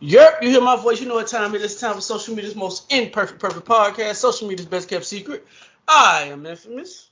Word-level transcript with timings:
Yep, 0.00 0.42
you 0.42 0.50
hear 0.50 0.60
my 0.60 0.76
voice, 0.76 1.00
you 1.00 1.08
know 1.08 1.14
what 1.14 1.28
time 1.28 1.54
it 1.54 1.62
is. 1.62 1.72
It's 1.72 1.80
time 1.80 1.94
for 1.94 2.00
social 2.00 2.34
media's 2.34 2.54
most 2.56 2.92
imperfect, 2.92 3.40
perfect 3.40 3.66
podcast, 3.66 4.16
social 4.16 4.48
media's 4.48 4.66
best 4.66 4.88
kept 4.88 5.04
secret. 5.04 5.46
I 5.88 6.24
am 6.30 6.44
infamous. 6.46 7.10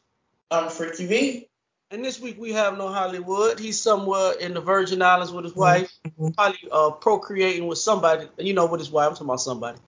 I'm 0.51 0.69
Freaky 0.69 1.07
V. 1.07 1.49
And 1.91 2.05
this 2.05 2.21
week 2.21 2.39
we 2.39 2.53
have 2.53 2.79
no 2.79 2.89
Hollywood. 2.89 3.59
He's 3.59 3.81
somewhere 3.81 4.33
in 4.41 4.55
the 4.55 4.61
Virgin 4.61 5.03
Islands 5.03 5.33
with 5.33 5.45
his 5.45 5.55
wife, 5.55 5.93
probably 6.37 6.59
uh, 6.71 6.91
procreating 6.91 7.67
with 7.67 7.79
somebody, 7.79 8.29
you 8.39 8.55
know, 8.55 8.67
with 8.67 8.81
his 8.81 8.91
wife. 8.91 9.09
I'm 9.09 9.15
talking 9.15 9.27
about 9.27 9.41
somebody. 9.41 9.79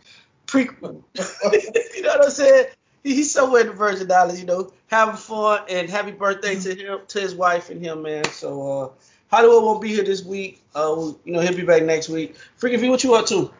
Pre- 0.46 0.68
you 0.82 2.02
know 2.02 2.08
what 2.08 2.24
I'm 2.24 2.30
saying? 2.30 2.66
He's 3.02 3.32
somewhere 3.32 3.62
in 3.62 3.66
the 3.68 3.72
Virgin 3.72 4.10
Islands, 4.10 4.40
you 4.40 4.46
know, 4.46 4.72
having 4.86 5.16
fun 5.16 5.62
and 5.68 5.90
happy 5.90 6.12
birthday 6.12 6.56
to 6.60 6.74
him, 6.74 7.00
to 7.08 7.20
his 7.20 7.34
wife 7.34 7.70
and 7.70 7.84
him, 7.84 8.02
man. 8.02 8.24
So 8.24 8.82
uh, 8.82 8.88
Hollywood 9.34 9.64
won't 9.64 9.82
be 9.82 9.88
here 9.88 10.04
this 10.04 10.24
week. 10.24 10.62
Uh, 10.76 11.12
you 11.24 11.32
know, 11.32 11.40
he'll 11.40 11.56
be 11.56 11.64
back 11.64 11.82
next 11.82 12.08
week. 12.08 12.36
Freaky 12.56 12.76
V, 12.76 12.88
what 12.88 13.02
you 13.02 13.14
up 13.14 13.26
to? 13.26 13.52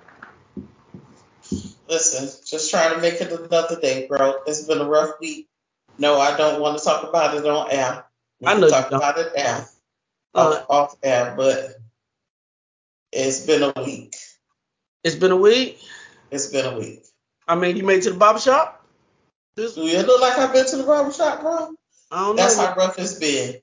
Listen, 1.89 2.29
just 2.47 2.71
trying 2.71 2.95
to 2.95 3.01
make 3.01 3.15
it 3.21 3.33
another 3.33 3.81
day, 3.81 4.07
bro. 4.07 4.35
It's 4.47 4.63
been 4.63 4.79
a 4.81 4.85
rough 4.89 5.19
week. 5.21 5.49
No, 5.99 6.21
I 6.21 6.37
don't 6.37 6.61
want 6.61 6.79
to 6.79 6.85
talk 6.85 7.03
about 7.09 7.37
it 7.37 7.45
on 7.45 7.71
air. 7.73 8.05
We 8.41 8.47
I 8.47 8.55
know 8.55 8.67
you 8.67 8.71
talk 8.73 8.93
about 8.93 9.19
it 9.19 9.33
air, 9.35 9.67
Uh, 10.33 10.63
off, 10.69 10.93
off 10.93 10.97
air, 11.03 11.35
but 11.37 11.75
it's 13.13 13.45
been 13.45 13.65
a 13.65 13.73
week. 13.83 14.15
it's 15.03 15.17
been 15.17 15.33
a 15.33 15.37
week. 15.37 15.81
It's 16.31 16.47
been 16.47 16.67
a 16.67 16.79
week. 16.79 17.05
I 17.49 17.57
mean, 17.57 17.77
you 17.77 17.83
made 17.83 17.99
it 17.99 18.03
to 18.03 18.11
the 18.11 18.17
barber 18.17 18.39
shop? 18.39 18.87
This, 19.57 19.75
Do 19.75 19.83
it 19.85 20.07
look 20.07 20.21
like 20.21 20.39
I've 20.39 20.53
been 20.53 20.67
to 20.67 20.77
the 20.77 20.85
barber 20.85 21.13
shop, 21.13 21.41
bro? 21.41 21.75
I 22.13 22.27
don't 22.27 22.37
That's 22.37 22.59
know. 22.59 22.67
how 22.67 22.75
rough 22.77 22.97
it's 22.99 23.15
been. 23.15 23.57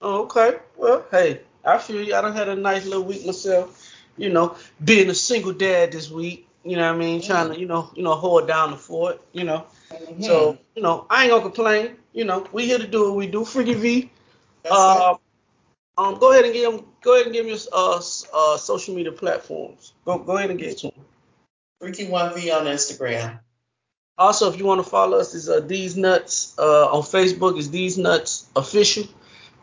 Oh, 0.00 0.22
okay. 0.22 0.58
Well, 0.78 1.04
hey, 1.10 1.42
I 1.64 1.78
feel 1.78 2.02
you. 2.02 2.14
I 2.14 2.20
done 2.20 2.34
had 2.34 2.48
a 2.48 2.56
nice 2.56 2.84
little 2.84 3.04
week 3.04 3.24
myself. 3.26 3.86
You 4.16 4.28
know, 4.28 4.56
being 4.82 5.08
a 5.10 5.14
single 5.14 5.52
dad 5.52 5.92
this 5.92 6.10
week. 6.10 6.46
You 6.64 6.76
know 6.76 6.86
what 6.86 6.96
I 6.96 6.98
mean? 6.98 7.22
Trying 7.22 7.52
to, 7.52 7.58
you 7.58 7.66
know, 7.66 7.90
you 7.94 8.02
know, 8.02 8.14
hold 8.14 8.46
down 8.46 8.72
the 8.72 8.76
fort. 8.76 9.20
You 9.32 9.44
know. 9.44 9.64
Mhm. 9.90 10.24
So, 10.24 10.58
you 10.74 10.82
know, 10.82 11.06
I 11.08 11.22
ain't 11.22 11.30
gonna 11.30 11.42
complain. 11.42 11.96
You 12.12 12.24
know, 12.24 12.46
we 12.52 12.66
here 12.66 12.78
to 12.78 12.86
do 12.86 13.04
what 13.04 13.16
we 13.16 13.26
do. 13.26 13.44
Freaky 13.44 13.74
V. 13.74 14.10
Uh, 14.70 15.16
um, 15.96 16.18
go 16.18 16.32
ahead 16.32 16.44
and 16.44 16.52
give 16.52 16.72
him, 16.74 16.84
go 17.02 17.14
ahead 17.14 17.26
and 17.26 17.34
give 17.34 17.46
me 17.46 17.56
uh, 17.72 18.00
uh 18.34 18.56
social 18.56 18.94
media 18.94 19.12
platforms. 19.12 19.92
Go 20.04 20.18
go 20.18 20.36
ahead 20.36 20.50
and 20.50 20.58
get 20.58 20.78
to 20.78 20.88
them. 20.88 21.04
Freaky 21.80 22.08
One 22.08 22.34
V 22.34 22.50
on 22.50 22.66
Instagram. 22.66 23.40
Also, 24.18 24.52
if 24.52 24.58
you 24.58 24.66
want 24.66 24.84
to 24.84 24.88
follow 24.88 25.18
us, 25.18 25.34
is 25.34 25.48
uh, 25.48 25.60
These 25.60 25.96
Nuts 25.96 26.54
uh, 26.58 26.88
on 26.92 27.02
Facebook 27.02 27.58
is 27.58 27.70
These 27.70 27.96
Nuts 27.96 28.46
Official. 28.54 29.04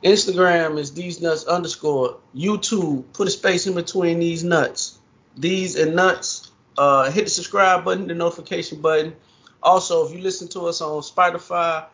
Instagram 0.03 0.77
is 0.77 0.93
These 0.93 1.21
Nuts 1.21 1.45
underscore. 1.45 2.17
YouTube, 2.35 3.03
put 3.13 3.27
a 3.27 3.31
space 3.31 3.65
in 3.65 3.73
between 3.73 4.19
These 4.19 4.43
Nuts. 4.43 4.99
These 5.35 5.75
and 5.75 5.95
Nuts. 5.95 6.51
Uh, 6.77 7.09
hit 7.09 7.25
the 7.25 7.31
subscribe 7.31 7.83
button, 7.83 8.07
the 8.07 8.13
notification 8.13 8.81
button. 8.81 9.15
Also, 9.63 10.05
if 10.05 10.13
you 10.13 10.19
listen 10.19 10.47
to 10.49 10.61
us 10.61 10.81
on 10.81 11.01
Spotify, 11.01 11.85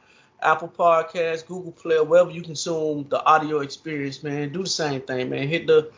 Apple 0.42 0.68
Podcasts, 0.68 1.46
Google 1.46 1.72
Play, 1.72 2.00
wherever 2.02 2.30
you 2.30 2.42
consume 2.42 3.08
the 3.10 3.24
audio 3.24 3.60
experience, 3.60 4.24
man, 4.24 4.52
do 4.52 4.64
the 4.64 4.70
same 4.70 5.02
thing, 5.02 5.30
man. 5.30 5.48
Hit 5.48 5.68
the 5.68 5.90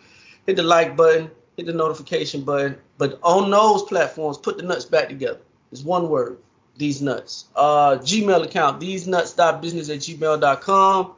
hit 0.45 0.55
the 0.55 0.63
like 0.63 0.95
button, 0.95 1.31
hit 1.57 1.65
the 1.65 1.73
notification 1.73 2.43
button. 2.43 2.77
But 2.99 3.19
on 3.23 3.49
those 3.49 3.83
platforms, 3.83 4.37
put 4.37 4.57
the 4.57 4.63
nuts 4.63 4.85
back 4.85 5.09
together. 5.09 5.39
It's 5.71 5.81
one 5.81 6.09
word. 6.09 6.37
These 6.77 7.01
nuts. 7.01 7.45
Uh, 7.55 7.97
Gmail 7.97 8.43
account, 8.43 8.79
these 8.79 9.07
nuts.business 9.07 9.89
at 9.89 9.99
gmail.com. 9.99 11.13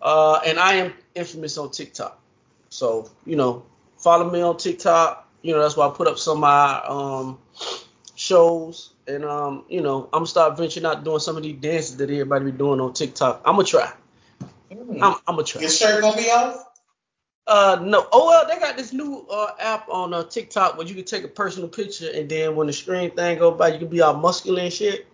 Uh, 0.00 0.40
and 0.46 0.58
I 0.58 0.74
am 0.74 0.94
infamous 1.14 1.58
on 1.58 1.70
TikTok. 1.70 2.20
So, 2.70 3.10
you 3.24 3.36
know, 3.36 3.64
follow 3.98 4.30
me 4.30 4.40
on 4.40 4.56
TikTok. 4.56 5.28
You 5.42 5.54
know, 5.54 5.62
that's 5.62 5.76
why 5.76 5.88
I 5.88 5.90
put 5.90 6.06
up 6.06 6.18
some 6.18 6.38
of 6.38 6.40
my 6.40 6.82
um, 6.86 7.38
shows. 8.14 8.92
And, 9.06 9.24
um, 9.24 9.64
you 9.68 9.80
know, 9.80 10.04
I'm 10.04 10.10
going 10.10 10.24
to 10.24 10.30
start 10.30 10.56
venturing 10.56 10.86
out 10.86 11.04
doing 11.04 11.20
some 11.20 11.36
of 11.36 11.42
these 11.42 11.56
dances 11.56 11.96
that 11.96 12.10
everybody 12.10 12.46
be 12.46 12.52
doing 12.52 12.80
on 12.80 12.92
TikTok. 12.92 13.42
I'm 13.44 13.54
going 13.54 13.66
to 13.66 13.70
try. 13.70 13.92
Mm. 14.70 15.02
I'm, 15.02 15.16
I'm 15.26 15.34
going 15.34 15.46
to 15.46 15.52
try. 15.52 15.62
Your 15.62 15.70
shirt 15.70 16.02
gonna 16.02 16.16
be 16.16 16.28
off? 16.30 16.64
Uh, 17.48 17.78
no. 17.82 18.06
Oh 18.12 18.26
well, 18.26 18.46
they 18.46 18.60
got 18.60 18.76
this 18.76 18.92
new 18.92 19.26
uh 19.30 19.52
app 19.58 19.88
on 19.88 20.12
uh, 20.12 20.22
TikTok 20.22 20.76
where 20.76 20.86
you 20.86 20.94
can 20.94 21.04
take 21.04 21.24
a 21.24 21.28
personal 21.28 21.66
picture 21.66 22.10
and 22.14 22.28
then 22.28 22.54
when 22.54 22.66
the 22.66 22.74
screen 22.74 23.10
thing 23.12 23.38
go 23.38 23.50
by, 23.50 23.68
you 23.68 23.78
can 23.78 23.88
be 23.88 24.02
all 24.02 24.12
muscular 24.12 24.60
and 24.60 24.72
shit. 24.72 25.06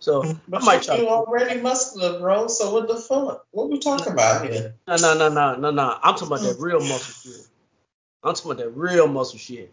So 0.00 0.34
But 0.48 0.62
I 0.62 0.64
might 0.64 0.82
try. 0.82 0.96
you 0.96 1.08
already 1.08 1.60
muscular, 1.60 2.18
bro. 2.18 2.48
So 2.48 2.72
what 2.72 2.88
the 2.88 2.96
fuck? 2.96 3.46
What 3.52 3.68
we 3.68 3.78
talking 3.78 4.12
about 4.12 4.50
here? 4.50 4.74
No, 4.88 4.96
no, 4.96 5.16
no, 5.16 5.28
no, 5.28 5.56
no, 5.56 5.70
no. 5.70 5.98
I'm 6.02 6.14
talking 6.14 6.28
about 6.28 6.40
that 6.40 6.56
real 6.58 6.80
muscle 6.80 7.32
shit. 7.32 7.46
I'm 8.24 8.34
talking 8.34 8.50
about 8.50 8.64
that 8.64 8.70
real 8.70 9.06
muscle 9.06 9.38
shit. 9.38 9.70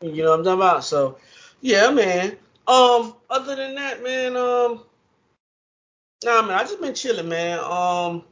You 0.00 0.22
know 0.22 0.30
what 0.30 0.38
I'm 0.38 0.44
talking 0.44 0.60
about? 0.60 0.84
So, 0.84 1.18
yeah, 1.60 1.90
man. 1.90 2.36
Um, 2.68 3.16
other 3.28 3.56
than 3.56 3.74
that, 3.74 4.02
man, 4.02 4.36
um, 4.36 4.84
nah, 6.24 6.42
man, 6.42 6.52
I 6.52 6.62
just 6.62 6.80
been 6.80 6.94
chilling, 6.94 7.28
man. 7.28 7.58
Um, 7.58 8.24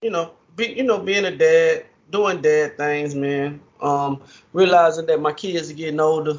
you 0.00 0.10
know, 0.10 0.32
be, 0.54 0.68
you 0.68 0.84
know, 0.84 0.98
being 1.00 1.24
a 1.24 1.36
dad, 1.36 1.86
doing 2.10 2.40
dad 2.40 2.76
things, 2.76 3.16
man. 3.16 3.60
Um, 3.80 4.22
realizing 4.52 5.06
that 5.06 5.20
my 5.20 5.32
kids 5.32 5.70
are 5.70 5.74
getting 5.74 5.98
older, 5.98 6.38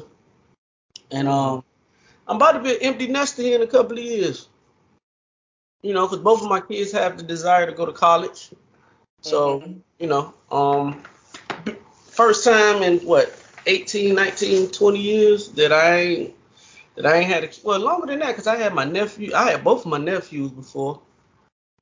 and 1.10 1.28
um, 1.28 1.62
I'm 2.30 2.36
about 2.36 2.52
to 2.52 2.60
be 2.60 2.70
an 2.76 2.82
empty 2.82 3.08
nester 3.08 3.42
here 3.42 3.56
in 3.56 3.62
a 3.62 3.66
couple 3.66 3.98
of 3.98 4.04
years. 4.04 4.48
You 5.82 5.94
know, 5.94 6.06
because 6.06 6.22
both 6.22 6.42
of 6.42 6.48
my 6.48 6.60
kids 6.60 6.92
have 6.92 7.16
the 7.16 7.24
desire 7.24 7.66
to 7.66 7.72
go 7.72 7.86
to 7.86 7.92
college. 7.92 8.50
So, 9.22 9.60
Mhm. 9.60 9.80
you 9.98 10.06
know, 10.06 10.34
um, 10.52 11.02
first 12.10 12.44
time 12.44 12.82
in 12.82 13.00
what 13.00 13.34
18, 13.66 14.14
19, 14.14 14.70
20 14.70 15.00
years 15.00 15.48
that 15.52 15.72
I 15.72 15.96
ain't 16.00 16.34
that 16.96 17.06
I 17.06 17.16
ain't 17.18 17.26
had 17.32 17.44
a, 17.44 17.50
well 17.64 17.80
longer 17.80 18.06
than 18.06 18.20
that 18.20 18.28
because 18.28 18.46
I 18.46 18.56
had 18.56 18.74
my 18.74 18.84
nephew. 18.84 19.32
I 19.34 19.50
had 19.50 19.64
both 19.64 19.80
of 19.80 19.86
my 19.86 19.98
nephews 19.98 20.50
before. 20.52 21.00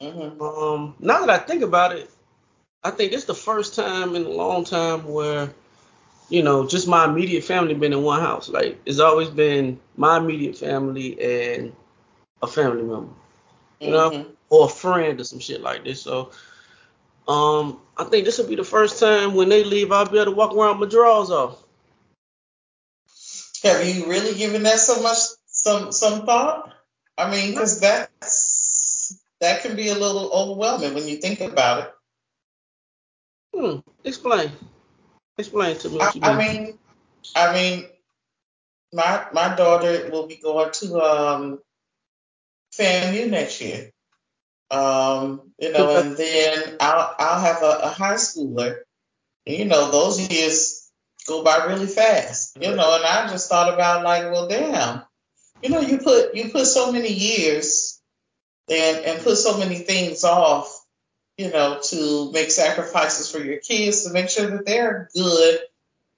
Mhm. 0.01 0.41
Um, 0.41 0.95
now 1.01 1.21
that 1.27 1.31
I 1.31 1.39
think 1.45 1.63
about 1.63 1.95
it, 1.97 2.11
I 2.85 2.91
think 2.91 3.13
it's 3.13 3.25
the 3.25 3.35
first 3.35 3.75
time 3.75 4.17
in 4.17 4.25
a 4.25 4.31
long 4.31 4.65
time 4.65 5.07
where, 5.09 5.53
you 6.29 6.43
know, 6.43 6.67
just 6.67 6.87
my 6.89 7.05
immediate 7.05 7.45
family 7.45 7.75
been 7.75 7.93
in 7.93 8.03
one 8.03 8.21
house. 8.21 8.49
Like 8.49 8.81
it's 8.85 8.99
always 8.99 9.29
been 9.31 9.81
my 9.97 10.19
immediate 10.19 10.57
family 10.57 11.19
and 11.21 11.75
a 12.43 12.47
family 12.47 12.83
member, 12.83 13.13
you 13.81 13.91
know, 13.91 14.11
Mhm. 14.11 14.27
or 14.51 14.67
a 14.67 14.69
friend 14.69 15.21
or 15.21 15.25
some 15.25 15.41
shit 15.41 15.63
like 15.63 15.85
this. 15.85 16.03
So, 16.03 16.31
um, 17.27 17.81
I 17.97 18.05
think 18.05 18.25
this 18.25 18.39
will 18.39 18.47
be 18.47 18.57
the 18.57 18.65
first 18.65 19.01
time 19.01 19.35
when 19.35 19.49
they 19.49 19.65
leave, 19.65 19.91
I'll 19.93 20.07
be 20.07 20.19
able 20.19 20.27
to 20.33 20.37
walk 20.37 20.55
around 20.55 20.79
with 20.79 20.89
my 20.89 20.93
drawers 20.93 21.31
off. 21.31 21.63
Have 23.63 23.85
you 23.87 24.07
really 24.07 24.35
given 24.37 24.63
that 24.65 24.79
so 24.79 25.03
much 25.03 25.19
some 25.47 25.93
some 25.93 26.25
thought? 26.27 26.73
I 27.17 27.31
mean, 27.31 27.51
because 27.51 27.81
that's 27.81 29.19
that 29.41 29.63
can 29.63 29.77
be 29.77 29.89
a 29.89 29.95
little 29.95 30.31
overwhelming 30.33 30.95
when 30.95 31.09
you 31.09 31.17
think 31.17 31.41
about 31.41 31.81
it. 31.85 31.95
Hmm. 33.55 33.79
Explain. 34.05 34.53
Explain 35.39 35.79
to 35.79 35.89
me 35.89 36.01
I, 36.01 36.05
what 36.05 36.15
you 36.15 36.21
I 36.23 36.37
mean. 36.37 36.65
mean, 36.65 36.79
I 37.37 37.53
mean, 37.53 37.87
my 38.93 39.27
my 39.33 39.55
daughter 39.55 40.11
will 40.11 40.27
be 40.27 40.37
going 40.37 40.73
to 40.73 41.01
um 41.01 41.59
FAMU 42.75 43.31
next 43.31 43.61
year. 43.61 43.93
Um, 44.71 45.53
you 45.59 45.73
know, 45.73 45.97
and 45.97 46.17
then 46.17 46.77
I'll 46.81 47.15
I'll 47.19 47.41
have 47.41 47.63
a, 47.63 47.81
a 47.85 47.89
high 47.89 48.15
schooler. 48.15 48.81
And, 49.47 49.57
you 49.57 49.65
know, 49.65 49.91
those 49.91 50.21
years 50.21 50.91
go 51.27 51.43
by 51.43 51.65
really 51.67 51.87
fast. 51.87 52.57
You 52.61 52.75
know, 52.75 52.97
and 52.97 53.05
I 53.05 53.29
just 53.31 53.49
thought 53.49 53.73
about 53.73 54.05
like, 54.05 54.25
well, 54.31 54.49
damn. 54.49 55.03
You 55.63 55.71
know, 55.71 55.81
you 55.81 55.99
put 55.99 56.35
you 56.35 56.51
put 56.51 56.67
so 56.67 56.93
many 56.93 57.13
years 57.13 58.01
and 58.71 59.05
and 59.05 59.23
put 59.23 59.37
so 59.37 59.59
many 59.59 59.77
things 59.77 60.25
off. 60.25 60.78
You 61.39 61.51
know, 61.53 61.81
to 61.85 62.33
make 62.33 62.51
sacrifices 62.51 63.31
for 63.31 63.39
your 63.39 63.59
kids 63.59 64.05
to 64.05 64.13
make 64.13 64.29
sure 64.29 64.51
that 64.51 64.67
they're 64.67 65.09
good 65.15 65.61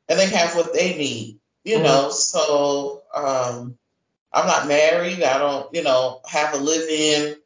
and 0.08 0.18
they 0.18 0.26
have 0.28 0.56
what 0.56 0.74
they 0.74 0.96
need. 0.96 1.38
You 1.64 1.78
Mhm. 1.78 1.82
know, 1.84 2.10
so 2.10 3.02
um, 3.14 3.78
I'm 4.32 4.46
not 4.46 4.66
married. 4.68 5.22
I 5.22 5.38
don't, 5.38 5.74
you 5.74 5.82
know, 5.82 6.20
have 6.26 6.54
a 6.54 6.58
live-in 6.58 7.36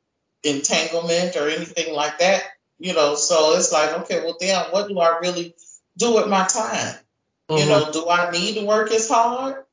entanglement 0.45 1.37
or 1.37 1.49
anything 1.49 1.95
like 1.95 2.19
that. 2.21 2.45
You 2.79 2.95
know, 2.95 3.17
so 3.17 3.57
it's 3.57 3.73
like, 3.73 3.93
okay, 4.03 4.21
well, 4.25 4.37
damn, 4.41 4.71
what 4.73 4.89
do 4.89 4.99
I 5.01 5.19
really 5.21 5.55
do 5.97 6.15
with 6.15 6.29
my 6.29 6.45
time? 6.47 6.97
You 7.51 7.65
Mhm. 7.65 7.69
know, 7.69 7.93
do 7.93 8.09
I 8.09 8.31
need 8.31 8.55
to 8.57 8.65
work 8.65 8.91
as 8.93 9.09
hard? 9.09 9.65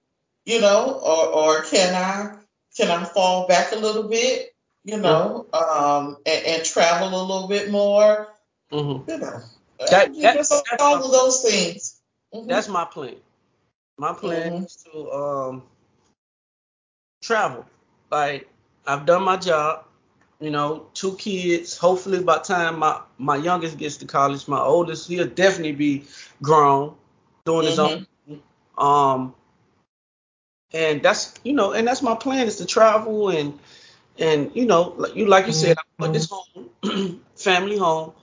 You 0.45 0.61
know, 0.61 0.91
or 0.91 1.27
or 1.27 1.63
can 1.63 1.93
I 1.95 2.37
can 2.75 2.89
I 2.89 3.03
fall 3.05 3.47
back 3.47 3.71
a 3.73 3.75
little 3.75 4.03
bit? 4.03 4.50
You 4.83 4.97
know, 4.97 5.45
um, 5.53 6.17
and, 6.25 6.45
and 6.45 6.65
travel 6.65 7.09
a 7.09 7.21
little 7.23 7.47
bit 7.47 7.69
more. 7.69 8.27
Mhm. 8.71 9.07
You 9.07 9.17
know, 9.17 9.41
That- 9.79 10.13
that- 10.15 10.35
just 10.35 10.49
that's 10.69 10.81
all 10.81 10.97
my- 10.97 11.05
of 11.05 11.11
those 11.11 11.41
things. 11.41 12.01
Mhm. 12.33 12.47
That's 12.47 12.67
my 12.67 12.85
plan. 12.85 13.17
My 13.97 14.13
plan 14.13 14.51
Mhm. 14.53 14.65
is 14.65 14.75
to 14.91 15.11
um 15.11 15.63
travel. 17.21 17.65
Like 18.11 18.49
I've 18.87 19.05
done 19.05 19.23
my 19.23 19.37
job, 19.37 19.85
you 20.39 20.49
know, 20.49 20.87
two 20.93 21.15
kids. 21.17 21.77
Hopefully 21.77 22.23
by 22.23 22.37
the 22.39 22.43
time 22.43 22.79
my 22.79 23.01
my 23.17 23.35
youngest 23.35 23.77
gets 23.77 23.97
to 23.97 24.05
college, 24.05 24.47
my 24.47 24.59
oldest 24.59 25.07
he'll 25.07 25.27
definitely 25.27 25.73
be 25.73 26.05
grown, 26.41 26.95
doing 27.45 27.67
his 27.67 27.79
own. 27.79 28.07
Um, 28.77 29.35
and 30.73 31.03
that's 31.03 31.33
you 31.43 31.53
know, 31.53 31.73
and 31.73 31.87
that's 31.87 32.01
my 32.01 32.15
plan 32.15 32.47
is 32.47 32.57
to 32.57 32.65
travel 32.65 33.29
and 33.29 33.59
and 34.19 34.51
you 34.55 34.65
know, 34.65 34.93
like 34.97 35.15
you 35.15 35.25
like 35.27 35.47
you 35.47 35.53
said, 35.53 35.77
I 35.77 35.81
put 35.99 36.13
this 36.13 36.29
home, 36.29 37.21
family 37.35 37.77
home. 37.77 38.13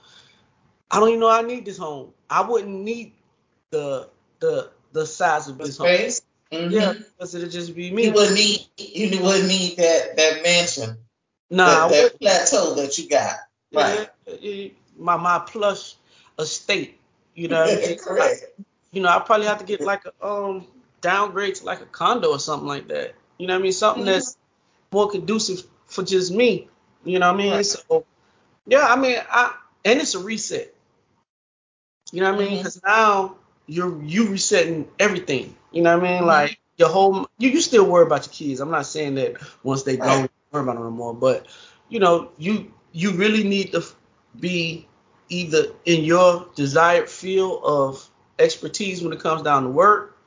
I 0.91 0.99
don't 0.99 1.09
even 1.09 1.19
know 1.19 1.29
I 1.29 1.41
need 1.41 1.65
this 1.65 1.77
home. 1.77 2.13
I 2.29 2.41
wouldn't 2.47 2.73
need 2.83 3.13
the 3.71 4.09
the 4.39 4.71
the 4.93 5.05
size 5.05 5.47
of 5.47 5.57
The 5.57 5.65
this 5.65 5.77
home. 5.77 5.87
space. 5.87 6.21
Mhm. 6.51 6.71
Yeah, 6.71 6.93
because 6.93 7.35
it'd 7.35 7.51
just 7.51 7.75
be 7.75 7.91
me. 7.91 8.05
You 8.05 8.13
wouldn't 8.13 8.35
need 8.35 8.65
you 8.77 9.21
wouldn't 9.23 9.47
need 9.47 9.77
that 9.77 10.17
that 10.17 10.43
mansion, 10.43 10.97
Nah, 11.49 11.87
that, 11.87 11.89
that 11.89 12.19
plateau 12.19 12.75
that 12.75 12.97
you 12.97 13.07
got. 13.09 13.35
Right. 13.73 14.09
yeah, 14.25 14.35
yeah, 14.39 14.69
my 14.97 15.17
my 15.17 15.39
plush 15.39 15.95
estate. 16.39 16.99
You 17.35 17.49
know 17.49 17.61
what 17.63 17.83
I 17.83 17.87
mean? 17.87 17.99
Correct. 17.99 18.45
you 18.91 19.01
know, 19.01 19.09
I 19.09 19.19
probably 19.19 19.45
have 19.47 19.59
to 19.59 19.65
get 19.65 19.81
like 19.81 20.03
a 20.05 20.25
um 20.25 20.65
downgrade 21.01 21.55
to 21.55 21.65
like 21.65 21.81
a 21.81 21.85
condo 21.85 22.29
or 22.29 22.39
something 22.39 22.67
like 22.67 22.87
that. 22.87 23.13
You 23.37 23.47
know 23.47 23.53
what 23.53 23.59
I 23.59 23.63
mean? 23.63 23.71
Something 23.73 24.03
Mhm. 24.03 24.07
that's 24.07 24.37
more 24.91 25.09
conducive 25.09 25.63
for 25.89 26.03
just 26.03 26.33
me. 26.33 26.69
You 27.05 27.19
know 27.19 27.31
what 27.31 27.39
I 27.41 27.43
mean? 27.43 27.53
Right. 27.53 27.65
So 27.65 28.05
yeah, 28.67 28.85
I 28.87 28.95
mean, 28.95 29.17
I 29.29 29.55
and 29.85 29.99
it's 29.99 30.15
a 30.15 30.19
reset. 30.19 30.73
You 32.11 32.21
know 32.21 32.33
what 32.33 32.41
I 32.41 32.45
mean? 32.45 32.57
Because 32.57 32.81
now 32.83 33.35
you're 33.67 34.01
you 34.03 34.29
resetting 34.29 34.87
everything. 34.99 35.55
You 35.71 35.81
know 35.83 35.97
what 35.97 36.07
I 36.07 36.11
mean? 36.11 36.23
Mhm. 36.23 36.27
Like 36.27 36.59
your 36.77 36.89
whole 36.89 37.27
you 37.37 37.49
you 37.49 37.61
still 37.61 37.85
worry 37.85 38.05
about 38.05 38.25
your 38.25 38.33
kids. 38.33 38.59
I'm 38.59 38.71
not 38.71 38.85
saying 38.85 39.15
that 39.15 39.37
once 39.63 39.83
they 39.83 39.97
go, 39.97 40.23
you 40.23 40.29
worry 40.51 40.63
about 40.63 40.75
them 40.75 40.83
no 40.83 40.91
more. 40.91 41.13
But 41.13 41.47
you 41.89 41.99
know, 41.99 42.31
you 42.37 42.73
you 42.91 43.11
really 43.11 43.43
need 43.43 43.71
to 43.73 43.83
be 44.39 44.87
either 45.29 45.67
in 45.85 46.03
your 46.03 46.47
desired 46.55 47.09
field 47.09 47.61
of 47.63 48.09
expertise 48.39 49.03
when 49.03 49.13
it 49.13 49.19
comes 49.19 49.43
down 49.43 49.63
to 49.63 49.69
work, 49.69 50.17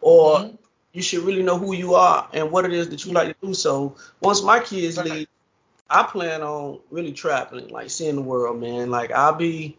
or 0.00 0.40
Mhm. 0.40 0.58
You 0.96 1.02
should 1.02 1.20
really 1.24 1.42
know 1.42 1.58
who 1.58 1.74
you 1.74 1.94
are 1.94 2.26
and 2.32 2.50
what 2.50 2.64
it 2.64 2.72
is 2.72 2.88
that 2.88 3.04
you 3.04 3.12
like 3.12 3.28
to 3.38 3.46
do. 3.46 3.54
So 3.54 3.96
once 4.20 4.42
my 4.42 4.60
kids 4.60 4.96
leave, 4.98 5.28
I 5.90 6.04
plan 6.04 6.42
on 6.42 6.80
really 6.90 7.12
traveling, 7.12 7.68
like 7.68 7.90
seeing 7.90 8.16
the 8.16 8.22
world, 8.22 8.60
man. 8.60 8.90
Like 8.90 9.12
I'll 9.12 9.34
be 9.34 9.76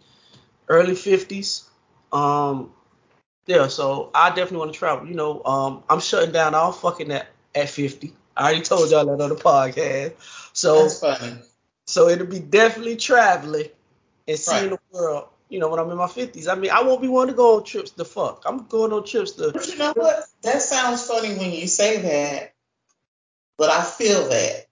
early 0.68 0.96
fifties. 0.96 1.68
Um, 2.14 2.72
yeah, 3.48 3.68
so 3.68 4.12
I 4.14 4.30
definitely 4.30 4.60
want 4.60 4.74
to 4.74 4.80
travel. 4.80 5.08
You 5.08 5.16
know, 5.16 5.44
um, 5.44 5.84
I'm 5.90 6.00
shutting 6.00 6.32
down 6.32 6.54
all 6.54 6.72
fucking 6.72 7.12
at 7.12 7.28
at 7.56 7.70
50. 7.70 8.14
I 8.38 8.44
already 8.44 8.62
told 8.62 8.92
y'all 8.92 9.06
that 9.06 9.24
on 9.24 9.30
the 9.30 9.36
podcast. 9.36 10.14
So 10.54 10.88
so 11.88 12.10
it'll 12.10 12.28
be 12.28 12.40
definitely 12.40 12.98
traveling 12.98 13.70
and 14.28 14.38
seeing 14.38 14.70
Right. 14.72 14.80
the 14.92 14.98
world. 14.98 15.30
You 15.50 15.60
know, 15.60 15.70
when 15.70 15.80
I'm 15.80 15.90
in 15.90 15.98
my 15.98 16.08
50s. 16.08 16.50
I 16.50 16.56
mean, 16.56 16.72
I 16.72 16.84
won't 16.84 17.02
be 17.02 17.08
wanting 17.08 17.34
to 17.34 17.38
go 17.38 17.58
on 17.58 17.64
trips 17.64 17.92
to 17.92 18.06
fuck. 18.06 18.44
I'm 18.46 18.66
going 18.68 18.92
on 18.92 19.06
trips 19.06 19.32
to. 19.34 19.52
But 19.54 19.68
you 19.68 19.78
know 19.78 19.94
what? 19.96 20.26
That 20.42 20.62
sounds 20.62 21.06
funny 21.06 21.36
when 21.36 21.52
you 21.52 21.68
say 21.68 22.02
that, 22.02 22.54
but 23.58 23.70
I 23.70 23.84
feel 23.84 24.28
that. 24.30 24.66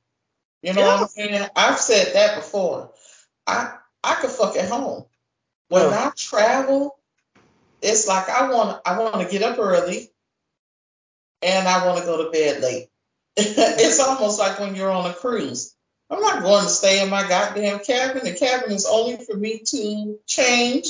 You 0.61 0.73
know 0.73 0.81
what 0.81 1.01
I'm 1.01 1.07
saying? 1.07 1.47
I've 1.55 1.79
said 1.79 2.13
that 2.15 2.37
before. 2.37 2.91
I 3.47 3.75
I 4.03 4.15
could 4.15 4.31
fuck 4.31 4.55
at 4.57 4.69
home. 4.69 5.05
When 5.69 5.83
Yeah. 5.83 6.07
I 6.07 6.11
travel, 6.15 6.97
it's 7.81 8.07
like 8.07 8.29
I 8.29 8.51
want 8.51 8.81
I 8.85 8.99
want 8.99 9.21
to 9.21 9.29
get 9.29 9.43
up 9.43 9.59
early, 9.59 10.11
and 11.41 11.67
I 11.67 11.85
want 11.85 11.99
to 11.99 12.05
go 12.05 12.23
to 12.23 12.31
bed 12.31 12.61
late. 12.61 12.89
it's 13.37 13.99
almost 13.99 14.39
like 14.39 14.59
when 14.59 14.75
you're 14.75 14.91
on 14.91 15.09
a 15.09 15.13
cruise. 15.13 15.75
I'm 16.09 16.21
not 16.21 16.43
going 16.43 16.63
to 16.63 16.69
stay 16.69 17.01
in 17.01 17.09
my 17.09 17.27
goddamn 17.27 17.79
cabin. 17.79 18.23
The 18.23 18.33
cabin 18.33 18.71
is 18.71 18.85
only 18.85 19.17
for 19.17 19.35
me 19.35 19.59
to 19.59 20.19
change, 20.27 20.87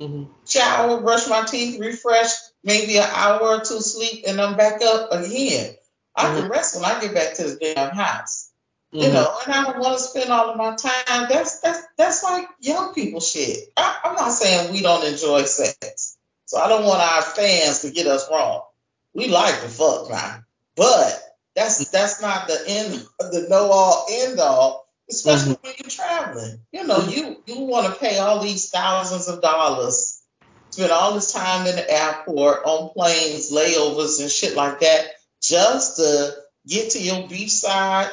Mhm. 0.00 0.28
shower, 0.46 1.00
brush 1.00 1.26
my 1.28 1.44
teeth, 1.44 1.78
refresh, 1.80 2.30
maybe 2.62 2.96
an 2.98 3.08
hour 3.10 3.40
or 3.42 3.60
two 3.60 3.80
sleep, 3.80 4.24
and 4.26 4.40
I'm 4.40 4.56
back 4.56 4.82
up 4.82 5.12
again. 5.12 5.76
I 6.14 6.22
can 6.34 6.48
rest 6.48 6.74
when 6.74 6.84
I 6.84 7.00
get 7.00 7.14
back 7.14 7.34
to 7.34 7.44
the 7.44 7.56
damn 7.74 7.90
house. 7.90 8.48
You 8.92 9.08
Mhm. 9.08 9.12
know, 9.12 9.38
and 9.46 9.54
I 9.54 9.62
don't 9.64 9.78
want 9.78 9.98
to 9.98 10.04
spend 10.04 10.30
all 10.32 10.50
of 10.50 10.56
my 10.56 10.74
time. 10.74 11.28
That's 11.28 11.60
that's 11.60 11.86
that's 11.96 12.22
like 12.24 12.48
young 12.58 12.92
people 12.92 13.20
shit. 13.20 13.72
I, 13.76 14.00
I'm 14.02 14.16
not 14.16 14.32
saying 14.32 14.72
we 14.72 14.82
don't 14.82 15.04
enjoy 15.04 15.44
sex, 15.44 16.16
so 16.46 16.58
I 16.58 16.68
don't 16.68 16.84
want 16.84 17.00
our 17.00 17.22
fans 17.22 17.82
to 17.82 17.90
get 17.90 18.08
us 18.08 18.28
wrong. 18.30 18.62
We 19.14 19.28
like 19.28 19.60
to 19.62 19.68
fuck 19.68 20.10
now, 20.10 20.42
but 20.74 21.22
that's 21.60 21.90
that's 21.90 22.22
not 22.22 22.46
the 22.48 22.62
end, 22.66 23.06
the 23.18 23.46
know 23.48 23.70
all 23.70 24.06
end 24.10 24.40
all. 24.40 24.86
Especially 25.10 25.56
when 25.62 25.74
you're 25.78 25.90
traveling, 25.90 26.60
you 26.72 26.86
know, 26.86 26.98
you 27.08 27.42
you 27.46 27.60
want 27.60 27.92
to 27.92 27.98
pay 27.98 28.18
all 28.18 28.40
these 28.40 28.70
thousands 28.70 29.26
of 29.28 29.42
dollars, 29.42 30.22
spend 30.70 30.92
all 30.92 31.14
this 31.14 31.32
time 31.32 31.66
in 31.66 31.74
the 31.74 31.92
airport, 31.92 32.60
on 32.64 32.90
planes, 32.90 33.50
layovers, 33.50 34.20
and 34.20 34.30
shit 34.30 34.54
like 34.54 34.80
that, 34.80 35.06
just 35.42 35.96
to 35.96 36.36
get 36.66 36.92
to 36.92 37.00
your 37.02 37.26
beachside 37.28 38.08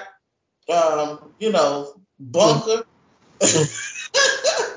um, 0.73 1.19
you 1.39 1.51
know, 1.51 1.93
bunker. 2.19 2.83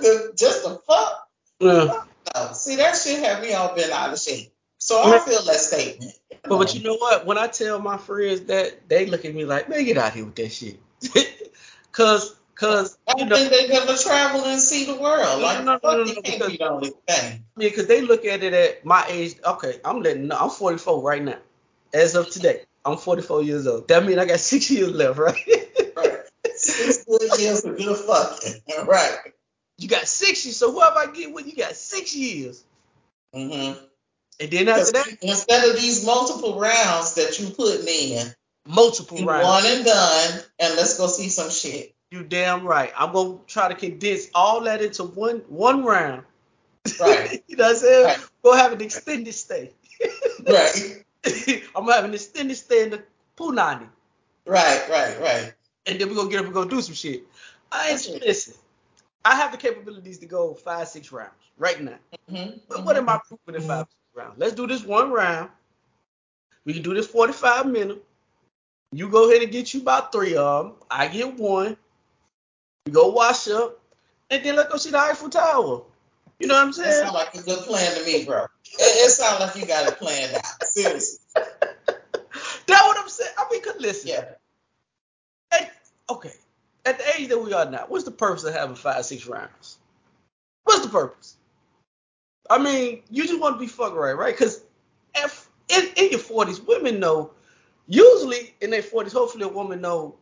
The- 0.00 0.32
just 0.34 0.62
the 0.62 0.80
fuck. 0.86 1.28
Yeah. 1.60 2.52
See, 2.52 2.76
that 2.76 2.96
shit 2.96 3.22
have 3.22 3.42
me 3.42 3.52
all 3.52 3.74
been 3.74 3.90
out 3.90 4.12
of 4.14 4.18
shape. 4.18 4.50
So 4.90 5.00
I 5.00 5.20
feel 5.20 5.40
that 5.44 5.60
statement. 5.60 6.18
But, 6.42 6.58
but 6.58 6.74
you 6.74 6.82
know 6.82 6.96
what? 6.96 7.24
When 7.24 7.38
I 7.38 7.46
tell 7.46 7.78
my 7.78 7.96
friends 7.96 8.40
that, 8.46 8.88
they 8.88 9.06
look 9.06 9.24
at 9.24 9.32
me 9.32 9.44
like, 9.44 9.68
man, 9.68 9.84
get 9.84 9.96
out 9.96 10.14
here 10.14 10.24
with 10.24 10.34
that 10.34 10.50
shit. 10.50 10.80
cause, 11.92 12.34
cause, 12.56 12.98
I 13.06 13.14
you 13.18 13.26
know, 13.26 13.36
think 13.36 13.50
they 13.52 13.68
never 13.68 13.96
travel 13.96 14.44
and 14.46 14.60
see 14.60 14.86
the 14.86 14.96
world. 14.96 15.42
Like, 15.42 15.64
no, 15.64 15.78
no, 15.80 15.92
no, 15.92 15.98
no, 15.98 16.04
no, 16.04 16.12
can't 16.14 16.24
because- 16.24 16.50
be 16.50 16.56
the 16.56 16.68
only 16.68 16.90
thing. 17.06 17.44
I 17.56 17.60
mean, 17.60 17.72
cause 17.72 17.86
they 17.86 18.00
look 18.00 18.24
at 18.24 18.42
it 18.42 18.52
at 18.52 18.84
my 18.84 19.04
age. 19.08 19.36
Okay, 19.46 19.78
I'm 19.84 20.02
letting. 20.02 20.32
I'm 20.32 20.50
44 20.50 21.00
right 21.00 21.22
now. 21.22 21.38
As 21.94 22.16
of 22.16 22.28
today, 22.28 22.62
I'm 22.84 22.96
44 22.96 23.44
years 23.44 23.68
old. 23.68 23.86
That 23.86 24.04
means 24.04 24.18
I 24.18 24.24
got 24.24 24.40
six 24.40 24.72
years 24.72 24.90
left, 24.90 25.20
right? 25.20 25.36
Right. 25.96 26.18
Six 26.56 27.04
good 27.04 27.38
years 27.38 27.64
of 27.64 27.76
good 27.76 27.96
fucking. 27.96 28.86
Right. 28.88 29.18
you 29.78 29.86
got 29.88 30.08
six 30.08 30.44
years. 30.44 30.56
So 30.56 30.72
whoever 30.72 30.98
I 30.98 31.06
get 31.12 31.32
with, 31.32 31.46
you 31.46 31.54
got 31.54 31.76
six 31.76 32.16
years. 32.16 32.64
Mm-hmm. 33.32 33.84
And 34.40 34.50
then 34.50 34.68
after 34.68 34.92
that, 34.92 35.18
Instead 35.20 35.68
of 35.68 35.76
these 35.80 36.04
multiple 36.04 36.58
rounds 36.58 37.14
that 37.14 37.38
you 37.38 37.50
put 37.50 37.84
me 37.84 38.16
in, 38.16 38.26
multiple 38.66 39.18
you 39.18 39.26
rounds. 39.26 39.46
one 39.46 39.66
and 39.66 39.84
done, 39.84 40.40
and 40.58 40.76
let's 40.76 40.96
go 40.96 41.06
see 41.06 41.28
some 41.28 41.50
shit. 41.50 41.94
You 42.10 42.24
damn 42.24 42.66
right. 42.66 42.92
I'm 42.96 43.12
gonna 43.12 43.38
try 43.46 43.68
to 43.68 43.74
condense 43.74 44.28
all 44.34 44.62
that 44.62 44.80
into 44.80 45.04
one 45.04 45.42
one 45.48 45.84
round. 45.84 46.24
Right. 46.98 47.44
you 47.48 47.56
know 47.56 47.64
what 47.64 47.70
I'm 47.72 47.76
saying? 47.76 48.04
Right. 48.06 48.18
We'll 48.42 48.56
have 48.56 48.72
an 48.72 48.80
extended 48.80 49.34
stay. 49.34 49.72
Right. 50.48 51.04
I'm 51.76 51.84
gonna 51.84 51.92
have 51.92 52.04
an 52.06 52.14
extended 52.14 52.56
stay 52.56 52.84
in 52.84 52.90
the 52.90 53.02
Punani. 53.36 53.86
Right. 54.46 54.88
Right. 54.88 55.20
Right. 55.20 55.52
And 55.86 56.00
then 56.00 56.08
we're 56.08 56.14
gonna 56.14 56.30
get 56.30 56.40
up 56.40 56.46
and 56.46 56.54
go 56.54 56.64
do 56.64 56.80
some 56.80 56.94
shit. 56.94 57.24
I 57.70 57.90
ain't 57.90 58.08
it. 58.08 58.22
listen. 58.22 58.54
I 59.22 59.36
have 59.36 59.52
the 59.52 59.58
capabilities 59.58 60.18
to 60.20 60.26
go 60.26 60.54
five, 60.54 60.88
six 60.88 61.12
rounds 61.12 61.32
right 61.58 61.80
now. 61.80 61.98
Mm-hmm. 62.30 62.58
But 62.68 62.84
what 62.86 62.96
am 62.96 63.08
I 63.10 63.20
proving 63.28 63.60
in 63.60 63.68
five, 63.68 63.86
six 64.20 64.26
rounds? 64.28 64.38
Let's 64.38 64.54
do 64.54 64.66
this 64.66 64.84
one 64.84 65.10
round. 65.10 65.50
We 66.64 66.74
can 66.74 66.82
do 66.82 66.94
this 66.94 67.06
45 67.06 67.66
minutes. 67.66 68.00
You 68.92 69.08
go 69.08 69.30
ahead 69.30 69.42
and 69.42 69.52
get 69.52 69.72
you 69.72 69.80
about 69.80 70.12
three 70.12 70.36
of 70.36 70.66
them. 70.66 70.74
I 70.90 71.06
get 71.08 71.34
one. 71.38 71.76
We 72.86 72.92
go 72.92 73.08
wash 73.10 73.48
up, 73.48 73.78
and 74.30 74.44
then 74.44 74.56
let's 74.56 74.70
go 74.70 74.78
see 74.78 74.90
the 74.90 74.98
Eiffel 74.98 75.28
Tower. 75.28 75.82
You 76.38 76.46
know 76.48 76.54
what 76.54 76.60
I'm 76.62 76.68
That 76.68 76.74
saying? 76.74 76.92
sounds 77.04 77.14
like 77.14 77.34
a 77.34 77.42
good 77.42 77.60
plan 77.64 77.94
to 77.96 78.04
me, 78.04 78.24
bro. 78.24 78.44
It, 78.44 78.46
it 78.78 79.10
sounds 79.10 79.40
like 79.40 79.54
you 79.56 79.66
got 79.66 79.86
it 79.88 79.98
planned 79.98 80.34
out. 80.34 80.64
Seriously. 80.64 81.18
That's 81.34 82.66
what 82.68 82.98
I'm 82.98 83.08
saying. 83.08 83.30
I 83.38 83.46
mean, 83.50 83.62
'cause 83.62 83.74
listen. 83.78 84.08
Yeah. 84.10 84.24
At, 85.52 85.72
okay. 86.08 86.32
At 86.86 86.98
the 86.98 87.04
age 87.20 87.28
that 87.28 87.38
we 87.38 87.52
are 87.52 87.70
now, 87.70 87.84
what's 87.88 88.04
the 88.04 88.10
purpose 88.10 88.44
of 88.44 88.54
having 88.54 88.74
five, 88.74 89.04
six 89.04 89.26
rounds? 89.26 89.76
What's 90.64 90.82
the 90.82 90.88
purpose? 90.88 91.36
I 92.50 92.58
mean, 92.58 93.02
you 93.10 93.26
just 93.26 93.40
want 93.40 93.54
to 93.54 93.60
be 93.60 93.66
fucking 93.68 93.96
right, 93.96 94.12
right? 94.12 94.34
Because 94.36 94.64
in, 95.70 95.88
in 95.96 96.10
your 96.10 96.20
40s, 96.20 96.66
women 96.66 96.98
know, 97.00 97.30
usually 97.86 98.54
in 98.60 98.70
their 98.70 98.82
40s, 98.82 99.12
hopefully 99.12 99.44
a 99.44 99.48
woman 99.48 99.80
know 99.80 100.16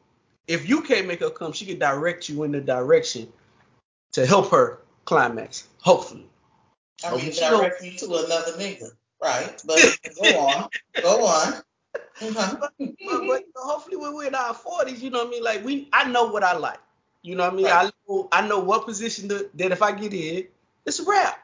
if 0.46 0.68
you 0.68 0.82
can't 0.82 1.06
make 1.06 1.20
her 1.20 1.30
come, 1.30 1.52
she 1.52 1.66
can 1.66 1.78
direct 1.78 2.28
you 2.28 2.42
in 2.44 2.52
the 2.52 2.60
direction 2.60 3.32
to 4.12 4.26
help 4.26 4.50
her 4.50 4.80
climax. 5.04 5.68
Hopefully. 5.80 6.26
I 7.04 7.10
Oh, 7.10 7.16
mean, 7.16 7.26
but 7.26 7.34
you 7.34 7.40
direct 7.40 7.82
you 7.84 7.92
to 7.98 8.06
another 8.06 8.52
nigga. 8.52 8.90
Right. 9.22 9.62
But 9.64 9.78
go 10.22 10.38
on. 10.38 10.68
Go 11.02 11.26
on. 11.26 11.54
Uh-huh. 12.20 12.56
but, 12.60 12.70
but 12.78 13.44
hopefully 13.54 13.96
when 13.96 14.12
we're 14.12 14.26
in 14.26 14.34
our 14.34 14.52
forties, 14.52 15.00
you 15.02 15.08
know 15.08 15.18
what 15.18 15.28
I 15.28 15.30
mean? 15.30 15.42
Like 15.44 15.64
we, 15.64 15.88
I 15.92 16.08
know 16.10 16.26
what 16.26 16.42
I 16.42 16.56
like. 16.56 16.80
You 17.22 17.36
know 17.36 17.44
what 17.44 17.52
I 17.52 17.56
mean? 17.56 17.66
Right. 17.66 17.86
I 17.86 17.90
know, 18.08 18.28
I 18.32 18.46
know 18.46 18.58
what 18.58 18.86
position 18.86 19.28
to, 19.28 19.48
that 19.54 19.70
if 19.72 19.82
I 19.82 19.92
get 19.92 20.12
in, 20.12 20.46
it's 20.84 20.98
a 20.98 21.04
wrap. 21.04 21.38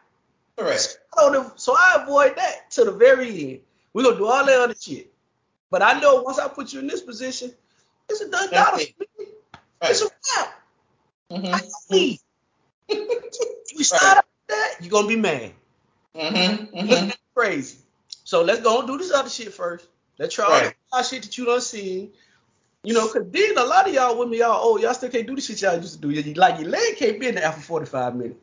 Correct. 0.56 0.98
I 1.16 1.30
don't, 1.32 1.58
so 1.60 1.74
I 1.76 2.02
avoid 2.02 2.36
that 2.36 2.70
to 2.72 2.84
the 2.84 2.92
very 2.92 3.50
end. 3.52 3.60
We're 3.92 4.04
gonna 4.04 4.16
do 4.16 4.26
all 4.26 4.44
that 4.44 4.60
other 4.60 4.74
shit. 4.78 5.12
But 5.70 5.82
I 5.82 5.98
know 6.00 6.22
once 6.22 6.38
I 6.38 6.48
put 6.48 6.72
you 6.72 6.80
in 6.80 6.86
this 6.86 7.00
position, 7.00 7.52
it's 8.08 8.20
a 8.20 8.30
done 8.30 8.50
dollar. 8.50 8.80
it. 8.80 8.94
It's 9.82 10.02
a 10.02 10.04
wrap. 10.04 10.62
I 11.30 11.34
Mm-hmm. 11.34 11.44
don't 11.52 11.72
leave. 11.90 12.18
We 13.76 13.82
start 13.84 14.18
out 14.18 14.24
with 14.24 14.56
that, 14.56 14.74
you're 14.80 14.90
gonna 14.90 15.08
be 15.08 15.16
mad. 15.16 15.52
Mm-hmm. 16.14 16.76
Mm-hmm. 16.78 17.10
crazy. 17.34 17.78
So 18.24 18.40
So 18.40 18.42
let's 18.42 18.60
go 18.60 18.78
and 18.80 18.86
do 18.88 18.98
this 18.98 19.12
other 19.12 19.28
shit 19.30 19.52
first. 19.52 19.86
Let's 20.18 20.34
try 20.34 20.46
Right. 20.46 20.74
all 20.92 21.02
the 21.02 21.08
shit 21.08 21.22
that 21.24 21.36
you 21.36 21.46
done 21.46 21.60
seen. 21.60 22.12
You 22.84 22.92
know, 22.94 23.08
cause 23.08 23.24
then 23.30 23.56
a 23.58 23.64
lot 23.64 23.88
of 23.88 23.94
y'all 23.94 24.16
with 24.18 24.28
me, 24.28 24.38
y'all, 24.40 24.58
oh, 24.62 24.76
y'all 24.76 24.92
still 24.94 25.10
can't 25.10 25.26
do 25.26 25.34
the 25.34 25.40
shit 25.40 25.60
y'all 25.62 25.76
used 25.76 25.94
to 25.94 26.00
do. 26.00 26.10
You- 26.10 26.34
Like 26.34 26.60
your 26.60 26.68
leg 26.68 26.96
can't 26.96 27.18
be 27.18 27.28
in 27.28 27.34
there 27.36 27.44
after 27.44 27.62
45 27.62 28.14
minutes. 28.16 28.38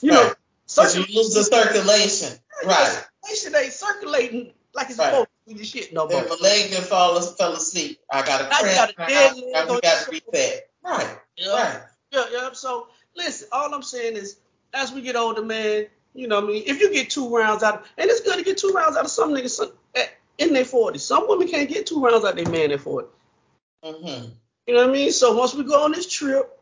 You 0.00 0.12
know, 0.12 0.32
Right. 0.76 0.94
You 0.94 1.04
lose 1.14 1.34
the 1.34 1.44
circulation. 1.44 2.38
Right. 2.64 3.04
circulation 3.24 3.64
ain't 3.64 3.72
circulating 3.72 4.52
like 4.74 4.90
it's 4.90 4.98
Right. 4.98 5.10
supposed 5.10 5.28
to 5.48 5.54
your 5.54 5.64
shit 5.64 5.92
no 5.92 6.06
more. 6.06 6.24
If 6.24 6.30
a 6.30 6.42
leg 6.42 6.70
done 6.70 6.82
fall 6.82 7.20
fell 7.20 7.52
asleep, 7.52 8.00
I 8.10 8.22
got 8.22 8.40
a 8.42 8.44
cramp. 8.46 8.96
got 8.96 9.08
dead 9.08 9.36
leg 9.36 9.68
we 9.68 9.80
got 9.80 10.04
to 10.04 10.10
reset. 10.10 10.70
Right. 10.82 11.18
Yeah. 11.36 11.48
Right. 11.52 11.82
Yeah, 12.10 12.24
yeah. 12.32 12.52
So 12.52 12.88
listen, 13.16 13.48
all 13.52 13.72
I'm 13.74 13.82
saying 13.82 14.16
is, 14.16 14.36
as 14.72 14.92
we 14.92 15.02
get 15.02 15.16
older, 15.16 15.42
man, 15.42 15.86
you 16.14 16.28
know, 16.28 16.40
what 16.40 16.44
I 16.44 16.52
mean, 16.52 16.62
if 16.66 16.80
you 16.80 16.92
get 16.92 17.10
two 17.10 17.34
rounds 17.34 17.62
out, 17.62 17.80
of, 17.80 17.88
and 17.98 18.10
it's 18.10 18.20
good 18.20 18.38
to 18.38 18.44
get 18.44 18.58
two 18.58 18.70
rounds 18.70 18.96
out 18.96 19.04
of 19.04 19.10
some 19.10 19.32
niggas 19.32 19.60
in 20.38 20.52
their 20.52 20.64
40s. 20.64 21.00
Some 21.00 21.28
women 21.28 21.48
can't 21.48 21.68
get 21.68 21.86
two 21.86 22.02
rounds 22.02 22.24
out 22.24 22.38
of 22.38 22.44
their 22.44 22.52
man 22.52 22.70
in 22.70 22.78
40. 22.78 23.08
Mm-hmm. 23.84 24.28
You 24.66 24.74
know 24.74 24.80
what 24.80 24.90
I 24.90 24.92
mean? 24.92 25.12
So 25.12 25.36
once 25.36 25.54
we 25.54 25.64
go 25.64 25.84
on 25.84 25.92
this 25.92 26.06
trip, 26.06 26.58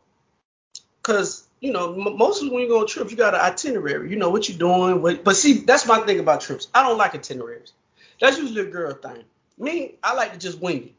because 1.01 1.47
you 1.61 1.71
know, 1.71 1.93
m- 1.93 2.17
mostly 2.17 2.49
when 2.49 2.61
you 2.63 2.67
go 2.67 2.81
on 2.81 2.87
trips, 2.87 3.11
you 3.11 3.17
got 3.17 3.35
an 3.35 3.41
itinerary. 3.41 4.09
You 4.09 4.17
know 4.17 4.29
what 4.29 4.49
you're 4.49 4.57
doing. 4.57 5.01
What, 5.01 5.23
but 5.23 5.37
see, 5.37 5.53
that's 5.59 5.87
my 5.87 5.99
thing 6.01 6.19
about 6.19 6.41
trips. 6.41 6.67
I 6.75 6.83
don't 6.83 6.97
like 6.97 7.15
itineraries. 7.15 7.73
That's 8.19 8.37
usually 8.37 8.61
a 8.67 8.71
girl 8.71 8.93
thing. 8.93 9.23
Me, 9.57 9.95
I 10.03 10.13
like 10.15 10.33
to 10.33 10.39
just 10.39 10.59
wing 10.61 10.83
it. 10.87 10.93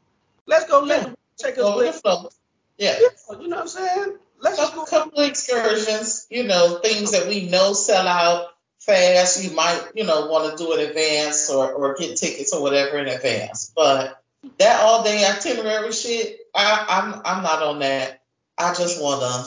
Let's 0.46 0.66
go. 0.66 0.80
Let 0.80 1.02
Yeah. 1.02 1.08
the 1.10 1.16
take 1.44 1.52
us 1.54 1.58
Go 1.58 1.76
with 1.76 1.84
where. 1.84 1.92
the 1.92 1.98
flow. 1.98 2.30
Yeah. 2.78 2.98
Yeah, 3.00 3.40
you 3.40 3.48
know 3.48 3.56
what 3.56 3.62
I'm 3.62 3.68
saying? 3.68 4.16
Let's 4.40 4.58
A 4.58 4.74
go. 4.74 4.84
couple 4.84 5.22
excursions, 5.22 6.26
you 6.30 6.44
know, 6.44 6.78
things 6.82 7.12
that 7.12 7.28
we 7.28 7.48
know 7.48 7.72
sell 7.74 8.08
out 8.08 8.48
fast. 8.80 9.44
You 9.44 9.50
might, 9.54 9.82
you 9.94 10.04
know, 10.04 10.26
want 10.26 10.56
to 10.56 10.64
do 10.64 10.72
it 10.72 10.80
in 10.80 10.88
advance 10.90 11.48
or, 11.50 11.72
or 11.72 11.94
get 11.94 12.16
tickets 12.16 12.52
or 12.52 12.62
whatever 12.62 12.98
in 12.98 13.08
advance. 13.08 13.72
But 13.74 14.20
that 14.58 14.80
all 14.80 15.04
day 15.04 15.24
itinerary 15.24 15.92
shit, 15.92 16.40
I, 16.54 16.86
I'm 16.88 17.22
I'm 17.24 17.42
not 17.44 17.62
on 17.62 17.78
that. 17.80 18.22
I 18.58 18.74
just 18.74 19.00
wanna 19.02 19.46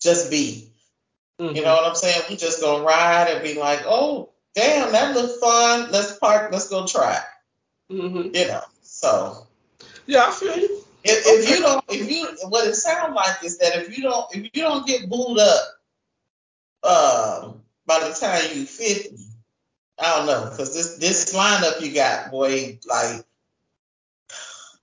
just 0.00 0.30
be. 0.30 0.70
Mhm. 1.40 1.56
You 1.56 1.62
know 1.62 1.74
what 1.74 1.86
I'm 1.86 1.94
saying? 1.94 2.22
We 2.28 2.36
just 2.36 2.60
gonna 2.60 2.84
ride 2.84 3.28
and 3.28 3.42
be 3.42 3.54
like, 3.54 3.82
oh, 3.86 4.30
damn, 4.54 4.92
that 4.92 5.14
looks 5.14 5.38
fun. 5.38 5.90
Let's 5.92 6.16
park. 6.18 6.50
Let's 6.52 6.68
go 6.68 6.86
try. 6.86 7.22
Mhm. 7.90 8.34
You 8.36 8.46
know. 8.48 8.62
So 8.82 9.46
Yeah, 10.06 10.26
I 10.26 10.30
feel 10.32 10.56
you. 10.58 10.84
if, 11.04 11.22
if 11.26 11.50
you 11.50 11.60
don't, 11.60 11.84
if 11.88 12.10
you, 12.10 12.26
what 12.48 12.66
it 12.66 12.74
sounds 12.74 13.14
like 13.14 13.44
is 13.44 13.58
that 13.58 13.76
if 13.76 13.96
you 13.96 14.02
don't, 14.02 14.26
if 14.34 14.42
you 14.52 14.62
don't 14.62 14.86
get 14.86 15.08
booed 15.08 15.38
up, 15.38 15.60
um, 16.82 17.62
by 17.86 18.00
the 18.00 18.14
time 18.14 18.42
you 18.56 18.64
50, 18.66 19.16
I 19.98 20.16
don't 20.16 20.26
know, 20.26 20.50
because 20.50 20.74
this 20.74 20.96
this 20.98 21.34
lineup 21.34 21.80
you 21.80 21.92
got, 21.94 22.30
boy, 22.30 22.78
like, 22.86 23.24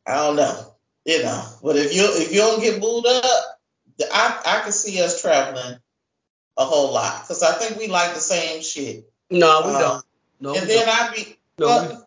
I 0.08 0.16
don't 0.16 0.36
know, 0.36 0.74
you 1.06 1.24
know. 1.24 1.44
But 1.64 1.78
if 1.78 1.94
you 1.94 2.04
if 2.06 2.32
you 2.34 2.40
don't 2.40 2.62
get 2.62 2.82
booed 2.82 3.06
up, 3.06 3.55
I 4.02 4.42
I 4.46 4.60
can 4.62 4.72
see 4.72 5.02
us 5.02 5.22
traveling 5.22 5.78
a 6.58 6.66
whole 6.66 6.94
lot 6.94 7.22
because 7.22 7.44
I 7.44 7.54
think 7.54 7.78
we 7.80 7.88
like 7.88 8.14
the 8.14 8.20
same 8.20 8.62
shit. 8.62 9.10
No, 9.30 9.64
we 9.66 9.74
Uh, 9.74 9.80
don't. 9.80 10.06
No, 10.40 10.56
and 10.56 10.68
we 10.68 10.74
then 10.74 10.86
don't. 10.86 11.12
I 11.12 11.16
be 11.16 11.38
No, 11.58 11.66
well, 11.68 11.90
we. 11.90 12.06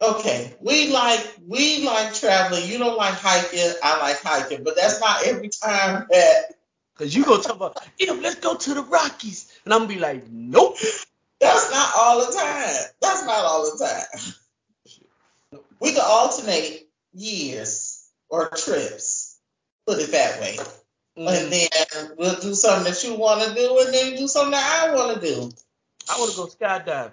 Okay, 0.00 0.54
we 0.60 0.88
like 0.90 1.26
we 1.46 1.84
like 1.84 2.14
traveling. 2.14 2.68
You 2.68 2.78
don't 2.78 2.96
like 2.96 3.14
hiking. 3.14 3.72
I 3.82 3.98
like 4.00 4.20
hiking, 4.22 4.62
but 4.62 4.76
that's 4.76 5.00
not 5.00 5.26
every 5.26 5.48
time 5.48 6.06
that. 6.10 6.54
Cause 6.98 7.14
you 7.14 7.24
gonna 7.24 7.40
talk 7.40 7.54
about, 7.54 7.78
yeah, 7.96 8.10
let's 8.10 8.40
go 8.40 8.56
to 8.56 8.74
the 8.74 8.82
Rockies, 8.82 9.52
and 9.64 9.72
I'm 9.72 9.82
gonna 9.82 9.94
be 9.94 10.00
like, 10.00 10.28
nope. 10.28 10.76
That's 11.40 11.70
not 11.70 11.92
all 11.96 12.26
the 12.26 12.32
time. 12.32 12.74
That's 13.00 13.24
not 13.24 13.44
all 13.44 13.70
the 13.70 13.84
time. 13.84 14.34
We 15.80 15.92
can 15.92 16.02
alternate 16.04 16.88
years 17.12 18.04
or 18.28 18.48
trips. 18.48 19.38
Put 19.86 20.00
it 20.00 20.10
that 20.10 20.40
way. 20.40 20.58
And 21.26 21.52
Mm, 21.52 21.52
then 21.52 21.68
we'll 22.18 22.40
do 22.40 22.54
something 22.54 22.92
that 22.92 23.04
you 23.04 23.14
want 23.14 23.42
to 23.48 23.54
do, 23.54 23.78
and 23.80 23.94
then 23.94 24.16
do 24.16 24.28
something 24.28 24.52
that 24.52 24.88
I 24.90 24.94
want 24.94 25.20
to 25.20 25.26
do. 25.26 25.50
I 26.10 26.18
wanna 26.20 26.32
go 26.34 26.46
skydiving. 26.46 27.12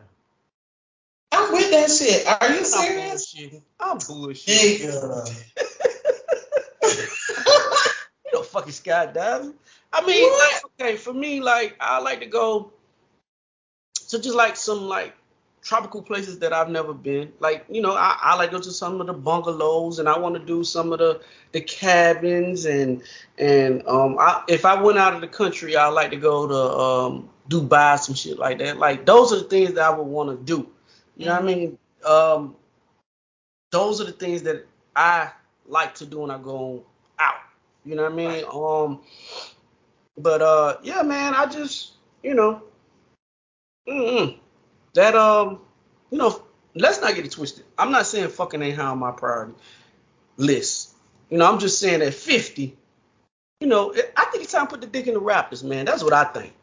I'm 1.31 1.53
with 1.53 1.71
that 1.71 1.91
shit. 1.91 2.27
Are 2.27 2.50
you 2.51 2.57
I'm 2.57 2.65
serious? 2.65 3.35
bullshitting. 3.35 3.63
I'm 3.79 4.00
bullshitting. 4.00 4.81
Nigga. 4.81 5.45
You 8.25 8.39
know, 8.39 8.43
fucking 8.43 8.74
skydiving. 8.74 9.53
I 9.93 10.05
mean, 10.05 10.31
like, 10.31 10.63
okay, 10.81 10.97
for 10.97 11.13
me, 11.13 11.41
like, 11.41 11.77
I 11.79 12.00
like 12.00 12.21
to 12.21 12.27
go 12.27 12.74
to 14.09 14.19
just 14.19 14.35
like 14.35 14.55
some 14.57 14.81
like 14.88 15.15
tropical 15.65 16.01
places 16.01 16.38
that 16.39 16.53
I've 16.53 16.69
never 16.69 16.93
been. 16.93 17.34
Like, 17.39 17.65
you 17.69 17.81
know, 17.81 17.95
I, 17.95 18.17
I 18.22 18.36
like 18.36 18.51
to 18.51 18.57
go 18.57 18.62
to 18.62 18.72
some 18.72 19.01
of 19.01 19.07
the 19.07 19.13
bungalows, 19.13 20.00
and 20.00 20.07
I 20.07 20.17
want 20.17 20.36
to 20.36 20.45
do 20.45 20.63
some 20.63 20.93
of 20.93 21.00
the 21.00 21.22
the 21.51 21.60
cabins, 21.60 22.65
and 22.65 23.01
and 23.38 23.86
um, 23.88 24.17
I, 24.19 24.43
if 24.48 24.63
I 24.63 24.81
went 24.81 25.00
out 25.00 25.15
of 25.15 25.22
the 25.22 25.27
country, 25.27 25.75
I 25.75 25.88
like 25.88 26.12
to 26.12 26.17
go 26.17 26.48
to 26.48 26.55
um 26.55 27.29
Dubai, 27.50 28.00
some 28.00 28.15
shit 28.15 28.38
like 28.38 28.60
that. 28.60 28.77
Like, 28.77 29.05
those 29.05 29.34
are 29.34 29.38
the 29.38 29.43
things 29.43 29.74
that 29.74 29.84
I 29.84 29.89
would 29.89 30.07
want 30.07 30.29
to 30.29 30.45
do. 30.45 30.69
You 31.17 31.25
know 31.25 31.34
what 31.34 31.43
I 31.43 31.45
mean? 31.45 31.77
Um, 32.05 32.55
those 33.72 34.00
are 34.00 34.05
the 34.05 34.12
things 34.12 34.43
that 34.43 34.67
I 34.95 35.31
like 35.67 35.95
to 35.95 36.05
do 36.05 36.19
when 36.19 36.31
I 36.31 36.38
go 36.38 36.84
out. 37.19 37.36
You 37.84 37.95
know 37.95 38.03
what 38.03 38.12
I 38.12 38.15
mean? 38.15 38.45
Um, 38.51 39.01
but 40.17 40.41
uh, 40.41 40.77
yeah, 40.84 41.01
man, 41.01 41.34
I 41.34 41.45
just, 41.45 41.93
you 42.24 42.34
know, 42.36 42.63
mm-mm. 43.88 44.38
That 44.95 45.15
um, 45.15 45.59
you 46.11 46.17
know, 46.17 46.41
let's 46.73 46.99
not 47.01 47.15
get 47.15 47.25
it 47.25 47.31
twisted. 47.31 47.65
I'm 47.77 47.91
not 47.91 48.05
saying 48.05 48.29
fucking 48.29 48.61
ain't 48.61 48.75
high 48.75 48.87
on 48.87 48.99
my 48.99 49.11
priority 49.11 49.53
list. 50.37 50.93
You 51.29 51.37
know, 51.37 51.51
I'm 51.51 51.59
just 51.59 51.79
saying 51.79 51.99
that 51.99 52.13
50, 52.13 52.77
you 53.61 53.67
know, 53.67 53.93
I 54.15 54.25
think 54.25 54.43
it's 54.43 54.51
time 54.51 54.67
to 54.67 54.71
put 54.71 54.81
the 54.81 54.87
dick 54.87 55.07
in 55.07 55.13
the 55.13 55.21
Raptors, 55.21 55.63
man. 55.63 55.85
That's 55.85 56.03
what 56.03 56.13
I 56.13 56.25
think. 56.25 56.53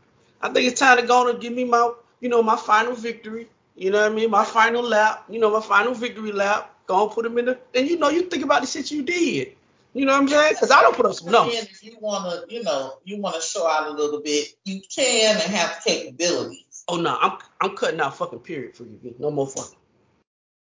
I 0.40 0.48
think 0.50 0.70
it's 0.70 0.78
time 0.78 0.98
to 0.98 1.06
go 1.06 1.28
and 1.28 1.40
give 1.40 1.52
me 1.52 1.64
my, 1.64 1.92
you 2.20 2.28
know, 2.28 2.42
my 2.42 2.56
final 2.56 2.94
victory. 2.94 3.48
You 3.76 3.90
know 3.90 4.00
what 4.02 4.12
I 4.12 4.14
mean? 4.14 4.30
My 4.30 4.44
final 4.44 4.82
lap. 4.82 5.24
You 5.28 5.40
know, 5.40 5.50
my 5.50 5.62
final 5.62 5.94
victory 5.94 6.32
lap. 6.32 6.74
Go 6.86 7.04
and 7.04 7.12
put 7.12 7.24
them 7.24 7.38
in 7.38 7.46
the. 7.46 7.58
And 7.74 7.88
you 7.88 7.98
know, 7.98 8.10
you 8.10 8.22
think 8.22 8.44
about 8.44 8.60
the 8.60 8.66
shit 8.66 8.90
you 8.90 9.02
did. 9.02 9.52
You 9.94 10.04
know 10.04 10.12
what 10.12 10.22
I'm 10.22 10.28
saying? 10.28 10.54
Because 10.54 10.70
I 10.70 10.82
don't 10.82 10.96
put 10.96 11.06
up 11.06 11.14
some 11.14 11.30
numbers. 11.30 11.54
If 11.54 11.82
you 11.82 11.96
want 12.00 12.48
to, 12.48 12.54
you 12.54 12.62
know, 12.62 12.94
you 13.04 13.18
want 13.18 13.36
to 13.36 13.42
show 13.42 13.66
out 13.66 13.88
a 13.88 13.90
little 13.90 14.20
bit, 14.20 14.48
you 14.64 14.80
can 14.94 15.36
and 15.36 15.54
have 15.54 15.82
capabilities. 15.84 16.71
Oh 16.88 16.96
no, 16.96 17.16
I'm 17.20 17.38
I'm 17.60 17.76
cutting 17.76 18.00
out 18.00 18.16
fucking 18.16 18.40
period 18.40 18.76
for 18.76 18.84
you. 18.84 18.98
B. 19.02 19.14
No 19.18 19.30
more 19.30 19.46
fucking. 19.46 19.78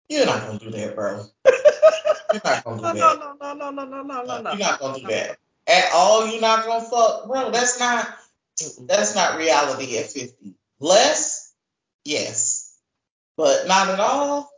You're 0.09 0.25
not 0.25 0.45
gonna 0.45 0.59
do 0.59 0.69
that, 0.71 0.95
bro. 0.95 1.25
You're 2.33 2.41
not 2.43 2.63
gonna 2.63 2.77
do 2.77 2.83
No, 2.83 2.93
that. 2.93 3.19
no, 3.19 3.53
no, 3.53 3.53
no, 3.53 3.69
no, 3.71 3.85
no, 3.85 4.03
no, 4.03 4.23
no, 4.23 4.33
uh, 4.33 4.41
no. 4.41 4.51
You're 4.51 4.59
not 4.59 4.79
gonna 4.79 4.99
do 4.99 5.07
that 5.07 5.37
at 5.67 5.91
all. 5.93 6.27
You're 6.27 6.41
not 6.41 6.65
gonna 6.65 6.85
fuck, 6.85 7.27
bro. 7.27 7.51
That's 7.51 7.79
not. 7.79 8.07
That's 8.81 9.15
not 9.15 9.37
reality 9.37 9.97
at 9.97 10.09
50. 10.11 10.53
Less, 10.79 11.53
yes, 12.05 12.77
but 13.35 13.67
not 13.67 13.89
at 13.89 13.99
all. 13.99 14.49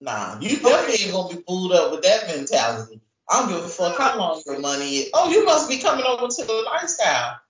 Nah, 0.00 0.38
you 0.40 0.58
definitely 0.60 1.04
ain't 1.04 1.12
gonna 1.12 1.36
be 1.36 1.42
booed 1.46 1.72
up 1.72 1.90
with 1.90 2.02
that 2.02 2.28
mentality. 2.28 3.00
I 3.28 3.40
don't 3.40 3.48
give 3.48 3.64
a 3.64 3.68
fuck 3.68 3.98
how 3.98 4.18
long 4.18 4.42
your 4.46 4.60
money 4.60 4.98
is. 4.98 5.10
Oh, 5.12 5.30
you 5.30 5.44
must 5.44 5.68
be 5.68 5.78
coming 5.78 6.04
over 6.04 6.28
to 6.28 6.44
the 6.44 6.62
lifestyle 6.66 7.40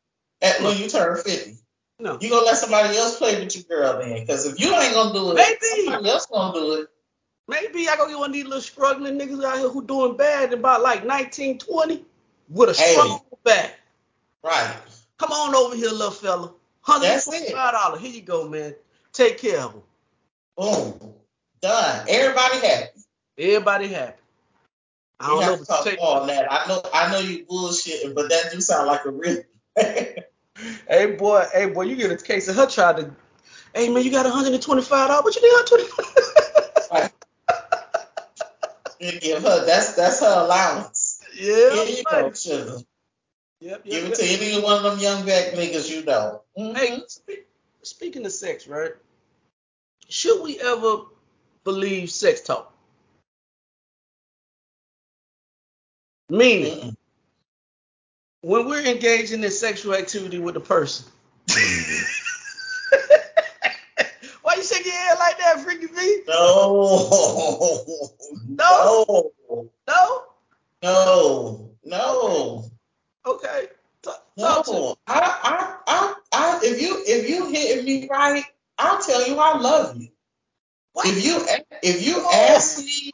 at 0.40 0.62
when 0.62 0.76
you 0.78 0.88
turn 0.88 1.16
50. 1.22 1.58
No. 1.98 2.18
You 2.20 2.28
gonna 2.28 2.44
let 2.44 2.58
somebody 2.58 2.96
else 2.96 3.16
play 3.18 3.42
with 3.42 3.54
your 3.56 3.64
girl 3.64 3.98
then? 4.00 4.20
Because 4.20 4.44
if 4.46 4.60
you 4.60 4.74
ain't 4.74 4.94
gonna 4.94 5.14
do 5.14 5.30
it, 5.30 5.34
Maybe. 5.36 5.84
somebody 5.86 6.10
else 6.10 6.26
gonna 6.26 6.52
do 6.58 6.72
it. 6.74 6.88
Maybe 7.48 7.88
I 7.88 7.96
go 7.96 8.08
get 8.08 8.18
one 8.18 8.30
of 8.30 8.34
these 8.34 8.44
little 8.44 8.60
struggling 8.60 9.18
niggas 9.18 9.42
out 9.44 9.58
here 9.58 9.68
who 9.68 9.84
doing 9.84 10.16
bad 10.16 10.52
in 10.52 10.58
about 10.58 10.82
like 10.82 11.06
19, 11.06 11.58
20 11.58 12.04
with 12.50 12.70
a 12.70 12.74
Hey. 12.74 12.92
strong 12.92 13.20
back. 13.44 13.78
Right. 14.42 14.76
Come 15.18 15.32
on 15.32 15.54
over 15.54 15.74
here, 15.76 15.90
little 15.90 16.10
fella. 16.10 16.52
That's 16.86 17.28
$125. 17.28 17.98
Here 17.98 18.10
you 18.10 18.22
go, 18.22 18.48
man. 18.48 18.74
Take 19.12 19.38
care 19.38 19.60
of 19.60 19.72
him. 19.74 19.82
Boom. 20.56 21.14
Done. 21.62 22.06
Everybody 22.08 22.66
happy. 22.66 22.88
Everybody 23.38 23.88
happy. 23.88 24.20
I 25.18 25.28
don't 25.28 25.40
know, 25.40 25.46
have 25.46 25.60
to 25.60 25.64
but 25.66 25.84
talk 25.84 25.98
on 26.00 26.26
that. 26.26 26.52
I 26.52 26.68
know. 26.68 26.82
I 26.92 27.10
know 27.10 27.18
you 27.20 27.46
bullshitting, 27.46 28.14
but 28.14 28.28
that 28.28 28.52
do 28.52 28.60
sound 28.60 28.86
like 28.86 29.04
a 29.06 29.10
real. 29.10 29.42
hey 30.88 31.16
boy, 31.16 31.44
hey 31.52 31.70
boy, 31.70 31.82
you 31.82 31.96
get 31.96 32.10
a 32.10 32.16
case 32.16 32.48
of 32.48 32.56
her 32.56 32.66
trying 32.66 32.96
to, 32.96 33.10
hey 33.74 33.88
man, 33.88 34.02
you 34.04 34.10
got 34.10 34.26
$125, 34.26 35.24
but 35.24 35.36
you 35.36 35.42
need 35.42 35.52
125 35.70 36.88
Right. 36.92 37.12
You 38.98 39.20
give 39.20 39.42
her 39.42 39.66
that's 39.66 39.92
that's 39.94 40.20
her 40.20 40.44
allowance. 40.44 41.20
Yeah, 41.38 41.74
Here 41.74 41.84
you 41.84 42.04
go, 42.04 42.32
sugar. 42.32 42.78
Yep, 43.60 43.82
yep, 43.82 43.84
Give 43.84 44.04
it 44.04 44.08
yep. 44.08 44.18
to 44.18 44.24
any 44.24 44.62
one 44.62 44.76
of 44.76 44.82
them 44.84 44.98
young 44.98 45.24
black 45.24 45.52
niggas 45.52 45.90
you 45.90 46.02
know. 46.04 46.42
Mhm. 46.58 46.76
Hey, 46.76 47.00
spe- 47.06 47.46
speaking 47.82 48.24
of 48.24 48.32
sex, 48.32 48.66
right? 48.66 48.92
Should 50.08 50.42
we 50.42 50.58
ever 50.60 51.02
believe 51.64 52.10
sex 52.10 52.40
talk? 52.40 52.72
Meaning, 56.30 56.78
Mm-mm. 56.80 56.96
When 58.42 58.68
we're 58.68 58.84
engaging 58.84 59.42
in 59.42 59.50
sexual 59.50 59.94
activity 59.94 60.38
with 60.38 60.56
a 60.56 60.60
person. 60.60 61.06
Why 64.42 64.54
you 64.56 64.62
shake 64.62 64.84
your 64.84 64.94
head 64.94 65.18
like 65.18 65.38
that, 65.38 65.60
Freaky 65.60 65.86
V? 65.86 66.22
No. 66.28 67.00
No? 68.48 69.32
No. 69.48 69.72
No? 69.88 70.22
No. 70.82 71.70
No. 71.84 72.64
Okay. 73.26 73.68
Talk, 74.02 74.26
talk 74.38 74.64
to 74.66 74.72
me. 74.72 74.78
No. 74.78 74.96
I, 75.06 75.20
I, 75.42 75.76
I, 75.86 76.14
I, 76.32 76.60
if 76.62 76.80
you, 76.80 77.02
if 77.06 77.28
you 77.28 77.48
hit 77.50 77.84
me 77.84 78.08
right, 78.08 78.44
I'll 78.78 79.02
tell 79.02 79.26
you 79.26 79.36
I 79.38 79.58
love 79.58 80.00
you. 80.00 80.08
What? 80.92 81.06
If 81.06 81.24
you, 81.24 81.44
if 81.82 82.06
you 82.06 82.24
ask 82.32 82.78
me, 82.78 83.12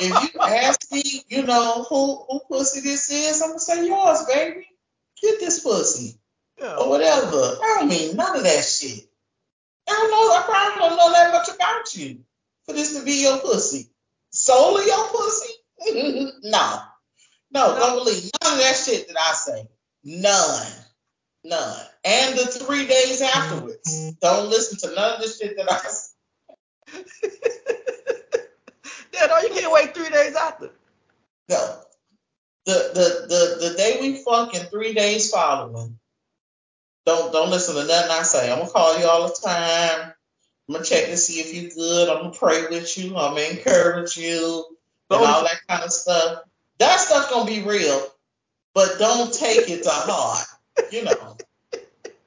if 0.00 0.34
you 0.34 0.40
ask 0.40 0.90
me, 0.92 1.02
you 1.28 1.42
know 1.44 1.84
who, 1.88 2.24
who 2.28 2.40
pussy 2.48 2.80
this 2.80 3.10
is, 3.10 3.42
I'm 3.42 3.50
gonna 3.50 3.60
say 3.60 3.86
yours, 3.86 4.24
baby. 4.32 4.66
Get 5.20 5.40
this 5.40 5.60
pussy 5.60 6.18
Yeah. 6.58 6.76
or 6.76 6.88
whatever. 6.88 7.36
I 7.36 7.76
don't 7.78 7.88
mean 7.88 8.16
none 8.16 8.36
of 8.36 8.42
that 8.44 8.64
shit. 8.64 9.08
I 9.88 9.92
don't 9.92 10.10
know. 10.10 10.16
I 10.36 10.42
probably 10.44 10.88
don't 10.88 10.96
know 10.98 11.12
that 11.12 11.32
much 11.32 11.48
about 11.54 11.94
you 11.96 12.24
for 12.66 12.72
this 12.72 12.96
to 12.98 13.04
be 13.04 13.22
your 13.22 13.38
pussy. 13.38 13.88
Solely 14.30 14.86
your 14.86 15.08
pussy? 15.08 15.52
no. 16.44 16.80
No, 17.50 17.76
don't 17.76 18.04
believe 18.04 18.30
none 18.42 18.52
of 18.54 18.58
that 18.60 18.76
shit 18.76 19.08
that 19.08 19.16
I 19.18 19.32
say. 19.34 19.68
None. 20.04 20.66
None. 21.44 21.86
And 22.04 22.38
the 22.38 22.46
three 22.46 22.86
days 22.86 23.20
afterwards. 23.20 24.12
Don't 24.20 24.48
listen 24.48 24.78
to 24.88 24.94
none 24.94 25.14
of 25.16 25.20
the 25.20 25.28
shit 25.28 25.56
that 25.56 25.70
I 25.70 25.78
say. 25.78 26.08
Yeah, 29.22 29.28
oh, 29.30 29.40
no, 29.40 29.48
you 29.48 29.60
can't 29.60 29.72
wait 29.72 29.94
three 29.94 30.10
days 30.10 30.34
after. 30.34 30.70
No. 31.48 31.78
The 32.64 32.72
the 32.72 33.26
the 33.28 33.68
the 33.70 33.76
day 33.76 33.98
we 34.00 34.22
fuck 34.22 34.54
and 34.54 34.68
three 34.68 34.94
days 34.94 35.30
following. 35.30 35.98
Don't 37.06 37.32
don't 37.32 37.50
listen 37.50 37.74
to 37.74 37.86
nothing 37.86 38.10
I 38.10 38.22
say. 38.22 38.50
I'm 38.50 38.58
gonna 38.58 38.70
call 38.70 38.98
you 38.98 39.06
all 39.06 39.28
the 39.28 39.34
time. 39.34 40.12
I'm 40.68 40.72
gonna 40.72 40.84
check 40.84 41.06
to 41.06 41.16
see 41.16 41.40
if 41.40 41.54
you're 41.54 41.70
good. 41.70 42.08
I'm 42.08 42.22
gonna 42.22 42.34
pray 42.34 42.66
with 42.68 42.96
you. 42.98 43.16
I'm 43.16 43.34
gonna 43.34 43.42
encourage 43.42 44.16
you 44.16 44.64
and 45.10 45.24
all 45.24 45.42
that 45.42 45.60
kind 45.68 45.84
of 45.84 45.92
stuff. 45.92 46.42
That 46.78 47.00
stuff 47.00 47.30
gonna 47.30 47.46
be 47.46 47.62
real, 47.62 48.06
but 48.74 48.98
don't 48.98 49.32
take 49.32 49.68
it 49.68 49.82
to 49.84 49.90
heart. 49.90 50.46
You 50.90 51.04
know, 51.04 51.36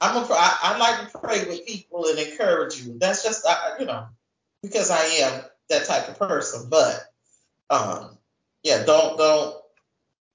I'm 0.02 0.18
a, 0.18 0.28
I, 0.30 0.58
I 0.62 0.78
like 0.78 1.12
to 1.12 1.18
pray 1.18 1.46
with 1.46 1.66
people 1.66 2.06
and 2.08 2.20
encourage 2.20 2.82
you. 2.82 2.98
That's 3.00 3.24
just 3.24 3.46
I, 3.48 3.78
you 3.80 3.86
know 3.86 4.08
because 4.62 4.92
I 4.92 5.04
am 5.04 5.44
that 5.70 5.86
type 5.86 6.10
of 6.10 6.20
person. 6.20 6.68
But 6.70 7.04
um, 7.70 8.18
yeah, 8.64 8.84
don't 8.84 9.18
don't 9.18 9.56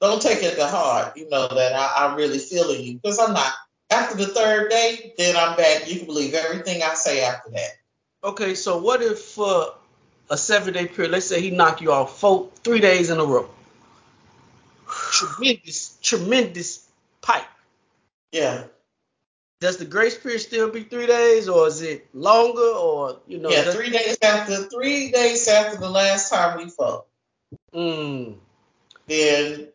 don't 0.00 0.22
take 0.22 0.42
it 0.42 0.56
to 0.56 0.66
heart. 0.66 1.16
You 1.16 1.28
know 1.28 1.48
that 1.48 1.74
I, 1.74 2.06
I'm 2.06 2.16
really 2.16 2.38
feeling 2.38 2.82
you 2.82 2.94
because 2.94 3.18
I'm 3.18 3.34
not. 3.34 3.52
After 3.92 4.16
the 4.16 4.28
third 4.28 4.70
day, 4.70 5.14
then 5.18 5.36
I'm 5.36 5.56
back. 5.56 5.90
You 5.90 5.96
can 5.96 6.06
believe 6.06 6.32
everything 6.34 6.80
I 6.80 6.94
say 6.94 7.24
after 7.24 7.50
that. 7.50 7.70
Okay, 8.22 8.54
so 8.54 8.78
what 8.78 9.02
if 9.02 9.18
for 9.18 9.74
a 10.30 10.36
seven 10.36 10.74
day 10.74 10.86
period, 10.86 11.10
let's 11.10 11.26
say 11.26 11.40
he 11.40 11.50
knocked 11.50 11.80
you 11.80 11.90
off 11.90 12.20
four, 12.20 12.50
three 12.62 12.78
days 12.78 13.10
in 13.10 13.18
a 13.18 13.24
row? 13.24 13.50
Tremendous, 15.10 15.98
tremendous 16.02 16.86
pipe. 17.20 17.42
Yeah. 18.30 18.64
Does 19.60 19.76
the 19.76 19.84
grace 19.84 20.16
period 20.16 20.40
still 20.40 20.70
be 20.70 20.84
three 20.84 21.06
days, 21.06 21.48
or 21.48 21.66
is 21.68 21.82
it 21.82 22.08
longer, 22.14 22.60
or 22.62 23.20
you 23.26 23.38
know? 23.38 23.50
yeah, 23.50 23.64
does- 23.64 23.74
three 23.74 23.90
days 23.90 24.16
after 24.22 24.64
three 24.64 25.10
days 25.10 25.46
after 25.48 25.78
the 25.78 25.90
last 25.90 26.30
time 26.30 26.58
we 26.58 26.70
fucked, 26.70 27.08
Mm, 27.74 28.38
then 29.06 29.68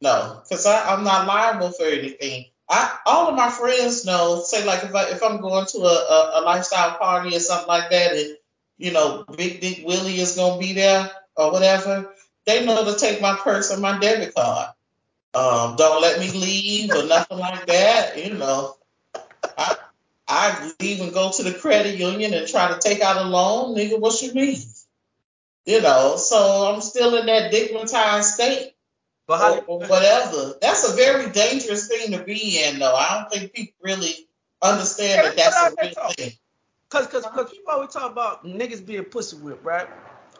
no, 0.00 0.40
because 0.42 0.66
I'm 0.66 1.04
not 1.04 1.26
liable 1.26 1.70
for 1.70 1.84
anything. 1.84 2.46
I 2.68 2.98
all 3.06 3.28
of 3.28 3.36
my 3.36 3.50
friends 3.50 4.04
know. 4.04 4.42
Say 4.42 4.64
like 4.64 4.84
if 4.84 4.94
I 4.94 5.10
if 5.10 5.22
I'm 5.22 5.40
going 5.40 5.66
to 5.66 5.78
a, 5.80 5.82
a, 5.94 6.30
a 6.36 6.42
lifestyle 6.42 6.96
party 6.98 7.36
or 7.36 7.40
something 7.40 7.68
like 7.68 7.90
that, 7.90 8.12
and 8.12 8.36
you 8.78 8.92
know 8.92 9.24
Big 9.36 9.60
Dick 9.60 9.82
Willie 9.86 10.18
is 10.18 10.36
gonna 10.36 10.58
be 10.58 10.72
there 10.72 11.10
or 11.36 11.52
whatever, 11.52 12.10
they 12.46 12.64
know 12.64 12.84
to 12.84 12.98
take 12.98 13.20
my 13.20 13.36
purse 13.36 13.70
and 13.70 13.82
my 13.82 13.98
debit 13.98 14.34
card. 14.34 14.68
Um, 15.34 15.76
don't 15.76 16.00
let 16.00 16.18
me 16.18 16.30
leave 16.30 16.90
or 16.90 17.04
nothing 17.04 17.38
like 17.38 17.66
that. 17.66 18.16
You 18.24 18.34
know, 18.34 18.74
I 20.28 20.72
leave 20.80 21.00
and 21.00 21.12
go 21.12 21.30
to 21.30 21.42
the 21.42 21.52
credit 21.52 21.98
union 21.98 22.34
and 22.34 22.48
try 22.48 22.72
to 22.72 22.78
take 22.78 23.00
out 23.00 23.24
a 23.24 23.28
loan, 23.28 23.76
nigga. 23.76 23.98
What 23.98 24.20
you 24.22 24.34
mean? 24.34 24.58
You 25.64 25.82
know, 25.82 26.16
so 26.16 26.72
I'm 26.72 26.80
still 26.80 27.16
in 27.16 27.26
that 27.26 27.52
dickmatized 27.52 28.22
state 28.22 28.76
but 29.26 29.38
how? 29.38 29.58
or, 29.58 29.64
or 29.66 29.78
whatever. 29.80 30.54
That's 30.60 30.88
a 30.88 30.94
very 30.94 31.30
dangerous 31.30 31.88
thing 31.88 32.12
to 32.12 32.22
be 32.22 32.62
in, 32.64 32.78
though. 32.78 32.94
I 32.94 33.18
don't 33.18 33.32
think 33.32 33.52
people 33.52 33.74
really 33.82 34.28
understand 34.62 35.26
that 35.26 35.36
that's 35.36 35.56
a 35.56 35.74
real 35.82 36.10
thing. 36.10 36.32
Cause, 36.88 37.08
cause, 37.08 37.26
cause 37.26 37.50
people 37.50 37.72
always 37.72 37.90
talk 37.90 38.10
about 38.10 38.44
niggas 38.44 38.84
being 38.84 39.04
pussy 39.04 39.36
whipped, 39.36 39.64
right? 39.64 39.88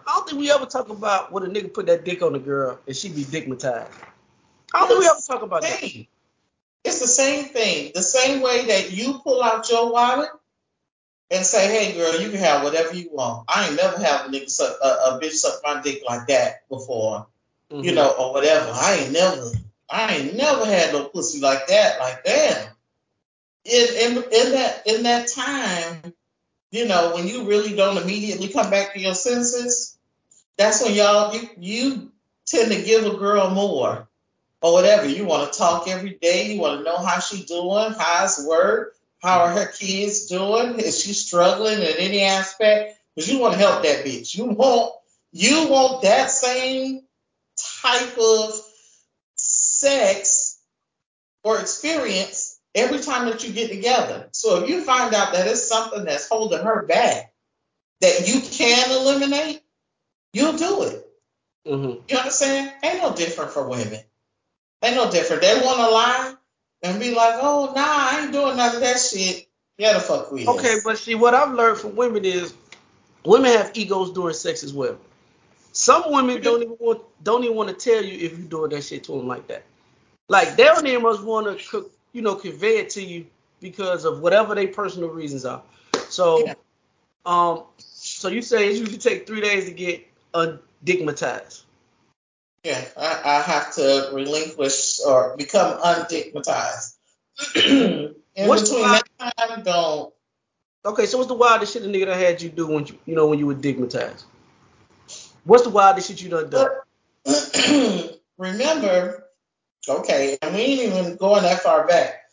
I 0.07 0.13
don't 0.13 0.29
think 0.29 0.39
we 0.41 0.51
ever 0.53 0.67
talk 0.67 0.89
about 0.89 1.33
when 1.33 1.43
a 1.43 1.49
nigga 1.49 1.75
put 1.75 1.87
that 1.87 2.05
dick 2.05 2.23
on 2.23 2.37
a 2.37 2.39
girl 2.39 2.79
and 2.87 2.95
she 2.95 3.09
be 3.09 3.25
dickmatized. 3.25 3.91
I 4.73 4.79
don't 4.79 4.89
think 4.89 5.01
we 5.01 5.07
ever 5.07 5.19
talk 5.27 5.43
about 5.43 5.63
that. 5.63 6.07
It's 6.87 7.01
the 7.01 7.07
same 7.09 7.45
thing. 7.47 7.93
The 7.95 8.03
same 8.03 8.41
way 8.41 8.67
that 8.67 8.93
you 8.93 9.19
pull 9.25 9.43
out 9.43 9.69
your 9.71 9.93
wallet 9.93 10.31
and 11.31 11.45
say, 11.45 11.67
"Hey, 11.69 11.93
girl, 11.97 12.21
you 12.21 12.31
can 12.31 12.39
have 12.39 12.63
whatever 12.63 12.95
you 12.95 13.11
want." 13.13 13.45
I 13.49 13.67
ain't 13.67 13.77
never 13.77 13.99
have 13.99 14.27
a 14.27 14.29
nigga 14.29 14.49
suck 14.49 14.77
a, 14.83 14.87
a 14.87 15.21
bitch 15.21 15.33
suck 15.33 15.61
my 15.65 15.81
dick 15.83 16.03
like 16.09 16.29
that 16.29 16.69
before. 16.69 17.27
you 17.69 17.91
Mhm. 17.91 17.95
know, 17.97 18.11
or 18.13 18.33
whatever. 18.33 18.71
I 18.73 18.95
ain't 18.95 19.13
never, 19.13 19.51
I 19.91 20.15
ain't 20.17 20.35
never 20.37 20.65
had 20.65 20.93
no 20.93 21.07
pussy 21.07 21.41
like 21.41 21.67
that. 21.67 21.99
Like 21.99 22.23
damn. 22.25 22.69
In 23.65 23.87
in 23.97 24.17
in 24.23 24.53
that 24.53 24.87
in 24.87 25.03
that 25.03 25.27
time, 25.29 26.15
you 26.71 26.87
know, 26.87 27.13
when 27.15 27.27
you 27.27 27.43
really 27.45 27.75
don't 27.75 27.97
immediately 27.99 28.49
come 28.49 28.71
back 28.71 28.95
to 28.95 29.01
your 29.01 29.17
senses, 29.17 29.99
that's 30.57 30.81
when 30.81 30.95
y'all 30.95 31.35
you 31.35 31.51
you 31.59 32.13
tend 32.47 32.71
to 32.71 32.81
give 32.83 33.05
a 33.05 33.17
girl 33.17 33.51
more 33.51 34.09
or 34.63 34.73
whatever. 34.73 35.09
You 35.09 35.25
want 35.25 35.53
to 35.53 35.59
talk 35.59 35.89
every 35.89 36.19
day. 36.21 36.53
You 36.53 36.61
want 36.61 36.79
to 36.79 36.85
know 36.85 36.99
how 36.99 37.21
she 37.21 37.45
doing, 37.45 37.95
how's 37.99 38.45
work, 38.47 38.95
how 39.23 39.41
are 39.41 39.51
her 39.51 39.67
kids 39.67 40.27
doing, 40.27 40.79
is 40.79 41.01
she 41.03 41.13
struggling 41.13 41.79
in 41.79 41.95
any 41.99 42.23
aspect? 42.23 42.99
Because 43.15 43.33
you 43.33 43.39
want 43.39 43.55
to 43.55 43.59
help 43.59 43.83
that 43.83 44.05
bitch. 44.05 44.37
You 44.37 44.45
want 44.47 44.93
you 45.33 45.69
want 45.69 46.03
that 46.03 46.31
same 46.31 47.03
type 47.83 48.17
of 48.19 48.53
sex 49.35 50.59
or 51.45 51.61
experience 51.61 52.59
every 52.75 53.01
time 53.01 53.27
that 53.27 53.47
you 53.47 53.53
get 53.53 53.71
together. 53.71 54.29
So 54.33 54.63
if 54.63 54.71
you 54.71 54.83
find 54.83 55.15
out 55.15 55.33
that 55.33 55.47
it's 55.47 55.67
something 55.67 56.05
that's 56.05 56.29
holding 56.29 56.65
her 56.65 56.87
back 56.87 57.33
that 58.01 58.29
you 58.29 58.41
can 58.41 58.91
eliminate, 58.91 59.63
you'll 60.33 60.57
do 60.57 60.83
it. 60.83 61.07
Mhm. 61.67 62.03
You 62.09 62.19
understand? 62.19 62.73
Ain't 62.83 63.03
no 63.03 63.15
different 63.15 63.53
for 63.53 63.69
women. 63.69 64.01
Ain't 64.83 64.97
no 64.97 65.11
different. 65.11 65.43
They 65.43 65.55
want 65.55 65.79
to 65.79 65.89
lie 65.89 66.35
and 66.83 67.01
be 67.01 67.15
like, 67.15 67.35
oh, 67.37 67.73
nah, 67.75 67.83
I 67.85 68.23
ain't 68.23 68.33
doing 68.33 68.57
none 68.57 68.75
of 68.75 68.81
that 68.81 68.99
shit. 68.99 69.49
Yeah, 69.79 69.95
the 69.95 70.01
fuck 70.01 70.31
we 70.33 70.43
is. 70.43 70.49
Okay, 70.49 70.77
but 70.85 70.99
see, 70.99 71.15
what 71.15 71.35
I've 71.35 71.53
learned 71.53 71.79
from 71.79 71.97
women 71.97 72.25
is 72.25 72.55
women 73.25 73.53
have 73.53 73.73
egos 73.75 74.13
during 74.13 74.35
sex 74.35 74.63
as 74.63 74.73
well. 74.73 74.99
Some 75.73 76.05
women 76.11 76.41
don't 76.41 76.63
even 76.63 76.77
want 76.79 77.03
don't 77.23 77.45
even 77.45 77.55
want 77.55 77.69
to 77.69 77.75
tell 77.75 78.03
you 78.03 78.15
if 78.27 78.39
you're 78.39 78.49
doing 78.49 78.71
that 78.71 78.83
shit 78.83 79.05
to 79.05 79.13
them 79.13 79.27
like 79.27 79.47
that. 79.49 79.65
Like 80.29 80.57
they 80.57 80.65
don't 80.65 80.87
even 80.87 81.03
must 81.03 81.23
want 81.23 81.61
to, 81.61 81.91
you 82.15 82.23
know, 82.23 82.35
convey 82.35 82.79
it 82.79 82.91
to 82.91 83.03
you 83.03 83.27
because 83.61 84.07
of 84.07 84.21
whatever 84.21 84.55
their 84.55 84.69
personal 84.69 85.11
reasons 85.11 85.45
are. 85.45 85.63
So, 86.09 86.47
Yeah. 86.47 86.55
um, 87.27 87.65
so 87.77 88.29
you 88.29 88.41
say 88.41 88.71
it 88.71 88.77
usually 88.77 88.99
take 88.99 89.27
three 89.27 89.43
days 89.43 89.67
to 89.67 89.73
get 89.73 90.07
undickmatized. 90.33 91.63
Yeah, 92.67 92.85
I, 92.97 93.21
I 93.25 93.41
have 93.43 93.73
to 93.77 94.11
relinquish 94.13 94.99
or 95.07 95.37
become 95.37 95.79
undickmatized. 95.79 96.97
In 97.55 98.17
What's 98.35 98.69
the 98.69 98.75
between 98.75 98.91
that 98.91 99.09
time, 99.39 99.63
don't. 99.63 100.13
Okay, 100.85 101.07
so 101.07 101.17
what's 101.19 101.29
the 101.29 101.35
wildest 101.35 101.75
shit 101.75 101.85
a 101.85 101.87
nigga 101.87 102.07
that 102.07 102.19
had 102.19 102.43
you 102.43 102.49
do 102.49 102.67
when 102.67 102.85
you, 102.85 102.99
you 103.07 103.15
know, 103.15 103.29
when 103.29 103.39
you 103.39 103.47
were 103.47 103.55
dickmatized? 103.55 104.25
What's 105.45 105.63
the 105.63 105.71
wildest 105.71 106.09
shit 106.09 106.21
you 106.21 106.29
done 106.29 106.51
done? 106.51 106.71
Remember, 108.37 109.29
okay, 109.89 110.37
and 110.43 110.53
we 110.53 110.61
ain't 110.63 110.93
even 110.93 111.17
going 111.19 111.45
that 111.45 111.61
far 111.61 111.87
back. 111.87 112.25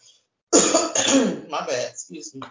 My 1.47 1.63
bad, 1.67 1.91
excuse 1.91 2.33
me. 2.33 2.41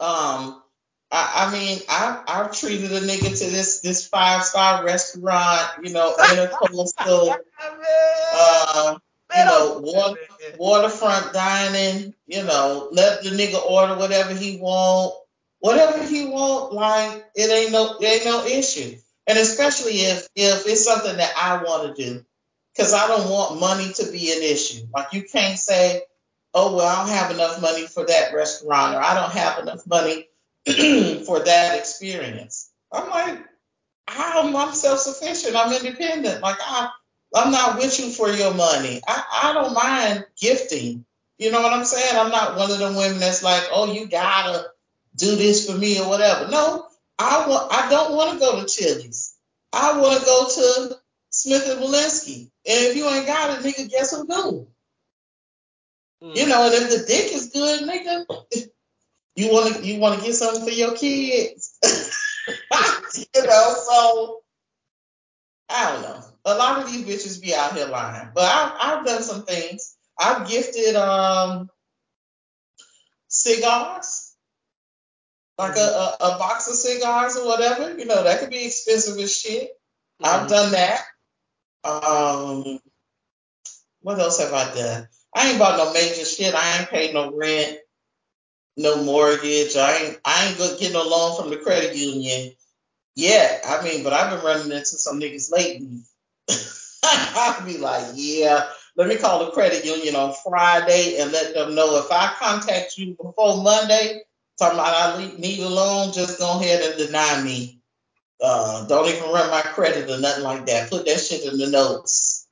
Um, 0.00 0.62
I, 1.12 1.46
I 1.46 1.52
mean, 1.52 1.80
I 1.88 2.22
I've 2.26 2.52
treated 2.52 2.92
a 2.92 3.00
nigga 3.00 3.36
to 3.38 3.50
this 3.50 3.80
this 3.80 4.06
five 4.06 4.44
star 4.44 4.84
restaurant, 4.84 5.68
you 5.82 5.92
know, 5.92 6.14
intercoastal, 6.16 7.36
uh, 8.34 8.98
you 9.36 9.44
know, 9.44 9.80
water, 9.82 10.20
waterfront 10.56 11.32
dining, 11.32 12.14
you 12.26 12.44
know, 12.44 12.88
let 12.92 13.24
the 13.24 13.30
nigga 13.30 13.60
order 13.60 13.96
whatever 13.96 14.34
he 14.34 14.58
want, 14.58 15.14
whatever 15.58 16.04
he 16.04 16.26
want, 16.26 16.72
like 16.72 17.24
it 17.34 17.50
ain't 17.50 17.72
no 17.72 17.96
it 18.00 18.04
ain't 18.04 18.24
no 18.24 18.44
issue. 18.44 18.96
And 19.26 19.36
especially 19.38 19.94
if 20.02 20.28
if 20.36 20.66
it's 20.66 20.84
something 20.84 21.16
that 21.16 21.32
I 21.36 21.62
want 21.64 21.96
to 21.96 22.02
do, 22.02 22.24
because 22.74 22.94
I 22.94 23.08
don't 23.08 23.28
want 23.28 23.58
money 23.58 23.92
to 23.94 24.12
be 24.12 24.32
an 24.32 24.42
issue. 24.42 24.86
Like 24.94 25.12
you 25.12 25.24
can't 25.24 25.58
say, 25.58 26.02
oh 26.54 26.76
well, 26.76 26.86
I 26.86 27.04
don't 27.04 27.16
have 27.16 27.30
enough 27.32 27.60
money 27.60 27.88
for 27.88 28.06
that 28.06 28.32
restaurant, 28.32 28.94
or 28.94 29.00
I 29.00 29.14
don't 29.14 29.32
have 29.32 29.58
enough 29.58 29.84
money 29.88 30.28
for 31.26 31.40
that 31.40 31.78
experience. 31.78 32.70
I'm 32.92 33.08
like, 33.08 33.38
I'm, 34.08 34.56
I'm 34.56 34.74
self-sufficient. 34.74 35.56
I'm 35.56 35.72
independent. 35.72 36.42
Like 36.42 36.56
I, 36.60 36.90
I'm 37.34 37.52
not 37.52 37.78
with 37.78 37.98
you 37.98 38.10
for 38.10 38.28
your 38.28 38.54
money. 38.54 39.00
I, 39.06 39.24
I 39.44 39.52
don't 39.52 39.74
mind 39.74 40.26
gifting. 40.40 41.04
You 41.38 41.50
know 41.50 41.62
what 41.62 41.72
I'm 41.72 41.84
saying? 41.84 42.16
I'm 42.16 42.30
not 42.30 42.56
one 42.56 42.70
of 42.70 42.78
them 42.78 42.96
women 42.96 43.18
that's 43.18 43.42
like, 43.42 43.62
oh, 43.72 43.92
you 43.92 44.06
gotta 44.06 44.66
do 45.16 45.36
this 45.36 45.70
for 45.70 45.76
me 45.76 45.98
or 46.00 46.08
whatever. 46.08 46.48
No, 46.50 46.86
I 47.18 47.46
want. 47.48 47.72
I 47.72 47.88
don't 47.88 48.14
want 48.14 48.32
to 48.32 48.38
go 48.38 48.60
to 48.60 48.66
Chili's. 48.66 49.34
I 49.72 49.98
want 49.98 50.18
to 50.18 50.24
go 50.26 50.48
to 50.48 50.96
Smith 51.30 51.68
and 51.68 51.80
Wollensky. 51.80 52.50
And 52.66 52.86
if 52.86 52.96
you 52.96 53.08
ain't 53.08 53.26
got 53.26 53.58
it, 53.58 53.64
nigga, 53.64 53.88
guess 53.88 54.14
who 54.14 54.26
do? 54.26 54.66
Mm. 56.22 56.36
You 56.36 56.46
know, 56.48 56.64
and 56.64 56.74
if 56.74 56.90
the 56.90 57.06
dick 57.06 57.32
is 57.32 57.50
good, 57.50 57.88
nigga, 57.88 58.26
you 59.36 59.52
want 59.52 59.76
to 59.76 59.86
you 59.86 60.00
want 60.00 60.18
to 60.18 60.24
get 60.24 60.34
something 60.34 60.64
for 60.64 60.70
your 60.70 60.96
kids. 60.96 61.78
you 63.16 63.42
know, 63.44 63.74
so 63.88 64.40
I 65.68 65.92
don't 65.92 66.02
know. 66.02 66.24
A 66.44 66.54
lot 66.54 66.82
of 66.82 66.90
these 66.90 67.04
bitches 67.04 67.42
be 67.42 67.54
out 67.54 67.74
here 67.74 67.86
lying, 67.86 68.30
but 68.34 68.44
I, 68.44 68.76
I've 68.80 69.06
done 69.06 69.22
some 69.22 69.44
things. 69.44 69.96
I've 70.18 70.48
gifted 70.48 70.96
um 70.96 71.70
cigars, 73.28 74.34
like 75.56 75.76
a, 75.76 75.80
a, 75.80 76.16
a, 76.20 76.38
box 76.38 76.68
of 76.68 76.74
cigars 76.74 77.36
or 77.36 77.46
whatever. 77.46 77.96
You 77.96 78.04
know, 78.04 78.24
that 78.24 78.40
could 78.40 78.50
be 78.50 78.66
expensive 78.66 79.18
as 79.18 79.34
shit. 79.34 79.70
Mm-hmm. 80.22 80.24
I've 80.26 80.48
done 80.48 80.72
that. 80.72 81.02
Um, 81.84 82.80
what 84.02 84.18
else 84.18 84.40
have 84.40 84.52
I 84.52 84.74
done? 84.74 85.08
I 85.34 85.50
ain't 85.50 85.58
bought 85.58 85.78
no 85.78 85.92
major 85.92 86.24
shit. 86.24 86.54
I 86.54 86.78
ain't 86.78 86.90
paid 86.90 87.14
no 87.14 87.32
rent, 87.34 87.78
no 88.80 89.02
mortgage. 89.02 89.76
I 89.76 89.96
ain't 89.96 90.20
I 90.24 90.48
ain't 90.48 90.58
gonna 90.58 90.78
get 90.78 90.92
no 90.92 91.02
loan 91.02 91.40
from 91.40 91.50
the 91.50 91.56
credit 91.56 91.96
union 91.96 92.52
yet. 93.14 93.62
I 93.66 93.82
mean, 93.84 94.02
but 94.02 94.12
I've 94.12 94.30
been 94.30 94.44
running 94.44 94.72
into 94.72 94.84
some 94.86 95.20
niggas 95.20 95.52
lately. 95.52 96.00
I'll 97.04 97.64
be 97.64 97.78
like, 97.78 98.06
yeah, 98.14 98.68
let 98.96 99.08
me 99.08 99.16
call 99.16 99.44
the 99.44 99.52
credit 99.52 99.84
union 99.84 100.16
on 100.16 100.34
Friday 100.44 101.18
and 101.18 101.32
let 101.32 101.54
them 101.54 101.74
know 101.74 101.96
if 101.98 102.10
I 102.10 102.34
contact 102.38 102.98
you 102.98 103.14
before 103.14 103.62
Monday, 103.62 104.22
talking 104.58 104.78
about 104.78 105.18
I 105.18 105.26
need 105.38 105.60
a 105.60 105.68
loan, 105.68 106.12
just 106.12 106.38
go 106.38 106.58
ahead 106.58 106.82
and 106.82 106.98
deny 106.98 107.42
me. 107.42 107.80
Uh, 108.42 108.86
don't 108.86 109.08
even 109.08 109.30
run 109.30 109.50
my 109.50 109.60
credit 109.60 110.08
or 110.08 110.18
nothing 110.20 110.44
like 110.44 110.66
that. 110.66 110.90
Put 110.90 111.06
that 111.06 111.20
shit 111.20 111.50
in 111.50 111.58
the 111.58 111.68
notes 111.68 112.46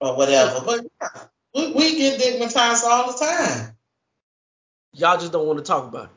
or 0.00 0.16
whatever. 0.16 0.60
But 0.64 0.86
yeah, 1.00 1.24
we, 1.54 1.72
we 1.72 1.96
get 1.96 2.20
dickmatized 2.20 2.84
all 2.84 3.12
the 3.12 3.18
time. 3.18 3.76
Y'all 4.94 5.18
just 5.18 5.32
don't 5.32 5.46
want 5.46 5.58
to 5.58 5.64
talk 5.64 5.88
about 5.88 6.04
it. 6.04 6.10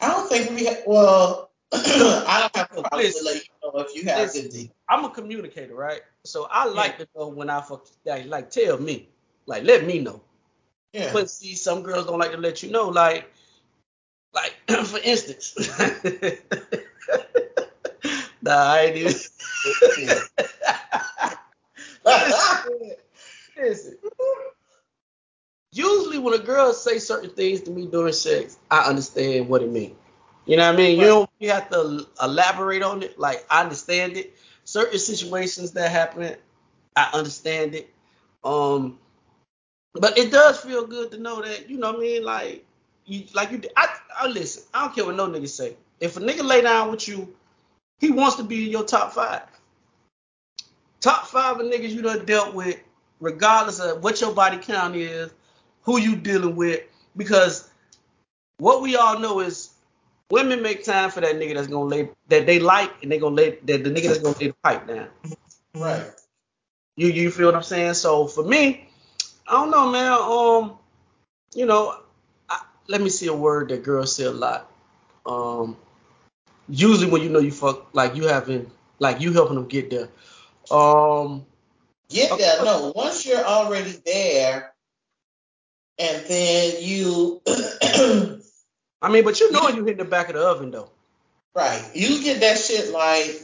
I 0.00 0.08
don't 0.08 0.28
think 0.28 0.50
we. 0.50 0.66
Ha- 0.66 0.82
well, 0.86 1.50
I 1.72 2.40
don't 2.40 2.56
have 2.56 2.68
to 2.76 2.82
probably 2.82 3.12
let 3.24 3.36
you 3.36 3.50
know 3.62 3.78
if 3.80 3.94
you 3.94 4.04
have 4.08 4.34
listen, 4.34 4.70
I'm 4.88 5.04
a 5.04 5.10
communicator, 5.10 5.74
right? 5.74 6.02
So 6.24 6.48
I 6.50 6.66
like 6.66 6.96
yeah. 6.98 7.04
to 7.04 7.08
know 7.16 7.28
when 7.28 7.48
I 7.48 7.60
fuck. 7.60 7.86
Like, 8.04 8.26
like, 8.26 8.50
tell 8.50 8.78
me, 8.78 9.08
like, 9.46 9.64
let 9.64 9.86
me 9.86 10.00
know. 10.00 10.20
Yeah. 10.92 11.12
But 11.12 11.30
see, 11.30 11.54
some 11.54 11.82
girls 11.82 12.06
don't 12.06 12.18
like 12.18 12.32
to 12.32 12.38
let 12.38 12.62
you 12.62 12.70
know. 12.70 12.88
Like, 12.88 13.30
like 14.34 14.54
for 14.84 14.98
instance. 14.98 15.54
nah, 18.42 18.52
I 18.52 18.80
ain't 18.80 18.96
even. 18.96 19.14
Listen. 23.56 23.96
Usually, 25.72 26.18
when 26.18 26.34
a 26.34 26.38
girl 26.38 26.72
say 26.72 26.98
certain 26.98 27.30
things 27.30 27.60
to 27.62 27.70
me 27.70 27.86
during 27.86 28.12
sex, 28.12 28.58
I 28.70 28.80
understand 28.80 29.48
what 29.48 29.62
it 29.62 29.70
means. 29.70 29.94
You 30.46 30.56
know 30.56 30.66
what 30.66 30.74
I 30.74 30.76
mean? 30.76 30.98
Right. 30.98 31.04
You 31.04 31.08
don't 31.08 31.30
you 31.38 31.50
have 31.50 31.70
to 31.70 32.06
elaborate 32.20 32.82
on 32.82 33.02
it. 33.02 33.18
Like 33.18 33.46
I 33.50 33.62
understand 33.62 34.16
it. 34.16 34.36
Certain 34.64 34.98
situations 34.98 35.72
that 35.72 35.90
happen, 35.90 36.36
I 36.96 37.10
understand 37.12 37.74
it. 37.74 37.92
Um, 38.42 38.98
but 39.94 40.18
it 40.18 40.30
does 40.32 40.58
feel 40.60 40.86
good 40.86 41.12
to 41.12 41.18
know 41.18 41.42
that 41.42 41.68
you 41.70 41.78
know 41.78 41.92
what 41.92 41.98
I 41.98 42.02
mean. 42.02 42.24
Like 42.24 42.64
you, 43.06 43.24
like 43.34 43.52
you. 43.52 43.62
I, 43.76 43.94
I 44.16 44.26
listen. 44.26 44.64
I 44.74 44.84
don't 44.84 44.94
care 44.94 45.04
what 45.04 45.14
no 45.14 45.28
nigga 45.28 45.48
say. 45.48 45.76
If 46.00 46.16
a 46.16 46.20
nigga 46.20 46.42
lay 46.42 46.62
down 46.62 46.90
with 46.90 47.06
you, 47.06 47.34
he 48.00 48.10
wants 48.10 48.36
to 48.36 48.42
be 48.42 48.64
in 48.64 48.70
your 48.70 48.84
top 48.84 49.12
five. 49.12 49.42
Top 51.00 51.26
five 51.26 51.60
of 51.60 51.66
niggas 51.66 51.90
you 51.90 52.02
done 52.02 52.24
dealt 52.24 52.54
with, 52.54 52.78
regardless 53.20 53.78
of 53.80 54.02
what 54.02 54.20
your 54.20 54.32
body 54.32 54.58
count 54.58 54.96
is, 54.96 55.30
who 55.90 55.98
you 55.98 56.14
dealing 56.14 56.54
with, 56.54 56.82
because 57.16 57.68
what 58.58 58.80
we 58.80 58.94
all 58.94 59.18
know 59.18 59.40
is 59.40 59.70
women 60.30 60.62
make 60.62 60.84
time 60.84 61.10
for 61.10 61.20
that 61.20 61.34
nigga 61.34 61.54
that's 61.54 61.66
gonna 61.66 61.84
lay 61.84 62.08
that 62.28 62.46
they 62.46 62.60
like 62.60 62.92
and 63.02 63.10
they 63.10 63.18
gonna 63.18 63.34
lay 63.34 63.50
that 63.64 63.82
the 63.84 63.90
nigga 63.90 64.06
that's 64.06 64.18
gonna 64.18 64.38
lay 64.38 64.46
the 64.48 64.54
pipe 64.62 64.86
down. 64.86 65.08
Right. 65.74 66.06
You 66.96 67.08
you 67.08 67.30
feel 67.32 67.46
what 67.46 67.56
I'm 67.56 67.62
saying? 67.64 67.94
So 67.94 68.26
for 68.28 68.44
me, 68.44 68.88
I 69.48 69.52
don't 69.52 69.70
know, 69.72 69.90
man. 69.90 70.12
Um, 70.12 70.78
you 71.54 71.66
know, 71.66 71.96
I, 72.48 72.62
let 72.86 73.00
me 73.00 73.10
see 73.10 73.26
a 73.26 73.34
word 73.34 73.70
that 73.70 73.82
girls 73.82 74.14
say 74.14 74.24
a 74.24 74.30
lot. 74.30 74.70
Um, 75.26 75.76
usually 76.68 77.10
when 77.10 77.22
you 77.22 77.30
know 77.30 77.40
you 77.40 77.50
fuck, 77.50 77.92
like 77.94 78.14
you 78.14 78.28
having, 78.28 78.70
like 79.00 79.20
you 79.20 79.32
helping 79.32 79.56
them 79.56 79.66
get 79.66 79.90
there. 79.90 80.08
Um, 80.70 81.44
get 82.08 82.38
there. 82.38 82.64
No, 82.64 82.92
once 82.94 83.26
you're 83.26 83.44
already 83.44 84.00
there, 84.06 84.69
and 86.00 86.26
then 86.26 86.76
you 86.80 87.42
I 89.02 89.10
mean, 89.10 89.24
but 89.24 89.38
you 89.38 89.52
know 89.52 89.68
you 89.68 89.84
hit 89.84 89.98
the 89.98 90.04
back 90.04 90.28
of 90.28 90.34
the 90.34 90.40
oven 90.40 90.70
though. 90.70 90.90
Right. 91.54 91.82
You 91.94 92.22
get 92.22 92.40
that 92.40 92.58
shit 92.58 92.92
like 92.92 93.40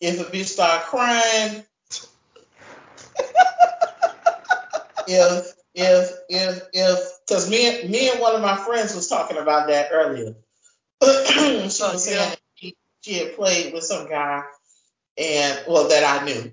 if 0.00 0.20
a 0.20 0.24
bitch 0.24 0.46
start 0.46 0.84
crying. 0.84 1.64
if 5.06 5.52
if 5.74 6.10
if 6.28 6.62
if 6.72 6.98
because 7.26 7.50
me 7.50 7.86
me 7.88 8.10
and 8.10 8.20
one 8.20 8.34
of 8.34 8.40
my 8.40 8.56
friends 8.56 8.94
was 8.94 9.08
talking 9.08 9.36
about 9.36 9.68
that 9.68 9.90
earlier. 9.92 10.34
she 11.02 11.60
was 11.62 11.80
oh, 11.82 11.96
saying 11.96 12.36
she, 12.54 12.76
she 13.00 13.14
had 13.14 13.36
played 13.36 13.74
with 13.74 13.84
some 13.84 14.08
guy 14.08 14.42
and 15.18 15.64
well 15.68 15.88
that 15.88 16.04
I 16.04 16.24
knew. 16.24 16.52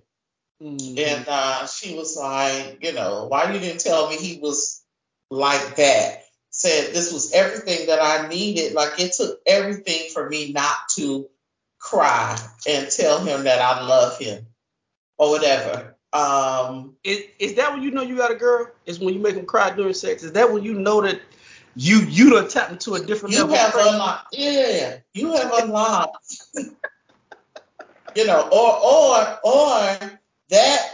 Mm-hmm. 0.62 0.97
And 0.97 1.25
uh, 1.27 1.67
she 1.67 1.95
was 1.95 2.17
like, 2.17 2.83
you 2.83 2.93
know, 2.93 3.27
why 3.27 3.53
you 3.53 3.60
didn't 3.60 3.81
tell 3.81 4.10
me 4.10 4.17
he 4.17 4.39
was 4.39 4.83
like 5.29 5.75
that? 5.77 6.23
said 6.57 6.91
this 6.91 7.13
was 7.13 7.33
everything 7.33 7.85
that 7.87 8.01
I 8.01 8.27
needed. 8.27 8.73
Like 8.73 8.99
it 8.99 9.13
took 9.13 9.39
everything 9.45 10.09
for 10.11 10.27
me 10.27 10.51
not 10.51 10.75
to 10.95 11.29
cry 11.77 12.37
and 12.67 12.89
tell 12.89 13.19
him 13.23 13.43
that 13.43 13.61
I 13.61 13.85
love 13.85 14.17
him 14.17 14.47
or 15.17 15.29
whatever. 15.29 15.95
Um, 16.13 16.95
is, 17.03 17.25
is 17.37 17.55
that 17.55 17.73
when 17.73 17.83
you 17.83 17.91
know 17.91 18.01
you 18.01 18.17
got 18.17 18.31
a 18.31 18.35
girl? 18.35 18.71
Is 18.87 18.99
when 18.99 19.13
you 19.13 19.19
make 19.19 19.35
him 19.35 19.45
cry 19.45 19.69
during 19.69 19.93
sex? 19.93 20.23
Is 20.23 20.31
that 20.31 20.51
when 20.51 20.63
you 20.63 20.73
know 20.73 21.01
that 21.01 21.21
you 21.75 21.99
you 21.99 22.31
done 22.31 22.47
tapped 22.47 22.71
into 22.71 22.95
a 22.95 23.05
different 23.05 23.35
you 23.35 23.41
level? 23.41 23.55
have 23.55 23.75
unlocked. 23.75 24.35
Yeah, 24.35 24.97
you 25.13 25.33
have 25.33 25.51
unlocked. 25.53 26.37
you 28.15 28.25
know, 28.25 28.49
or 28.51 28.79
or 28.79 29.39
or 29.43 30.19
that 30.49 30.91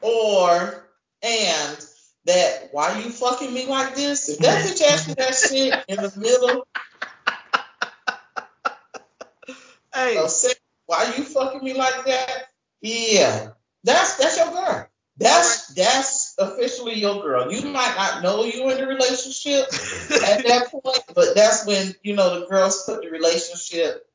or 0.00 0.88
and 1.22 1.86
that 2.26 2.68
why 2.72 2.98
you 2.98 3.10
fucking 3.10 3.52
me 3.52 3.66
like 3.66 3.94
this? 3.94 4.28
If 4.28 4.38
that 4.38 4.64
bitch 4.64 4.82
asked 4.82 5.08
me 5.08 5.14
that 5.14 5.34
shit 5.34 5.84
in 5.88 5.96
the 5.96 6.12
middle, 6.18 6.66
hey, 9.94 10.26
say, 10.28 10.52
why 10.86 11.14
you 11.16 11.24
fucking 11.24 11.62
me 11.62 11.74
like 11.74 12.04
that? 12.06 12.46
Yeah, 12.80 13.50
that's 13.84 14.16
that's 14.16 14.36
your 14.36 14.50
girl. 14.50 14.88
That's 15.18 15.68
that's 15.68 16.34
officially 16.38 16.94
your 16.94 17.22
girl. 17.22 17.50
You 17.50 17.68
might 17.68 17.94
not 17.96 18.22
know 18.22 18.44
you 18.44 18.68
in 18.70 18.76
the 18.76 18.86
relationship 18.86 19.64
at 20.22 20.44
that 20.44 20.68
point, 20.70 21.02
but 21.14 21.34
that's 21.34 21.66
when 21.66 21.94
you 22.02 22.14
know 22.14 22.40
the 22.40 22.46
girls 22.46 22.82
put 22.84 23.02
the 23.02 23.10
relationship. 23.10 24.06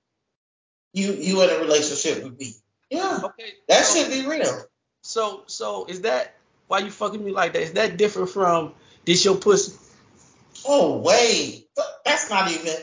You 0.93 1.13
you 1.13 1.41
in 1.41 1.49
a 1.49 1.59
relationship 1.59 2.23
with 2.23 2.37
me. 2.37 2.53
Yeah. 2.89 3.21
Okay. 3.23 3.53
That 3.69 3.85
so, 3.85 4.03
should 4.03 4.11
be 4.11 4.27
real. 4.27 4.63
So 5.01 5.43
so 5.47 5.85
is 5.85 6.01
that 6.01 6.35
why 6.71 6.79
you 6.79 6.89
fucking 6.89 7.21
me 7.21 7.31
like 7.31 7.51
that? 7.51 7.63
Is 7.63 7.73
that 7.73 7.97
different 7.97 8.29
from 8.29 8.71
this 9.03 9.25
your 9.25 9.35
pussy? 9.35 9.73
Oh 10.65 10.99
wait, 10.99 11.67
that's 12.05 12.29
not 12.29 12.49
even. 12.49 12.73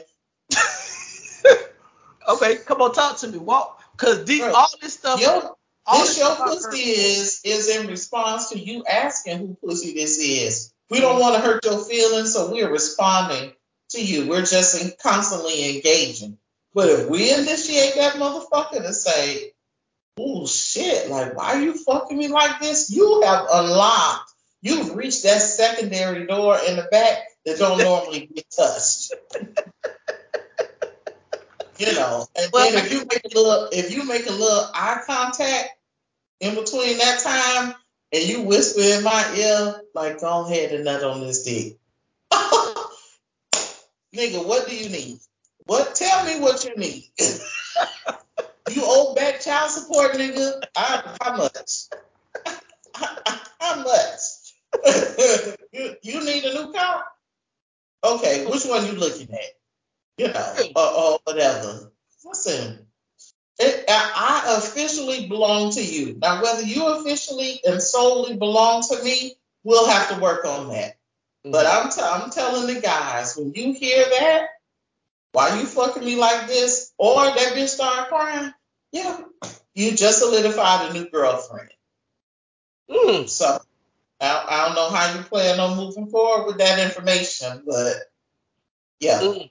okay, 2.29 2.57
come 2.67 2.83
on, 2.83 2.93
talk 2.93 3.17
to 3.21 3.29
me. 3.29 3.39
What? 3.39 3.79
Cause 3.97 4.27
these, 4.27 4.43
all 4.43 4.67
this 4.83 4.93
stuff. 4.93 5.23
Yo, 5.23 5.57
all 5.87 6.01
this, 6.01 6.17
this 6.17 6.19
your 6.19 6.37
pussy 6.37 6.79
is 6.81 7.41
is 7.45 7.75
in 7.75 7.87
response 7.87 8.51
to 8.51 8.59
you 8.59 8.85
asking 8.85 9.39
who 9.39 9.55
pussy 9.55 9.95
this 9.95 10.19
is. 10.19 10.71
We 10.91 11.01
don't 11.01 11.13
mm-hmm. 11.13 11.21
want 11.23 11.37
to 11.37 11.41
hurt 11.41 11.65
your 11.65 11.83
feelings, 11.83 12.35
so 12.35 12.53
we're 12.53 12.71
responding 12.71 13.53
to 13.93 14.05
you. 14.05 14.29
We're 14.29 14.45
just 14.45 14.83
in, 14.83 14.93
constantly 15.03 15.77
engaging. 15.77 16.37
But 16.75 16.91
if 16.91 17.09
we 17.09 17.33
initiate 17.33 17.95
that 17.95 18.17
motherfucker 18.17 18.83
to 18.83 18.93
say, 18.93 19.53
oh 20.19 20.47
shit, 20.47 21.11
like 21.11 21.37
why 21.37 21.55
are 21.55 21.63
you 21.63 21.75
fucking 21.75 22.17
me 22.17 22.29
like 22.29 22.61
this? 22.61 22.91
You 22.91 23.23
have 23.25 23.47
unlocked, 23.53 24.33
you've 24.61 24.95
reached 24.95 25.23
that 25.25 25.41
secondary 25.41 26.27
door 26.27 26.59
in 26.67 26.77
the 26.77 26.89
back 26.91 27.19
that 27.45 27.59
don't 27.59 27.79
normally 27.83 28.31
get 28.35 28.51
touched. 28.51 29.13
You 31.79 31.93
know, 31.93 32.27
and 32.37 32.51
then 32.53 32.75
if 32.75 32.93
you 32.93 32.99
make 33.01 33.25
a 33.25 33.39
little, 33.39 33.69
if 33.71 33.95
you 33.95 34.05
make 34.05 34.27
a 34.27 34.33
little 34.33 34.71
eye 34.75 35.01
contact 35.07 35.69
in 36.41 36.57
between 36.57 36.99
that 36.99 37.21
time, 37.21 37.75
and 38.13 38.25
you 38.25 38.43
whisper 38.43 38.81
in 38.81 39.05
my 39.05 39.35
ear, 39.37 39.81
like, 39.95 40.21
go 40.21 40.45
ahead 40.47 40.73
and 40.73 40.85
nut 40.85 41.05
on 41.05 41.21
this 41.21 41.45
dick. 41.45 41.79
Nigga, 44.15 44.45
what 44.47 44.67
do 44.69 44.75
you 44.75 44.89
need? 44.89 45.19
What? 45.67 45.95
Tell 45.95 46.25
me 46.25 46.41
what 46.41 46.65
you 46.65 46.75
need. 46.77 47.05
you 48.77 48.83
owe 48.85 49.15
back 49.15 49.41
child 49.41 49.71
support, 49.71 50.13
nigga. 50.13 50.61
I, 50.77 51.17
how 51.23 51.37
much? 51.37 51.89
how 53.61 53.83
much? 53.83 54.19
you, 55.73 55.97
you 56.03 56.25
need 56.25 56.45
a 56.45 56.55
new 56.55 56.73
car? 56.73 57.05
Okay, 58.05 58.47
which 58.47 58.65
one 58.65 58.87
you 58.87 58.93
looking 58.93 59.33
at? 59.33 59.41
You 60.17 60.29
know, 60.29 60.55
or, 60.77 60.87
or 60.87 61.19
whatever. 61.25 61.93
Listen, 62.25 62.87
it, 63.59 63.85
I 63.89 64.57
officially 64.59 65.29
belong 65.29 65.73
to 65.73 65.83
you. 65.83 66.17
Now, 66.21 66.43
whether 66.43 66.63
you 66.63 66.87
officially 66.87 67.61
and 67.67 67.83
solely 67.83 68.37
belong 68.37 68.83
to 68.83 69.03
me, 69.03 69.35
we'll 69.65 69.89
have 69.89 70.11
to 70.11 70.21
work 70.21 70.45
on 70.45 70.69
that. 70.69 70.97
But 71.45 71.67
I'm, 71.67 71.91
t- 71.91 72.01
I'm 72.03 72.31
telling 72.31 72.73
the 72.73 72.81
guys, 72.81 73.37
when 73.37 73.53
you 73.55 73.73
hear 73.73 74.05
that, 74.19 74.49
why 75.33 75.59
you 75.59 75.67
fucking 75.67 76.05
me 76.05 76.17
like 76.17 76.47
this, 76.47 76.93
or 76.99 77.25
that 77.25 77.55
bitch 77.55 77.69
start 77.69 78.09
crying, 78.09 78.53
yeah, 78.93 79.21
you 79.75 79.93
just 79.93 80.19
solidified 80.19 80.91
a 80.91 80.93
new 80.93 81.09
girlfriend. 81.11 81.71
Mm. 82.91 83.29
So 83.29 83.59
I, 84.21 84.47
I, 84.49 84.67
don't 84.67 84.75
know 84.75 84.91
how 84.91 85.15
you 85.15 85.23
plan 85.23 85.61
on 85.61 85.77
moving 85.77 86.09
forward 86.09 86.47
with 86.47 86.59
that 86.59 86.79
information, 86.79 87.63
but 87.67 87.95
yeah. 89.01 89.21
Mm. 89.21 89.51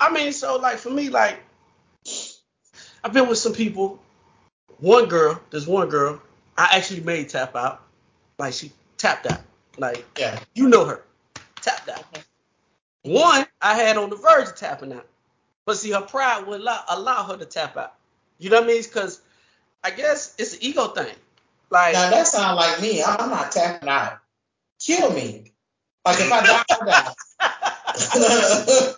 I 0.00 0.12
mean, 0.12 0.32
so 0.32 0.56
like 0.56 0.78
for 0.78 0.90
me, 0.90 1.08
like 1.08 1.40
I've 3.02 3.12
been 3.12 3.28
with 3.28 3.38
some 3.38 3.54
people. 3.54 3.98
One 4.78 5.06
girl, 5.06 5.40
there's 5.50 5.66
one 5.66 5.88
girl 5.88 6.22
I 6.56 6.76
actually 6.76 7.00
made 7.00 7.28
tap 7.28 7.56
out. 7.56 7.82
Like 8.38 8.54
she 8.54 8.72
tapped 8.96 9.26
out. 9.26 9.40
Like 9.78 10.04
yeah, 10.18 10.38
you 10.54 10.68
know 10.68 10.84
her. 10.84 11.02
Tapped 11.56 11.88
out. 11.88 12.04
One 13.02 13.46
I 13.60 13.74
had 13.74 13.96
on 13.96 14.10
the 14.10 14.16
verge 14.16 14.48
of 14.48 14.56
tapping 14.56 14.92
out. 14.92 15.06
But 15.64 15.76
see, 15.76 15.90
her 15.92 16.00
pride 16.00 16.46
would 16.46 16.60
allow, 16.60 16.82
allow 16.88 17.24
her 17.24 17.36
to 17.36 17.44
tap 17.44 17.76
out. 17.76 17.94
You 18.40 18.50
know 18.50 18.56
what 18.56 18.64
I 18.64 18.68
mean? 18.68 18.82
Because 18.82 19.20
I 19.84 19.90
guess 19.90 20.34
it's 20.38 20.54
an 20.54 20.60
ego 20.62 20.88
thing. 20.88 21.14
Like 21.70 21.92
now 21.92 22.10
that 22.10 22.26
sounds 22.26 22.56
like 22.56 22.80
me. 22.80 23.02
I'm 23.02 23.30
not 23.30 23.52
tapping 23.52 23.88
out. 23.88 24.18
Kill 24.80 25.12
me. 25.12 25.52
Like 26.04 26.18
if 26.18 26.32
I 26.32 26.46
die, 26.46 26.64
I 26.70 26.84
die. 26.86 27.14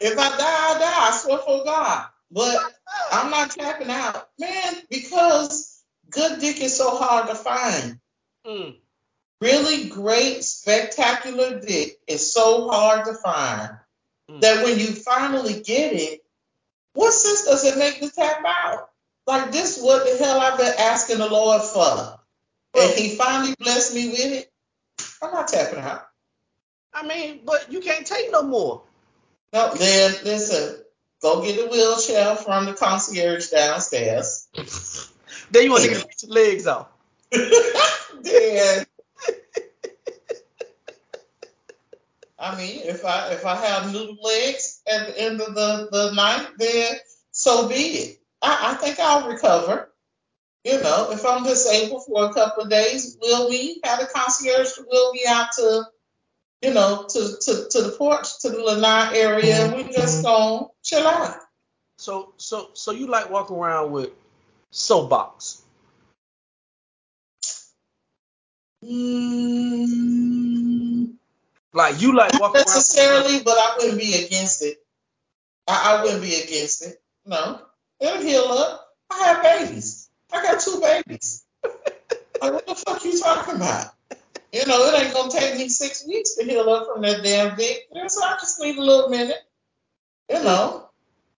if 0.00 0.18
I 0.18 0.28
die, 0.28 0.36
I 0.38 0.78
die. 0.78 1.08
I 1.08 1.18
swear 1.20 1.38
for 1.38 1.64
God. 1.64 2.06
But 2.30 2.58
I'm 3.10 3.30
not 3.30 3.50
tapping 3.50 3.88
out, 3.88 4.28
man, 4.38 4.74
because 4.90 5.82
good 6.10 6.40
dick 6.40 6.60
is 6.60 6.76
so 6.76 6.96
hard 6.96 7.28
to 7.28 7.34
find. 7.34 7.98
Mm. 8.46 8.76
Really 9.40 9.88
great, 9.88 10.44
spectacular 10.44 11.60
dick 11.60 11.98
is 12.06 12.32
so 12.32 12.68
hard 12.68 13.06
to 13.06 13.14
find 13.14 13.78
mm. 14.30 14.40
that 14.42 14.62
when 14.62 14.78
you 14.78 14.88
finally 14.88 15.62
get 15.62 15.94
it, 15.94 16.20
what 16.98 17.12
sense 17.12 17.44
does 17.44 17.64
it 17.64 17.78
make 17.78 18.00
to 18.00 18.10
tap 18.10 18.42
out? 18.44 18.90
Like 19.24 19.52
this, 19.52 19.80
what 19.80 20.04
the 20.04 20.24
hell 20.24 20.40
I've 20.40 20.58
been 20.58 20.74
asking 20.80 21.18
the 21.18 21.28
Lord 21.28 21.62
for, 21.62 22.18
and 22.76 22.90
He 22.98 23.14
finally 23.14 23.54
blessed 23.60 23.94
me 23.94 24.08
with 24.08 24.18
it. 24.20 24.52
I'm 25.22 25.30
not 25.30 25.46
tapping 25.46 25.78
out. 25.78 26.08
I 26.92 27.06
mean, 27.06 27.42
but 27.44 27.70
you 27.70 27.80
can't 27.80 28.04
take 28.04 28.32
no 28.32 28.42
more. 28.42 28.82
No, 29.52 29.72
then 29.74 30.12
listen. 30.24 30.82
Go 31.22 31.40
get 31.40 31.64
a 31.64 31.70
wheelchair 31.70 32.34
from 32.34 32.66
the 32.66 32.74
concierge 32.74 33.48
downstairs. 33.50 34.48
then 35.52 35.62
you 35.62 35.70
want 35.70 35.84
to 35.84 35.90
get 35.90 36.22
your 36.24 36.32
legs 36.32 36.66
off. 36.66 36.88
then 37.30 38.86
I 42.40 42.56
mean, 42.56 42.80
if 42.84 43.04
I 43.04 43.32
if 43.32 43.46
I 43.46 43.54
have 43.54 43.92
new 43.92 44.16
legs 44.20 44.77
at 44.90 45.08
the 45.08 45.20
end 45.20 45.40
of 45.40 45.54
the, 45.54 45.88
the 45.90 46.12
night, 46.14 46.46
then 46.58 46.96
so 47.30 47.68
be 47.68 47.74
it. 47.74 48.20
I, 48.42 48.72
I 48.72 48.74
think 48.74 48.98
I'll 48.98 49.28
recover. 49.28 49.90
You 50.64 50.80
know, 50.80 51.10
if 51.12 51.24
I'm 51.24 51.44
disabled 51.44 52.04
for 52.06 52.26
a 52.26 52.34
couple 52.34 52.64
of 52.64 52.70
days, 52.70 53.16
will 53.20 53.48
we 53.48 53.80
have 53.84 54.00
a 54.00 54.06
concierge 54.06 54.72
will 54.78 55.12
me 55.12 55.22
out 55.26 55.52
to 55.56 55.84
you 56.62 56.74
know, 56.74 57.06
to, 57.08 57.36
to, 57.40 57.68
to 57.70 57.82
the 57.82 57.94
porch, 57.96 58.40
to 58.40 58.50
the 58.50 58.58
lanai 58.58 59.16
area, 59.16 59.64
and 59.64 59.76
we 59.76 59.92
just 59.92 60.24
gonna 60.24 60.66
chill 60.82 61.06
out. 61.06 61.36
So 61.98 62.32
so 62.36 62.70
so 62.74 62.92
you 62.92 63.06
like 63.06 63.30
walking 63.30 63.56
around 63.56 63.92
with 63.92 64.10
soapbox? 64.70 65.62
Mm, 68.84 70.37
like 71.72 72.00
you 72.00 72.14
like 72.14 72.38
walking 72.40 72.60
necessarily, 72.60 73.36
around 73.36 73.44
but 73.44 73.58
I 73.58 73.74
wouldn't 73.78 73.98
be 73.98 74.24
against 74.24 74.62
it. 74.62 74.78
I, 75.66 75.96
I 75.98 76.02
wouldn't 76.02 76.22
be 76.22 76.34
against 76.34 76.86
it. 76.86 77.00
No, 77.26 77.60
it'll 78.00 78.22
heal 78.22 78.44
up. 78.44 78.88
I 79.10 79.18
have 79.18 79.42
babies. 79.42 80.08
I 80.32 80.42
got 80.42 80.60
two 80.60 80.80
babies. 80.80 81.44
like 81.64 82.52
what 82.52 82.66
the 82.66 82.74
fuck 82.74 83.04
you 83.04 83.18
talking 83.20 83.56
about? 83.56 83.86
You 84.52 84.64
know, 84.66 84.86
it 84.86 85.02
ain't 85.02 85.14
gonna 85.14 85.30
take 85.30 85.56
me 85.58 85.68
six 85.68 86.06
weeks 86.06 86.34
to 86.36 86.44
heal 86.44 86.68
up 86.70 86.88
from 86.92 87.02
that 87.02 87.22
damn 87.22 87.56
dick. 87.56 87.86
So 88.08 88.22
I 88.22 88.36
just 88.40 88.58
need 88.60 88.78
a 88.78 88.82
little 88.82 89.10
minute. 89.10 89.36
You 90.30 90.42
know. 90.42 90.88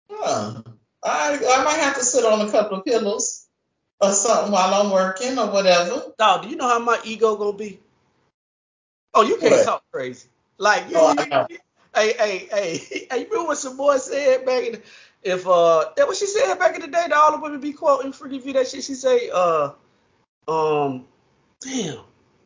Yeah. 0.09 0.61
I 1.03 1.39
I 1.51 1.65
might 1.65 1.81
have 1.81 1.97
to 1.97 2.05
sit 2.05 2.25
on 2.25 2.47
a 2.47 2.51
couple 2.51 2.79
of 2.79 2.85
pillows 2.85 3.47
or 4.01 4.13
something 4.13 4.53
while 4.53 4.75
I'm 4.75 4.93
working 4.93 5.39
or 5.39 5.51
whatever. 5.51 6.03
Dog, 6.19 6.43
do 6.43 6.49
you 6.49 6.57
know 6.57 6.69
how 6.69 6.79
my 6.79 7.01
ego 7.05 7.37
gonna 7.37 7.57
be? 7.57 7.81
Oh, 9.15 9.23
you 9.23 9.37
can't 9.37 9.53
what? 9.53 9.65
talk 9.65 9.85
crazy. 9.93 10.29
Like 10.59 10.91
you, 10.91 10.97
oh, 10.97 11.13
you, 11.13 11.59
hey, 11.95 12.13
hey, 12.19 12.49
hey, 12.51 12.77
hey, 13.11 13.19
you 13.19 13.25
remember 13.25 13.49
what 13.49 13.59
some 13.59 13.77
boy 13.77 13.97
said 13.97 14.45
back 14.45 14.65
in 14.65 14.83
if 15.23 15.47
uh 15.47 15.85
that 15.97 16.07
what 16.07 16.17
she 16.17 16.27
said 16.27 16.55
back 16.59 16.75
in 16.75 16.81
the 16.81 16.87
day 16.87 17.07
that 17.09 17.13
all 17.13 17.33
the 17.33 17.41
women 17.41 17.61
be 17.61 17.75
quoting 17.75 18.11
forgive 18.11 18.47
you 18.47 18.55
that 18.55 18.67
shit 18.67 18.83
she 18.83 18.95
say 18.95 19.29
uh 19.29 19.71
um 20.49 21.05
damn 21.61 21.99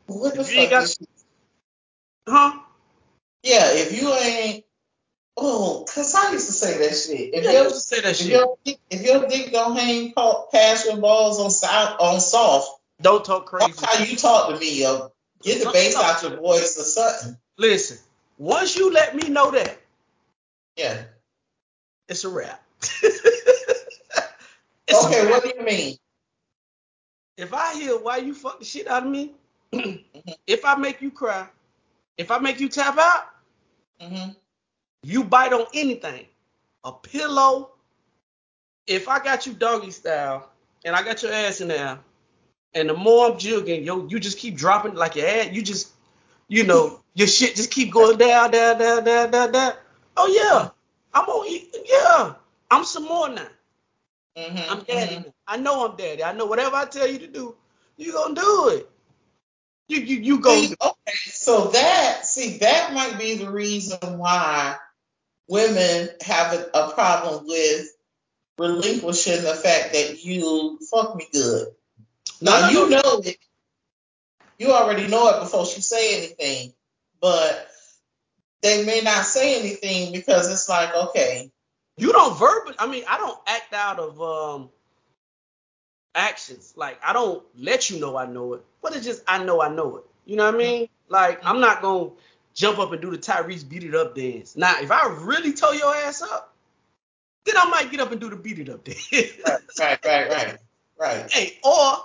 what 0.06 0.34
the 0.34 0.44
fuck? 0.44 0.70
Got, 0.70 0.96
huh? 2.28 2.60
Yeah, 3.42 3.72
if 3.72 4.00
you 4.00 4.12
ain't. 4.12 4.64
Oh, 5.36 5.84
cause 5.92 6.14
I 6.14 6.32
used 6.32 6.46
to 6.46 6.52
say 6.52 6.78
that 6.78 6.94
shit. 6.94 7.34
If 7.34 7.44
yeah, 7.44 7.52
your, 7.52 7.70
say 7.70 8.00
that 8.02 8.10
if 8.10 8.16
shit. 8.18 8.28
Your, 8.28 8.56
if 8.64 9.02
your 9.02 9.26
dick 9.26 9.50
don't 9.50 9.76
hang 9.76 10.12
past 10.52 10.86
your 10.86 10.98
balls 10.98 11.40
on 11.40 11.50
south 11.50 12.00
on 12.00 12.20
soft, 12.20 12.70
don't 13.00 13.24
talk 13.24 13.46
crazy. 13.46 13.72
That's 13.72 13.84
how 13.84 14.04
you 14.04 14.16
talk 14.16 14.50
to 14.50 14.60
me, 14.60 14.82
yo. 14.82 15.12
Get 15.44 15.62
the 15.62 15.70
bass 15.70 15.94
out 15.96 16.22
your 16.22 16.40
voice 16.40 16.78
or 16.78 16.84
something. 16.84 17.38
Listen, 17.58 17.98
once 18.38 18.76
you 18.76 18.92
let 18.92 19.14
me 19.14 19.28
know 19.28 19.50
that, 19.50 19.78
yeah, 20.76 21.02
it's 22.08 22.24
a 22.24 22.28
wrap. 22.30 22.62
it's 22.80 23.20
okay, 25.04 25.20
a 25.20 25.24
wrap. 25.24 25.30
what 25.30 25.42
do 25.42 25.52
you 25.56 25.64
mean? 25.64 25.96
If 27.36 27.52
I 27.52 27.74
hear 27.74 27.98
why 27.98 28.18
you 28.18 28.32
fuck 28.34 28.58
the 28.58 28.64
shit 28.64 28.88
out 28.88 29.04
of 29.04 29.10
me, 29.10 29.32
if 30.46 30.64
I 30.64 30.76
make 30.76 31.02
you 31.02 31.10
cry, 31.10 31.46
if 32.16 32.30
I 32.30 32.38
make 32.38 32.60
you 32.60 32.68
tap 32.68 32.96
out, 32.96 33.24
mm-hmm. 34.00 34.30
you 35.02 35.24
bite 35.24 35.52
on 35.52 35.66
anything, 35.74 36.26
a 36.84 36.92
pillow. 36.92 37.70
If 38.86 39.08
I 39.08 39.18
got 39.18 39.46
you 39.46 39.52
doggy 39.52 39.90
style 39.90 40.50
and 40.84 40.94
I 40.94 41.02
got 41.02 41.22
your 41.22 41.32
ass 41.32 41.60
in 41.60 41.68
there, 41.68 41.98
and 42.74 42.88
the 42.88 42.94
more 42.94 43.30
I'm 43.30 43.38
jugging, 43.38 43.84
yo, 43.84 44.06
you 44.06 44.18
just 44.18 44.38
keep 44.38 44.56
dropping 44.56 44.94
like 44.94 45.16
your 45.16 45.26
ass. 45.26 45.48
You 45.52 45.62
just, 45.62 45.92
you 46.48 46.64
know, 46.64 47.00
your 47.14 47.28
shit 47.28 47.54
just 47.56 47.70
keep 47.70 47.92
going 47.92 48.18
down, 48.18 48.50
down, 48.50 48.78
down, 48.78 49.04
down, 49.04 49.30
down, 49.30 49.52
down. 49.52 49.72
Oh 50.16 50.26
yeah, 50.26 50.70
I'm 51.12 51.28
on. 51.28 51.60
Yeah, 51.84 52.34
I'm 52.70 52.84
some 52.84 53.04
more 53.04 53.28
now. 53.28 53.46
Mm-hmm, 54.36 54.72
I'm 54.72 54.82
daddy. 54.84 55.16
Mm-hmm. 55.16 55.28
I 55.46 55.56
know 55.58 55.88
I'm 55.88 55.96
daddy. 55.96 56.24
I 56.24 56.32
know 56.32 56.46
whatever 56.46 56.76
I 56.76 56.86
tell 56.86 57.06
you 57.06 57.18
to 57.20 57.26
do, 57.26 57.54
you 57.96 58.12
gonna 58.12 58.34
do 58.34 58.68
it. 58.70 58.90
You 59.88 59.98
you 59.98 60.16
you 60.16 60.40
go. 60.40 60.58
Okay, 60.58 61.16
so 61.26 61.68
that 61.68 62.26
see 62.26 62.58
that 62.58 62.92
might 62.92 63.18
be 63.18 63.36
the 63.36 63.50
reason 63.50 64.18
why 64.18 64.76
women 65.48 66.08
have 66.22 66.52
a, 66.52 66.70
a 66.74 66.92
problem 66.92 67.46
with 67.46 67.86
relinquishing 68.58 69.42
the 69.42 69.54
fact 69.54 69.92
that 69.92 70.24
you 70.24 70.78
fuck 70.90 71.14
me 71.14 71.28
good. 71.32 71.68
Now 72.40 72.60
no, 72.60 72.60
no, 72.60 72.68
you 72.70 72.90
no. 72.90 73.02
know 73.02 73.22
it. 73.24 73.38
You 74.58 74.72
already 74.72 75.08
know 75.08 75.28
it 75.30 75.40
before 75.40 75.66
she 75.66 75.80
say 75.80 76.16
anything, 76.16 76.72
but 77.20 77.68
they 78.62 78.84
may 78.84 79.00
not 79.02 79.24
say 79.24 79.58
anything 79.58 80.12
because 80.12 80.50
it's 80.50 80.68
like, 80.68 80.94
okay. 80.94 81.50
You 81.96 82.12
don't 82.12 82.38
verbal. 82.38 82.72
I 82.78 82.86
mean, 82.86 83.04
I 83.08 83.18
don't 83.18 83.38
act 83.46 83.72
out 83.72 83.98
of 83.98 84.20
um 84.20 84.70
actions. 86.14 86.74
Like 86.76 86.98
I 87.04 87.12
don't 87.12 87.42
let 87.56 87.90
you 87.90 88.00
know 88.00 88.16
I 88.16 88.26
know 88.26 88.54
it, 88.54 88.64
but 88.82 88.94
it's 88.96 89.04
just 89.04 89.22
I 89.28 89.42
know 89.42 89.60
I 89.60 89.68
know 89.68 89.98
it. 89.98 90.04
You 90.24 90.36
know 90.36 90.46
what 90.46 90.54
I 90.54 90.58
mean? 90.58 90.88
Like 91.08 91.44
I'm 91.44 91.60
not 91.60 91.82
gonna 91.82 92.10
jump 92.54 92.78
up 92.78 92.92
and 92.92 93.02
do 93.02 93.10
the 93.10 93.18
Tyrese 93.18 93.68
beat 93.68 93.84
it 93.84 93.94
up 93.94 94.14
dance. 94.14 94.56
Now, 94.56 94.80
if 94.80 94.90
I 94.90 95.08
really 95.20 95.52
tow 95.52 95.72
your 95.72 95.94
ass 95.94 96.22
up, 96.22 96.54
then 97.44 97.56
I 97.56 97.68
might 97.68 97.90
get 97.90 98.00
up 98.00 98.12
and 98.12 98.20
do 98.20 98.30
the 98.30 98.36
beat 98.36 98.58
it 98.58 98.68
up 98.68 98.84
dance. 98.84 99.10
right, 99.12 99.60
right, 99.78 100.00
right, 100.04 100.30
right, 100.30 100.58
right. 100.98 101.30
Hey, 101.32 101.58
or 101.62 101.96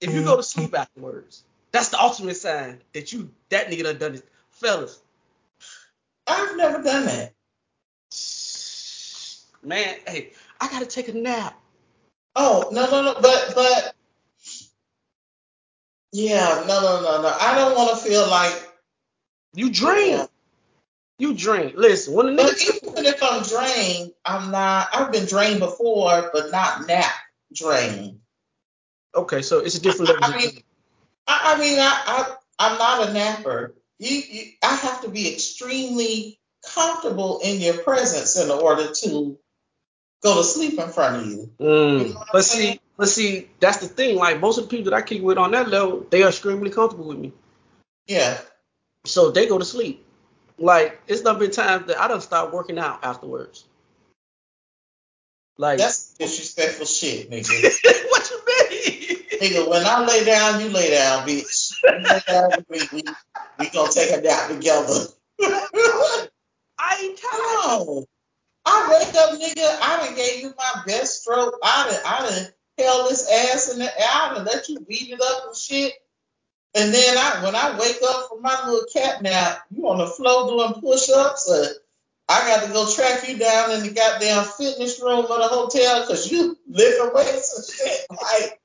if 0.00 0.14
you 0.14 0.24
go 0.24 0.36
to 0.36 0.42
sleep 0.42 0.76
afterwards, 0.76 1.42
that's 1.72 1.88
the 1.90 2.00
ultimate 2.00 2.36
sign 2.36 2.80
that 2.94 3.12
you 3.12 3.30
that 3.50 3.68
nigga 3.68 3.84
done 3.84 3.98
done 3.98 4.14
it. 4.16 4.28
Fellas, 4.50 5.00
I've 6.26 6.56
never 6.56 6.82
done 6.82 7.06
that. 7.06 7.32
man, 9.62 9.96
hey, 10.06 10.32
I 10.60 10.68
gotta 10.68 10.86
take 10.86 11.08
a 11.08 11.12
nap. 11.12 11.58
Oh 12.36 12.68
no 12.72 12.90
no 12.90 13.02
no, 13.02 13.14
but 13.20 13.52
but 13.54 13.94
yeah, 16.12 16.64
no 16.66 16.80
no 16.80 17.02
no 17.02 17.22
no. 17.22 17.36
I 17.40 17.54
don't 17.56 17.76
want 17.76 17.90
to 17.90 18.08
feel 18.08 18.28
like 18.28 18.54
You 19.54 19.70
drain. 19.70 20.26
You 21.18 21.34
drain. 21.34 21.74
Listen, 21.76 22.14
when 22.14 22.36
But 22.36 22.46
nigga 22.54 22.84
even 22.84 23.04
if 23.04 23.22
I'm 23.22 23.42
drained, 23.42 24.12
I'm 24.24 24.50
not. 24.50 24.88
I've 24.94 25.12
been 25.12 25.26
drained 25.26 25.60
before, 25.60 26.30
but 26.32 26.50
not 26.50 26.86
nap 26.86 27.12
drained. 27.52 28.19
Okay, 29.14 29.42
so 29.42 29.58
it's 29.58 29.76
a 29.76 29.80
different 29.80 30.10
level. 30.10 30.24
I 30.24 30.36
mean, 30.36 30.50
I, 31.26 31.54
I 31.54 31.58
mean, 31.58 31.78
I, 31.78 32.02
I 32.06 32.36
I'm 32.58 32.78
not 32.78 33.08
a 33.08 33.12
napper. 33.12 33.74
You, 33.98 34.16
you, 34.16 34.52
I 34.62 34.74
have 34.74 35.02
to 35.02 35.08
be 35.08 35.32
extremely 35.32 36.38
comfortable 36.74 37.40
in 37.42 37.60
your 37.60 37.78
presence 37.78 38.36
in 38.36 38.50
order 38.50 38.92
to 38.92 39.38
go 40.22 40.36
to 40.36 40.44
sleep 40.44 40.78
in 40.78 40.88
front 40.90 41.16
of 41.16 41.26
you. 41.26 41.50
Mm. 41.58 42.08
You 42.08 42.14
know 42.14 42.24
But 42.32 42.44
see, 42.44 42.80
but 42.96 43.08
see, 43.08 43.48
that's 43.60 43.78
the 43.78 43.88
thing. 43.88 44.16
Like 44.16 44.40
most 44.40 44.58
of 44.58 44.64
the 44.64 44.70
people 44.70 44.90
that 44.90 44.96
I 44.96 45.02
kick 45.02 45.22
with 45.22 45.38
on 45.38 45.52
that 45.52 45.68
level, 45.68 46.06
they 46.10 46.22
are 46.22 46.28
extremely 46.28 46.70
comfortable 46.70 47.06
with 47.08 47.18
me. 47.18 47.32
Yeah. 48.06 48.38
So 49.06 49.30
they 49.30 49.46
go 49.46 49.58
to 49.58 49.64
sleep. 49.64 50.04
Like 50.58 51.00
it's 51.06 51.22
not 51.22 51.38
been 51.38 51.50
times 51.50 51.86
that 51.86 51.98
I 51.98 52.08
don't 52.08 52.22
stop 52.22 52.52
working 52.52 52.78
out 52.78 53.02
afterwards. 53.02 53.64
Like 55.56 55.78
That's 55.78 56.14
disrespectful 56.14 56.86
shit, 56.86 57.30
nigga. 57.30 58.04
what 58.84 59.00
you 59.00 59.08
mean? 59.08 59.20
nigga, 59.40 59.68
when 59.68 59.86
I 59.86 60.04
lay 60.04 60.24
down, 60.24 60.60
you 60.60 60.68
lay 60.68 60.90
down, 60.90 61.26
bitch. 61.26 61.72
You 61.82 61.98
lay 61.98 62.20
down 62.26 62.50
me, 62.68 62.80
we, 62.92 63.02
we 63.58 63.70
gonna 63.70 63.92
take 63.92 64.12
a 64.12 64.20
nap 64.20 64.48
together. 64.48 65.06
I 66.78 67.00
ain't 67.02 67.18
tired. 67.18 67.86
No. 67.86 68.06
I 68.66 68.88
wake 68.90 69.14
up, 69.14 69.30
nigga. 69.40 69.78
I 69.82 70.06
done 70.06 70.16
gave 70.16 70.42
you 70.42 70.54
my 70.56 70.82
best 70.86 71.22
stroke. 71.22 71.54
I 71.62 71.90
done, 71.90 72.00
I 72.06 72.28
done 72.28 72.48
held 72.78 73.10
this 73.10 73.30
ass 73.30 73.72
in 73.72 73.78
the 73.78 73.84
air. 73.84 74.08
I 74.08 74.34
done 74.34 74.44
let 74.44 74.68
you 74.68 74.80
beat 74.80 75.10
it 75.10 75.20
up 75.20 75.46
and 75.46 75.56
shit. 75.56 75.92
And 76.74 76.94
then 76.94 77.18
I, 77.18 77.44
when 77.44 77.56
I 77.56 77.78
wake 77.78 77.98
up 78.06 78.28
from 78.28 78.42
my 78.42 78.68
little 78.68 78.86
cat 78.92 79.22
nap, 79.22 79.64
you 79.70 79.88
on 79.88 79.98
the 79.98 80.06
floor 80.06 80.48
doing 80.48 80.80
push-ups. 80.80 81.50
Or 81.50 81.66
I 82.30 82.46
got 82.46 82.64
to 82.64 82.72
go 82.72 82.88
track 82.88 83.28
you 83.28 83.38
down 83.38 83.72
in 83.72 83.82
the 83.82 83.90
goddamn 83.90 84.44
fitness 84.44 85.02
room 85.02 85.24
of 85.24 85.28
the 85.28 85.48
hotel 85.48 86.02
because 86.02 86.30
you 86.30 86.56
lifting 86.68 87.10
weights 87.12 87.56
and 87.56 87.88
shit. 87.88 88.06
Like, 88.08 88.60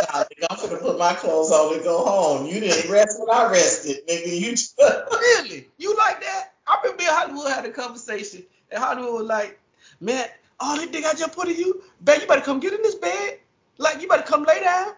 nah, 0.14 0.24
nigga, 0.24 0.46
I'm 0.48 0.56
gonna 0.56 0.80
put 0.80 0.98
my 0.98 1.12
clothes 1.12 1.52
on 1.52 1.74
and 1.74 1.82
go 1.82 2.06
home. 2.06 2.46
You 2.46 2.60
didn't 2.60 2.90
rest 2.90 3.20
when 3.20 3.28
I 3.36 3.50
rested, 3.50 3.98
nigga. 4.08 4.40
You 4.40 4.52
just, 4.52 4.80
Really? 5.10 5.68
You 5.76 5.94
like 5.98 6.22
that? 6.22 6.54
I 6.66 6.78
remember 6.82 7.02
me 7.02 7.06
and 7.06 7.16
Hollywood 7.16 7.52
had 7.52 7.66
a 7.66 7.70
conversation, 7.70 8.44
and 8.70 8.82
Hollywood 8.82 9.12
was 9.12 9.26
like, 9.26 9.60
"Man, 10.00 10.26
all 10.58 10.76
that 10.78 10.90
thing 10.90 11.04
I 11.04 11.12
just 11.12 11.34
put 11.34 11.48
in 11.48 11.56
you, 11.56 11.82
man, 12.06 12.22
you 12.22 12.26
better 12.26 12.40
come 12.40 12.60
get 12.60 12.72
in 12.72 12.80
this 12.80 12.94
bed. 12.94 13.40
Like, 13.76 14.00
you 14.00 14.08
better 14.08 14.22
come 14.22 14.44
lay 14.44 14.60
down. 14.60 14.94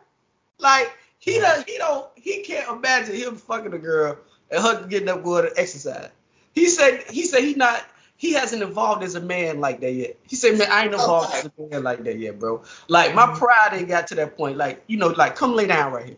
Like, 0.59 0.97
he 1.19 1.41
don't, 1.41 1.69
he 1.69 1.79
don't, 1.79 2.07
he 2.15 2.43
can't 2.43 2.69
imagine 2.69 3.17
him 3.17 3.35
fucking 3.35 3.75
a 3.75 3.79
girl 3.79 4.19
and 4.53 4.63
her 4.63 4.87
getting 4.87 5.09
up 5.09 5.25
going 5.25 5.47
to 5.47 5.61
exercise. 5.61 6.11
He 6.59 6.69
said, 6.69 7.05
he 7.11 7.25
said 7.25 7.43
he 7.45 7.55
not, 7.55 7.85
he 8.17 8.33
hasn't 8.33 8.63
evolved 8.63 9.05
as 9.05 9.15
a 9.15 9.21
man 9.21 9.61
like 9.61 9.81
that 9.81 9.93
yet. 9.93 10.19
He 10.29 10.37
said, 10.37 10.59
man, 10.59 10.69
I 10.71 10.85
ain't 10.85 10.95
evolved 10.95 11.33
as 11.35 11.45
a 11.47 11.53
man 11.71 11.83
like 11.83 12.05
that 12.05 12.19
yet, 12.19 12.39
bro. 12.39 12.63
Like, 12.89 13.15
my 13.15 13.27
pride 13.39 13.71
ain't 13.75 13.89
got 13.89 14.09
to 14.09 14.17
that 14.17 14.37
point. 14.37 14.57
Like, 14.57 14.83
you 14.87 14.97
know, 14.97 15.09
like, 15.09 15.37
come 15.37 15.55
lay 15.55 15.67
down 15.67 15.93
right 15.93 16.07
here. 16.07 16.17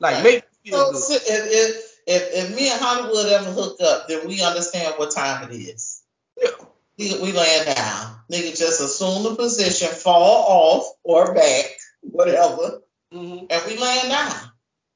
Like, 0.00 0.24
Right. 0.24 0.42
me 0.64 0.70
feel 0.70 0.94
So 0.94 1.14
if, 1.14 1.22
if 1.26 1.94
if 2.06 2.30
if 2.34 2.56
me 2.56 2.70
and 2.70 2.80
Hollywood 2.80 3.26
ever 3.26 3.50
hook 3.50 3.80
up, 3.82 4.08
then 4.08 4.26
we 4.28 4.42
understand 4.42 4.94
what 4.96 5.10
time 5.10 5.50
it 5.50 5.54
is. 5.54 6.02
Yeah. 6.40 6.50
We 6.98 7.12
we 7.20 7.32
laying 7.32 7.64
down. 7.64 8.16
Nigga 8.30 8.56
just 8.56 8.80
assume 8.80 9.22
the 9.24 9.34
position, 9.36 9.88
fall 9.88 10.44
off 10.48 10.92
or 11.02 11.34
back, 11.34 11.66
whatever, 12.02 12.82
hmm 13.12 13.38
and 13.50 13.62
we 13.66 13.78
laying 13.78 14.08
down. 14.08 14.32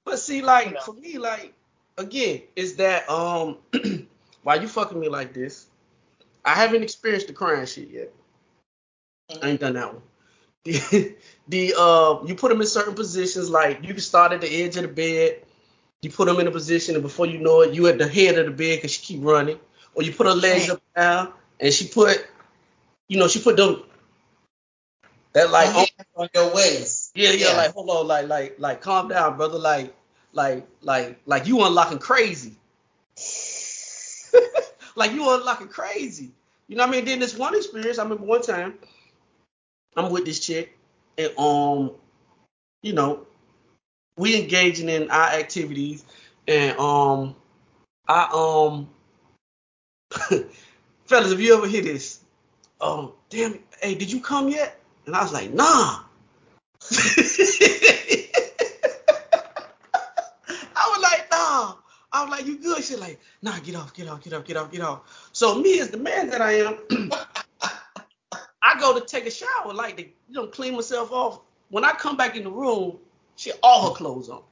But 0.04 0.18
see, 0.18 0.42
like 0.42 0.68
You 0.68 0.74
know. 0.74 0.80
for 0.80 0.92
me, 0.94 1.18
like 1.18 1.52
again, 1.96 2.42
is 2.56 2.76
that 2.76 3.08
um 3.10 3.58
why 4.48 4.54
you 4.54 4.66
fucking 4.66 4.98
me 4.98 5.10
like 5.10 5.34
this? 5.34 5.66
I 6.42 6.54
haven't 6.54 6.82
experienced 6.82 7.26
the 7.26 7.34
crying 7.34 7.66
shit 7.66 7.90
yet. 7.90 8.14
I 9.42 9.50
ain't 9.50 9.60
done 9.60 9.74
that 9.74 9.92
one. 9.92 10.02
The, 10.64 11.14
the 11.48 11.74
uh 11.78 12.24
you 12.26 12.34
put 12.34 12.48
them 12.48 12.62
in 12.62 12.66
certain 12.66 12.94
positions, 12.94 13.50
like 13.50 13.82
you 13.82 13.92
can 13.92 14.00
start 14.00 14.32
at 14.32 14.40
the 14.40 14.48
edge 14.62 14.76
of 14.76 14.82
the 14.82 14.88
bed, 14.88 15.42
you 16.00 16.10
put 16.10 16.26
them 16.28 16.40
in 16.40 16.46
a 16.46 16.50
position, 16.50 16.94
and 16.94 17.02
before 17.02 17.26
you 17.26 17.38
know 17.38 17.60
it, 17.60 17.74
you 17.74 17.88
at 17.88 17.98
the 17.98 18.08
head 18.08 18.38
of 18.38 18.46
the 18.46 18.52
bed 18.52 18.78
because 18.78 18.92
she 18.92 19.02
keep 19.02 19.20
running, 19.22 19.58
or 19.94 20.02
you 20.02 20.12
put 20.12 20.26
her 20.26 20.34
legs 20.34 20.70
up 20.70 20.82
down, 20.96 21.32
and 21.60 21.72
she 21.72 21.86
put, 21.86 22.26
you 23.06 23.18
know, 23.18 23.28
she 23.28 23.40
put 23.40 23.56
them 23.58 23.82
that 25.34 25.50
like 25.50 25.74
Like 25.74 25.92
on 26.16 26.28
your 26.34 26.54
waist. 26.54 27.12
Yeah, 27.14 27.32
yeah, 27.32 27.50
Yeah. 27.50 27.56
like 27.58 27.72
hold 27.74 27.90
on, 27.90 28.06
like, 28.06 28.28
like, 28.28 28.56
like, 28.58 28.80
calm 28.80 29.08
down, 29.08 29.36
brother. 29.36 29.58
Like, 29.58 29.94
like, 30.32 30.66
like, 30.80 31.20
like 31.26 31.46
you 31.46 31.62
unlocking 31.64 31.98
crazy. 31.98 32.56
Like 34.98 35.12
you 35.12 35.24
are 35.24 35.38
unlocking 35.38 35.68
crazy. 35.68 36.32
You 36.66 36.76
know 36.76 36.86
what 36.86 36.90
I 36.90 36.96
mean? 36.96 37.04
Then 37.06 37.20
this 37.20 37.36
one 37.36 37.54
experience, 37.54 37.98
I 37.98 38.02
remember 38.02 38.24
one 38.24 38.42
time, 38.42 38.74
I'm 39.96 40.10
with 40.12 40.26
this 40.26 40.40
chick, 40.40 40.76
and 41.16 41.32
um, 41.38 41.92
you 42.82 42.92
know, 42.92 43.26
we 44.16 44.38
engaging 44.38 44.88
in 44.88 45.10
our 45.10 45.30
activities, 45.30 46.04
and 46.46 46.78
um, 46.78 47.34
I 48.06 48.28
um, 48.32 48.88
fellas, 51.06 51.30
have 51.30 51.40
you 51.40 51.56
ever 51.56 51.66
hear 51.66 51.82
this? 51.82 52.20
Um, 52.80 53.12
damn, 53.30 53.58
hey, 53.80 53.94
did 53.94 54.12
you 54.12 54.20
come 54.20 54.48
yet? 54.48 54.80
And 55.06 55.16
I 55.16 55.22
was 55.22 55.32
like, 55.32 55.52
nah. 55.52 56.02
I 60.80 60.86
was 60.90 61.02
like, 61.02 61.30
nah. 61.30 61.74
I 62.12 62.22
was 62.22 62.30
like, 62.30 62.46
you 62.46 62.58
good? 62.58 62.82
She's 62.82 62.98
like, 62.98 63.20
nah, 63.42 63.58
get 63.58 63.74
off, 63.74 63.92
get 63.92 64.08
off, 64.08 64.22
get 64.22 64.32
off, 64.32 64.44
get 64.44 64.56
off, 64.56 64.72
get 64.72 64.80
off. 64.80 65.28
So 65.32 65.60
me 65.60 65.80
as 65.80 65.90
the 65.90 65.98
man 65.98 66.30
that 66.30 66.40
I 66.40 66.52
am, 66.52 66.78
I 68.62 68.80
go 68.80 68.98
to 68.98 69.04
take 69.04 69.26
a 69.26 69.30
shower, 69.30 69.72
like 69.74 69.96
to, 69.98 70.02
you 70.02 70.12
know, 70.30 70.46
clean 70.46 70.74
myself 70.74 71.12
off. 71.12 71.40
When 71.70 71.84
I 71.84 71.92
come 71.92 72.16
back 72.16 72.34
in 72.34 72.44
the 72.44 72.50
room, 72.50 72.98
she 73.36 73.50
had 73.50 73.58
all 73.62 73.90
her 73.90 73.94
clothes 73.94 74.28
on. 74.28 74.42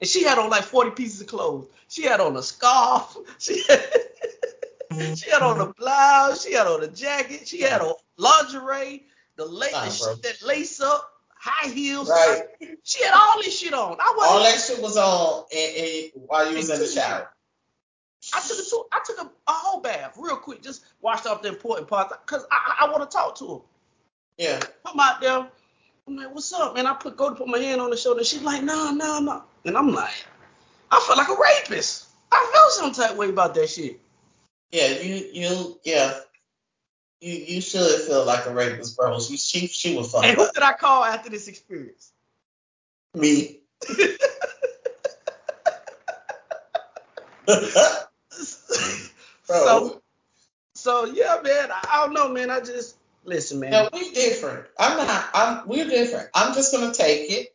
And 0.00 0.08
she 0.08 0.22
had 0.22 0.38
on 0.38 0.50
like 0.50 0.64
40 0.64 0.90
pieces 0.90 1.22
of 1.22 1.26
clothes. 1.26 1.66
She 1.88 2.02
had 2.02 2.20
on 2.20 2.36
a 2.36 2.42
scarf. 2.42 3.16
She 3.38 3.62
had, 3.66 3.84
she 5.16 5.30
had 5.30 5.42
on 5.42 5.60
a 5.60 5.64
mm-hmm. 5.64 5.82
blouse. 5.82 6.44
She 6.44 6.52
had 6.52 6.66
on 6.66 6.82
a 6.82 6.88
jacket. 6.88 7.48
She 7.48 7.62
had 7.62 7.80
on 7.80 7.94
lingerie, 8.18 9.04
the 9.36 9.46
lace, 9.46 9.72
Nah, 9.72 9.84
the 9.84 9.98
bro. 9.98 10.14
shit 10.14 10.22
that 10.22 10.46
lace 10.46 10.80
up, 10.80 11.10
high 11.46 11.70
heels. 11.70 12.10
Right. 12.10 12.42
She 12.82 13.04
had 13.04 13.14
all 13.14 13.42
this 13.42 13.58
shit 13.58 13.72
on. 13.72 13.96
I 14.00 14.14
wasn't 14.16 14.32
All 14.32 14.42
that 14.42 14.60
shit 14.60 14.82
was 14.82 14.96
on 14.96 15.44
and, 15.54 15.76
and 15.76 16.26
while 16.26 16.50
you 16.50 16.56
was 16.56 16.70
in 16.70 16.80
the 16.80 16.86
shower. 16.86 17.30
I 18.34 18.40
took 18.40 18.58
a 18.58 18.62
two, 18.68 18.84
I 18.92 19.00
took 19.04 19.18
a, 19.18 19.24
a 19.26 19.52
whole 19.52 19.80
bath 19.80 20.16
real 20.18 20.36
quick, 20.36 20.62
just 20.62 20.84
washed 21.00 21.26
off 21.26 21.42
the 21.42 21.48
important 21.48 21.86
parts, 21.86 22.12
cause 22.26 22.44
I, 22.50 22.86
I, 22.86 22.90
want 22.90 23.08
to 23.08 23.16
talk 23.16 23.36
to 23.38 23.54
her. 23.54 23.60
Yeah. 24.38 24.60
I'm 24.84 24.98
out 24.98 25.20
there. 25.20 25.46
I'm 26.08 26.16
like, 26.16 26.34
what's 26.34 26.52
up, 26.52 26.74
man? 26.74 26.86
I 26.86 26.94
put 26.94 27.16
go 27.16 27.30
to 27.30 27.36
put 27.36 27.46
my 27.46 27.58
hand 27.58 27.80
on 27.80 27.90
the 27.90 27.96
shoulder. 27.96 28.24
She's 28.24 28.42
like, 28.42 28.62
nah, 28.62 28.90
nah, 28.90 29.20
nah. 29.20 29.42
And 29.64 29.76
I'm 29.76 29.92
like, 29.92 30.26
I 30.90 31.04
felt 31.06 31.18
like 31.18 31.28
a 31.28 31.40
rapist. 31.40 32.06
I 32.32 32.50
felt 32.52 32.72
some 32.72 32.92
type 32.92 33.12
of 33.12 33.18
way 33.18 33.28
about 33.28 33.54
that 33.54 33.68
shit. 33.68 34.00
Yeah, 34.72 34.88
you 35.00 35.28
you 35.32 35.80
yeah. 35.84 36.18
You 37.20 37.32
you 37.32 37.60
should 37.60 38.02
feel 38.02 38.24
like 38.24 38.46
a 38.46 38.52
rapist, 38.54 38.96
bro. 38.96 39.18
She 39.20 39.36
she 39.36 39.66
she 39.68 39.96
was 39.96 40.12
And 40.14 40.24
fucked 40.24 40.36
who 40.36 40.44
up. 40.44 40.54
did 40.54 40.62
I 40.62 40.72
call 40.74 41.04
after 41.04 41.30
this 41.30 41.48
experience? 41.48 42.12
Me. 43.14 43.60
so, 49.44 50.02
so 50.74 51.04
yeah, 51.06 51.38
man. 51.42 51.70
I, 51.70 51.88
I 51.90 52.04
don't 52.04 52.12
know, 52.12 52.28
man. 52.28 52.50
I 52.50 52.60
just 52.60 52.96
listen, 53.24 53.60
man. 53.60 53.70
No, 53.70 53.88
we 53.92 54.10
different. 54.10 54.66
I'm 54.78 54.98
not. 54.98 55.28
I'm. 55.32 55.66
We're 55.68 55.88
different. 55.88 56.28
I'm 56.34 56.54
just 56.54 56.72
gonna 56.72 56.92
take 56.92 57.30
it. 57.30 57.48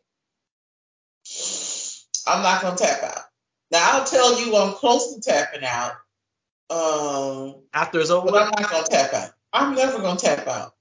I'm 2.28 2.42
not 2.42 2.62
gonna 2.62 2.78
tap 2.78 3.04
out. 3.04 3.24
Now 3.72 4.00
I'll 4.00 4.06
tell 4.06 4.40
you 4.40 4.56
I'm 4.56 4.74
close 4.74 5.16
to 5.16 5.22
tapping 5.22 5.64
out. 5.64 5.94
Um, 6.70 7.56
After 7.74 8.00
it's 8.00 8.10
over, 8.10 8.32
but 8.32 8.44
I'm 8.44 8.62
not 8.62 8.72
gonna 8.72 8.88
tap 8.90 9.14
out. 9.14 9.32
I'm 9.54 9.76
never 9.76 10.00
gonna 10.00 10.20
tap 10.20 10.48
out. 10.48 10.74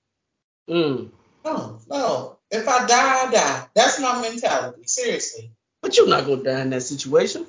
mm. 0.69 1.11
No, 1.45 1.81
no. 1.89 2.39
If 2.51 2.69
I 2.69 2.87
die, 2.87 3.27
I 3.27 3.31
die. 3.31 3.67
That's 3.75 4.01
my 4.01 4.21
mentality. 4.21 4.83
Seriously. 4.87 5.53
but 5.83 5.97
you're 5.97 6.09
not 6.09 6.27
gonna 6.27 6.43
die 6.43 6.61
in 6.61 6.71
that 6.71 6.83
situation. 6.83 7.47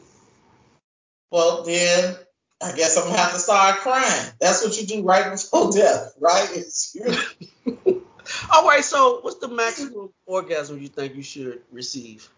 Well, 1.31 1.63
then 1.63 2.15
I 2.61 2.71
guess 2.73 2.97
I'm 2.97 3.05
gonna 3.05 3.17
have 3.17 3.33
to 3.33 3.39
start 3.39 3.79
crying. 3.79 4.31
That's 4.39 4.63
what 4.63 4.79
you 4.79 4.87
do 4.87 5.03
right 5.03 5.31
before 5.31 5.71
death, 5.73 6.13
right? 6.19 6.49
It's 6.53 6.95
All 8.53 8.65
right. 8.67 8.83
So, 8.83 9.19
what's 9.21 9.37
the 9.39 9.47
maximum 9.47 10.09
orgasm 10.25 10.79
you 10.81 10.87
think 10.87 11.15
you 11.15 11.23
should 11.23 11.61
receive 11.71 12.29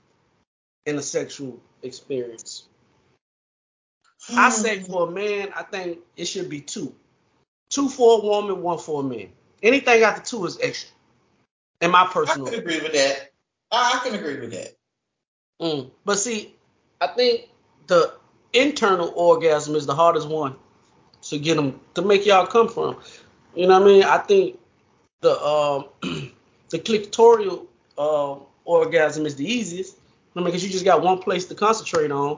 in 0.86 0.98
a 0.98 1.02
sexual 1.02 1.60
experience? 1.82 2.64
I 4.36 4.50
say 4.50 4.80
for 4.80 5.10
a 5.10 5.12
man, 5.12 5.50
I 5.56 5.64
think 5.64 6.00
it 6.16 6.26
should 6.26 6.50
be 6.50 6.62
two. 6.62 6.96
Two 7.74 7.90
for 7.90 8.20
a 8.20 8.22
woman, 8.22 8.62
one 8.62 8.78
for 8.78 9.02
a 9.02 9.04
man. 9.04 9.30
Anything 9.64 10.04
after 10.04 10.22
two 10.22 10.46
is 10.46 10.60
extra. 10.62 10.92
In 11.82 11.90
my 11.90 12.06
personal. 12.06 12.48
I 12.48 12.52
can 12.52 12.60
agree 12.60 12.80
with 12.82 12.94
that. 12.94 13.32
I 13.72 14.00
can 14.04 14.14
agree 14.14 14.40
with 14.40 14.52
that. 14.52 14.76
Mm. 15.60 15.90
But 16.06 16.20
see, 16.20 16.54
I 17.02 17.08
think 17.08 17.50
the 17.88 18.14
internal 18.54 19.12
orgasm 19.16 19.74
is 19.74 19.88
the 19.88 19.96
hardest 19.96 20.30
one 20.30 20.56
to 21.24 21.40
get 21.40 21.56
them 21.56 21.80
to 21.96 22.04
make 22.04 22.28
y'all 22.28 22.46
come 22.46 22.70
from. 22.70 22.98
You 23.56 23.66
know 23.66 23.80
what 23.80 23.90
I 23.90 23.92
mean? 23.92 24.04
I 24.04 24.20
think 24.20 24.60
the 25.22 25.44
um 25.44 25.86
the 26.70 26.78
clitorial 26.78 27.66
uh, 27.98 28.36
orgasm 28.66 29.26
is 29.26 29.36
the 29.36 29.52
easiest. 29.52 29.98
I 30.36 30.40
mean, 30.40 30.46
because 30.46 30.64
you 30.64 30.70
just 30.70 30.86
got 30.86 31.02
one 31.02 31.18
place 31.18 31.46
to 31.46 31.56
concentrate 31.56 32.12
on. 32.12 32.38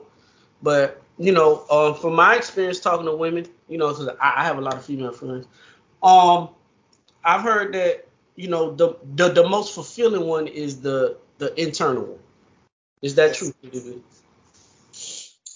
But 0.63 1.01
you 1.17 1.33
know, 1.33 1.65
um, 1.69 1.95
from 1.95 2.15
my 2.15 2.37
experience 2.37 2.79
talking 2.79 3.05
to 3.05 3.13
women, 3.13 3.47
you 3.67 3.77
know, 3.77 3.93
cause 3.93 4.07
I, 4.07 4.41
I 4.41 4.43
have 4.43 4.57
a 4.57 4.61
lot 4.61 4.75
of 4.75 4.85
female 4.85 5.11
friends. 5.11 5.47
Um, 6.01 6.49
I've 7.23 7.41
heard 7.41 7.73
that 7.73 8.07
you 8.35 8.47
know 8.47 8.75
the 8.75 8.97
the, 9.15 9.29
the 9.29 9.49
most 9.49 9.73
fulfilling 9.73 10.27
one 10.27 10.47
is 10.47 10.81
the 10.81 11.17
the 11.37 11.59
internal 11.61 12.03
one. 12.03 12.19
Is 13.01 13.15
that 13.15 13.35
true? 13.35 13.53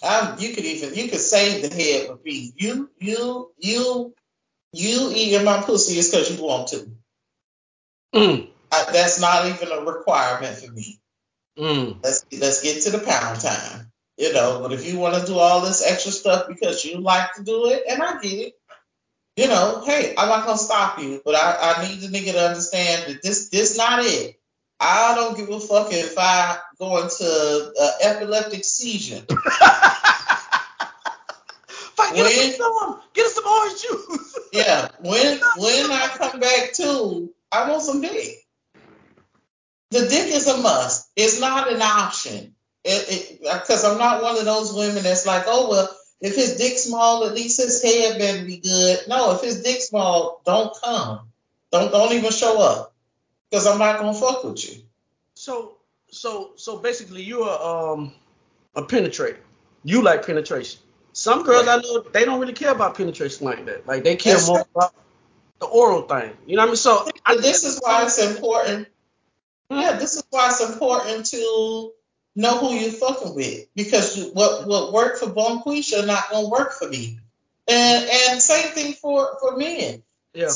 Um, 0.02 0.36
you 0.40 0.54
could 0.54 0.66
even 0.66 0.96
you 0.96 1.10
could 1.10 1.20
save 1.20 1.70
the 1.70 1.76
head 1.76 2.10
with 2.10 2.24
me. 2.24 2.54
You 2.56 2.90
you 3.00 3.52
you 3.58 4.14
you 4.72 5.12
eating 5.14 5.46
my 5.46 5.62
pussy 5.62 5.98
is 5.98 6.10
because 6.10 6.36
you 6.36 6.44
want 6.44 6.70
to. 6.70 6.92
Mm. 8.14 8.50
I, 8.72 8.86
that's 8.92 9.20
not 9.20 9.46
even 9.46 9.72
a 9.72 9.82
requirement 9.82 10.58
for 10.58 10.72
me. 10.72 11.00
Mm. 11.58 11.98
Let's 12.04 12.26
let's 12.32 12.62
get 12.62 12.84
to 12.84 12.92
the 12.92 13.00
pound 13.00 13.42
time. 13.42 13.92
You 14.20 14.34
know, 14.34 14.60
but 14.62 14.74
if 14.74 14.86
you 14.86 15.00
want 15.00 15.16
to 15.16 15.26
do 15.26 15.40
all 15.40 15.62
this 15.62 15.82
extra 15.82 16.12
stuff 16.12 16.50
because 16.50 16.84
you 16.84 17.00
like 17.00 17.34
to 17.36 17.44
do 17.44 17.68
it, 17.68 17.84
and 17.90 18.04
I 18.04 18.20
get 18.20 18.34
it, 18.34 18.54
you 19.38 19.48
know, 19.48 19.82
hey, 19.86 20.14
I'm 20.18 20.28
not 20.28 20.46
gonna 20.46 20.58
stop 20.58 21.00
you, 21.00 21.22
but 21.24 21.36
I, 21.36 21.76
I 21.78 21.88
need 21.88 22.02
the 22.02 22.08
nigga 22.08 22.34
to 22.34 22.48
understand 22.48 23.06
that 23.08 23.24
this 23.24 23.48
this 23.48 23.78
not 23.78 24.04
it. 24.04 24.38
I 24.78 25.16
don't 25.16 25.38
give 25.38 25.50
a 25.50 25.60
fuck 25.62 25.94
if 25.94 26.16
I 26.18 26.58
go 26.78 27.02
into 27.02 27.74
an 27.80 27.92
epileptic 28.02 28.66
seizure. 28.66 29.22
Fuck, 32.00 32.16
get, 32.16 32.26
us 32.26 32.58
some, 32.58 33.02
get 33.14 33.26
us 33.26 33.36
some 33.36 33.46
orange 33.46 33.82
juice. 33.82 34.40
yeah, 34.54 34.90
when 35.00 35.40
when 35.58 35.92
I 35.92 36.10
come 36.18 36.40
back 36.42 36.74
to, 36.74 37.34
I 37.52 37.70
want 37.70 37.84
some 37.84 38.02
dick. 38.02 38.36
The 39.92 40.02
dick 40.02 40.34
is 40.34 40.48
a 40.48 40.58
must. 40.58 41.10
It's 41.16 41.40
not 41.40 41.72
an 41.72 41.82
option. 41.82 42.56
Because 42.84 43.84
I'm 43.84 43.98
not 43.98 44.24
one 44.24 44.38
of 44.38 44.46
those 44.46 44.74
women 44.74 45.04
that's 45.04 45.26
like, 45.26 45.44
oh 45.48 45.70
well, 45.70 45.98
if 46.22 46.36
his 46.36 46.58
dick 46.58 46.78
small, 46.78 47.26
at 47.26 47.34
least 47.34 47.62
his 47.62 47.82
head 47.82 48.18
better 48.18 48.46
be 48.46 48.58
good. 48.58 49.00
No, 49.08 49.36
if 49.36 49.42
his 49.42 49.64
dick 49.64 49.82
small, 49.82 50.42
don't 50.46 50.76
come. 50.82 51.30
Don't 51.72 51.92
don't 51.92 52.14
even 52.14 52.32
show 52.32 52.62
up 52.62 52.94
because 53.50 53.68
I'm 53.68 53.80
not 53.80 54.00
gonna 54.00 54.14
fuck 54.14 54.44
with 54.44 54.68
you. 54.68 54.82
So 55.36 55.78
so 56.10 56.52
so 56.56 56.78
basically 56.78 57.24
you're 57.24 57.48
a, 57.48 57.66
um 57.66 58.14
a 58.76 58.82
penetrator. 58.82 59.38
You 59.84 60.02
like 60.02 60.26
penetration. 60.26 60.82
Some 61.14 61.44
girls 61.44 61.68
right. 61.68 61.80
I 61.80 61.82
know 61.82 62.02
they 62.02 62.26
don't 62.26 62.40
really 62.40 62.54
care 62.54 62.72
about 62.72 62.96
penetration 62.96 63.46
like 63.46 63.66
that. 63.66 63.88
Like 63.88 64.04
they 64.04 64.16
care 64.16 64.36
That's 64.36 64.48
more 64.48 64.66
about 64.76 64.94
the 65.60 65.66
oral 65.66 66.04
thing. 66.04 66.32
You 66.46 66.56
know 66.56 66.64
what 66.64 66.68
I 66.68 66.72
mean? 66.72 66.76
So 66.76 67.10
I 67.26 67.36
this 67.38 67.64
is 67.64 67.80
why 67.82 68.04
it's 68.04 68.20
important. 68.20 68.88
Hmm? 69.70 69.80
Yeah, 69.80 69.94
this 69.94 70.16
is 70.16 70.24
why 70.30 70.50
it's 70.50 70.62
important 70.62 71.26
to 71.28 71.92
know 72.40 72.58
who 72.58 72.74
you're 72.74 72.92
fucking 72.92 73.36
with 73.36 73.68
because 73.76 74.30
what 74.34 74.66
what 74.66 74.94
worked 74.94 75.20
for 75.20 75.28
Bonquisha 75.28 76.06
not 76.08 76.30
gonna 76.32 76.48
work 76.48 76.72
for 76.74 76.88
me. 76.88 77.20
And 77.68 78.10
and 78.10 78.42
same 78.42 78.72
thing 78.72 78.94
for 78.94 79.38
for 79.42 79.58
men. 79.58 80.02
Yeah. 80.34 80.52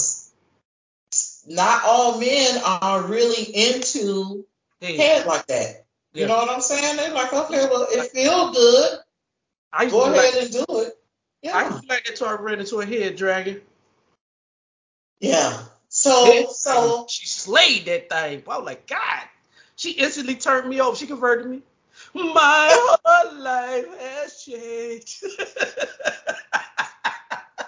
Not 1.47 1.83
all 1.85 2.19
men 2.19 2.61
are 2.63 3.03
really 3.03 3.43
into 3.43 4.45
hey. 4.79 4.95
head 4.95 5.25
like 5.25 5.45
that. 5.47 5.85
You 6.13 6.21
yeah. 6.21 6.27
know 6.27 6.37
what 6.37 6.49
I'm 6.49 6.61
saying? 6.61 6.95
They're 6.95 7.13
like, 7.13 7.33
okay, 7.33 7.67
well, 7.69 7.85
it 7.89 8.11
feels 8.11 8.55
good. 8.55 8.99
I 9.73 9.89
Go 9.89 10.03
ahead 10.03 10.35
like, 10.35 10.43
and 10.43 10.51
do 10.53 10.65
it. 10.79 10.93
Yeah. 11.41 11.57
I 11.57 11.69
used 11.69 11.89
like 11.89 12.05
it 12.05 12.11
until 12.11 12.27
I 12.27 12.35
ran 12.35 12.59
into 12.59 12.79
a 12.79 12.85
head 12.85 13.17
dragon. 13.17 13.61
Yeah. 15.19 15.63
So 15.89 16.47
so 16.51 17.07
she 17.09 17.27
slayed 17.27 17.85
that 17.85 18.09
thing. 18.09 18.43
I 18.47 18.57
was 18.57 18.65
like, 18.65 18.87
God. 18.87 19.27
She 19.75 19.91
instantly 19.91 20.35
turned 20.35 20.69
me 20.69 20.79
over. 20.79 20.95
She 20.95 21.07
converted 21.07 21.47
me. 21.47 21.61
My 22.13 22.97
whole 23.03 23.41
life 23.41 23.99
has 23.99 24.43
changed. 24.43 25.19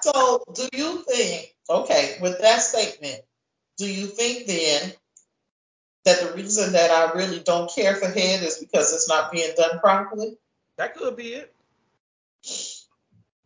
so 0.02 0.44
do 0.54 0.68
you 0.74 1.04
think, 1.08 1.56
okay, 1.70 2.18
with 2.22 2.40
that 2.42 2.62
statement, 2.62 3.22
do 3.78 3.92
you 3.92 4.08
think 4.08 4.48
then 4.48 4.94
that 6.06 6.22
the 6.22 6.34
reason 6.36 6.74
that 6.74 6.92
I 6.92 7.18
really 7.18 7.40
don't 7.40 7.72
care 7.74 7.96
for 7.96 8.08
head 8.08 8.44
is 8.44 8.60
because 8.60 8.94
it's 8.94 9.10
not 9.10 9.32
being 9.32 9.52
done 9.58 9.80
properly? 9.80 10.38
That 10.78 10.96
could 10.96 11.16
be 11.16 11.34
it. 11.34 11.54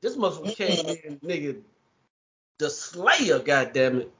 This 0.01 0.17
motherfucker 0.17 0.55
mm-hmm. 0.55 0.87
came 0.87 0.97
in, 1.05 1.19
nigga, 1.19 1.61
the 2.57 2.69
Slayer, 2.69 3.39
goddamn 3.39 4.01
it. 4.01 4.11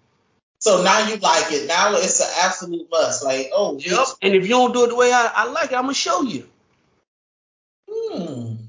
So 0.60 0.84
now 0.84 1.08
you 1.08 1.16
like 1.18 1.52
it. 1.52 1.68
Now 1.68 1.96
it's 1.96 2.20
an 2.20 2.28
absolute 2.42 2.88
must. 2.92 3.24
Like, 3.24 3.50
oh, 3.54 3.78
yep. 3.78 3.92
Bitch. 3.92 4.16
And 4.22 4.36
if 4.36 4.44
you 4.44 4.50
don't 4.50 4.74
do 4.74 4.86
it 4.86 4.90
the 4.90 4.96
way 4.96 5.12
I, 5.12 5.32
I 5.34 5.52
like 5.52 5.72
it, 5.72 5.76
I'm 5.76 5.84
gonna 5.84 5.94
show 5.94 6.22
you. 6.22 6.48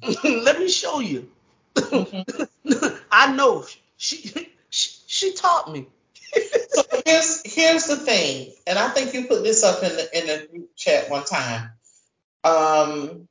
Let 0.24 0.58
me 0.58 0.68
show 0.68 1.00
you. 1.00 1.28
Mm-hmm. 1.74 2.94
I 3.10 3.34
know. 3.34 3.64
She, 3.96 4.32
she 4.70 4.90
she 5.06 5.34
taught 5.34 5.70
me. 5.70 5.86
so 6.70 6.82
here's 7.04 7.42
here's 7.54 7.86
the 7.86 7.96
thing, 7.96 8.52
and 8.66 8.78
I 8.78 8.88
think 8.88 9.12
you 9.14 9.26
put 9.26 9.42
this 9.42 9.64
up 9.64 9.82
in 9.82 9.90
the 9.90 10.18
in 10.18 10.26
the 10.26 10.46
group 10.46 10.70
chat 10.76 11.10
one 11.10 11.24
time. 11.24 11.72
Um, 12.44 13.28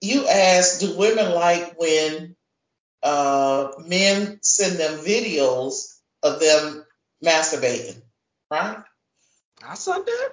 you 0.00 0.26
asked, 0.28 0.80
do 0.80 0.96
women 0.96 1.32
like 1.32 1.74
when 1.78 2.36
uh, 3.02 3.68
men 3.86 4.38
send 4.42 4.78
them 4.78 4.98
videos 5.00 5.96
of 6.22 6.40
them 6.40 6.84
masturbating, 7.24 8.00
right? 8.50 8.78
I 9.66 9.74
saw 9.74 9.98
that. 9.98 10.30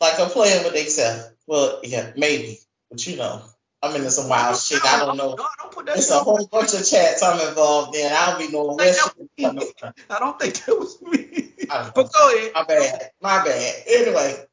Like 0.00 0.18
I'm 0.20 0.30
playing 0.30 0.64
with 0.64 0.74
themselves. 0.74 1.30
Well, 1.46 1.80
yeah, 1.84 2.12
maybe, 2.16 2.58
but 2.90 3.06
you 3.06 3.16
know, 3.16 3.42
I'm 3.82 3.94
into 3.94 4.10
some 4.10 4.28
wild 4.28 4.58
shit. 4.58 4.84
I 4.84 5.04
don't 5.04 5.16
know. 5.16 5.34
No, 5.34 5.46
don't 5.62 5.86
that 5.86 5.98
it's 5.98 6.10
a 6.10 6.18
whole 6.18 6.46
bunch 6.46 6.74
of 6.74 6.86
chats 6.86 7.22
I'm 7.22 7.48
involved 7.48 7.96
in. 7.96 8.10
I 8.10 8.26
don't 8.26 8.38
be 8.38 8.52
knowing 8.52 8.78
shit 8.78 9.94
I 10.10 10.18
don't 10.18 10.38
think 10.38 10.64
that 10.64 10.78
was 10.78 11.00
me. 11.02 11.52
But 11.68 12.12
go 12.12 12.36
ahead. 12.36 12.52
My 12.54 12.64
bad. 12.64 13.10
My 13.20 13.44
bad. 13.44 13.74
Anyway, 13.86 14.44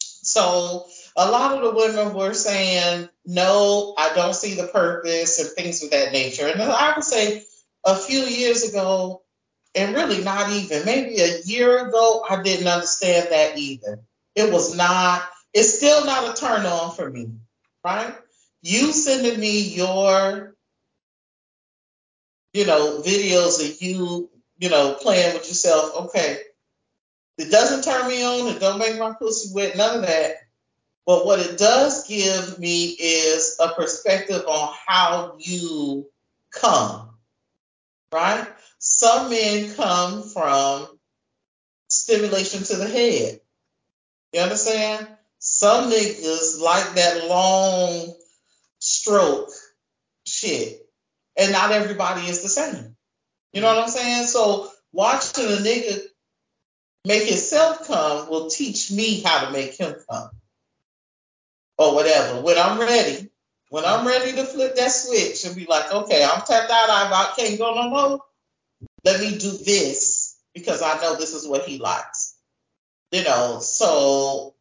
so 0.00 0.86
a 1.16 1.30
lot 1.30 1.56
of 1.56 1.62
the 1.62 1.74
women 1.74 2.14
were 2.14 2.34
saying, 2.34 3.08
no, 3.26 3.94
I 3.98 4.14
don't 4.14 4.34
see 4.34 4.54
the 4.54 4.68
purpose 4.68 5.38
and 5.38 5.50
things 5.50 5.82
of 5.82 5.90
that 5.90 6.12
nature. 6.12 6.46
And 6.46 6.62
I 6.62 6.94
would 6.94 7.04
say 7.04 7.44
a 7.84 7.96
few 7.96 8.20
years 8.20 8.68
ago, 8.68 9.22
and 9.74 9.94
really 9.94 10.24
not 10.24 10.50
even, 10.50 10.84
maybe 10.84 11.20
a 11.20 11.40
year 11.42 11.86
ago, 11.86 12.24
I 12.28 12.42
didn't 12.42 12.66
understand 12.66 13.28
that 13.30 13.58
either. 13.58 14.00
It 14.34 14.52
was 14.52 14.76
not, 14.76 15.22
it's 15.52 15.74
still 15.76 16.04
not 16.04 16.30
a 16.30 16.40
turn 16.40 16.64
on 16.66 16.94
for 16.94 17.08
me, 17.08 17.30
right? 17.84 18.14
You 18.62 18.92
sending 18.92 19.38
me 19.38 19.60
your, 19.60 20.54
you 22.52 22.66
know, 22.66 23.00
videos 23.00 23.64
of 23.64 23.80
you, 23.80 24.30
you 24.58 24.68
know, 24.68 24.94
playing 24.94 25.34
with 25.34 25.48
yourself, 25.48 26.06
okay. 26.06 26.38
It 27.38 27.50
doesn't 27.50 27.84
turn 27.84 28.08
me 28.08 28.22
on, 28.24 28.48
it 28.48 28.60
don't 28.60 28.78
make 28.78 28.98
my 28.98 29.12
pussy 29.12 29.54
wet, 29.54 29.76
none 29.76 29.96
of 29.96 30.02
that. 30.06 30.34
But 31.06 31.24
what 31.24 31.38
it 31.38 31.56
does 31.56 32.06
give 32.06 32.58
me 32.58 32.86
is 32.86 33.56
a 33.60 33.68
perspective 33.68 34.44
on 34.46 34.74
how 34.86 35.36
you 35.38 36.06
come, 36.50 37.10
right? 38.12 38.46
Some 38.78 39.30
men 39.30 39.74
come 39.74 40.22
from 40.22 40.86
stimulation 41.88 42.62
to 42.64 42.76
the 42.76 42.88
head. 42.88 43.40
You 44.32 44.40
understand? 44.40 45.08
Some 45.50 45.90
niggas 45.90 46.60
like 46.60 46.94
that 46.94 47.26
long 47.26 48.14
stroke 48.78 49.50
shit. 50.24 50.86
And 51.36 51.52
not 51.52 51.72
everybody 51.72 52.26
is 52.26 52.42
the 52.42 52.48
same. 52.48 52.96
You 53.52 53.62
know 53.62 53.68
what 53.68 53.84
I'm 53.84 53.88
saying? 53.88 54.26
So 54.26 54.70
watching 54.92 55.44
a 55.44 55.56
nigga 55.56 56.00
make 57.04 57.24
himself 57.28 57.86
come 57.86 58.28
will 58.28 58.50
teach 58.50 58.90
me 58.90 59.20
how 59.22 59.46
to 59.46 59.52
make 59.52 59.74
him 59.74 59.94
come 60.10 60.30
or 61.78 61.94
whatever. 61.94 62.42
When 62.42 62.58
I'm 62.58 62.78
ready, 62.78 63.30
When 63.70 63.84
I'm 63.84 64.06
ready 64.06 64.32
to 64.32 64.44
flip 64.44 64.76
that 64.76 64.90
switch 64.90 65.44
and 65.44 65.54
be 65.56 65.66
like, 65.66 65.92
okay, 65.92 66.24
I'm 66.24 66.40
tapped 66.40 66.70
out, 66.70 66.90
I 66.90 67.32
can't 67.36 67.58
go 67.58 67.74
no 67.74 67.90
more. 67.90 68.20
Let 69.04 69.20
me 69.20 69.38
do 69.38 69.50
this 69.50 70.36
because 70.54 70.82
I 70.82 71.00
know 71.00 71.16
this 71.16 71.34
is 71.34 71.46
what 71.46 71.64
he 71.66 71.78
likes. 71.78 72.36
You 73.12 73.24
know, 73.24 73.60
so 73.60 74.54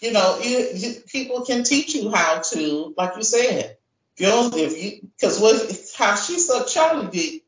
you 0.00 0.12
know, 0.12 0.38
you, 0.42 0.68
you, 0.74 0.94
people 1.06 1.42
can 1.42 1.64
teach 1.64 1.94
you 1.94 2.10
how 2.10 2.40
to, 2.40 2.94
like 2.96 3.16
you 3.16 3.22
said, 3.22 3.76
you 4.16 4.26
know, 4.26 4.50
if 4.52 4.82
you, 4.82 5.08
because 5.16 5.40
what 5.40 5.56
how 5.96 6.14
she 6.16 6.38
sucked 6.38 6.72
Charlie 6.72 7.08
dick 7.08 7.44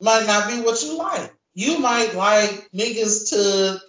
might 0.00 0.26
not 0.26 0.48
be 0.48 0.60
what 0.60 0.82
you 0.82 0.96
like. 0.96 1.34
You 1.54 1.78
might 1.78 2.14
like 2.14 2.70
niggas 2.72 3.30
to, 3.30 3.80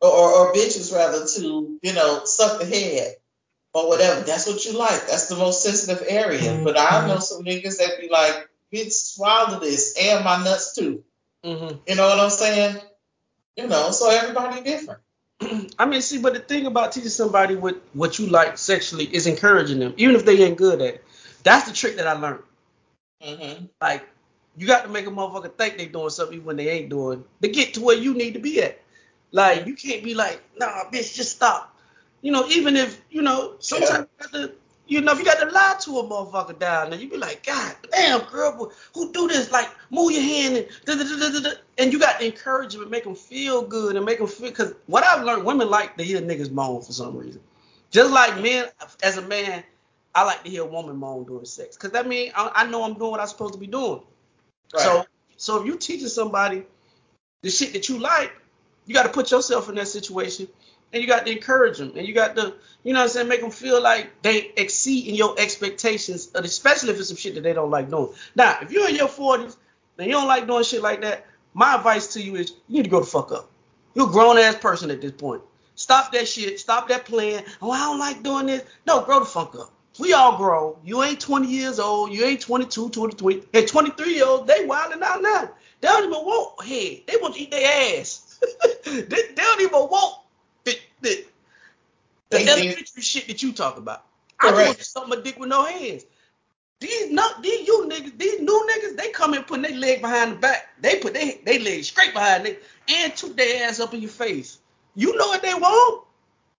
or, 0.00 0.10
or 0.10 0.52
bitches 0.52 0.94
rather, 0.94 1.26
to, 1.26 1.78
you 1.82 1.92
know, 1.94 2.24
suck 2.24 2.60
the 2.60 2.66
head 2.66 3.16
or 3.72 3.88
whatever. 3.88 4.20
That's 4.22 4.46
what 4.46 4.64
you 4.64 4.76
like. 4.76 5.06
That's 5.08 5.28
the 5.28 5.36
most 5.36 5.62
sensitive 5.62 6.06
area. 6.06 6.40
Mm-hmm. 6.40 6.64
But 6.64 6.78
I 6.78 7.06
know 7.06 7.18
some 7.18 7.44
niggas 7.44 7.78
that 7.78 8.00
be 8.00 8.08
like, 8.10 8.48
bitch, 8.72 8.92
swallow 8.92 9.60
this 9.60 9.96
and 10.00 10.24
my 10.24 10.42
nuts 10.42 10.74
too. 10.74 11.02
Mm-hmm. 11.44 11.76
You 11.86 11.96
know 11.96 12.08
what 12.08 12.20
I'm 12.20 12.30
saying? 12.30 12.76
You 13.56 13.68
know, 13.68 13.90
so 13.90 14.10
everybody 14.10 14.62
different. 14.62 15.00
I 15.78 15.86
mean, 15.86 16.00
see, 16.00 16.18
but 16.18 16.34
the 16.34 16.40
thing 16.40 16.66
about 16.66 16.92
teaching 16.92 17.10
somebody 17.10 17.56
what 17.56 17.80
what 17.92 18.18
you 18.18 18.26
like 18.26 18.58
sexually 18.58 19.04
is 19.04 19.26
encouraging 19.26 19.78
them, 19.78 19.94
even 19.96 20.14
if 20.14 20.24
they 20.24 20.42
ain't 20.42 20.58
good 20.58 20.80
at 20.80 20.94
it. 20.94 21.04
That's 21.42 21.68
the 21.68 21.74
trick 21.74 21.96
that 21.96 22.06
I 22.06 22.12
learned. 22.14 22.42
Mm-hmm. 23.22 23.66
Like, 23.80 24.08
you 24.56 24.66
got 24.66 24.84
to 24.84 24.88
make 24.88 25.06
a 25.06 25.10
motherfucker 25.10 25.52
think 25.52 25.76
they 25.76 25.86
doing 25.86 26.10
something 26.10 26.44
when 26.44 26.56
they 26.56 26.68
ain't 26.68 26.88
doing 26.88 27.24
to 27.42 27.48
get 27.48 27.74
to 27.74 27.80
where 27.80 27.96
you 27.96 28.14
need 28.14 28.34
to 28.34 28.40
be 28.40 28.62
at. 28.62 28.80
Like, 29.32 29.66
you 29.66 29.74
can't 29.74 30.02
be 30.02 30.14
like, 30.14 30.42
nah, 30.58 30.84
bitch, 30.90 31.14
just 31.14 31.36
stop. 31.36 31.76
You 32.22 32.32
know, 32.32 32.46
even 32.48 32.76
if 32.76 33.00
you 33.10 33.20
know, 33.20 33.56
sometimes 33.58 33.90
yeah. 33.90 33.98
you 33.98 34.06
got 34.20 34.32
to 34.32 34.54
you 34.86 35.00
know, 35.00 35.12
if 35.12 35.18
you 35.18 35.24
got 35.24 35.40
to 35.40 35.50
lie 35.50 35.76
to 35.80 35.98
a 35.98 36.04
motherfucker 36.04 36.58
down 36.58 36.90
there, 36.90 36.98
you 36.98 37.08
be 37.08 37.16
like, 37.16 37.44
God 37.46 37.74
damn, 37.90 38.20
girl, 38.30 38.70
who 38.94 39.12
do 39.12 39.28
this? 39.28 39.50
Like, 39.50 39.68
move 39.90 40.12
your 40.12 40.22
hand 40.22 40.56
and 40.56 40.68
da, 40.84 40.94
da, 40.94 41.04
da, 41.04 41.30
da, 41.30 41.40
da. 41.40 41.50
and 41.78 41.92
you 41.92 41.98
got 41.98 42.20
to 42.20 42.26
encourage 42.26 42.74
them 42.74 42.82
and 42.82 42.90
make 42.90 43.04
them 43.04 43.14
feel 43.14 43.62
good 43.62 43.96
and 43.96 44.04
make 44.04 44.18
them 44.18 44.26
feel. 44.26 44.50
Because 44.50 44.74
what 44.86 45.02
I've 45.04 45.24
learned, 45.24 45.44
women 45.44 45.70
like 45.70 45.96
to 45.96 46.04
hear 46.04 46.20
niggas 46.20 46.50
moan 46.50 46.82
for 46.82 46.92
some 46.92 47.16
reason. 47.16 47.40
Just 47.90 48.12
like 48.12 48.40
men, 48.42 48.66
as 49.02 49.16
a 49.16 49.22
man, 49.22 49.64
I 50.14 50.24
like 50.24 50.44
to 50.44 50.50
hear 50.50 50.62
a 50.62 50.66
woman 50.66 50.96
moan 50.96 51.24
during 51.24 51.46
sex. 51.46 51.76
Because 51.76 51.92
that 51.92 52.06
means 52.06 52.32
I, 52.36 52.50
I, 52.54 52.66
know 52.66 52.84
I'm 52.84 52.94
doing 52.94 53.12
what 53.12 53.20
I'm 53.20 53.26
supposed 53.26 53.54
to 53.54 53.60
be 53.60 53.66
doing. 53.66 54.00
Right. 54.74 54.82
So, 54.82 55.06
so 55.36 55.60
if 55.60 55.66
you 55.66 55.76
teaching 55.76 56.08
somebody 56.08 56.64
the 57.42 57.50
shit 57.50 57.72
that 57.72 57.88
you 57.88 57.98
like, 57.98 58.32
you 58.86 58.94
got 58.94 59.04
to 59.04 59.08
put 59.08 59.30
yourself 59.30 59.68
in 59.70 59.76
that 59.76 59.88
situation 59.88 60.46
and 60.94 61.02
you 61.02 61.08
got 61.08 61.26
to 61.26 61.32
encourage 61.32 61.78
them, 61.78 61.92
and 61.96 62.06
you 62.06 62.14
got 62.14 62.36
to, 62.36 62.54
you 62.84 62.92
know 62.92 63.00
what 63.00 63.06
I'm 63.06 63.08
saying, 63.10 63.28
make 63.28 63.40
them 63.40 63.50
feel 63.50 63.82
like 63.82 64.22
they 64.22 64.52
exceed 64.56 65.08
in 65.08 65.16
your 65.16 65.34
expectations, 65.38 66.30
uh, 66.34 66.40
especially 66.44 66.90
if 66.90 66.98
it's 67.00 67.08
some 67.08 67.16
shit 67.16 67.34
that 67.34 67.42
they 67.42 67.52
don't 67.52 67.70
like 67.70 67.90
doing. 67.90 68.10
Now, 68.36 68.58
if 68.62 68.70
you're 68.70 68.88
in 68.88 68.94
your 68.94 69.08
40s 69.08 69.56
and 69.98 70.06
you 70.06 70.12
don't 70.12 70.28
like 70.28 70.46
doing 70.46 70.62
shit 70.62 70.82
like 70.82 71.00
that, 71.00 71.26
my 71.52 71.74
advice 71.74 72.14
to 72.14 72.22
you 72.22 72.36
is 72.36 72.52
you 72.68 72.76
need 72.76 72.84
to 72.84 72.90
go 72.90 73.00
the 73.00 73.06
fuck 73.06 73.32
up. 73.32 73.50
You're 73.94 74.08
a 74.08 74.12
grown 74.12 74.38
ass 74.38 74.56
person 74.56 74.90
at 74.90 75.00
this 75.00 75.12
point. 75.12 75.42
Stop 75.74 76.12
that 76.12 76.28
shit. 76.28 76.60
Stop 76.60 76.88
that 76.88 77.04
plan. 77.04 77.44
Oh, 77.60 77.72
I 77.72 77.80
don't 77.80 77.98
like 77.98 78.22
doing 78.22 78.46
this. 78.46 78.62
No, 78.86 79.02
grow 79.04 79.18
the 79.18 79.26
fuck 79.26 79.56
up. 79.56 79.72
We 79.98 80.12
all 80.12 80.36
grow. 80.36 80.78
You 80.84 81.02
ain't 81.02 81.20
20 81.20 81.48
years 81.48 81.78
old. 81.78 82.12
You 82.12 82.24
ain't 82.24 82.40
22, 82.40 82.90
23. 82.90 83.42
And 83.52 83.68
23 83.68 84.14
year 84.14 84.26
olds, 84.26 84.46
they 84.46 84.64
wilding 84.64 85.02
out 85.02 85.22
now. 85.22 85.50
They 85.80 85.88
don't 85.88 86.04
even 86.04 86.24
want 86.24 86.64
head. 86.64 87.02
They 87.06 87.16
want 87.20 87.34
to 87.34 87.40
eat 87.40 87.50
their 87.50 88.00
ass. 88.00 88.40
they, 88.84 89.02
they 89.02 89.34
don't 89.36 89.60
even 89.60 89.72
want 89.72 90.23
the, 90.64 90.78
the, 91.00 91.24
the 92.30 92.48
elementary 92.48 93.02
shit 93.02 93.28
that 93.28 93.42
you 93.42 93.52
talk 93.52 93.76
about. 93.76 94.04
Correct. 94.38 94.58
I 94.58 94.66
want 94.66 94.78
to 94.78 94.84
suck 94.84 95.08
my 95.08 95.16
dick 95.16 95.38
with 95.38 95.48
no 95.48 95.64
hands. 95.64 96.04
These 96.80 97.12
not 97.12 97.42
these 97.42 97.66
you 97.66 97.88
niggas, 97.88 98.18
these 98.18 98.40
new 98.40 98.68
niggas, 98.70 98.96
they 98.96 99.10
come 99.10 99.32
in 99.32 99.44
putting 99.44 99.62
their 99.62 99.78
leg 99.78 100.02
behind 100.02 100.32
the 100.32 100.36
back. 100.36 100.68
They 100.80 100.98
put 100.98 101.14
their 101.14 101.32
they 101.44 101.58
leg 101.58 101.84
straight 101.84 102.12
behind 102.12 102.46
it 102.46 102.62
and 102.88 103.14
took 103.14 103.36
their 103.36 103.68
ass 103.68 103.80
up 103.80 103.94
in 103.94 104.00
your 104.00 104.10
face. 104.10 104.58
You 104.94 105.16
know 105.16 105.28
what 105.28 105.42
they 105.42 105.54
want? 105.54 106.04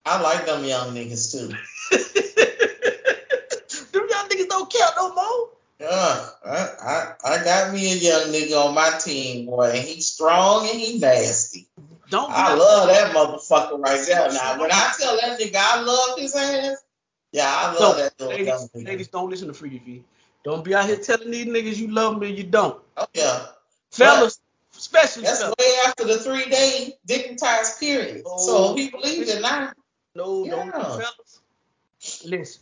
I 0.06 0.22
like 0.22 0.46
them 0.46 0.64
young 0.64 0.96
niggas 0.96 1.32
too. 1.32 1.48
them 3.92 4.08
young 4.10 4.30
niggas 4.30 4.48
don't 4.48 4.72
care 4.72 4.88
no 4.98 5.14
more. 5.14 5.50
Yeah, 5.80 6.30
I, 6.46 6.70
I 6.82 7.14
I 7.24 7.44
got 7.44 7.74
me 7.74 7.92
a 7.92 7.96
young 7.96 8.32
nigga 8.32 8.66
on 8.66 8.74
my 8.74 8.98
team, 8.98 9.48
boy, 9.48 9.72
and 9.72 9.86
he's 9.86 10.12
strong 10.12 10.70
and 10.70 10.80
he 10.80 11.00
nasty. 11.00 11.65
Don't 12.10 12.32
I 12.32 12.54
love 12.54 12.88
that 12.90 13.16
motherfucker 13.16 13.80
right 13.80 14.06
there. 14.06 14.32
Now, 14.32 14.60
when 14.60 14.72
I 14.72 14.94
tell 15.00 15.18
that 15.18 15.40
nigga 15.40 15.56
I 15.56 15.82
love 15.82 16.20
his 16.20 16.36
ass, 16.36 16.78
yeah, 17.32 17.46
I 17.48 17.74
love 17.74 17.98
no, 17.98 18.04
that 18.04 18.22
ladies, 18.22 18.70
ladies, 18.74 19.08
don't 19.08 19.30
listen 19.30 19.48
to 19.48 19.54
Freaky 19.54 19.80
V. 19.80 20.04
Don't 20.44 20.64
be 20.64 20.76
out 20.76 20.86
here 20.86 20.98
telling 20.98 21.32
these 21.32 21.48
niggas 21.48 21.78
you 21.78 21.88
love 21.88 22.20
me, 22.20 22.30
and 22.30 22.38
you 22.38 22.44
don't. 22.44 22.80
Oh 22.96 23.08
yeah, 23.14 23.48
fellas, 23.92 24.40
but 24.72 24.80
especially 24.80 25.24
that's 25.24 25.42
fellas. 25.42 25.56
way 25.60 25.76
after 25.88 26.06
the 26.06 26.20
three 26.20 26.46
day 26.50 26.94
dickmatized 27.08 27.80
period. 27.80 28.24
Oh, 28.26 28.38
so 28.38 28.76
he 28.76 28.90
believes 28.90 29.30
it 29.30 29.42
now. 29.42 29.74
No, 30.14 30.46
yeah. 30.46 30.52
don't 30.52 30.72
fellas. 30.72 31.42
Listen, 32.24 32.62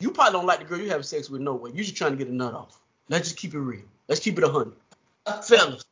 you 0.00 0.10
probably 0.10 0.32
don't 0.32 0.46
like 0.46 0.58
the 0.58 0.64
girl 0.64 0.78
you 0.78 0.90
have 0.90 1.06
sex 1.06 1.30
with 1.30 1.40
no 1.40 1.54
way. 1.54 1.70
You 1.72 1.84
just 1.84 1.96
trying 1.96 2.10
to 2.10 2.16
get 2.16 2.28
a 2.28 2.34
nut 2.34 2.54
off. 2.54 2.78
Let's 3.08 3.28
just 3.28 3.38
keep 3.38 3.54
it 3.54 3.60
real. 3.60 3.84
Let's 4.08 4.20
keep 4.20 4.36
it 4.36 4.44
a 4.44 4.48
hundred. 4.48 4.74
fellas, 5.44 5.84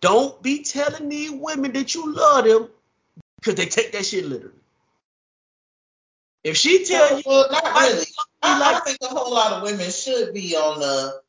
don't 0.00 0.40
be 0.42 0.62
telling 0.62 1.08
these 1.08 1.30
women 1.30 1.72
that 1.72 1.94
you 1.94 2.12
love 2.12 2.44
them 2.44 2.68
because 3.40 3.54
they 3.54 3.66
take 3.66 3.92
that 3.92 4.06
shit 4.06 4.24
literally. 4.24 4.54
If 6.44 6.56
she 6.56 6.84
tell 6.84 7.16
you, 7.16 7.22
well, 7.26 7.46
not 7.50 7.64
really. 7.64 8.04
I, 8.42 8.58
like, 8.60 8.76
I 8.76 8.80
think 8.80 8.98
a 9.02 9.06
whole 9.06 9.34
lot 9.34 9.52
of 9.54 9.62
women 9.64 9.90
should 9.90 10.32
be 10.32 10.54
on 10.56 10.78
the 10.78 11.20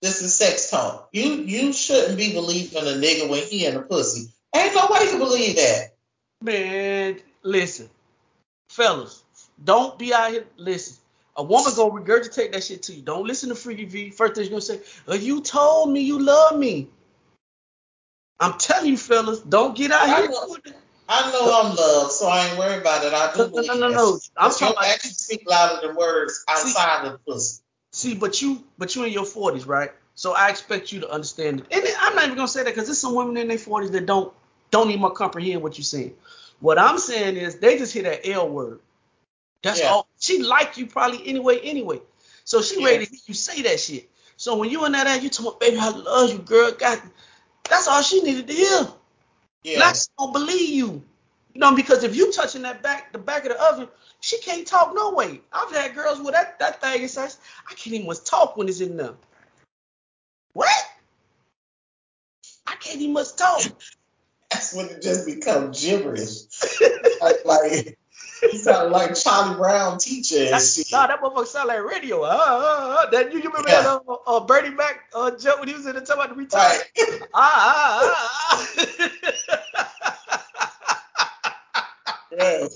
this 0.00 0.22
is 0.22 0.34
sex 0.34 0.70
talk. 0.70 1.08
You 1.12 1.34
you 1.34 1.72
shouldn't 1.72 2.16
be 2.16 2.32
believing 2.32 2.82
a 2.82 2.92
nigga 2.92 3.28
when 3.28 3.42
he 3.42 3.66
in 3.66 3.76
a 3.76 3.82
pussy. 3.82 4.32
Ain't 4.54 4.74
no 4.74 4.86
way 4.90 5.10
to 5.10 5.18
believe 5.18 5.56
that. 5.56 5.94
Man, 6.42 7.20
listen, 7.42 7.90
fellas, 8.70 9.22
don't 9.62 9.98
be 9.98 10.14
out 10.14 10.30
here. 10.30 10.44
Listen, 10.56 10.96
a 11.36 11.42
woman 11.42 11.72
gonna 11.76 11.90
regurgitate 11.90 12.52
that 12.52 12.64
shit 12.64 12.84
to 12.84 12.94
you. 12.94 13.02
Don't 13.02 13.26
listen 13.26 13.48
to 13.48 13.54
Freaky 13.54 13.84
V. 13.84 14.10
First 14.10 14.34
thing 14.34 14.44
she's 14.44 14.50
gonna 14.50 14.60
say, 14.60 14.80
oh, 15.08 15.14
"You 15.14 15.40
told 15.40 15.90
me 15.90 16.00
you 16.00 16.20
love 16.20 16.58
me." 16.58 16.88
I'm 18.40 18.58
telling 18.58 18.90
you, 18.90 18.96
fellas, 18.96 19.40
don't 19.40 19.76
get 19.76 19.90
out 19.90 20.08
I 20.08 20.20
here. 20.20 20.28
Know, 20.28 20.56
I 21.08 21.32
know 21.32 21.60
I'm 21.62 21.74
loved, 21.74 22.12
so 22.12 22.28
I 22.28 22.46
ain't 22.46 22.58
worried 22.58 22.80
about 22.80 23.04
it. 23.04 23.12
I 23.12 23.32
do 23.32 23.50
no, 23.50 23.62
no, 23.62 23.74
no, 23.74 23.88
no, 23.88 23.88
no. 23.88 24.18
I'm 24.36 24.50
talking 24.50 24.68
about 24.68 24.84
actually 24.84 25.10
speak 25.10 25.48
louder 25.48 25.86
than 25.86 25.96
words 25.96 26.44
outside 26.48 27.00
see, 27.02 27.06
of 27.06 27.12
the 27.12 27.18
pussy. 27.18 27.62
See, 27.92 28.14
but 28.14 28.40
you, 28.42 28.62
but 28.76 28.94
you 28.94 29.04
in 29.04 29.12
your 29.12 29.24
40s, 29.24 29.66
right? 29.66 29.90
So 30.14 30.34
I 30.34 30.50
expect 30.50 30.92
you 30.92 31.00
to 31.00 31.10
understand 31.10 31.60
it. 31.60 31.66
And 31.70 31.84
I'm 32.00 32.14
not 32.14 32.24
even 32.24 32.36
gonna 32.36 32.48
say 32.48 32.62
that 32.64 32.70
because 32.70 32.86
there's 32.86 32.98
some 32.98 33.14
women 33.14 33.36
in 33.36 33.48
their 33.48 33.56
40s 33.56 33.92
that 33.92 34.06
don't 34.06 34.32
don't 34.70 34.90
even 34.90 35.10
comprehend 35.10 35.62
what 35.62 35.78
you're 35.78 35.84
saying. 35.84 36.14
What 36.60 36.78
I'm 36.78 36.98
saying 36.98 37.36
is 37.36 37.56
they 37.56 37.78
just 37.78 37.92
hear 37.92 38.02
that 38.02 38.28
L 38.28 38.48
word. 38.48 38.80
That's 39.62 39.80
yeah. 39.80 39.90
all. 39.90 40.08
She 40.18 40.42
like 40.42 40.76
you 40.76 40.86
probably 40.86 41.26
anyway, 41.26 41.60
anyway. 41.60 42.00
So 42.44 42.62
she 42.62 42.80
yeah. 42.80 42.86
ready 42.86 43.06
to 43.06 43.10
hear 43.10 43.20
you 43.26 43.34
say 43.34 43.62
that 43.62 43.80
shit. 43.80 44.10
So 44.36 44.56
when 44.56 44.70
you 44.70 44.84
in 44.86 44.92
that 44.92 45.06
ass, 45.06 45.22
you 45.22 45.30
talk, 45.30 45.60
baby, 45.60 45.78
I 45.78 45.90
love 45.90 46.30
you, 46.30 46.38
girl. 46.38 46.72
God, 46.72 47.00
that's 47.68 47.88
all 47.88 48.02
she 48.02 48.22
needed 48.22 48.46
to 48.46 48.52
hear. 48.52 48.88
Yeah. 49.62 49.76
Blacks 49.76 50.08
don't 50.18 50.32
believe 50.32 50.68
you. 50.70 51.02
You 51.54 51.60
know, 51.60 51.74
because 51.74 52.04
if 52.04 52.14
you 52.14 52.32
touching 52.32 52.62
that 52.62 52.82
back, 52.82 53.12
the 53.12 53.18
back 53.18 53.44
of 53.44 53.50
the 53.50 53.62
oven, 53.62 53.88
she 54.20 54.38
can't 54.38 54.66
talk 54.66 54.94
no 54.94 55.12
way. 55.12 55.40
I've 55.52 55.74
had 55.74 55.94
girls 55.94 56.20
with 56.20 56.32
that 56.32 56.58
that 56.58 56.80
thing 56.80 57.06
says, 57.08 57.38
I 57.68 57.74
can't 57.74 57.94
even 57.94 58.06
much 58.06 58.24
talk 58.24 58.56
when 58.56 58.68
it's 58.68 58.80
in 58.80 58.96
them. 58.96 59.16
What? 60.52 60.70
I 62.66 62.74
can't 62.76 63.00
even 63.00 63.12
much 63.12 63.34
talk. 63.36 63.62
That's 64.50 64.74
when 64.74 64.86
it 64.86 65.02
just 65.02 65.26
becomes 65.26 65.82
gibberish. 65.82 66.42
like, 67.20 67.44
like 67.44 67.98
he 68.40 68.58
sounded 68.58 68.90
like 68.90 69.14
Charlie 69.14 69.56
Brown 69.56 69.98
shit. 70.00 70.50
Nah, 70.92 71.06
that 71.06 71.20
motherfucker 71.20 71.46
sound 71.46 71.68
like 71.68 71.82
radio. 71.82 72.22
Uh, 72.22 72.26
uh, 72.26 73.06
uh. 73.06 73.10
That 73.10 73.32
you, 73.32 73.38
you 73.38 73.48
remember 73.48 73.68
yeah. 73.68 73.82
that 73.82 74.02
uh, 74.08 74.14
uh, 74.26 74.40
Bernie 74.40 74.70
Mac 74.70 75.04
uh, 75.14 75.30
joke 75.32 75.60
when 75.60 75.68
he 75.68 75.74
was 75.74 75.86
in 75.86 75.94
the 75.94 76.00
time 76.00 76.18
about 76.18 76.30
the 76.30 76.34
retire? 76.34 76.78
Right. 76.96 77.20
ah, 77.34 78.08
ah, 78.50 78.50
ah. 78.50 79.08
yeah. 82.38 82.66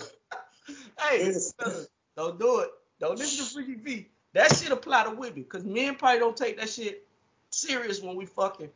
Hey, 0.99 1.35
don't 2.17 2.39
do 2.39 2.61
it. 2.61 2.71
Don't 3.01 3.19
listen 3.19 3.45
to 3.45 3.53
Freaky 3.53 3.75
V. 3.75 4.09
That 4.35 4.57
shit 4.57 4.71
apply 4.71 5.05
to 5.05 5.11
women, 5.11 5.43
because 5.43 5.65
men 5.65 5.97
probably 5.97 6.21
don't 6.21 6.37
take 6.37 6.59
that 6.59 6.71
shit 6.71 7.07
serious 7.51 8.01
when 8.01 8.17
we 8.17 8.27
fucking. 8.27 8.71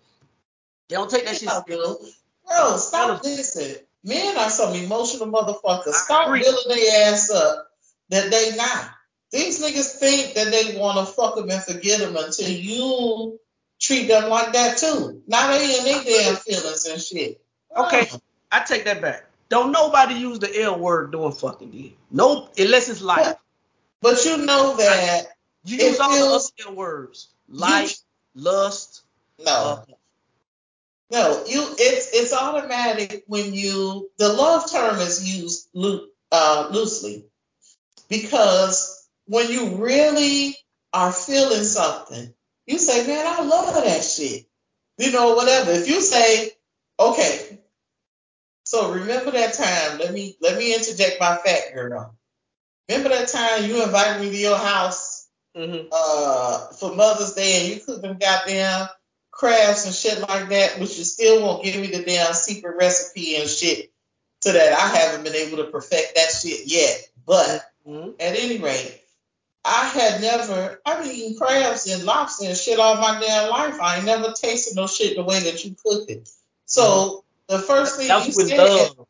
They 0.89 0.97
don't 0.97 1.11
take 1.11 1.25
that 1.25 1.37
shit 1.37 1.49
serious. 1.67 2.21
Bro, 2.47 2.77
stop 2.77 3.25
listening. 3.25 3.77
Men 4.07 4.39
are 4.39 4.51
some 4.51 4.73
emotional 4.75 5.27
motherfuckers. 5.27 5.93
Stop 5.95 6.33
building 6.33 6.69
their 6.69 7.13
ass 7.13 7.31
up 7.31 7.67
that 8.11 8.31
they 8.31 8.57
not. 8.57 8.91
These 9.33 9.61
niggas 9.63 9.99
think 9.99 10.35
that 10.35 10.51
they 10.53 10.79
want 10.79 10.99
to 11.07 11.13
fuck 11.13 11.35
them 11.35 11.51
and 11.51 11.63
forget 11.63 11.99
them 12.01 12.17
until 12.17 12.49
you 12.49 13.41
treat 13.81 14.07
them 14.07 14.31
like 14.31 14.53
that 14.53 14.79
too. 14.79 15.23
Now 15.27 15.49
they 15.51 15.79
in 15.79 15.85
their 15.85 16.05
damn 16.05 16.37
feelings 16.37 16.87
and 16.87 17.03
shit. 17.03 17.41
Okay, 17.77 18.09
I 18.53 18.61
take 18.61 18.85
that 18.85 19.03
back. 19.03 19.25
Don't 19.49 19.73
nobody 19.73 20.15
use 20.15 20.39
the 20.39 20.63
L 20.63 20.79
word 20.79 21.11
doing 21.13 21.33
fucking 21.33 21.69
again. 21.69 21.93
No, 22.11 22.49
unless 22.57 22.89
it's 22.89 23.03
life. 23.03 23.37
But 24.01 24.25
you 24.25 24.39
know 24.39 24.77
that 24.77 25.27
You 25.65 25.79
use 25.79 25.99
all 25.99 26.13
feels- 26.15 26.53
the 26.57 26.67
other 26.67 26.77
words 26.77 27.29
like, 27.49 27.91
lust. 28.37 29.03
no. 29.45 29.53
Uh, 29.53 29.95
No, 31.11 31.45
you 31.47 31.65
it's 31.79 32.11
it's 32.13 32.33
automatic 32.33 33.25
when 33.27 33.55
you 33.55 34.11
the 34.19 34.33
love 34.33 34.71
term 34.71 34.99
is 34.99 35.41
used 35.41 35.69
loo, 35.73 36.09
uh, 36.33 36.69
loosely 36.73 37.25
because 38.09 39.09
when 39.27 39.51
you 39.51 39.77
really 39.77 40.57
are 40.93 41.13
feeling 41.13 41.63
something, 41.63 42.35
you 42.67 42.79
say, 42.79 43.07
"Man, 43.07 43.25
I 43.27 43.43
love 43.43 43.75
that 43.75 44.03
shit," 44.03 44.47
you 44.99 45.13
know, 45.13 45.35
whatever. 45.35 45.73
If 45.73 45.89
you 45.89 46.01
say, 46.01 46.53
"Okay," 46.99 47.61
so 48.65 48.91
remember 48.91 49.31
that 49.31 49.55
time. 49.55 49.99
Let 49.99 50.13
me 50.13 50.37
let 50.41 50.59
me 50.59 50.75
interject 50.75 51.21
my 51.21 51.37
fat 51.37 51.73
girl. 51.73 52.17
Remember 52.89 53.11
that 53.11 53.29
time 53.29 53.65
you 53.65 53.83
invited 53.83 54.23
me 54.23 54.31
to 54.31 54.37
your 54.37 54.59
house 54.59 55.29
mhm. 55.57 55.89
uh, 55.93 56.69
for 56.73 56.95
Mother's 56.95 57.35
Day 57.35 57.61
and 57.61 57.75
you 57.75 57.81
cook 57.85 58.03
them 58.03 58.19
goddamn 58.19 58.89
crabs 59.37 59.85
and 59.85 59.95
shit 59.95 60.19
like 60.21 60.49
that, 60.49 60.79
but 60.79 60.97
you 60.97 61.05
still 61.05 61.43
won't 61.43 61.63
give 61.63 61.79
me 61.79 61.89
the 61.89 62.03
damn 62.03 62.33
secret 62.33 62.77
recipe 62.77 63.37
and 63.37 63.49
shit 63.49 63.93
so 64.41 64.53
that 64.53 64.73
I 64.73 64.97
haven't 64.97 65.25
been 65.25 65.35
able 65.35 65.59
to 65.59 65.71
perfect 65.71 66.15
that 66.17 66.31
shit 66.31 66.67
yet. 66.67 67.09
But 67.27 67.71
Mhm. 67.87 68.15
at 68.19 68.37
any 68.37 68.59
rate, 68.59 69.03
I 69.65 69.89
had 69.89 70.21
never, 70.21 70.81
I've 70.87 71.03
been 71.03 71.13
eating 71.13 71.37
crabs 71.37 71.87
and 71.87 72.05
lobster 72.05 72.47
and 72.47 72.57
shit 72.57 72.79
all 72.79 72.97
my 72.97 73.21
damn 73.21 73.51
life. 73.51 73.79
I 73.81 73.97
ain't 73.97 74.07
never 74.07 74.33
tasted 74.33 74.75
no 74.77 74.87
shit 74.87 75.17
the 75.17 75.23
way 75.23 75.41
that 75.41 75.65
you 75.65 75.77
cook 75.85 76.09
it. 76.09 76.29
So 76.65 77.25
the 77.49 77.59
first 77.59 77.97
thing 77.97 78.07
you 78.07 78.13
That's 78.15 78.37
with 78.37 78.49
said, 78.49 78.59
love. 78.59 79.07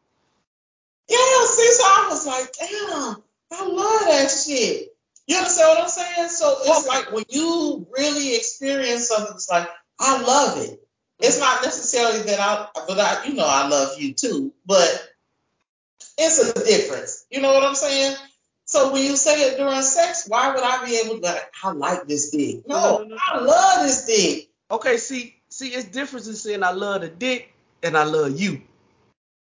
yeah, 1.08 1.46
see, 1.46 1.72
so 1.72 1.84
I 1.84 2.06
was 2.10 2.26
like, 2.26 2.52
damn, 2.58 3.22
I 3.52 3.66
love 3.66 4.00
that 4.08 4.28
shit. 4.28 4.96
You 5.26 5.36
understand 5.36 5.68
what 5.68 5.80
I'm 5.82 5.88
saying? 5.88 6.28
So 6.30 6.56
it's 6.62 6.86
like 6.86 7.12
when 7.12 7.24
you 7.28 7.86
really 7.96 8.34
experience 8.34 9.08
something, 9.08 9.34
it's 9.36 9.50
like, 9.50 9.68
I 9.98 10.22
love 10.22 10.58
it. 10.58 10.82
It's 11.18 11.36
mm-hmm. 11.36 11.44
not 11.44 11.62
necessarily 11.62 12.22
that 12.24 12.40
I, 12.40 12.68
but 12.86 12.98
I, 12.98 13.24
you 13.26 13.34
know, 13.34 13.46
I 13.46 13.68
love 13.68 14.00
you 14.00 14.12
too, 14.12 14.52
but 14.66 15.08
it's 16.18 16.38
a 16.38 16.52
difference. 16.52 17.24
You 17.30 17.40
know 17.40 17.52
what 17.52 17.64
I'm 17.64 17.74
saying? 17.74 18.16
So 18.64 18.92
when 18.92 19.04
you 19.04 19.16
say 19.16 19.42
it 19.42 19.58
during 19.58 19.80
sex, 19.82 20.26
why 20.28 20.52
would 20.52 20.62
I 20.62 20.84
be 20.84 20.96
able 20.96 21.20
to, 21.20 21.22
like, 21.22 21.52
I 21.62 21.70
like 21.70 22.08
this 22.08 22.30
dick? 22.30 22.66
No, 22.66 22.98
No, 22.98 22.98
no, 22.98 23.04
no. 23.14 23.16
I 23.24 23.38
love 23.38 23.86
this 23.86 24.06
dick. 24.06 24.48
Okay, 24.70 24.96
see, 24.96 25.36
see, 25.48 25.68
it's 25.68 25.88
different 25.88 26.26
in 26.26 26.34
saying 26.34 26.62
I 26.64 26.72
love 26.72 27.02
the 27.02 27.08
dick 27.08 27.52
and 27.82 27.96
I 27.96 28.04
love 28.04 28.38
you. 28.38 28.62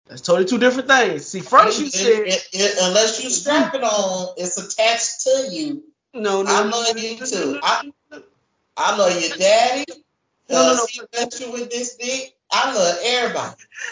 That's 0.07 0.21
totally 0.21 0.45
two 0.45 0.57
different 0.57 0.89
things. 0.89 1.25
See, 1.25 1.39
first 1.39 1.79
you 1.79 1.85
It- 1.85 1.93
said 1.93 2.27
it- 2.27 2.47
it- 2.51 2.77
unless 2.81 3.23
you 3.23 3.29
mm-hmm. 3.29 3.33
strap 3.33 3.73
it 3.73 3.83
on, 3.83 4.33
it's 4.37 4.57
attached 4.57 5.21
to 5.21 5.47
you. 5.49 5.83
no, 6.13 6.43
no. 6.43 6.51
I 6.53 6.63
love 6.63 6.97
you 6.97 7.17
too. 7.25 7.59
I-. 7.63 7.91
I 8.75 8.97
love 8.97 9.21
your 9.21 9.37
daddy. 9.37 9.85
No, 10.49 10.75
no, 10.75 10.75
no. 10.75 10.85
you 11.39 11.51
with 11.51 11.71
this 11.71 11.95
dick. 11.95 12.35
I 12.51 12.73
love 12.73 12.97
everybody. 13.03 13.55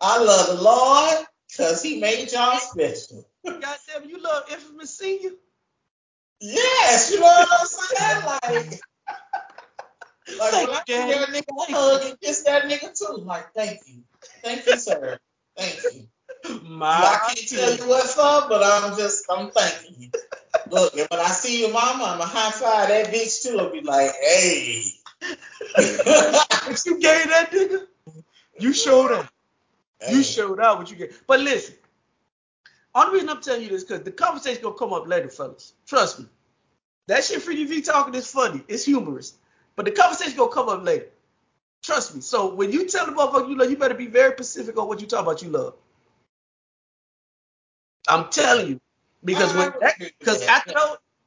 I 0.00 0.22
love 0.22 0.46
the 0.56 0.62
Lord 0.62 1.26
because 1.48 1.82
he 1.82 2.00
made 2.00 2.30
y'all 2.32 2.58
special. 2.58 3.26
God 3.44 3.62
damn, 3.62 4.08
you 4.08 4.20
love 4.20 4.44
infamous 4.50 4.96
senior. 4.96 5.30
Yes, 6.40 7.10
you 7.12 7.20
know 7.20 7.26
what 7.26 7.48
I'm 7.50 7.66
saying? 7.66 8.24
Like, 8.24 8.80
like 10.38 10.50
Thank 10.52 10.68
when 10.68 10.76
I 10.76 10.82
see 10.86 11.10
that 11.10 11.28
nigga 11.30 11.68
I 11.68 11.72
hug 11.72 12.02
and 12.10 12.20
kiss 12.20 12.42
that 12.42 12.64
nigga 12.64 12.96
too. 12.96 13.22
Like, 13.24 13.52
thank 13.54 13.80
you. 13.86 14.02
Thank 14.42 14.66
you, 14.66 14.76
sir. 14.76 15.18
Thank 15.56 15.80
you. 15.94 16.08
My 16.62 16.86
I 16.86 17.34
can't 17.34 17.48
tell 17.48 17.76
you 17.76 17.88
what's 17.88 18.16
up, 18.18 18.48
but 18.48 18.62
I'm 18.62 18.96
just, 18.96 19.24
I'm 19.30 19.50
thanking 19.50 19.96
you. 19.98 20.10
Look, 20.70 20.94
and 20.96 21.08
when 21.10 21.20
I 21.20 21.28
see 21.28 21.60
your 21.62 21.72
mama, 21.72 22.04
I'm 22.04 22.20
a 22.20 22.24
high 22.26 22.50
five 22.52 22.88
that 22.88 23.06
bitch 23.12 23.42
too. 23.42 23.58
I'll 23.60 23.72
be 23.72 23.82
like, 23.82 24.12
hey. 24.22 24.84
You 26.86 27.00
gave 27.00 27.28
that 27.28 27.50
nigga, 27.52 27.86
you 28.60 28.72
showed 28.72 29.12
up. 29.12 29.28
You 30.10 30.22
showed 30.22 30.60
out 30.60 30.78
what 30.78 30.90
you 30.90 30.96
get. 30.96 31.12
But 31.26 31.40
listen, 31.40 31.74
only 32.94 33.14
reason 33.14 33.30
I'm 33.30 33.42
telling 33.42 33.62
you 33.62 33.68
this 33.70 33.84
because 33.84 34.02
the 34.04 34.12
conversation 34.12 34.62
gonna 34.62 34.76
come 34.76 34.92
up 34.92 35.06
later, 35.08 35.28
fellas. 35.28 35.74
Trust 35.86 36.20
me. 36.20 36.26
That 37.08 37.24
shit 37.24 37.42
Freaky 37.42 37.64
V 37.66 37.82
talking 37.82 38.14
is 38.14 38.30
funny. 38.30 38.62
It's 38.68 38.84
humorous. 38.84 39.34
But 39.76 39.86
the 39.86 39.92
conversation 39.92 40.36
gonna 40.36 40.52
come 40.52 40.68
up 40.68 40.84
later. 40.84 41.06
Trust 41.82 42.14
me. 42.14 42.20
So 42.22 42.54
when 42.54 42.72
you 42.72 42.88
tell 42.88 43.06
the 43.06 43.12
motherfucker 43.12 43.48
you 43.50 43.56
love, 43.58 43.70
you 43.70 43.76
better 43.76 43.94
be 43.94 44.06
very 44.08 44.32
specific 44.34 44.78
on 44.78 44.88
what 44.88 45.00
you 45.00 45.06
talk 45.06 45.22
about 45.22 45.42
you 45.42 45.50
love. 45.50 45.74
I'm 48.08 48.30
telling 48.30 48.68
you. 48.68 48.80
Because 49.24 49.54
when 49.54 49.68
ah, 49.68 49.70
I 49.70 49.74
would 49.74 49.82
that, 49.82 49.94
agree 49.96 50.06
with 50.06 50.18
because 50.18 50.46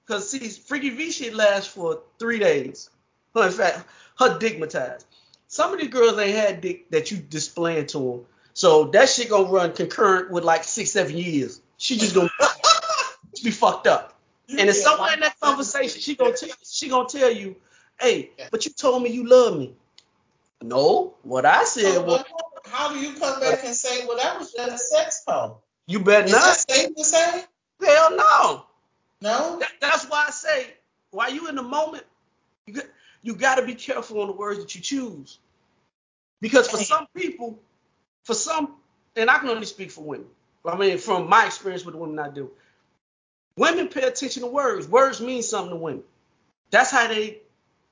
because 0.06 0.30
see, 0.30 0.48
Freaky 0.50 0.90
V 0.90 1.12
shit 1.12 1.34
lasts 1.34 1.68
for 1.68 2.02
three 2.20 2.40
days. 2.40 2.90
In 3.36 3.52
fact, 3.52 3.86
her 4.20 4.40
dickmatized. 4.40 5.06
Some 5.48 5.74
of 5.74 5.80
these 5.80 5.90
girls 5.90 6.18
ain't 6.18 6.36
had 6.36 6.62
dick 6.62 6.90
that 6.92 7.12
you 7.12 7.18
displaying 7.18 7.88
to 7.88 7.98
them. 7.98 8.26
So 8.54 8.86
that 8.86 9.10
shit 9.10 9.30
gonna 9.30 9.50
run 9.50 9.74
concurrent 9.74 10.32
with 10.32 10.44
like 10.44 10.64
six, 10.64 10.92
seven 10.92 11.18
years. 11.18 11.62
She 11.78 11.98
just 11.98 12.16
gonna 12.16 12.30
be 13.44 13.52
fucked 13.52 13.88
up. 13.88 14.18
And 14.50 14.70
if 14.70 14.76
somewhere 14.76 15.14
in 15.14 15.22
that 15.22 15.40
conversation, 15.40 16.02
she 16.02 16.16
gonna 16.16 16.34
tell 16.34 16.50
she 16.66 16.90
gonna 16.90 17.08
tell 17.08 17.32
you, 17.32 17.56
hey, 18.00 18.32
but 18.52 18.66
you 18.66 18.72
told 18.72 19.04
me 19.04 19.10
you 19.10 19.28
love 19.28 19.58
me. 19.58 19.74
No, 20.62 21.16
what 21.24 21.46
I 21.46 21.64
said 21.64 21.94
So, 21.94 22.04
was, 22.04 22.24
how 22.66 22.94
do 22.94 23.00
you 23.00 23.14
come 23.14 23.40
back 23.40 23.64
and 23.66 23.76
say, 23.76 24.06
well, 24.06 24.18
that 24.18 24.38
was 24.38 24.52
just 24.52 24.72
a 24.72 24.78
sex 24.78 25.24
call? 25.28 25.64
you 25.88 26.00
better 26.00 26.26
Is 26.26 26.32
not. 26.32 26.42
that 26.42 26.72
safe 26.72 26.96
to 26.96 27.04
say? 27.04 27.44
Hell 27.84 28.16
no. 28.16 28.66
No? 29.22 29.60
That, 29.60 29.72
that's 29.80 30.06
why 30.06 30.26
I 30.28 30.32
say, 30.32 30.68
while 31.12 31.32
you 31.32 31.48
in 31.48 31.56
the 31.56 31.64
moment, 31.64 32.04
you 32.66 32.74
got, 32.74 32.86
you 33.22 33.36
got 33.36 33.56
to 33.56 33.66
be 33.66 33.76
careful 33.76 34.22
on 34.22 34.28
the 34.28 34.34
words 34.34 34.60
that 34.60 34.74
you 34.76 34.82
choose. 34.82 35.40
Because 36.40 36.68
for 36.68 36.78
some 36.78 37.08
people, 37.16 37.60
for 38.24 38.34
some, 38.34 38.76
and 39.16 39.30
I 39.30 39.38
can 39.38 39.50
only 39.50 39.66
speak 39.66 39.92
for 39.92 40.04
women. 40.04 40.28
I 40.66 40.78
mean, 40.78 40.98
from 40.98 41.30
my 41.30 41.46
experience 41.46 41.86
with 41.86 41.96
the 41.96 42.02
women 42.02 42.20
I 42.20 42.30
do, 42.30 42.52
women 43.56 43.88
pay 43.88 44.04
attention 44.04 44.44
to 44.44 44.48
words. 44.48 44.88
Words 44.88 45.22
mean 45.22 45.44
something 45.44 45.72
to 45.72 45.76
women. 45.76 46.04
That's 46.72 46.92
how 46.92 47.08
they 47.08 47.40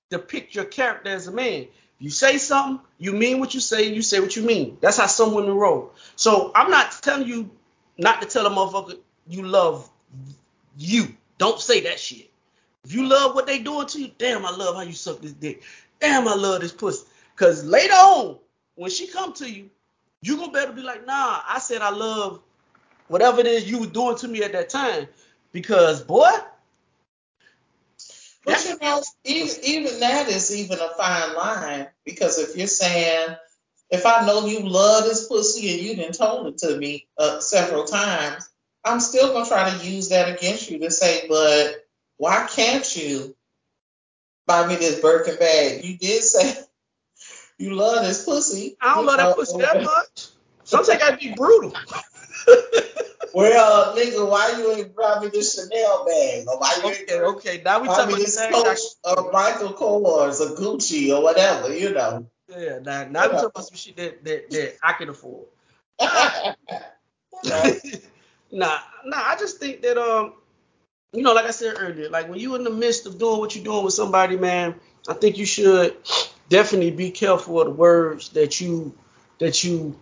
depict 0.09 0.55
your 0.55 0.65
character 0.65 1.09
as 1.11 1.27
a 1.27 1.31
man. 1.31 1.67
You 1.99 2.09
say 2.09 2.37
something, 2.37 2.79
you 2.97 3.11
mean 3.11 3.39
what 3.39 3.53
you 3.53 3.59
say, 3.59 3.87
and 3.87 3.95
you 3.95 4.01
say 4.01 4.19
what 4.19 4.35
you 4.35 4.43
mean. 4.43 4.77
That's 4.81 4.97
how 4.97 5.07
some 5.07 5.33
women 5.33 5.53
roll. 5.53 5.91
So 6.15 6.51
I'm 6.55 6.71
not 6.71 6.91
telling 7.01 7.27
you 7.27 7.51
not 7.97 8.21
to 8.21 8.27
tell 8.27 8.47
a 8.47 8.49
motherfucker 8.49 8.97
you 9.29 9.43
love 9.43 9.89
you. 10.77 11.07
Don't 11.37 11.61
say 11.61 11.81
that 11.81 11.99
shit. 11.99 12.29
If 12.83 12.93
you 12.93 13.05
love 13.05 13.35
what 13.35 13.47
they 13.47 13.59
doing 13.59 13.87
to 13.87 14.01
you, 14.01 14.11
damn, 14.17 14.45
I 14.45 14.51
love 14.51 14.75
how 14.75 14.81
you 14.81 14.93
suck 14.93 15.21
this 15.21 15.33
dick. 15.33 15.63
Damn, 15.99 16.27
I 16.27 16.35
love 16.35 16.61
this 16.61 16.71
pussy. 16.71 17.05
Cause 17.35 17.63
later 17.63 17.93
on, 17.93 18.37
when 18.75 18.91
she 18.91 19.07
come 19.07 19.33
to 19.33 19.49
you, 19.49 19.69
you 20.21 20.37
gonna 20.37 20.51
better 20.51 20.73
be 20.73 20.81
like, 20.81 21.05
nah, 21.05 21.41
I 21.47 21.59
said 21.59 21.81
I 21.81 21.91
love 21.91 22.41
whatever 23.07 23.39
it 23.39 23.47
is 23.47 23.69
you 23.69 23.79
was 23.79 23.89
doing 23.89 24.17
to 24.17 24.27
me 24.27 24.43
at 24.43 24.51
that 24.53 24.69
time. 24.69 25.07
Because 25.51 26.01
boy, 26.01 26.29
But 28.45 28.65
you 28.65 28.77
know, 28.81 29.01
even, 29.23 29.55
even 29.63 29.99
that 29.99 30.27
is 30.29 30.55
even 30.55 30.79
a 30.79 30.89
fine 30.97 31.35
line 31.35 31.87
because 32.05 32.39
if 32.39 32.57
you're 32.57 32.67
saying, 32.67 33.35
if 33.89 34.05
I 34.05 34.25
know 34.25 34.45
you 34.45 34.67
love 34.67 35.05
this 35.05 35.27
pussy 35.27 35.71
and 35.71 35.81
you 35.81 35.95
didn't 35.95 36.15
told 36.15 36.47
it 36.47 36.57
to 36.59 36.77
me 36.77 37.07
uh, 37.17 37.39
several 37.39 37.85
times, 37.85 38.48
I'm 38.83 38.99
still 38.99 39.33
gonna 39.33 39.45
try 39.45 39.69
to 39.69 39.85
use 39.85 40.09
that 40.09 40.35
against 40.35 40.69
you 40.69 40.79
to 40.79 40.91
say, 40.91 41.27
but 41.27 41.85
why 42.17 42.47
can't 42.49 42.95
you 42.95 43.35
buy 44.47 44.67
me 44.67 44.75
this 44.75 44.99
Birkin 44.99 45.37
bag? 45.37 45.83
You 45.83 45.97
did 45.97 46.23
say 46.23 46.53
you 47.57 47.73
love 47.75 48.03
this 48.05 48.25
pussy. 48.25 48.77
I 48.81 48.95
don't 48.95 49.03
you 49.03 49.07
love 49.07 49.17
that 49.17 49.35
pussy 49.35 49.57
that 49.59 49.83
much. 49.83 50.27
Sometimes 50.63 50.89
I 50.89 50.97
gotta 50.97 51.17
be 51.17 51.33
brutal. 51.33 51.73
Well, 53.33 53.95
nigga, 53.95 54.29
why 54.29 54.55
you 54.57 54.71
ain't 54.73 54.95
brought 54.95 55.21
me 55.21 55.29
this 55.29 55.55
Chanel 55.55 56.05
bag? 56.05 56.47
Or 56.47 56.57
why 56.57 56.75
you 56.77 56.89
ain't 56.89 57.11
okay, 57.11 57.19
okay. 57.19 57.61
Now 57.63 57.81
we 57.81 57.87
talking 57.87 58.15
about 58.15 58.19
this 58.19 58.39
Coach 58.51 58.79
or 59.03 59.31
Michael 59.31 59.73
Kors 59.73 60.41
or 60.41 60.55
Gucci 60.55 61.15
or 61.15 61.21
whatever, 61.21 61.75
you 61.75 61.93
know. 61.93 62.27
Yeah, 62.49 62.79
now, 62.83 63.07
now 63.07 63.23
we 63.27 63.33
talking 63.33 63.45
about 63.53 63.65
some 63.65 63.77
shit 63.77 63.97
that, 63.97 64.23
that, 64.25 64.49
that 64.49 64.77
I 64.81 64.93
can 64.93 65.09
afford. 65.09 65.45
Nah, 68.51 68.79
nah, 69.05 69.17
I 69.17 69.35
just 69.37 69.59
think 69.59 69.81
that 69.81 69.97
um, 69.97 70.33
you 71.13 71.23
know, 71.23 71.33
like 71.33 71.45
I 71.45 71.51
said 71.51 71.75
earlier, 71.79 72.09
like 72.09 72.29
when 72.29 72.39
you 72.39 72.55
in 72.55 72.63
the 72.63 72.69
midst 72.69 73.05
of 73.05 73.17
doing 73.17 73.39
what 73.39 73.55
you're 73.55 73.63
doing 73.63 73.83
with 73.83 73.93
somebody, 73.93 74.37
man, 74.37 74.75
I 75.07 75.13
think 75.13 75.37
you 75.37 75.45
should 75.45 75.97
definitely 76.49 76.91
be 76.91 77.11
careful 77.11 77.61
of 77.61 77.67
the 77.67 77.73
words 77.73 78.29
that 78.29 78.61
you 78.61 78.95
that 79.39 79.63
you 79.63 79.97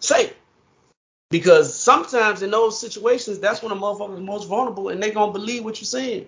say. 0.00 0.32
Because 1.30 1.78
sometimes 1.78 2.42
in 2.42 2.50
those 2.50 2.80
situations, 2.80 3.38
that's 3.38 3.62
when 3.62 3.70
a 3.70 3.76
motherfucker 3.76 4.14
is 4.14 4.20
most 4.20 4.48
vulnerable 4.48 4.88
and 4.88 5.02
they 5.02 5.10
gonna 5.10 5.32
believe 5.32 5.64
what 5.64 5.78
you're 5.80 5.86
saying. 5.86 6.26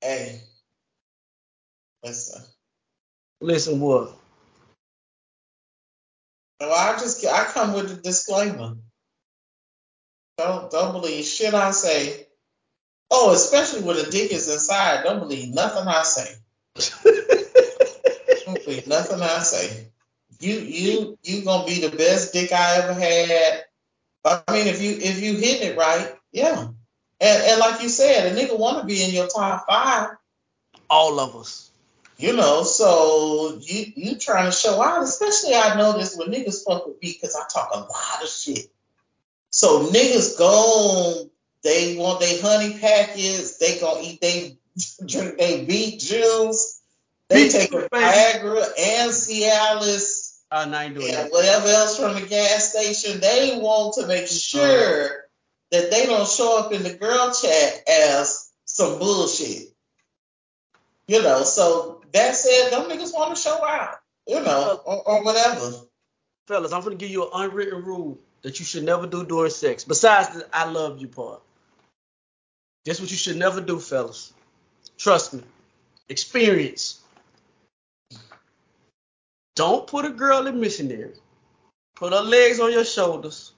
hey, 0.00 0.40
listen. 2.02 2.42
Listen, 3.40 3.80
what? 3.80 4.16
Well, 6.60 6.72
I 6.72 6.98
just 6.98 7.24
I 7.24 7.44
come 7.44 7.72
with 7.72 7.92
a 7.92 7.94
disclaimer. 7.94 8.76
Don't 10.38 10.70
don't 10.70 10.92
believe 10.92 11.24
shit 11.24 11.54
I 11.54 11.70
say. 11.70 12.26
Oh, 13.10 13.32
especially 13.32 13.82
when 13.82 13.96
the 13.96 14.10
dick 14.10 14.32
is 14.32 14.48
inside. 14.48 15.02
Don't 15.04 15.20
believe 15.20 15.54
nothing 15.54 15.86
I 15.86 16.02
say. 16.02 16.34
don't 18.44 18.64
believe 18.64 18.86
nothing 18.86 19.22
I 19.22 19.38
say. 19.38 19.88
You 20.40 20.54
you 20.54 21.18
you 21.22 21.42
gonna 21.44 21.66
be 21.66 21.80
the 21.80 21.96
best 21.96 22.32
dick 22.32 22.52
I 22.52 22.76
ever 22.76 22.94
had. 22.94 23.64
I 24.24 24.52
mean, 24.52 24.66
if 24.66 24.82
you 24.82 24.92
if 24.92 25.22
you 25.22 25.34
hit 25.34 25.62
it 25.62 25.78
right, 25.78 26.14
yeah. 26.32 26.68
And 27.20 27.42
and 27.42 27.60
like 27.60 27.82
you 27.82 27.88
said, 27.88 28.32
a 28.32 28.36
nigga 28.36 28.58
want 28.58 28.80
to 28.80 28.86
be 28.86 29.02
in 29.02 29.10
your 29.10 29.28
top 29.28 29.66
five. 29.66 30.10
All 30.90 31.18
of 31.18 31.34
us. 31.36 31.67
You 32.18 32.34
know, 32.34 32.64
so 32.64 33.58
you 33.60 33.92
you 33.94 34.16
trying 34.16 34.46
to 34.46 34.52
show 34.52 34.82
out. 34.82 35.04
Especially 35.04 35.54
I 35.54 35.76
notice 35.76 36.16
when 36.16 36.30
niggas 36.30 36.64
fuck 36.64 36.84
with 36.86 37.00
me 37.00 37.12
because 37.12 37.36
I 37.36 37.46
talk 37.48 37.70
a 37.72 37.78
lot 37.78 38.22
of 38.22 38.28
shit. 38.28 38.68
So 39.50 39.86
niggas 39.86 40.36
go, 40.36 41.30
they 41.62 41.96
want 41.96 42.18
their 42.18 42.42
honey 42.42 42.76
packets, 42.80 43.58
they 43.58 43.78
gonna 43.78 44.00
eat 44.02 44.20
they 44.20 44.58
drink 45.06 45.38
they 45.38 45.64
beet 45.64 46.00
juice, 46.00 46.80
they 47.28 47.44
beet 47.44 47.52
take 47.52 47.72
a 47.72 47.88
Viagra 47.88 48.64
and 48.76 49.12
Cialis, 49.12 50.38
uh, 50.50 50.64
no, 50.64 50.76
and 50.76 50.96
that. 50.96 51.30
whatever 51.30 51.68
else 51.68 51.98
from 51.98 52.14
the 52.14 52.26
gas 52.26 52.72
station. 52.72 53.20
They 53.20 53.58
want 53.60 53.94
to 53.94 54.08
make 54.08 54.26
sure 54.26 55.24
that 55.70 55.90
they 55.92 56.06
don't 56.06 56.28
show 56.28 56.58
up 56.58 56.72
in 56.72 56.82
the 56.82 56.94
girl 56.94 57.32
chat 57.32 57.88
as 57.88 58.50
some 58.64 58.98
bullshit. 58.98 59.68
You 61.06 61.22
know, 61.22 61.42
so 61.44 61.97
that 62.12 62.36
said, 62.36 62.70
them 62.70 62.88
niggas 62.88 63.12
want 63.12 63.34
to 63.34 63.40
show 63.40 63.64
out, 63.64 63.96
you 64.26 64.40
know, 64.40 64.80
or, 64.84 65.08
or 65.08 65.24
whatever. 65.24 65.72
Fellas, 66.46 66.72
I'm 66.72 66.82
gonna 66.82 66.96
give 66.96 67.10
you 67.10 67.24
an 67.24 67.30
unwritten 67.34 67.84
rule 67.84 68.18
that 68.42 68.58
you 68.58 68.64
should 68.64 68.84
never 68.84 69.06
do 69.06 69.24
during 69.24 69.50
sex, 69.50 69.84
besides 69.84 70.30
the 70.30 70.46
I 70.52 70.70
love 70.70 71.00
you 71.00 71.08
part. 71.08 71.42
That's 72.84 73.00
what 73.00 73.10
you 73.10 73.16
should 73.16 73.36
never 73.36 73.60
do, 73.60 73.78
fellas. 73.78 74.32
Trust 74.96 75.34
me. 75.34 75.42
Experience. 76.08 77.00
Don't 79.56 79.86
put 79.86 80.04
a 80.04 80.10
girl 80.10 80.46
in 80.46 80.60
missionary. 80.60 81.12
Put 81.96 82.12
her 82.12 82.20
legs 82.20 82.60
on 82.60 82.72
your 82.72 82.84
shoulders. 82.84 83.52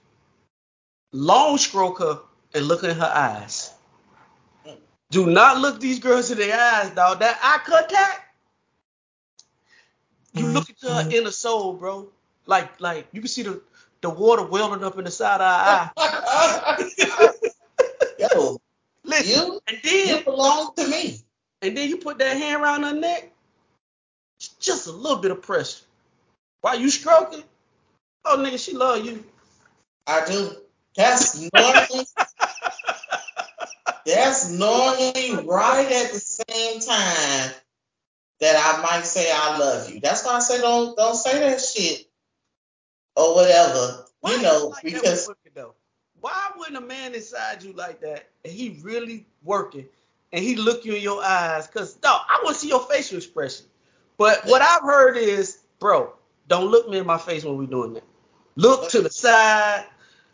Long 1.13 1.57
stroke 1.57 1.99
her 1.99 2.19
and 2.53 2.65
look 2.65 2.83
in 2.83 2.95
her 2.95 3.11
eyes. 3.13 3.71
Mm. 4.65 4.77
Do 5.11 5.27
not 5.27 5.59
look 5.59 5.79
these 5.79 5.99
girls 5.99 6.31
in 6.31 6.39
the 6.39 6.51
eyes, 6.51 6.89
dog. 6.91 7.19
That 7.19 7.39
eye 7.41 7.59
contact. 7.63 8.30
You 10.33 10.47
look 10.47 10.69
into 10.69 10.87
her 10.87 11.03
mm-hmm. 11.03 11.11
inner 11.11 11.31
soul, 11.31 11.73
bro. 11.73 12.07
Like, 12.45 12.79
like 12.79 13.07
you 13.11 13.21
can 13.21 13.27
see 13.27 13.43
the 13.43 13.61
the 14.01 14.09
water 14.09 14.43
welling 14.43 14.83
up 14.83 14.97
in 14.97 15.05
the 15.05 15.11
side 15.11 15.41
of 15.41 15.91
her 15.91 15.91
eye. 15.97 16.89
Yo, 18.19 18.59
listen, 19.03 19.45
you, 19.45 19.61
and 19.67 19.77
then 19.83 20.07
you 20.07 20.23
belong 20.23 20.73
to 20.75 20.87
me. 20.87 21.19
And 21.61 21.77
then 21.77 21.89
you 21.89 21.97
put 21.97 22.17
that 22.17 22.37
hand 22.37 22.61
around 22.61 22.83
her 22.83 22.93
neck, 22.93 23.31
just 24.59 24.87
a 24.87 24.91
little 24.91 25.19
bit 25.19 25.31
of 25.31 25.41
pressure. 25.43 25.83
While 26.61 26.79
you 26.79 26.89
stroking, 26.89 27.43
oh 28.25 28.37
nigga, 28.37 28.63
she 28.63 28.75
love 28.75 29.05
you. 29.05 29.23
I 30.07 30.25
do. 30.25 30.55
That's 30.95 31.39
normally. 31.53 32.05
that's 34.05 34.49
normally 34.49 35.45
right 35.45 35.91
at 35.91 36.11
the 36.11 36.19
same 36.19 36.79
time 36.79 37.51
that 38.41 38.55
I 38.57 38.81
might 38.81 39.05
say 39.05 39.31
I 39.31 39.57
love 39.57 39.89
you. 39.89 39.99
That's 40.01 40.25
why 40.25 40.33
I 40.33 40.39
say 40.39 40.59
don't 40.59 40.97
don't 40.97 41.15
say 41.15 41.39
that 41.39 41.61
shit 41.61 42.07
or 43.15 43.35
whatever. 43.35 44.05
Why 44.19 44.35
you 44.35 44.41
know, 44.41 44.73
like 44.73 44.83
because 44.83 45.29
why 46.19 46.49
wouldn't 46.57 46.77
a 46.77 46.81
man 46.81 47.13
inside 47.13 47.63
you 47.63 47.73
like 47.73 48.01
that 48.01 48.29
and 48.43 48.53
he 48.53 48.79
really 48.81 49.25
working 49.43 49.85
and 50.33 50.43
he 50.43 50.55
look 50.55 50.85
you 50.85 50.95
in 50.95 51.01
your 51.01 51.23
eyes? 51.23 51.67
Cause 51.67 51.97
no, 52.03 52.09
I 52.09 52.41
want 52.43 52.55
to 52.55 52.61
see 52.61 52.67
your 52.67 52.81
facial 52.81 53.17
expression. 53.17 53.67
But 54.17 54.45
what 54.45 54.61
I've 54.61 54.83
heard 54.83 55.17
is, 55.17 55.59
bro, 55.79 56.13
don't 56.47 56.69
look 56.69 56.89
me 56.89 56.97
in 56.97 57.05
my 57.05 57.17
face 57.17 57.43
when 57.43 57.57
we 57.57 57.65
doing 57.65 57.93
that. 57.93 58.03
Look 58.55 58.89
to 58.89 59.01
the 59.01 59.09
side, 59.09 59.85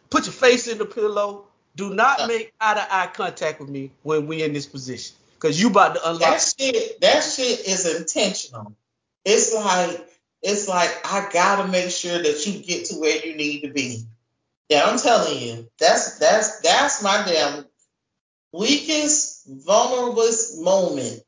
put 0.10 0.26
your 0.26 0.34
face 0.34 0.68
in 0.68 0.78
the 0.78 0.86
pillow. 0.86 1.46
Do 1.76 1.94
not 1.94 2.28
make 2.28 2.54
eye 2.60 2.74
to 2.74 2.96
eye 2.96 3.08
contact 3.08 3.60
with 3.60 3.70
me 3.70 3.92
when 4.04 4.28
we 4.28 4.44
in 4.44 4.52
this 4.52 4.66
position. 4.66 5.16
Cause 5.40 5.60
you 5.60 5.70
about 5.70 5.96
to 5.96 6.10
unlock. 6.10 6.22
That 6.22 6.54
shit, 6.58 7.02
that 7.02 7.22
shit 7.22 7.68
is 7.68 8.00
intentional. 8.00 8.76
It's 9.24 9.54
like 9.54 10.08
it's 10.42 10.68
like 10.68 10.90
I 11.06 11.30
gotta 11.32 11.68
make 11.68 11.92
sure 11.92 12.18
that 12.18 12.46
you 12.46 12.64
get 12.64 12.86
to 12.86 12.96
where 12.96 13.26
you 13.26 13.36
need 13.36 13.62
to 13.62 13.70
be. 13.70 14.04
Yeah, 14.70 14.86
I'm 14.86 14.98
telling 14.98 15.40
you, 15.40 15.70
that's 15.80 16.18
that's 16.18 16.62
that's 16.62 17.04
my 17.04 17.24
damn 17.26 17.66
weakest, 18.52 19.48
vulnerablest 19.66 20.62
moment 20.62 21.22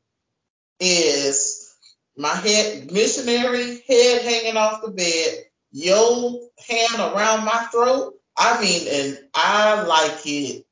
is 0.80 1.74
my 2.16 2.34
head 2.34 2.90
missionary 2.90 3.82
head 3.86 4.22
hanging 4.22 4.56
off 4.56 4.82
the 4.82 4.90
bed, 4.90 5.44
your 5.72 6.40
hand 6.68 7.14
around 7.14 7.44
my 7.44 7.66
throat. 7.70 8.14
I 8.36 8.60
mean, 8.60 8.88
and 8.90 9.18
I 9.34 9.82
like 9.82 10.26
it 10.26 10.66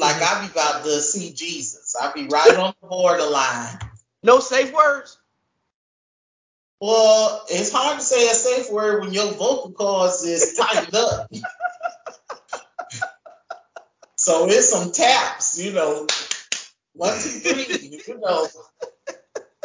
like 0.00 0.16
mm-hmm. 0.16 0.44
I 0.44 0.46
be 0.46 0.52
about 0.52 0.84
to 0.84 1.00
see 1.00 1.32
Jesus. 1.32 1.79
I 2.00 2.12
be 2.12 2.26
right 2.26 2.56
on 2.56 2.74
the 2.80 2.88
borderline. 2.88 3.78
No 4.22 4.40
safe 4.40 4.72
words. 4.72 5.18
Well, 6.80 7.44
it's 7.48 7.72
hard 7.72 7.98
to 7.98 8.04
say 8.04 8.28
a 8.30 8.34
safe 8.34 8.70
word 8.70 9.02
when 9.02 9.12
your 9.12 9.32
vocal 9.32 9.72
cords 9.72 10.22
is 10.24 10.56
tightened 10.56 10.94
up. 10.94 11.30
so 14.16 14.46
it's 14.48 14.70
some 14.70 14.92
taps, 14.92 15.62
you 15.62 15.72
know. 15.72 16.06
One, 16.94 17.12
two, 17.14 17.28
three, 17.28 18.02
you 18.06 18.18
know. 18.18 18.48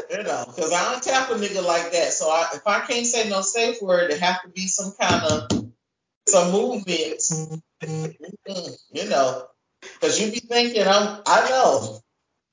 You 0.10 0.24
know, 0.24 0.46
because 0.48 0.72
I 0.72 0.92
don't 0.92 1.04
tap 1.04 1.32
a 1.32 1.34
nigga 1.34 1.66
like 1.66 1.92
that. 1.94 2.14
So 2.14 2.30
I, 2.30 2.50
if 2.54 2.68
I 2.68 2.82
can't 2.82 3.06
say 3.06 3.28
no 3.30 3.42
safe 3.42 3.82
word, 3.82 4.12
it 4.12 4.20
have 4.20 4.44
to 4.44 4.50
be 4.50 4.68
some 4.68 4.94
kind 5.00 5.24
of 5.24 5.50
some 6.28 6.52
movements. 6.52 7.34
Mm-hmm. 7.82 8.72
you 8.92 9.10
know, 9.10 9.48
because 9.82 10.22
you 10.22 10.32
be 10.32 10.40
thinking 10.40 10.88
I'm. 10.88 11.22
I 11.26 11.50
know 11.50 12.02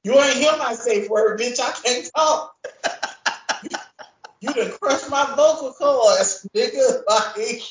you 0.05 0.19
ain't 0.19 0.37
hear 0.37 0.57
my 0.59 0.75
safe 0.75 1.09
word, 1.09 1.39
bitch. 1.39 1.61
I 1.61 1.73
can't 1.73 2.11
talk. 2.15 2.55
You 4.41 4.53
done 4.53 4.73
crushed 4.81 5.09
my 5.09 5.35
vocal 5.37 5.73
cords, 5.73 6.47
nigga. 6.55 7.03
Like, 7.07 7.63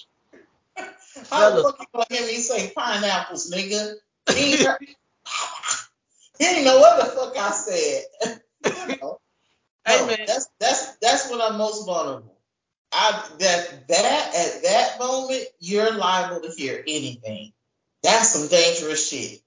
how 1.29 1.55
the 1.55 1.63
fuck 1.63 1.79
you 1.79 1.85
gonna 1.93 2.05
hear 2.09 2.25
me 2.25 2.35
say 2.35 2.71
pineapples, 2.75 3.51
nigga? 3.51 3.95
He 4.33 4.53
ain't, 4.53 4.79
he 6.39 6.45
ain't 6.45 6.65
know 6.65 6.79
what 6.79 7.03
the 7.03 7.11
fuck 7.11 7.37
I 7.37 7.51
said. 7.51 8.03
you 8.87 8.95
know? 9.01 9.19
No, 9.87 10.07
man. 10.07 10.19
That's 10.25 10.47
that's 10.59 10.95
that's 10.97 11.29
when 11.29 11.41
I'm 11.41 11.57
most 11.57 11.85
vulnerable. 11.85 12.37
I 12.91 13.27
that 13.39 13.87
that 13.87 14.35
at 14.35 14.63
that 14.63 14.99
moment 14.99 15.43
you're 15.59 15.91
liable 15.93 16.41
to 16.41 16.51
hear 16.55 16.83
anything. 16.87 17.51
That's 18.03 18.29
some 18.29 18.47
dangerous 18.47 19.09
shit. 19.09 19.39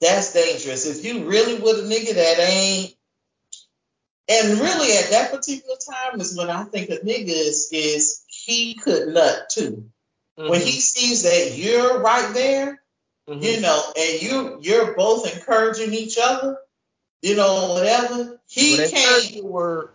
That's 0.00 0.32
dangerous. 0.32 0.86
If 0.86 1.04
you 1.04 1.28
really 1.28 1.60
with 1.60 1.78
a 1.78 1.82
nigga 1.82 2.14
that 2.14 2.38
ain't 2.40 2.94
and 4.30 4.60
really, 4.60 4.96
at 4.96 5.10
that 5.10 5.32
particular 5.32 5.74
time 5.74 6.20
is 6.20 6.38
when 6.38 6.50
I 6.50 6.62
think 6.62 6.88
a 6.88 6.98
nigga 6.98 7.30
is, 7.30 7.68
is 7.72 8.22
he 8.28 8.74
could 8.74 9.08
nut 9.08 9.50
too. 9.50 9.90
Mm-hmm. 10.38 10.48
When 10.48 10.60
he 10.60 10.70
sees 10.70 11.24
that 11.24 11.58
you're 11.58 12.00
right 12.00 12.32
there, 12.32 12.80
mm-hmm. 13.28 13.42
you 13.42 13.60
know, 13.60 13.82
and 13.98 14.22
you 14.22 14.58
you're 14.60 14.94
both 14.94 15.34
encouraging 15.34 15.92
each 15.94 16.16
other, 16.22 16.58
you 17.22 17.34
know, 17.34 17.72
whatever. 17.74 18.40
He 18.46 18.76
well, 18.78 18.90
can't. 18.90 19.44
Word. 19.44 19.88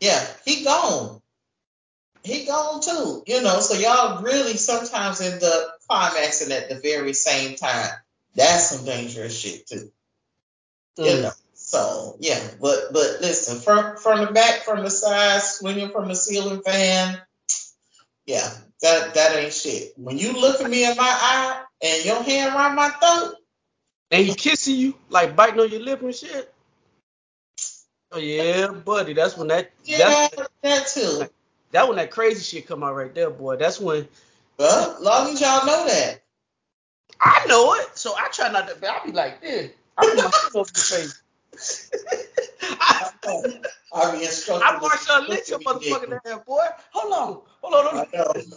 Yeah, 0.00 0.22
he 0.44 0.64
gone. 0.64 1.22
He 2.22 2.44
gone 2.44 2.82
too, 2.82 3.22
you 3.26 3.42
know. 3.42 3.60
So 3.60 3.72
y'all 3.72 4.22
really 4.22 4.58
sometimes 4.58 5.22
end 5.22 5.42
up 5.42 5.78
climaxing 5.88 6.52
at 6.52 6.68
the 6.68 6.74
very 6.74 7.14
same 7.14 7.56
time. 7.56 7.90
That's 8.34 8.70
some 8.70 8.84
dangerous 8.84 9.38
shit 9.38 9.66
too. 9.66 9.90
Mm. 10.98 11.16
You 11.16 11.22
know. 11.22 11.32
So 11.54 12.16
yeah, 12.18 12.40
but 12.60 12.92
but 12.92 13.18
listen, 13.20 13.60
from 13.60 13.96
from 13.98 14.24
the 14.24 14.32
back, 14.32 14.62
from 14.62 14.82
the 14.82 14.90
side, 14.90 15.42
swinging 15.42 15.90
from 15.90 16.08
the 16.08 16.14
ceiling 16.14 16.62
fan, 16.62 17.20
yeah, 18.26 18.50
that 18.80 19.14
that 19.14 19.36
ain't 19.36 19.52
shit. 19.52 19.92
When 19.96 20.16
you 20.16 20.32
look 20.32 20.60
at 20.60 20.70
me 20.70 20.90
in 20.90 20.96
my 20.96 21.02
eye 21.02 21.62
and 21.82 22.04
your 22.04 22.22
hand 22.22 22.54
around 22.54 22.74
my 22.74 22.88
throat, 22.88 23.34
and 24.10 24.26
he 24.26 24.34
kissing 24.34 24.76
you 24.76 24.94
like 25.10 25.36
biting 25.36 25.60
on 25.60 25.68
your 25.68 25.80
lip 25.80 26.00
and 26.00 26.14
shit. 26.14 26.52
Oh 28.12 28.18
yeah, 28.18 28.68
buddy, 28.68 29.12
that's 29.12 29.36
when 29.36 29.48
that 29.48 29.70
yeah 29.84 30.28
that's, 30.34 30.48
that 30.62 30.86
too. 30.86 31.28
That 31.72 31.86
when 31.86 31.98
that 31.98 32.10
crazy 32.10 32.42
shit 32.42 32.66
come 32.66 32.82
out 32.82 32.94
right 32.94 33.14
there, 33.14 33.30
boy. 33.30 33.56
That's 33.56 33.78
when. 33.78 34.08
Well, 34.58 34.96
long 35.02 35.32
as 35.32 35.40
y'all 35.40 35.66
know 35.66 35.86
that. 35.86 36.22
I 37.20 37.46
know 37.46 37.74
it, 37.74 37.96
so 37.96 38.14
I 38.16 38.28
try 38.28 38.50
not 38.50 38.68
to. 38.68 38.88
I'll 38.88 39.04
be 39.04 39.12
like 39.12 39.40
this. 39.40 39.72
I 39.96 40.06
put 40.06 40.16
my 40.16 40.30
foot 40.30 40.60
over 40.60 40.70
the 40.70 40.80
face. 40.80 41.90
I, 42.62 43.10
I. 43.26 43.60
I 43.92 44.78
her 45.08 45.28
lick 45.28 45.48
your 45.48 45.58
motherfucking 45.60 46.20
ass, 46.26 46.40
boy. 46.46 46.66
Hold 46.92 47.12
on. 47.12 47.40
Hold 47.62 47.74
on. 47.74 47.84
Hold 47.84 47.94
on. 47.94 48.06
I 48.12 48.16
know. 48.16 48.56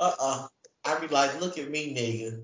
Uh-uh. 0.00 0.46
I 0.84 0.98
be 1.00 1.08
like, 1.08 1.40
look 1.40 1.58
at 1.58 1.70
me, 1.70 1.94
nigga. 1.94 2.42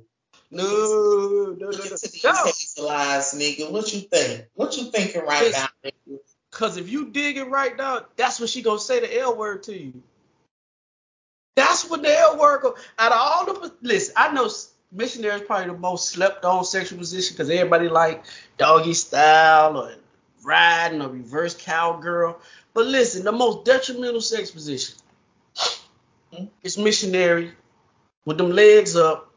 No, 0.51 0.64
no, 0.64 1.55
no, 1.59 1.66
Look 1.68 1.78
no. 1.78 1.97
these 1.97 2.24
no. 2.24 2.32
hazel 2.45 2.88
eyes, 2.88 3.34
nigga. 3.34 3.70
What 3.70 3.93
you 3.95 4.01
think? 4.01 4.47
What 4.55 4.76
you 4.76 4.91
thinking 4.91 5.24
right 5.24 5.53
now, 5.53 5.68
nigga? 5.84 6.18
Cause 6.51 6.76
if 6.76 6.88
you 6.88 7.11
dig 7.11 7.36
it 7.36 7.45
right 7.45 7.76
now, 7.76 8.07
that's 8.16 8.41
when 8.41 8.49
she 8.49 8.62
gonna 8.62 8.80
say 8.80 8.99
the 8.99 9.20
L 9.20 9.36
word 9.36 9.62
to 9.64 9.78
you. 9.78 10.03
That's 11.55 11.88
what 11.88 12.03
the 12.03 12.18
L 12.18 12.38
word 12.38 12.62
go. 12.62 12.76
Out 12.99 13.12
of 13.12 13.18
all 13.18 13.47
the 13.47 13.72
listen, 13.82 14.14
I 14.16 14.32
know 14.32 14.51
missionary 14.93 15.36
is 15.36 15.43
probably 15.43 15.72
the 15.72 15.78
most 15.78 16.09
slept 16.11 16.45
on 16.45 16.64
sexual 16.64 16.99
position 16.99 17.34
because 17.34 17.51
everybody 17.51 17.88
like 17.88 18.24
doggy 18.59 18.95
style 18.95 19.76
or 19.78 19.95
riding 20.45 21.03
or 21.03 21.09
reverse 21.09 21.55
cowgirl. 21.55 22.41
But 22.74 22.86
listen, 22.86 23.24
the 23.24 23.32
most 23.32 23.64
detrimental 23.64 24.20
sex 24.20 24.51
position 24.51 24.97
Hmm? 26.34 26.45
is 26.62 26.78
missionary 26.78 27.53
with 28.24 28.38
them 28.38 28.51
legs 28.53 28.97
up, 28.97 29.32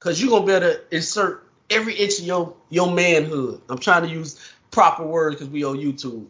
cause 0.00 0.20
you're 0.20 0.30
gonna 0.30 0.46
better 0.46 0.84
insert 0.90 1.44
every 1.70 1.94
inch 1.94 2.18
of 2.18 2.24
your 2.24 2.56
your 2.70 2.90
manhood. 2.90 3.60
I'm 3.68 3.78
trying 3.78 4.02
to 4.02 4.08
use 4.08 4.40
proper 4.70 5.04
words 5.06 5.36
because 5.36 5.48
we 5.50 5.64
on 5.64 5.76
YouTube. 5.76 6.26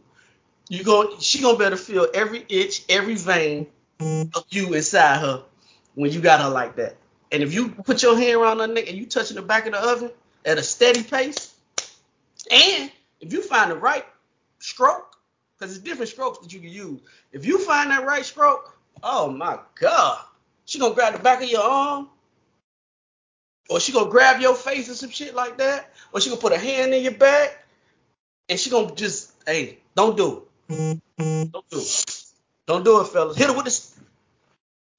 You 0.68 0.84
go, 0.84 1.18
she 1.18 1.42
gonna 1.42 1.58
better 1.58 1.76
feel 1.76 2.06
every 2.14 2.40
inch, 2.48 2.82
every 2.88 3.16
vein 3.16 3.66
of 4.34 4.44
you 4.50 4.74
inside 4.74 5.20
her 5.20 5.44
when 5.94 6.12
you 6.12 6.20
got 6.20 6.40
her 6.40 6.50
like 6.50 6.76
that. 6.76 6.96
And 7.32 7.42
if 7.42 7.52
you 7.52 7.68
put 7.70 8.02
your 8.02 8.16
hand 8.16 8.40
around 8.40 8.60
her 8.60 8.66
neck 8.66 8.88
and 8.88 8.96
you 8.96 9.06
touching 9.06 9.36
the 9.36 9.42
back 9.42 9.66
of 9.66 9.72
the 9.72 9.78
oven 9.78 10.10
at 10.44 10.58
a 10.58 10.62
steady 10.62 11.02
pace, 11.02 11.54
and 12.50 12.90
if 13.20 13.32
you 13.32 13.42
find 13.42 13.70
the 13.70 13.76
right 13.76 14.04
stroke, 14.58 15.16
because 15.58 15.74
it's 15.74 15.84
different 15.84 16.10
strokes 16.10 16.38
that 16.38 16.52
you 16.52 16.60
can 16.60 16.70
use. 16.70 17.00
If 17.32 17.46
you 17.46 17.58
find 17.58 17.90
that 17.90 18.04
right 18.06 18.24
stroke, 18.24 18.76
oh 19.02 19.30
my 19.30 19.58
God, 19.80 20.18
she 20.64 20.78
gonna 20.78 20.94
grab 20.94 21.14
the 21.14 21.20
back 21.20 21.42
of 21.42 21.48
your 21.48 21.62
arm, 21.62 22.08
or 23.70 23.80
she 23.80 23.92
gonna 23.92 24.10
grab 24.10 24.40
your 24.40 24.54
face 24.54 24.88
or 24.90 24.94
some 24.94 25.10
shit 25.10 25.34
like 25.34 25.58
that, 25.58 25.92
or 26.12 26.20
she 26.20 26.30
gonna 26.30 26.40
put 26.40 26.52
a 26.52 26.58
hand 26.58 26.94
in 26.94 27.02
your 27.02 27.12
back, 27.14 27.64
and 28.48 28.58
she 28.58 28.70
gonna 28.70 28.94
just, 28.94 29.32
hey, 29.46 29.78
don't 29.94 30.16
do 30.16 30.44
it. 30.68 31.00
Don't 31.52 31.70
do 31.70 31.78
it. 31.78 32.24
Don't 32.66 32.84
do 32.84 33.00
it, 33.00 33.08
fellas. 33.08 33.36
Hit 33.36 33.48
her 33.48 33.56
with 33.56 33.64
the 33.64 34.03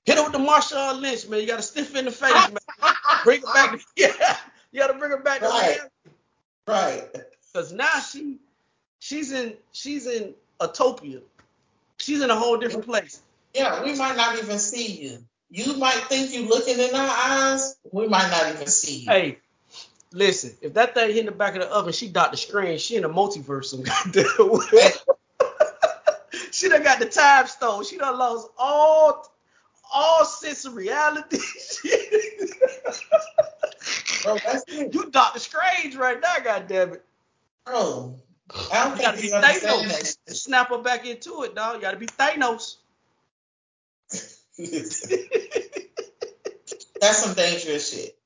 hit 0.05 0.17
her 0.17 0.23
with 0.23 0.33
the 0.33 0.39
Marshawn 0.39 1.01
Lynch, 1.01 1.27
man. 1.27 1.41
You 1.41 1.47
gotta 1.47 1.61
stiff 1.61 1.95
in 1.95 2.05
the 2.05 2.11
face, 2.11 2.33
man. 2.33 2.93
Bring 3.23 3.41
her 3.41 3.53
back. 3.53 3.71
To, 3.71 3.79
yeah, 3.97 4.37
you 4.71 4.79
gotta 4.79 4.93
bring 4.93 5.11
her 5.11 5.17
back 5.21 5.39
to 5.39 5.45
Right. 5.47 5.77
reality. 5.77 5.89
Right. 6.67 7.25
Cause 7.53 7.71
now 7.71 7.99
she 7.99 8.39
she's 8.99 9.31
in 9.31 9.53
she's 9.71 10.07
in 10.07 10.33
Utopia. 10.61 11.19
She's 11.97 12.21
in 12.21 12.29
a 12.29 12.35
whole 12.35 12.57
different 12.57 12.85
place. 12.85 13.21
Yeah, 13.53 13.83
we 13.83 13.95
might 13.95 14.17
not 14.17 14.37
even 14.37 14.59
see 14.59 14.87
you. 14.87 15.19
You 15.49 15.77
might 15.77 15.93
think 16.09 16.33
you're 16.33 16.47
looking 16.49 16.77
in 16.79 16.93
our 16.93 17.09
eyes. 17.09 17.77
We 17.91 18.07
might 18.07 18.29
not 18.29 18.53
even 18.53 18.67
see 18.67 18.97
you. 19.05 19.11
Hey, 19.11 19.37
listen, 20.11 20.51
if 20.61 20.73
that 20.73 20.93
thing 20.95 21.09
hit 21.09 21.19
in 21.19 21.25
the 21.27 21.31
back 21.31 21.55
of 21.55 21.61
the 21.61 21.67
oven, 21.67 21.93
she 21.93 22.09
Dr. 22.09 22.35
Strange. 22.35 22.81
She 22.81 22.95
in 22.97 23.05
a 23.05 23.09
multiverse 23.09 23.65
some 23.65 23.83
goddamn 24.13 24.25
way. 24.39 24.89
she 26.51 26.67
done 26.67 26.83
got 26.83 26.99
the 26.99 27.05
time 27.05 27.47
stone. 27.47 27.85
She 27.85 27.97
done 27.97 28.17
lost 28.17 28.49
all 28.57 29.31
all 29.95 30.25
sense 30.25 30.65
of 30.65 30.75
reality. 30.75 31.39
Bro, 34.23 34.37
you 34.77 35.09
Dr. 35.09 35.39
Strange 35.39 35.95
right 35.95 36.19
now, 36.19 36.35
goddamn 36.43 36.93
it. 36.93 37.05
Bro, 37.65 38.15
I 38.73 38.89
don't 38.89 38.97
You 38.97 39.03
gotta 39.03 39.21
be 39.21 39.29
Thanos. 39.29 40.17
Snap 40.27 40.69
her 40.69 40.79
back 40.79 41.05
into 41.05 41.43
it, 41.43 41.55
dog. 41.55 41.75
You 41.75 41.81
gotta 41.81 41.97
be 41.97 42.07
Thanos. 42.07 42.75
That's 47.01 47.23
some 47.23 47.33
dangerous 47.35 47.93
shit. 47.93 48.17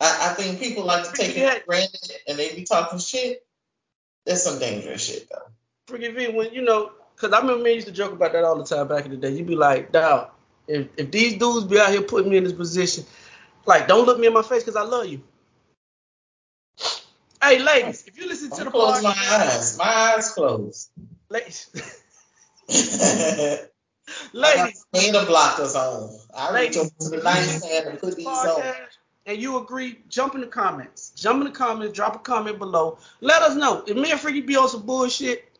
I, 0.00 0.30
I 0.30 0.34
think 0.34 0.58
people 0.58 0.84
like 0.84 1.04
to 1.04 1.12
take 1.12 1.36
it 1.36 1.60
for 1.60 1.66
granted 1.66 2.12
and 2.26 2.38
they 2.38 2.54
be 2.54 2.64
talking 2.64 2.98
shit. 2.98 3.46
That's 4.24 4.42
some 4.42 4.58
dangerous 4.58 5.04
shit 5.04 5.28
though. 5.30 5.50
Forgive 5.86 6.14
me 6.14 6.28
when 6.28 6.54
you 6.54 6.62
know, 6.62 6.92
cause 7.16 7.32
I 7.32 7.40
remember 7.40 7.64
me 7.64 7.74
used 7.74 7.88
to 7.88 7.92
joke 7.92 8.12
about 8.12 8.32
that 8.32 8.44
all 8.44 8.56
the 8.56 8.64
time 8.64 8.88
back 8.88 9.04
in 9.04 9.10
the 9.10 9.16
day. 9.16 9.32
You'd 9.32 9.46
be 9.46 9.56
like, 9.56 9.92
dog, 9.92 10.30
if 10.70 10.88
if 10.96 11.10
these 11.10 11.36
dudes 11.36 11.66
be 11.66 11.78
out 11.80 11.90
here 11.90 12.02
putting 12.02 12.30
me 12.30 12.36
in 12.36 12.44
this 12.44 12.52
position, 12.52 13.04
like 13.66 13.88
don't 13.88 14.06
look 14.06 14.18
me 14.18 14.28
in 14.28 14.32
my 14.32 14.42
face 14.42 14.64
cause 14.64 14.76
I 14.76 14.82
love 14.82 15.06
you. 15.06 15.20
Hey 17.42 17.58
ladies, 17.58 18.04
if 18.06 18.16
you 18.18 18.28
listen 18.28 18.50
to 18.50 18.56
I'm 18.58 18.64
the 18.66 18.70
close 18.70 19.02
my 19.02 19.12
podcast, 19.12 19.48
eyes. 19.48 19.78
My 19.78 19.84
eyes 19.84 20.30
closed. 20.32 20.90
ladies, 21.28 21.70
ladies, 24.32 24.86
made 24.92 25.12
the 25.14 25.24
blockers 25.28 25.74
on. 25.74 26.16
I 26.36 26.52
reach 26.52 26.76
Ladies, 26.76 26.78
over 26.78 26.90
to 27.16 27.20
the 27.20 27.88
and 27.88 27.98
put 27.98 28.16
these 28.16 28.26
on. 28.26 28.62
and 29.26 29.38
you 29.38 29.58
agree, 29.58 29.98
jump 30.08 30.36
in 30.36 30.40
the 30.40 30.46
comments. 30.46 31.10
Jump 31.16 31.40
in 31.40 31.46
the 31.52 31.58
comments, 31.58 31.94
drop 31.94 32.14
a 32.14 32.18
comment 32.20 32.58
below. 32.58 32.98
Let 33.20 33.42
us 33.42 33.56
know. 33.56 33.82
If 33.86 33.96
me 33.96 34.12
and 34.12 34.20
Freaky 34.20 34.42
V 34.42 34.56
on 34.56 34.68
some 34.68 34.82
bullshit, 34.86 35.50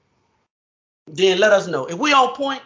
then 1.08 1.40
let 1.40 1.52
us 1.52 1.66
know. 1.66 1.86
If 1.86 1.98
we 1.98 2.12
on 2.12 2.34
point, 2.36 2.62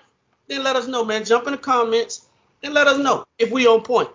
then 0.49 0.62
let 0.62 0.76
us 0.76 0.86
know, 0.86 1.05
man. 1.05 1.24
Jump 1.24 1.47
in 1.47 1.53
the 1.53 1.59
comments 1.59 2.26
and 2.65 2.75
let 2.75 2.89
us 2.89 2.99
know 2.99 3.25
if 3.39 3.51
we 3.51 3.67
on 3.67 3.83
point. 3.83 4.09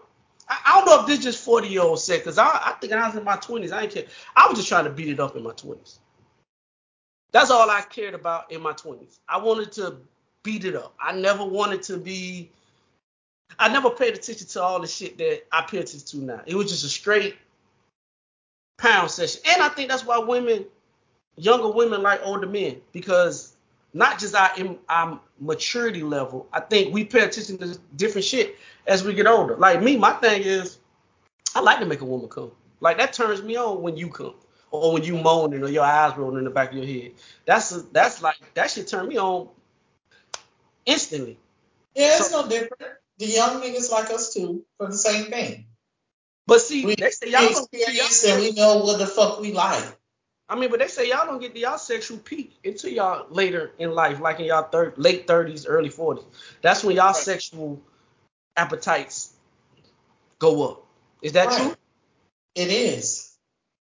I, 0.50 0.60
I 0.66 0.76
don't 0.76 0.86
know 0.86 1.02
if 1.02 1.08
this 1.08 1.20
just 1.20 1.44
40 1.44 1.68
year 1.68 1.82
old 1.82 2.00
said, 2.00 2.20
because 2.20 2.38
I, 2.38 2.48
I 2.48 2.76
think 2.82 2.92
I 2.92 3.08
was 3.08 3.16
in 3.16 3.24
my 3.24 3.38
20s, 3.38 3.72
I 3.72 3.84
ain't 3.84 3.94
care. 3.94 4.06
I 4.36 4.48
was 4.48 4.58
just 4.58 4.68
trying 4.68 4.86
to 4.86 4.90
beat 4.90 5.08
it 5.08 5.20
up 5.20 5.36
in 5.36 5.44
my 5.44 5.52
20s. 5.52 6.00
That's 7.32 7.52
all 7.52 7.70
I 7.70 7.82
cared 7.82 8.16
about 8.16 8.52
in 8.52 8.62
my 8.62 8.74
20s. 8.74 9.20
I 9.30 9.38
wanted 9.38 9.72
to 9.74 9.98
beat 10.44 10.66
it 10.66 10.76
up. 10.76 10.96
I 11.00 11.14
never 11.14 11.46
wanted 11.46 11.84
to 11.84 11.98
be. 11.98 12.52
I 13.58 13.68
never 13.70 13.90
paid 13.90 14.14
attention 14.14 14.48
to 14.48 14.62
all 14.62 14.80
the 14.80 14.88
shit 14.88 15.18
that 15.18 15.44
I 15.52 15.62
pay 15.62 15.78
attention 15.78 16.08
to 16.08 16.18
now. 16.18 16.42
It 16.46 16.56
was 16.56 16.70
just 16.70 16.84
a 16.84 16.90
straight 16.90 17.36
pound 18.78 19.12
session. 19.12 19.42
And 19.48 19.62
I 19.62 19.70
think 19.70 19.90
that's 19.90 20.06
why 20.06 20.18
women, 20.18 20.66
younger 21.36 21.70
women 21.70 22.02
like 22.02 22.22
older 22.24 22.48
men, 22.48 22.78
because 22.94 23.49
not 23.94 24.20
just 24.20 24.36
our, 24.36 24.52
our 24.88 25.20
maturity 25.40 26.04
level, 26.04 26.48
I 26.54 26.60
think 26.60 26.94
we 26.94 27.04
pay 27.04 27.22
attention 27.22 27.58
to 27.60 27.78
different 27.96 28.26
shit 28.26 28.58
as 28.88 29.04
we 29.04 29.14
get 29.14 29.28
older. 29.28 29.56
Like 29.56 29.82
me, 29.82 29.98
my 29.98 30.14
thing 30.14 30.44
is, 30.44 30.78
I 31.56 31.62
like 31.62 31.80
to 31.80 31.86
make 31.86 32.02
a 32.02 32.06
woman 32.06 32.30
come. 32.30 32.52
Like 32.80 32.98
that 32.98 33.14
turns 33.14 33.42
me 33.42 33.56
on 33.58 33.82
when 33.82 33.98
you 33.98 34.10
come. 34.10 34.36
Or 34.72 34.94
when 34.94 35.04
you 35.04 35.18
moaning 35.18 35.64
or 35.64 35.68
your 35.70 35.84
eyes 35.84 36.16
rolling 36.16 36.38
in 36.38 36.44
the 36.44 36.52
back 36.52 36.72
of 36.72 36.78
your 36.78 36.86
head. 36.86 37.14
That's 37.46 37.72
a, 37.72 37.82
that's 37.92 38.22
like 38.22 38.36
that 38.54 38.70
should 38.70 38.88
turn 38.88 39.08
me 39.08 39.18
on 39.18 39.50
instantly. 40.86 41.40
Yeah, 41.96 42.18
it's 42.18 42.32
no 42.32 42.48
different. 42.48 42.94
The 43.18 43.26
young 43.26 43.62
niggas 43.62 43.92
like 43.92 44.12
us 44.12 44.32
too 44.32 44.64
for 44.78 44.86
the 44.86 44.96
same 44.96 45.26
thing. 45.26 45.66
But 46.46 46.62
see, 46.62 46.86
We 46.86 46.96
they 46.96 47.10
say 47.10 47.32
y'all 47.32 47.50
experienced 47.50 48.26
and 48.26 48.42
we 48.42 48.52
know 48.52 48.78
what 48.78 49.00
the 49.00 49.08
fuck 49.08 49.40
we 49.40 49.54
like. 49.54 49.84
I 50.50 50.56
mean, 50.56 50.72
but 50.72 50.80
they 50.80 50.88
say 50.88 51.08
y'all 51.10 51.28
don't 51.28 51.40
get 51.40 51.54
to 51.54 51.60
y'all 51.60 51.78
sexual 51.78 52.18
peak 52.18 52.58
until 52.66 52.92
y'all 52.92 53.28
later 53.30 53.72
in 53.78 53.92
life, 53.92 54.20
like 54.20 54.40
in 54.40 54.46
y'all 54.46 54.64
thir- 54.64 54.94
late 54.98 55.28
30s, 55.28 55.66
early 55.68 55.90
40s. 55.90 56.26
That's 56.62 56.84
when 56.84 56.96
y'all 56.96 57.08
Right. 57.08 57.16
sexual 57.16 57.80
appetites 58.58 59.32
go 60.40 60.70
up. 60.70 60.86
Is 61.22 61.34
that 61.34 61.48
Right. 61.48 61.76
It 62.56 62.70
is. 62.70 63.32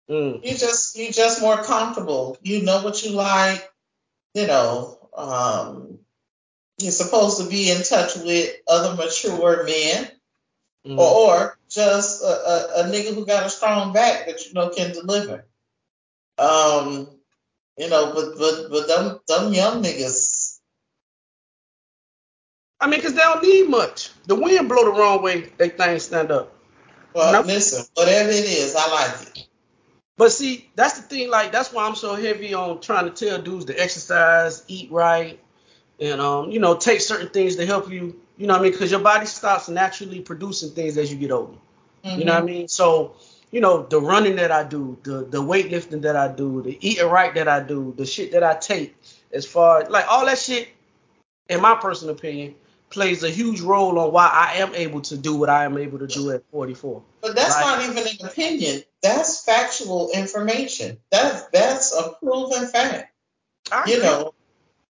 Mm. 0.09 0.45
You 0.45 0.57
just 0.57 0.97
you 0.97 1.11
just 1.13 1.41
more 1.41 1.63
comfortable. 1.63 2.39
You 2.43 2.63
know 2.63 2.83
what 2.83 3.03
you 3.03 3.11
like. 3.11 3.71
You 4.35 4.47
know, 4.47 4.99
um, 5.15 5.99
you're 6.79 6.93
supposed 6.93 7.39
to 7.39 7.49
be 7.49 7.71
in 7.71 7.83
touch 7.83 8.17
with 8.17 8.57
other 8.67 8.95
mature 8.97 9.65
men, 9.65 10.11
Mm. 10.87 10.99
or, 10.99 11.35
or 11.41 11.59
just 11.69 12.23
a, 12.23 12.27
a, 12.27 12.81
a 12.81 12.85
nigga 12.91 13.15
who 13.15 13.25
got 13.27 13.47
a 13.47 13.51
strong 13.51 13.93
back 13.93 14.27
that 14.27 14.47
you 14.47 14.53
know 14.55 14.71
can 14.71 14.93
deliver. 14.93 15.45
Um, 16.43 17.09
you 17.78 17.88
know, 17.88 18.12
but 18.14 18.38
but 18.38 18.70
but 18.70 18.88
them 18.88 19.20
them 19.28 19.53
young 19.55 19.82
niggas, 19.82 20.59
I 22.80 22.88
mean, 22.88 23.01
because 23.01 23.14
they 23.14 23.20
don't 23.22 23.43
need 23.43 23.68
much. 23.68 24.11
The 24.26 24.34
wind 24.34 24.68
blow 24.68 24.84
the 24.84 24.90
wrong 24.99 25.22
way, 25.22 25.53
they 25.57 25.70
things 25.70 26.05
stand 26.05 26.30
up. 26.32 26.55
well, 27.14 27.32
Nope. 27.32 27.47
listen, 27.47 27.84
whatever 27.95 28.30
it 28.30 28.45
is, 28.45 28.74
I 28.76 28.88
like 28.90 29.22
it. 29.22 29.47
But 30.16 30.32
see, 30.32 30.70
that's 30.74 31.01
the 31.01 31.03
thing. 31.03 31.30
Like, 31.30 31.53
that's 31.53 31.72
why 31.72 31.86
I'm 31.86 31.95
so 31.95 32.14
heavy 32.14 32.55
on 32.55 32.80
trying 32.80 33.12
to 33.12 33.26
tell 33.26 33.40
dudes 33.40 33.66
to 33.66 33.80
exercise, 33.80 34.64
eat 34.68 34.90
right, 34.90 35.40
and 36.01 36.20
um, 36.20 36.51
you 36.51 36.61
know, 36.61 36.76
take 36.76 37.01
certain 37.01 37.28
things 37.30 37.57
to 37.57 37.66
help 37.66 37.90
you. 37.90 38.20
You 38.36 38.47
know 38.47 38.55
what 38.55 38.61
I 38.61 38.62
mean? 38.64 38.72
Because 38.72 38.90
your 38.90 39.01
body 39.01 39.26
starts 39.26 39.68
naturally 39.68 40.20
producing 40.20 40.70
things 40.70 40.99
as 40.99 41.12
you 41.12 41.18
get 41.18 41.30
older. 41.32 41.59
You 42.14 42.24
know 42.24 42.34
what 42.34 42.43
I 42.43 42.47
mean? 42.47 42.68
So, 42.68 43.14
you 43.53 43.61
know, 43.61 43.84
the 43.84 44.00
running 44.00 44.36
that 44.36 44.50
I 44.50 44.64
do, 44.64 44.98
the 45.05 45.24
the 45.24 45.42
weightlifting 45.42 46.03
that 46.03 46.16
I 46.16 46.28
do, 46.28 46.62
the 46.62 46.78
eating 46.86 47.07
right 47.09 47.34
that 47.34 47.48
I 47.48 47.61
do, 47.61 47.94
the 47.96 48.07
shit 48.07 48.32
that 48.32 48.42
I 48.42 48.55
take, 48.55 48.96
as 49.32 49.46
far 49.46 49.84
like 49.88 50.07
all 50.09 50.26
that 50.26 50.38
shit, 50.38 50.68
in 51.48 51.61
my 51.61 51.76
personal 51.76 52.14
opinion, 52.14 52.55
plays 52.90 53.22
a 53.22 53.30
huge 53.30 53.61
role 53.61 53.98
on 53.98 54.12
why 54.12 54.28
I 54.28 54.55
am 54.61 54.74
able 54.74 55.03
to 55.03 55.18
do 55.18 55.36
what 55.36 55.50
I 55.50 55.66
am 55.66 55.78
able 55.78 55.98
to 56.00 56.07
do 56.07 56.30
at 56.32 56.42
44. 56.50 57.03
But 57.20 57.36
that's 57.36 57.57
Right. 57.57 57.66
not 57.66 57.90
even 57.90 58.07
an 58.09 58.26
opinion. 58.26 58.82
That's 59.03 59.44
factual 59.44 60.11
information. 60.12 60.98
That's 61.11 61.42
that's 61.53 61.94
a 61.94 62.14
proven 62.22 62.68
fact. 62.68 63.12
I 63.70 63.84
You 63.86 63.96
agree. 63.98 64.07
know, 64.09 64.34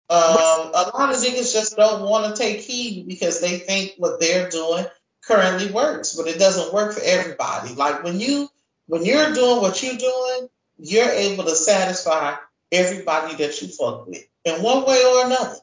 um, 0.09 0.71
a 0.73 0.91
lot 0.93 1.13
of 1.15 1.21
niggas 1.21 1.53
just 1.53 1.75
don't 1.77 2.07
want 2.07 2.35
to 2.35 2.41
take 2.41 2.61
heed 2.61 3.07
because 3.07 3.41
they 3.41 3.59
think 3.59 3.95
what 3.97 4.19
they're 4.19 4.49
doing 4.49 4.85
currently 5.23 5.71
works, 5.71 6.15
but 6.15 6.27
it 6.27 6.39
doesn't 6.39 6.73
work 6.73 6.93
for 6.93 7.01
everybody. 7.03 7.73
Like 7.73 8.03
when 8.03 8.19
you 8.19 8.49
when 8.87 9.05
you're 9.05 9.33
doing 9.33 9.61
what 9.61 9.81
you're 9.81 9.95
doing, 9.95 10.49
you're 10.77 11.09
able 11.09 11.45
to 11.45 11.55
satisfy 11.55 12.35
everybody 12.71 13.35
that 13.35 13.61
you 13.61 13.67
fuck 13.67 14.07
with 14.07 14.25
in 14.45 14.63
one 14.63 14.85
way 14.85 15.03
or 15.03 15.25
another. 15.25 15.55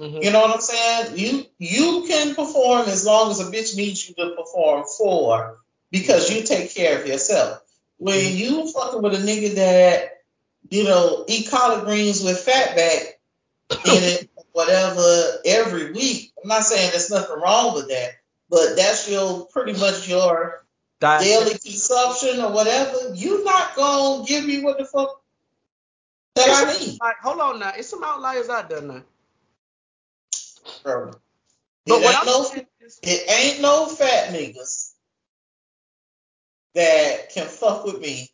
Mm-hmm. 0.00 0.22
You 0.22 0.32
know 0.32 0.40
what 0.40 0.54
I'm 0.54 0.60
saying? 0.60 1.18
You 1.18 1.44
you 1.58 2.04
can 2.08 2.34
perform 2.34 2.88
as 2.88 3.04
long 3.04 3.30
as 3.30 3.40
a 3.40 3.50
bitch 3.50 3.76
needs 3.76 4.08
you 4.08 4.14
to 4.16 4.34
perform 4.34 4.84
for 4.98 5.58
because 5.90 6.30
you 6.30 6.42
take 6.42 6.74
care 6.74 7.00
of 7.00 7.06
yourself. 7.06 7.62
When 7.98 8.18
mm-hmm. 8.18 8.36
you 8.36 8.72
fucking 8.72 9.02
with 9.02 9.14
a 9.14 9.18
nigga 9.18 9.54
that, 9.56 10.22
you 10.70 10.84
know, 10.84 11.24
eat 11.28 11.50
collard 11.50 11.84
greens 11.84 12.24
with 12.24 12.44
fatback 12.44 13.12
in 13.70 14.02
it, 14.02 14.30
whatever, 14.52 15.40
every 15.44 15.92
week, 15.92 16.32
I'm 16.42 16.48
not 16.48 16.64
saying 16.64 16.90
there's 16.90 17.10
nothing 17.10 17.38
wrong 17.40 17.74
with 17.74 17.88
that, 17.88 18.10
but 18.52 18.76
that's 18.76 19.08
your 19.08 19.46
pretty 19.46 19.72
much 19.72 20.06
your 20.06 20.62
Diet. 21.00 21.22
daily 21.24 21.58
consumption 21.58 22.38
or 22.38 22.52
whatever, 22.52 23.14
you 23.14 23.42
not 23.44 23.74
gonna 23.74 24.24
give 24.26 24.44
me 24.44 24.62
what 24.62 24.76
the 24.76 24.84
fuck 24.84 25.22
that 26.34 26.48
I 26.48 26.78
need. 26.78 26.98
Like, 27.00 27.16
hold 27.22 27.40
on 27.40 27.58
now, 27.58 27.72
it's 27.74 27.88
some 27.88 28.04
outliers 28.04 28.50
out 28.50 28.68
there 28.68 28.82
now. 28.82 29.02
Bro. 30.82 31.12
But 31.86 32.02
it 32.02 32.14
ain't, 32.14 32.26
no, 32.26 32.42
is, 32.82 33.00
it 33.02 33.30
ain't 33.30 33.62
no 33.62 33.86
fat 33.86 34.32
niggas 34.32 34.92
that 36.74 37.30
can 37.30 37.46
fuck 37.46 37.84
with 37.86 38.00
me 38.00 38.28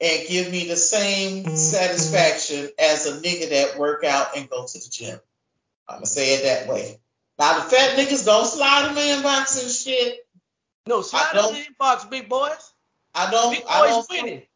and 0.00 0.28
give 0.28 0.50
me 0.50 0.66
the 0.66 0.76
same 0.76 1.54
satisfaction 1.54 2.70
as 2.78 3.06
a 3.06 3.20
nigga 3.20 3.50
that 3.50 3.78
work 3.78 4.04
out 4.04 4.36
and 4.36 4.48
go 4.48 4.66
to 4.66 4.78
the 4.78 4.88
gym. 4.90 5.20
I'm 5.86 5.96
gonna 5.96 6.06
say 6.06 6.34
it 6.34 6.42
that 6.44 6.72
way. 6.72 6.98
Now 7.38 7.58
the 7.58 7.70
fat 7.70 7.96
niggas 7.96 8.24
don't 8.24 8.46
slide 8.46 8.88
in 8.88 8.94
the 8.94 9.00
inbox 9.00 9.62
and 9.62 9.70
shit. 9.70 10.26
No, 10.86 11.02
slide 11.02 11.30
in 11.34 11.54
the 11.54 11.66
inbox, 11.70 12.08
big 12.10 12.28
boys. 12.28 12.72
I 13.14 13.30
don't. 13.30 13.52
Big 13.52 13.62
boys 13.62 13.70
I 13.70 13.86
don't 13.86 14.06
winning. 14.10 14.38
Fuck, 14.40 14.48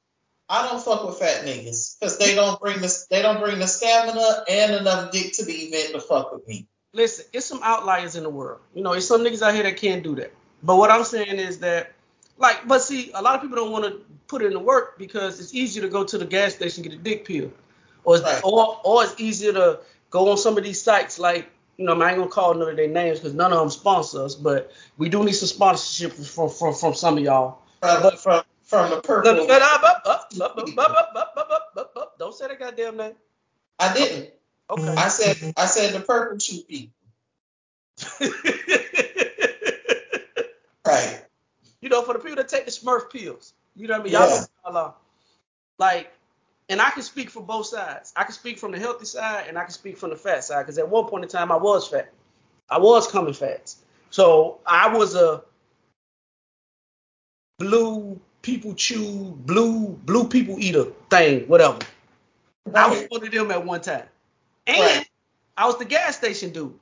I 0.48 0.68
don't 0.68 0.82
fuck 0.82 1.06
with 1.06 1.18
fat 1.18 1.44
niggas 1.46 1.98
because 1.98 2.18
they 2.18 2.34
don't 2.34 2.60
bring 2.60 2.80
the 2.80 3.06
they 3.10 3.22
don't 3.22 3.40
bring 3.40 3.58
the 3.58 3.66
stamina 3.66 4.44
and 4.50 4.74
enough 4.74 5.10
dick 5.12 5.32
to 5.34 5.44
the 5.44 5.52
event 5.52 5.94
to 5.94 6.00
fuck 6.00 6.32
with 6.32 6.46
me. 6.46 6.66
Listen, 6.92 7.24
it's 7.32 7.46
some 7.46 7.60
outliers 7.62 8.16
in 8.16 8.22
the 8.22 8.28
world. 8.28 8.60
You 8.74 8.82
know, 8.82 8.92
it's 8.92 9.06
some 9.06 9.22
niggas 9.22 9.40
out 9.40 9.54
here 9.54 9.62
that 9.62 9.78
can't 9.78 10.02
do 10.02 10.14
that. 10.16 10.32
But 10.62 10.76
what 10.76 10.90
I'm 10.90 11.04
saying 11.04 11.38
is 11.38 11.60
that, 11.60 11.92
like, 12.36 12.68
but 12.68 12.82
see, 12.82 13.10
a 13.14 13.22
lot 13.22 13.34
of 13.34 13.40
people 13.40 13.56
don't 13.56 13.72
want 13.72 13.84
to 13.86 14.02
put 14.26 14.42
in 14.42 14.52
the 14.52 14.58
work 14.58 14.98
because 14.98 15.40
it's 15.40 15.54
easier 15.54 15.82
to 15.82 15.88
go 15.88 16.04
to 16.04 16.18
the 16.18 16.26
gas 16.26 16.54
station 16.54 16.82
and 16.82 16.92
get 16.92 17.00
a 17.00 17.02
dick 17.02 17.24
pill, 17.24 17.50
or 18.04 18.18
right. 18.18 18.40
or 18.44 18.80
or 18.84 19.04
it's 19.04 19.18
easier 19.18 19.52
to 19.54 19.80
go 20.10 20.30
on 20.30 20.36
some 20.36 20.58
of 20.58 20.64
these 20.64 20.82
sites 20.82 21.18
like 21.18 21.50
you 21.76 21.86
know, 21.86 22.00
I 22.00 22.10
ain't 22.10 22.18
gonna 22.18 22.30
call 22.30 22.54
none 22.54 22.68
of 22.68 22.76
their 22.76 22.88
names 22.88 23.18
because 23.18 23.34
none 23.34 23.52
of 23.52 23.58
them 23.58 23.70
sponsor 23.70 24.24
us, 24.24 24.34
but 24.34 24.72
we 24.98 25.08
do 25.08 25.24
need 25.24 25.32
some 25.32 25.48
sponsorship 25.48 26.12
from 26.12 26.48
from, 26.48 26.74
from 26.74 26.94
some 26.94 27.18
of 27.18 27.24
y'all. 27.24 27.58
From, 27.80 28.02
but, 28.02 28.18
from 28.18 28.42
from 28.62 28.90
the 28.90 29.00
purple. 29.00 29.46
Don't 32.18 32.34
say 32.34 32.48
that 32.48 32.58
goddamn 32.58 32.96
name. 32.96 33.14
I 33.78 33.92
didn't. 33.94 34.30
Okay. 34.70 34.94
I 34.96 35.08
said 35.08 35.52
I 35.56 35.66
said 35.66 35.94
the 35.94 36.00
purple 36.00 36.38
chew 36.38 36.62
people. 36.62 36.94
right. 40.86 41.24
You 41.80 41.88
know, 41.88 42.02
for 42.02 42.14
the 42.14 42.20
people 42.20 42.36
that 42.36 42.48
take 42.48 42.64
the 42.64 42.70
Smurf 42.70 43.10
pills, 43.10 43.54
you 43.74 43.88
know 43.88 43.94
what 43.94 44.00
I 44.00 44.04
mean? 44.04 44.12
Y'all 44.12 44.30
yeah. 44.30 44.72
know, 44.72 44.94
like 45.78 46.12
and 46.68 46.80
I 46.80 46.90
can 46.90 47.02
speak 47.02 47.30
for 47.30 47.42
both 47.42 47.66
sides. 47.66 48.12
I 48.16 48.24
can 48.24 48.32
speak 48.32 48.58
from 48.58 48.72
the 48.72 48.78
healthy 48.78 49.04
side 49.04 49.46
and 49.48 49.58
I 49.58 49.62
can 49.62 49.72
speak 49.72 49.98
from 49.98 50.10
the 50.10 50.16
fat 50.16 50.44
side 50.44 50.62
because 50.62 50.78
at 50.78 50.88
one 50.88 51.06
point 51.06 51.24
in 51.24 51.30
time 51.30 51.52
I 51.52 51.56
was 51.56 51.88
fat. 51.88 52.12
I 52.70 52.78
was 52.78 53.10
coming 53.10 53.34
fat. 53.34 53.74
So 54.10 54.60
I 54.66 54.94
was 54.94 55.14
a 55.14 55.42
blue 57.58 58.20
people 58.42 58.74
chew, 58.74 59.36
blue 59.44 59.88
blue 59.88 60.28
people 60.28 60.58
eater 60.58 60.84
thing, 61.10 61.48
whatever. 61.48 61.78
Right. 62.66 62.86
I 62.86 62.88
was 62.88 63.06
one 63.08 63.24
of 63.24 63.32
them 63.32 63.50
at 63.50 63.64
one 63.64 63.80
time. 63.80 64.04
And 64.66 64.78
right. 64.78 65.08
I 65.56 65.66
was 65.66 65.78
the 65.78 65.84
gas 65.84 66.16
station 66.16 66.50
dude. 66.50 66.78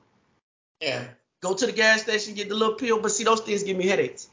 Yeah. 0.79 1.05
Go 1.41 1.55
to 1.55 1.65
the 1.65 1.71
gas 1.71 2.03
station, 2.03 2.35
get 2.35 2.49
the 2.49 2.55
little 2.55 2.75
pill, 2.75 3.01
but 3.01 3.11
see 3.11 3.23
those 3.23 3.41
things 3.41 3.63
give 3.63 3.75
me 3.75 3.87
headaches. 3.87 4.29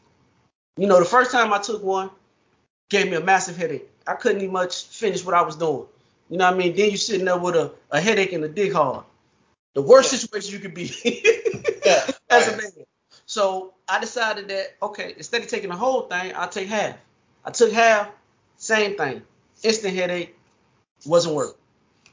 You 0.76 0.86
know, 0.86 0.98
the 0.98 1.06
first 1.06 1.32
time 1.32 1.52
I 1.52 1.58
took 1.58 1.82
one, 1.82 2.10
gave 2.90 3.10
me 3.10 3.16
a 3.16 3.20
massive 3.20 3.56
headache. 3.56 3.88
I 4.08 4.14
couldn't 4.14 4.40
even 4.40 4.52
much 4.52 4.86
finish 4.86 5.24
what 5.24 5.34
I 5.34 5.42
was 5.42 5.56
doing. 5.56 5.86
You 6.30 6.38
know 6.38 6.46
what 6.46 6.54
I 6.54 6.58
mean? 6.58 6.74
Then 6.74 6.88
you're 6.88 6.96
sitting 6.96 7.26
there 7.26 7.38
with 7.38 7.54
a, 7.54 7.72
a 7.90 8.00
headache 8.00 8.32
and 8.32 8.42
a 8.44 8.48
dick 8.48 8.72
hard. 8.72 9.04
The 9.74 9.82
worst 9.82 10.12
yeah. 10.12 10.18
situation 10.18 10.52
you 10.54 10.58
could 10.60 10.74
be 10.74 10.92
yeah, 11.84 12.10
as 12.30 12.48
a 12.48 12.56
man. 12.56 12.70
So 13.26 13.74
I 13.88 14.00
decided 14.00 14.48
that 14.48 14.76
okay, 14.82 15.14
instead 15.16 15.42
of 15.42 15.48
taking 15.48 15.70
the 15.70 15.76
whole 15.76 16.02
thing, 16.02 16.32
I'll 16.34 16.48
take 16.48 16.68
half. 16.68 16.96
I 17.44 17.50
took 17.50 17.70
half, 17.70 18.10
same 18.56 18.96
thing. 18.96 19.22
Instant 19.62 19.94
headache, 19.94 20.36
wasn't 21.06 21.34
working. 21.34 21.54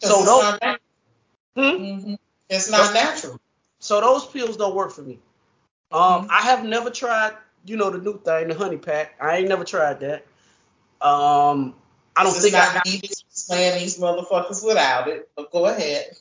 So 0.01 0.19
it's 0.19 0.25
those 0.25 0.59
not 0.61 0.79
hmm? 1.55 1.61
mm-hmm. 1.61 2.13
it's 2.49 2.69
not 2.69 2.93
natural. 2.93 3.39
So 3.79 4.01
those 4.01 4.25
pills 4.25 4.57
don't 4.57 4.75
work 4.75 4.91
for 4.91 5.01
me. 5.01 5.19
Um, 5.91 6.01
mm-hmm. 6.01 6.27
I 6.31 6.41
have 6.41 6.65
never 6.65 6.89
tried, 6.89 7.33
you 7.65 7.77
know, 7.77 7.89
the 7.89 7.99
new 7.99 8.19
thing, 8.19 8.47
the 8.47 8.55
honey 8.55 8.77
pack. 8.77 9.15
I 9.21 9.37
ain't 9.37 9.49
never 9.49 9.63
tried 9.63 10.01
that. 10.01 10.25
Um, 11.01 11.75
I 12.15 12.23
don't 12.23 12.33
think 12.33 12.55
I 12.55 12.73
got 12.73 12.83
playing 13.47 13.79
these 13.79 13.97
motherfuckers 13.97 14.65
without 14.65 15.07
it. 15.07 15.29
But 15.35 15.51
go 15.51 15.65
ahead. 15.65 16.17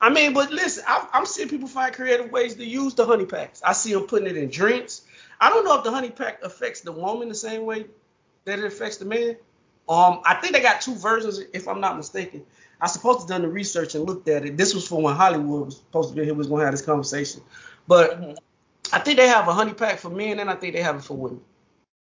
I 0.00 0.10
mean, 0.10 0.34
but 0.34 0.50
listen, 0.50 0.84
I, 0.86 1.08
am 1.12 1.26
seeing 1.26 1.48
people 1.48 1.68
find 1.68 1.94
creative 1.94 2.32
ways 2.32 2.56
to 2.56 2.64
use 2.64 2.94
the 2.94 3.06
honey 3.06 3.24
packs. 3.24 3.62
I 3.64 3.72
see 3.72 3.92
them 3.92 4.02
putting 4.02 4.26
it 4.26 4.36
in 4.36 4.50
drinks. 4.50 5.02
I 5.40 5.48
don't 5.48 5.64
know 5.64 5.78
if 5.78 5.84
the 5.84 5.92
honey 5.92 6.10
pack 6.10 6.42
affects 6.42 6.80
the 6.80 6.92
woman 6.92 7.28
the 7.28 7.34
same 7.34 7.64
way 7.64 7.86
that 8.44 8.58
it 8.58 8.64
affects 8.64 8.96
the 8.96 9.04
man. 9.04 9.36
Um, 9.88 10.20
I 10.24 10.34
think 10.34 10.54
they 10.54 10.60
got 10.60 10.80
two 10.80 10.94
versions, 10.96 11.40
if 11.52 11.68
I'm 11.68 11.80
not 11.80 11.96
mistaken. 11.96 12.44
I 12.80 12.88
supposed 12.88 13.20
to 13.20 13.26
done 13.28 13.42
the 13.42 13.48
research 13.48 13.94
and 13.94 14.04
looked 14.04 14.28
at 14.28 14.44
it. 14.44 14.56
This 14.56 14.74
was 14.74 14.86
for 14.86 15.00
when 15.00 15.14
Hollywood 15.14 15.66
was 15.66 15.76
supposed 15.76 16.10
to 16.10 16.16
be 16.16 16.24
here, 16.24 16.34
was 16.34 16.48
going 16.48 16.60
to 16.60 16.64
have 16.64 16.74
this 16.74 16.82
conversation. 16.82 17.42
But 17.86 18.20
mm-hmm. 18.20 18.32
I 18.92 18.98
think 18.98 19.18
they 19.18 19.28
have 19.28 19.46
a 19.46 19.52
honey 19.52 19.72
pack 19.72 19.98
for 19.98 20.10
men, 20.10 20.40
and 20.40 20.50
I 20.50 20.56
think 20.56 20.74
they 20.74 20.82
have 20.82 20.96
it 20.96 21.04
for 21.04 21.16
women. 21.16 21.40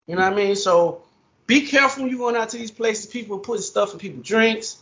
You 0.07 0.17
know 0.17 0.23
what 0.23 0.35
I 0.35 0.37
mean? 0.37 0.55
So 0.55 1.06
be 1.47 1.63
careful 1.63 2.03
when 2.03 2.11
you're 2.11 2.19
going 2.19 2.37
out 2.37 2.51
to 2.51 2.59
these 2.59 2.71
places. 2.71 3.07
People 3.07 3.39
putting 3.39 3.63
stuff 3.63 3.93
in 3.93 3.99
people's 3.99 4.27
drinks 4.27 4.79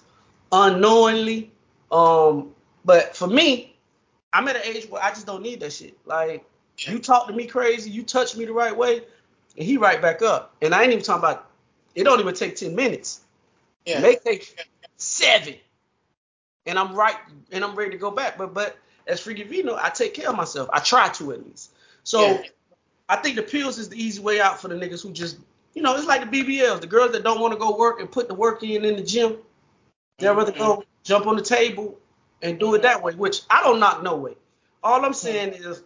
unknowingly. 0.50 1.50
Um, 1.90 2.54
but 2.84 3.16
for 3.16 3.26
me, 3.26 3.76
I'm 4.32 4.48
at 4.48 4.56
an 4.56 4.62
age 4.64 4.88
where 4.88 5.02
I 5.02 5.10
just 5.10 5.26
don't 5.26 5.42
need 5.42 5.60
that 5.60 5.72
shit. 5.72 5.96
Like 6.04 6.44
you 6.78 6.98
talk 6.98 7.26
to 7.28 7.32
me 7.32 7.46
crazy, 7.46 7.90
you 7.90 8.02
touch 8.02 8.36
me 8.36 8.44
the 8.44 8.52
right 8.52 8.76
way, 8.76 9.02
and 9.56 9.66
he 9.66 9.76
right 9.76 10.00
back 10.00 10.22
up. 10.22 10.54
And 10.62 10.74
I 10.74 10.82
ain't 10.82 10.92
even 10.92 11.04
talking 11.04 11.24
about. 11.24 11.50
It 11.94 12.02
don't 12.02 12.18
even 12.18 12.34
take 12.34 12.56
ten 12.56 12.74
minutes. 12.74 13.20
Yeah. 13.86 13.98
It 13.98 14.02
may 14.02 14.16
take 14.16 14.56
seven, 14.96 15.54
and 16.66 16.78
I'm 16.78 16.94
right, 16.94 17.14
and 17.52 17.62
I'm 17.62 17.76
ready 17.76 17.92
to 17.92 17.98
go 17.98 18.10
back. 18.10 18.36
But 18.36 18.52
but 18.52 18.76
as 19.06 19.20
Freaky 19.20 19.44
Vino, 19.44 19.76
I 19.76 19.90
take 19.90 20.14
care 20.14 20.28
of 20.28 20.36
myself. 20.36 20.68
I 20.72 20.80
try 20.80 21.08
to 21.10 21.32
at 21.32 21.46
least. 21.46 21.70
So 22.02 22.20
yeah. 22.20 22.42
I 23.08 23.16
think 23.16 23.36
the 23.36 23.42
pills 23.42 23.78
is 23.78 23.88
the 23.88 24.02
easy 24.02 24.20
way 24.20 24.40
out 24.40 24.60
for 24.60 24.68
the 24.68 24.74
niggas 24.74 25.02
who 25.02 25.12
just 25.12 25.38
you 25.74 25.82
know, 25.82 25.96
it's 25.96 26.06
like 26.06 26.30
the 26.30 26.42
BBLs, 26.42 26.80
the 26.80 26.86
girls 26.86 27.12
that 27.12 27.24
don't 27.24 27.40
want 27.40 27.52
to 27.52 27.58
go 27.58 27.76
work 27.76 28.00
and 28.00 28.10
put 28.10 28.28
the 28.28 28.34
work 28.34 28.62
in 28.62 28.84
in 28.84 28.96
the 28.96 29.02
gym. 29.02 29.36
They'd 30.18 30.28
rather 30.28 30.52
mm-hmm. 30.52 30.60
go 30.60 30.84
jump 31.02 31.26
on 31.26 31.36
the 31.36 31.42
table 31.42 31.98
and 32.42 32.58
do 32.58 32.74
it 32.74 32.82
that 32.82 33.02
way, 33.02 33.14
which 33.14 33.42
I 33.50 33.62
don't 33.62 33.80
knock 33.80 34.02
no 34.02 34.16
way. 34.16 34.36
All 34.82 35.04
I'm 35.04 35.14
saying 35.14 35.52
mm-hmm. 35.52 35.70
is 35.70 35.82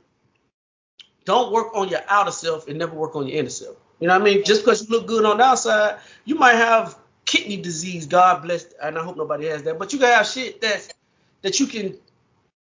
don't 1.24 1.52
work 1.52 1.74
on 1.74 1.88
your 1.88 2.00
outer 2.08 2.30
self 2.30 2.68
and 2.68 2.78
never 2.78 2.94
work 2.94 3.16
on 3.16 3.26
your 3.26 3.38
inner 3.38 3.50
self. 3.50 3.76
You 4.00 4.08
know 4.08 4.14
what 4.14 4.22
I 4.22 4.24
mean? 4.24 4.44
Just 4.44 4.62
because 4.62 4.82
you 4.82 4.96
look 4.96 5.06
good 5.06 5.24
on 5.24 5.38
the 5.38 5.44
outside, 5.44 5.98
you 6.24 6.36
might 6.36 6.54
have 6.54 6.96
kidney 7.24 7.56
disease, 7.56 8.06
God 8.06 8.42
bless, 8.42 8.66
and 8.82 8.96
I 8.98 9.02
hope 9.02 9.16
nobody 9.16 9.46
has 9.46 9.62
that. 9.64 9.78
But 9.78 9.92
you 9.92 9.98
can 9.98 10.08
have 10.08 10.26
shit 10.26 10.60
that's 10.60 10.88
that 11.42 11.60
you 11.60 11.66
can 11.66 11.96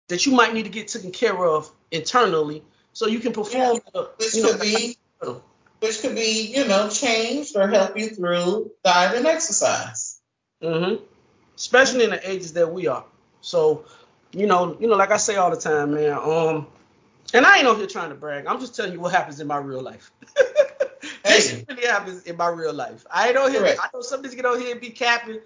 that 0.08 0.26
you 0.26 0.32
might 0.32 0.52
need 0.54 0.64
to 0.64 0.70
get 0.70 0.88
taken 0.88 1.12
care 1.12 1.46
of 1.46 1.70
internally 1.90 2.62
so 2.92 3.06
you 3.06 3.20
can 3.20 3.32
perform. 3.32 3.80
Yeah, 3.94 4.02
you 4.34 4.42
know, 4.42 4.58
be 4.58 4.96
which 5.80 6.00
could 6.00 6.14
be, 6.14 6.52
you 6.54 6.66
know, 6.66 6.88
changed 6.88 7.56
or 7.56 7.66
help 7.68 7.98
you 7.98 8.10
through 8.10 8.70
diet 8.84 9.16
and 9.16 9.26
exercise. 9.26 10.20
Mm-hmm. 10.62 11.02
Especially 11.56 12.04
in 12.04 12.10
the 12.10 12.30
ages 12.30 12.52
that 12.54 12.72
we 12.72 12.86
are. 12.86 13.04
So, 13.40 13.84
you 14.32 14.46
know, 14.46 14.76
you 14.78 14.86
know, 14.86 14.96
like 14.96 15.10
I 15.10 15.16
say 15.16 15.36
all 15.36 15.50
the 15.50 15.56
time, 15.56 15.94
man. 15.94 16.12
Um, 16.12 16.66
and 17.32 17.46
I 17.46 17.58
ain't 17.58 17.66
over 17.66 17.78
here 17.78 17.86
trying 17.86 18.10
to 18.10 18.14
brag. 18.14 18.46
I'm 18.46 18.60
just 18.60 18.74
telling 18.74 18.92
you 18.92 19.00
what 19.00 19.12
happens 19.12 19.40
in 19.40 19.46
my 19.46 19.56
real 19.56 19.82
life. 19.82 20.10
this 21.24 21.50
hey. 21.50 21.64
really 21.68 21.86
happens 21.86 22.24
in 22.24 22.36
my 22.36 22.48
real 22.48 22.72
life. 22.72 23.04
I 23.10 23.28
ain't 23.28 23.36
on 23.36 23.50
here. 23.50 23.60
Correct. 23.60 23.80
I 23.82 23.88
know 23.94 24.02
some 24.02 24.22
niggas 24.22 24.36
get 24.36 24.46
on 24.46 24.60
here 24.60 24.72
and 24.72 24.80
be 24.80 24.90
capping. 24.90 25.40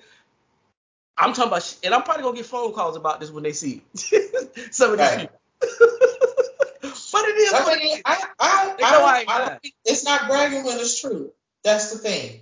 I'm 1.16 1.32
talking 1.32 1.49
about, 1.49 1.76
and 1.85 1.95
I'm 1.95 2.03
probably 2.03 2.24
gonna 2.24 2.37
get 2.37 2.47
phone 2.47 2.72
calls 2.72 2.97
about 2.97 3.20
this 3.20 3.30
when 3.30 3.45
they 3.45 3.53
see 3.53 3.82
some 3.95 4.93
of 4.93 4.99
these 4.99 5.09
right. 5.09 5.30
people. 5.61 6.91
But 7.14 7.26
it 7.26 7.36
is 7.36 7.52
I 7.52 7.62
what 7.62 7.78
mean, 7.78 7.98
I, 8.04 8.24
I, 8.40 8.74
I, 8.82 9.24
I, 9.28 9.38
don't 9.38 9.62
think 9.62 9.74
it's 9.84 10.04
not 10.04 10.26
bragging 10.26 10.64
when 10.64 10.80
it's 10.80 11.00
true. 11.00 11.30
That's 11.62 11.92
the 11.92 11.98
thing. 11.98 12.40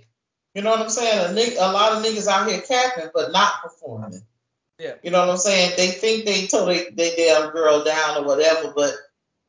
You 0.55 0.63
know 0.63 0.71
what 0.71 0.81
I'm 0.81 0.89
saying? 0.89 1.37
A, 1.37 1.57
a 1.59 1.69
lot 1.71 1.91
of 1.91 2.03
niggas 2.03 2.25
out 2.25 2.49
here 2.49 2.59
capping 2.59 3.11
but 3.13 3.31
not 3.31 3.61
performing. 3.61 4.23
Yeah. 4.79 4.95
You 5.03 5.11
know 5.11 5.19
what 5.19 5.29
I'm 5.29 5.37
saying? 5.37 5.73
They 5.77 5.91
think 5.91 6.25
they 6.25 6.47
told 6.47 6.69
they, 6.69 6.89
they 6.89 7.15
damn 7.15 7.51
girl 7.51 7.83
down 7.83 8.17
or 8.17 8.25
whatever, 8.25 8.73
but 8.75 8.95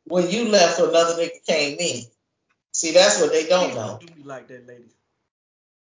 when 0.05 0.29
you 0.29 0.45
left, 0.51 0.79
another 0.79 1.15
nigga 1.15 1.43
came 1.47 1.79
in. 1.81 2.03
See, 2.73 2.93
that's 2.93 3.19
what 3.19 3.33
they 3.33 3.47
don't 3.47 3.75
know. 3.75 4.01
Do 4.03 4.15
me 4.15 4.25
like 4.25 4.49
that, 4.49 4.67
lady. 4.67 4.85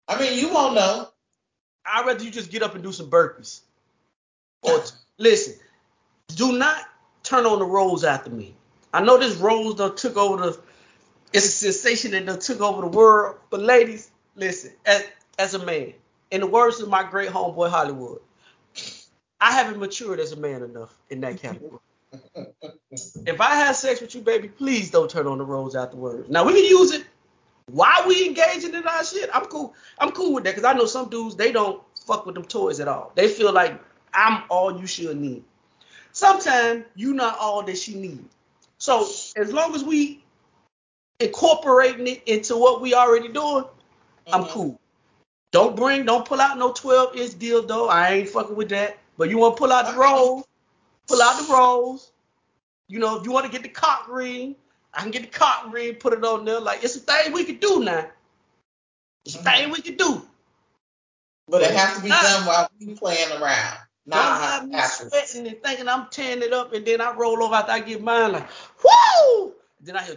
I 0.08 0.18
mean, 0.18 0.40
you 0.40 0.54
won't 0.54 0.76
know. 0.76 1.10
I'd 1.86 2.06
rather 2.06 2.24
you 2.24 2.32
just 2.32 2.52
get 2.52 2.64
up 2.64 2.74
and 2.74 2.84
do 2.86 2.94
some 2.94 3.10
burpees. 3.10 3.60
Or 4.62 4.82
listen, 5.18 5.56
do 6.36 6.58
not 6.58 6.78
turn 7.22 7.46
on 7.46 7.60
the 7.60 7.66
rose 7.66 8.06
after 8.06 8.30
me. 8.30 8.56
I 8.96 9.02
know 9.04 9.18
this 9.20 9.36
rose 9.38 9.76
done 9.76 9.96
took 9.96 10.18
over 10.18 10.38
the. 10.38 10.60
It's 11.34 11.48
a 11.48 11.50
sensation 11.50 12.12
that 12.12 12.26
done 12.26 12.40
took 12.40 12.62
over 12.62 12.82
the 12.82 12.88
world. 12.88 13.38
But 13.50 13.62
ladies, 13.62 14.12
listen, 14.36 14.74
as 14.86 15.06
as 15.40 15.54
a 15.56 15.66
man, 15.66 15.94
in 16.32 16.42
the 16.42 16.48
words 16.48 16.82
of 16.82 16.90
my 16.90 17.04
great 17.04 17.30
homeboy 17.30 17.70
Hollywood, 17.70 18.22
I 19.42 19.52
haven't 19.54 19.80
matured 19.80 20.20
as 20.20 20.34
a 20.34 20.38
man 20.38 20.64
enough 20.64 20.96
in 21.10 21.22
that 21.22 21.42
category. 21.42 21.80
if 22.92 23.42
I 23.42 23.56
have 23.56 23.76
sex 23.76 24.02
with 24.02 24.16
you, 24.16 24.22
baby, 24.22 24.50
please 24.50 24.92
don't 24.92 25.10
turn 25.12 25.28
on 25.28 25.40
the 25.40 25.46
rose 25.46 25.76
afterwards. 25.76 26.30
Now 26.30 26.46
we 26.46 26.54
can 26.54 26.66
use 26.66 26.94
it 26.94 27.06
Why 27.72 28.04
we 28.08 28.28
engaging 28.28 28.76
in 28.76 28.88
our 28.88 29.04
shit. 29.06 29.30
I'm 29.34 29.46
cool. 29.46 29.74
I'm 30.00 30.12
cool 30.12 30.36
with 30.36 30.46
that 30.46 30.56
because 30.56 30.66
I 30.66 30.74
know 30.74 30.86
some 30.86 31.10
dudes 31.10 31.36
they 31.36 31.52
don't 31.52 31.84
fuck 32.08 32.26
with 32.26 32.36
them 32.36 32.46
toys 32.46 32.80
at 32.80 32.88
all. 32.88 33.12
They 33.16 33.28
feel 33.28 33.54
like 33.54 33.82
I'm 34.14 34.44
all 34.50 34.80
you 34.80 34.88
should 34.88 35.18
need. 35.18 35.44
Sometimes 36.14 36.86
you 36.96 37.14
not 37.14 37.38
all 37.40 37.64
that 37.64 37.78
she 37.78 37.96
need. 37.96 38.26
So 38.86 39.10
as 39.36 39.52
long 39.52 39.74
as 39.74 39.84
we 39.84 40.24
incorporating 41.20 42.06
it 42.06 42.22
into 42.28 42.56
what 42.56 42.82
we 42.82 42.94
already 42.94 43.30
doing, 43.30 43.64
mm-hmm. 43.64 44.36
I'm 44.36 44.46
cool. 44.46 44.80
Don't 45.52 45.76
bring, 45.76 46.06
don't 46.06 46.24
pull 46.24 46.40
out 46.40 46.60
no 46.60 46.72
12 46.72 47.16
inch 47.16 47.32
dildo. 47.32 47.90
I 47.90 48.14
ain't 48.14 48.30
fucking 48.30 48.56
with 48.56 48.70
that. 48.70 49.00
But 49.18 49.32
you 49.32 49.40
want 49.40 49.56
to 49.56 49.60
pull 49.60 49.74
out 49.74 49.92
the 49.92 49.98
rose, 50.00 50.44
pull 51.08 51.20
out 51.20 51.42
the 51.42 51.52
rose. 51.52 52.12
You 52.88 53.00
know, 53.00 53.18
if 53.18 53.26
you 53.26 53.32
want 53.32 53.48
to 53.48 53.52
get 53.52 53.64
the 53.64 53.70
cock 53.70 54.08
ring, 54.08 54.56
I 54.94 55.02
can 55.02 55.10
get 55.10 55.24
the 55.24 55.36
cock 55.36 55.74
ring, 55.74 55.96
put 55.96 56.14
it 56.14 56.24
on 56.24 56.46
there. 56.46 56.60
Like 56.60 56.84
it's 56.84 56.96
a 56.96 57.00
thing 57.00 57.34
we 57.34 57.44
can 57.44 57.58
do 57.58 57.84
now. 57.84 58.06
It's 59.26 59.34
a 59.34 59.40
mm-hmm. 59.40 59.48
thing 59.48 59.72
we 59.72 59.82
can 59.82 59.96
do. 59.96 60.22
But 61.48 61.64
it 61.64 61.72
has 61.72 61.98
to 61.98 62.04
be 62.04 62.10
done 62.10 62.46
while 62.46 62.70
we 62.80 62.94
playing 62.94 63.32
around. 63.32 63.80
Don't 64.08 64.22
have 64.22 64.68
me 64.68 64.80
sweating 64.82 65.48
and 65.48 65.62
thinking 65.64 65.88
I'm 65.88 66.08
tearing 66.12 66.44
it 66.44 66.54
up, 66.54 66.74
and 66.74 66.86
then 66.86 67.02
I 67.02 67.14
roll 67.14 67.42
over 67.42 67.56
after 67.56 67.72
I 67.72 67.80
get 67.80 68.04
mine 68.04 68.34
like, 68.34 68.48
whoo! 68.84 69.54
Then 69.82 69.98
I 69.98 70.04
hear. 70.04 70.16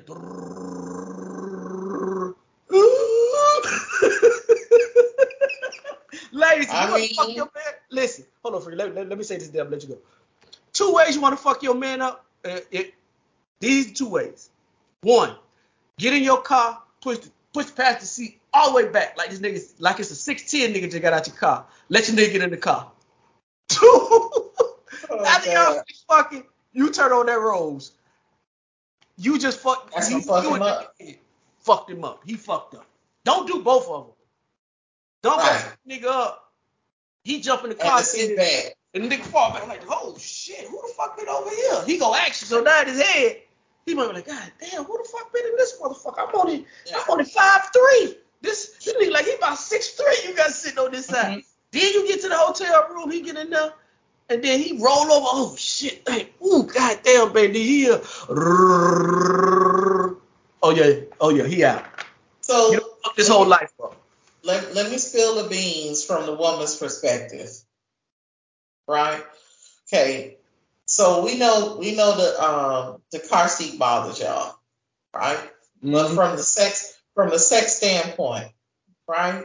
Ladies, 6.33 6.69
I 6.71 6.89
you 6.89 6.95
mean, 6.95 7.15
fuck 7.15 7.35
your 7.35 7.51
man. 7.55 7.75
Listen, 7.91 8.25
hold 8.43 8.57
on, 8.57 8.63
for 8.63 8.75
let, 8.75 8.95
let, 8.95 9.09
let 9.09 9.19
me 9.19 9.25
say 9.25 9.39
this, 9.39 9.49
then 9.49 9.63
I'll 9.63 9.69
let 9.71 9.83
you 9.83 9.89
go. 9.89 9.99
Two 10.73 10.93
ways 10.93 11.15
you 11.15 11.21
want 11.21 11.37
to 11.37 11.43
fuck 11.43 11.63
your 11.63 11.75
man 11.75 12.03
up. 12.03 12.27
Uh, 12.45 12.61
it, 12.71 12.95
these 13.61 13.93
two 13.93 14.09
ways. 14.09 14.51
One, 15.03 15.35
get 15.99 16.13
in 16.13 16.23
your 16.23 16.43
car, 16.43 16.83
push 17.01 17.19
the, 17.19 17.31
push 17.53 17.75
past 17.75 18.01
the 18.01 18.07
seat 18.07 18.41
all 18.53 18.71
the 18.71 18.77
way 18.77 18.89
back, 18.91 19.17
like 19.17 19.31
this 19.31 19.41
nigga, 19.41 19.61
like 19.79 19.99
it's 20.01 20.11
a 20.11 20.15
610 20.15 20.75
nigga 20.75 20.91
just 20.91 21.03
got 21.03 21.13
out 21.13 21.27
your 21.27 21.37
car. 21.37 21.67
Let 21.89 22.09
your 22.09 22.17
nigga 22.17 22.33
get 22.33 22.43
in 22.43 22.51
the 22.51 22.57
car. 22.57 22.91
Two, 23.69 23.81
oh, 25.11 25.25
after 25.27 25.53
y'all 25.53 25.83
fucking, 26.09 26.45
you 26.73 26.91
turn 26.91 27.13
on 27.13 27.27
that 27.27 27.39
rose. 27.39 27.93
You 29.17 29.39
just 29.39 29.61
fuck. 29.61 29.91
That's 29.93 30.11
you, 30.11 30.23
fuck 30.23 30.45
him 30.45 30.63
up. 30.63 30.95
Fucked 31.61 31.91
him 31.91 32.05
up. 32.05 32.23
He 32.25 32.35
fucked 32.35 32.75
up. 32.75 32.87
Don't 33.25 33.47
do 33.47 33.63
both 33.63 33.89
of 33.89 34.07
them. 34.07 34.15
Don't 35.23 35.39
right. 35.39 35.61
fuck 35.61 35.79
nigga 35.89 36.07
up. 36.07 36.53
He 37.25 37.41
jump 37.41 37.65
in 37.65 37.71
the 37.71 37.75
car 37.75 38.01
and, 38.01 38.37
bad. 38.37 38.73
and 38.95 39.05
the 39.05 39.09
nigga 39.09 39.23
fall 39.23 39.53
back. 39.53 39.63
I'm 39.63 39.69
like, 39.69 39.83
oh 39.89 40.17
shit, 40.19 40.67
who 40.67 40.81
the 40.87 40.95
fuck 40.97 41.19
been 41.19 41.29
over 41.29 41.51
here? 41.51 41.85
He 41.85 41.99
go 41.99 42.15
action. 42.15 42.47
So 42.47 42.61
now 42.61 42.81
in 42.83 42.89
his 42.89 43.03
head, 43.03 43.43
he 43.85 43.95
might 43.95 44.09
be 44.09 44.15
like, 44.15 44.27
God 44.27 44.53
damn, 44.61 44.85
who 44.85 44.97
the 44.97 45.09
fuck 45.11 45.33
been 45.33 45.45
in 45.45 45.57
this 45.57 45.79
motherfucker? 45.81 46.29
I'm 46.29 46.41
only, 46.41 46.65
yeah. 46.87 46.97
I'm 46.97 47.11
only 47.11 47.25
five 47.25 47.69
three. 47.73 48.17
This, 48.41 48.77
this 48.85 48.95
nigga 48.95 49.11
like 49.11 49.27
he 49.27 49.35
about 49.35 49.59
six 49.59 49.91
three. 49.91 50.31
You 50.31 50.37
got 50.37 50.53
sitting 50.53 50.79
on 50.79 50.93
this 50.93 51.07
side. 51.07 51.39
Mm-hmm. 51.39 51.58
Then 51.79 51.93
you 51.93 52.09
get 52.09 52.21
to 52.23 52.29
the 52.29 52.37
hotel 52.37 52.89
room, 52.91 53.11
he 53.11 53.23
get 53.23 53.37
in 53.37 53.51
there, 53.51 53.73
and 54.29 54.43
then 54.43 54.61
he 54.61 54.73
roll 54.79 55.13
over. 55.13 55.27
Oh 55.31 55.55
shit! 55.57 56.03
Hey, 56.09 56.31
ooh, 56.45 56.65
goddamn, 56.65 57.33
baby, 57.33 57.63
he 57.63 57.91
uh, 57.91 58.01
Oh 60.61 60.71
yeah, 60.75 61.01
oh 61.21 61.31
yeah, 61.31 61.47
he 61.47 61.63
out. 61.65 61.85
So 62.41 62.73
you 62.73 62.81
fuck 63.05 63.15
this 63.15 63.29
whole 63.29 63.47
life 63.47 63.73
up. 63.83 63.97
Let, 64.43 64.75
let 64.75 64.91
me 64.91 64.99
spill 64.99 65.41
the 65.43 65.49
beans 65.49 66.05
from 66.05 66.27
the 66.27 66.35
woman's 66.35 66.77
perspective. 66.77 67.51
Right? 68.89 69.23
Okay. 69.87 70.39
So 70.87 71.25
we 71.25 71.39
know 71.39 71.77
we 71.79 71.95
know 71.95 72.17
the 72.17 72.43
um 72.43 73.03
the 73.13 73.21
car 73.21 73.47
seat 73.47 73.79
bothers 73.79 74.19
y'all, 74.19 74.59
right? 75.15 75.37
Mm-hmm. 75.37 75.93
But 75.93 76.15
from 76.15 76.37
the 76.37 76.43
sex 76.43 76.99
from 77.15 77.31
the 77.31 77.39
sex 77.39 77.77
standpoint, 77.77 78.49
right? 79.07 79.45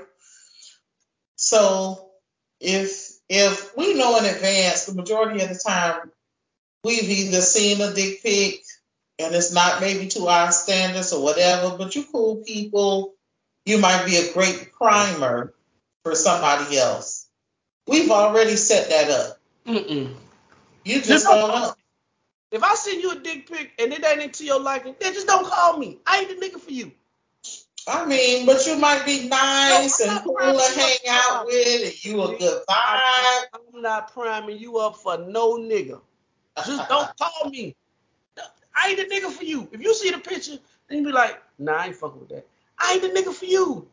So 1.35 2.09
if 2.63 3.11
if 3.29 3.75
we 3.75 3.93
know 3.93 4.17
in 4.17 4.25
advance, 4.25 4.85
the 4.85 4.93
majority 4.93 5.41
of 5.43 5.49
the 5.49 5.55
time, 5.55 6.11
we've 6.83 7.09
either 7.09 7.41
seen 7.41 7.81
a 7.81 7.93
dick 7.93 8.23
pic 8.23 8.63
and 9.19 9.35
it's 9.35 9.53
not 9.53 9.81
maybe 9.81 10.07
to 10.09 10.27
our 10.27 10.51
standards 10.51 11.13
or 11.13 11.23
whatever, 11.23 11.77
but 11.77 11.95
you 11.95 12.03
cool 12.11 12.37
people, 12.37 13.13
you 13.65 13.77
might 13.77 14.05
be 14.05 14.17
a 14.17 14.33
great 14.33 14.71
primer 14.73 15.53
for 16.03 16.15
somebody 16.15 16.77
else. 16.77 17.27
We've 17.87 18.11
already 18.11 18.55
set 18.55 18.89
that 18.89 19.09
up. 19.09 19.37
Mm-mm. 19.65 20.13
You 20.85 21.01
just 21.01 21.25
don't. 21.25 21.75
If 22.51 22.63
I 22.63 22.75
send 22.75 23.01
you 23.01 23.11
a 23.11 23.19
dick 23.19 23.49
pic 23.49 23.71
and 23.79 23.91
it 23.91 24.05
ain't 24.05 24.21
into 24.21 24.45
your 24.45 24.59
liking, 24.59 24.95
then 24.99 25.13
just 25.13 25.27
don't 25.27 25.45
call 25.45 25.77
me. 25.77 25.99
I 26.05 26.19
ain't 26.19 26.39
the 26.39 26.45
nigga 26.45 26.61
for 26.61 26.71
you. 26.71 26.91
I 27.87 28.05
mean, 28.05 28.45
but 28.45 28.65
you 28.65 28.77
might 28.77 29.05
be 29.05 29.27
nice 29.27 29.99
no, 29.99 30.09
and 30.09 30.23
cool 30.23 30.37
to 30.37 30.79
hang 30.79 30.97
out 31.09 31.45
with, 31.45 31.83
and 31.83 32.05
you 32.05 32.23
a 32.23 32.37
good 32.37 32.63
vibe. 32.69 33.43
I'm 33.53 33.81
not 33.81 34.13
priming 34.13 34.57
you 34.57 34.77
up 34.77 34.95
for 34.95 35.17
no 35.17 35.57
nigga. 35.57 35.99
Just 36.65 36.87
don't 36.87 37.09
call 37.21 37.49
me. 37.49 37.75
I 38.75 38.89
ain't 38.89 38.99
a 38.99 39.03
nigga 39.03 39.31
for 39.31 39.43
you. 39.43 39.67
If 39.71 39.81
you 39.81 39.93
see 39.93 40.11
the 40.11 40.19
picture, 40.19 40.57
then 40.87 40.99
you 40.99 41.05
be 41.05 41.11
like, 41.11 41.41
nah, 41.59 41.73
I 41.73 41.87
ain't 41.87 41.95
fucking 41.95 42.19
with 42.19 42.29
that. 42.29 42.47
I 42.79 42.93
ain't 42.93 43.03
a 43.03 43.09
nigga 43.09 43.33
for 43.33 43.45
you. 43.45 43.87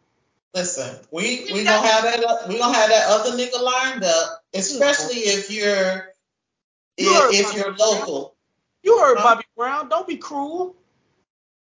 Listen, 0.54 0.96
we 1.10 1.48
we 1.52 1.64
gonna 1.64 1.86
have 1.86 2.02
that 2.02 2.48
we 2.48 2.58
gonna 2.58 2.76
have 2.76 2.90
that 2.90 3.06
other 3.08 3.36
nigga 3.36 3.62
lined 3.62 4.02
up, 4.02 4.42
especially 4.52 5.18
if 5.18 5.50
you're 5.50 6.12
you 6.96 7.28
if, 7.30 7.52
if 7.52 7.54
you're 7.54 7.74
local. 7.74 8.20
Brown. 8.20 8.30
You 8.82 8.98
heard 8.98 9.18
huh? 9.18 9.34
Bobby 9.34 9.44
Brown. 9.56 9.88
Don't 9.88 10.08
be 10.08 10.16
cruel. 10.16 10.74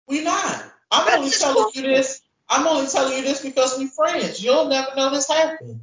We 0.07 0.23
not. 0.23 0.72
I'm 0.93 1.05
That's 1.05 1.17
only 1.17 1.31
telling 1.31 1.71
you 1.73 1.81
this. 1.95 2.21
I'm 2.47 2.67
only 2.67 2.87
telling 2.87 3.17
you 3.17 3.23
this 3.23 3.41
because 3.41 3.77
we're 3.79 3.87
friends. 3.87 4.43
You'll 4.43 4.67
never 4.67 4.95
know 4.95 5.09
this 5.09 5.27
happened. 5.27 5.81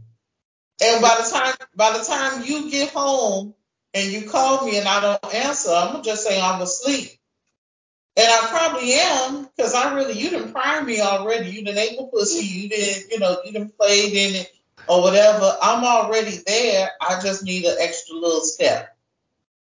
And 0.82 1.02
by 1.02 1.16
the 1.20 1.28
time 1.28 1.54
by 1.74 1.98
the 1.98 2.04
time 2.04 2.44
you 2.44 2.70
get 2.70 2.90
home 2.90 3.54
and 3.92 4.12
you 4.12 4.30
call 4.30 4.64
me 4.64 4.78
and 4.78 4.86
I 4.86 5.00
don't 5.00 5.34
answer, 5.34 5.72
I'm 5.72 5.92
gonna 5.92 6.04
just 6.04 6.24
say 6.24 6.40
I'm 6.40 6.62
asleep. 6.62 7.10
And 8.16 8.26
I 8.28 8.46
probably 8.50 8.92
am 8.92 9.48
because 9.56 9.74
I 9.74 9.94
really 9.94 10.14
you 10.14 10.30
didn't 10.30 10.52
prime 10.52 10.86
me 10.86 11.00
already. 11.00 11.50
You 11.50 11.64
didn't 11.64 11.96
the 11.96 12.08
pussy. 12.12 12.46
You 12.46 12.68
didn't 12.68 13.10
you 13.10 13.18
know 13.18 13.40
you 13.44 13.52
didn't 13.52 13.76
played 13.76 14.12
in 14.12 14.42
it 14.42 14.52
or 14.88 15.02
whatever. 15.02 15.56
I'm 15.60 15.82
already 15.82 16.38
there. 16.46 16.90
I 17.00 17.20
just 17.20 17.42
need 17.42 17.64
an 17.64 17.76
extra 17.80 18.14
little 18.14 18.42
step. 18.42 18.96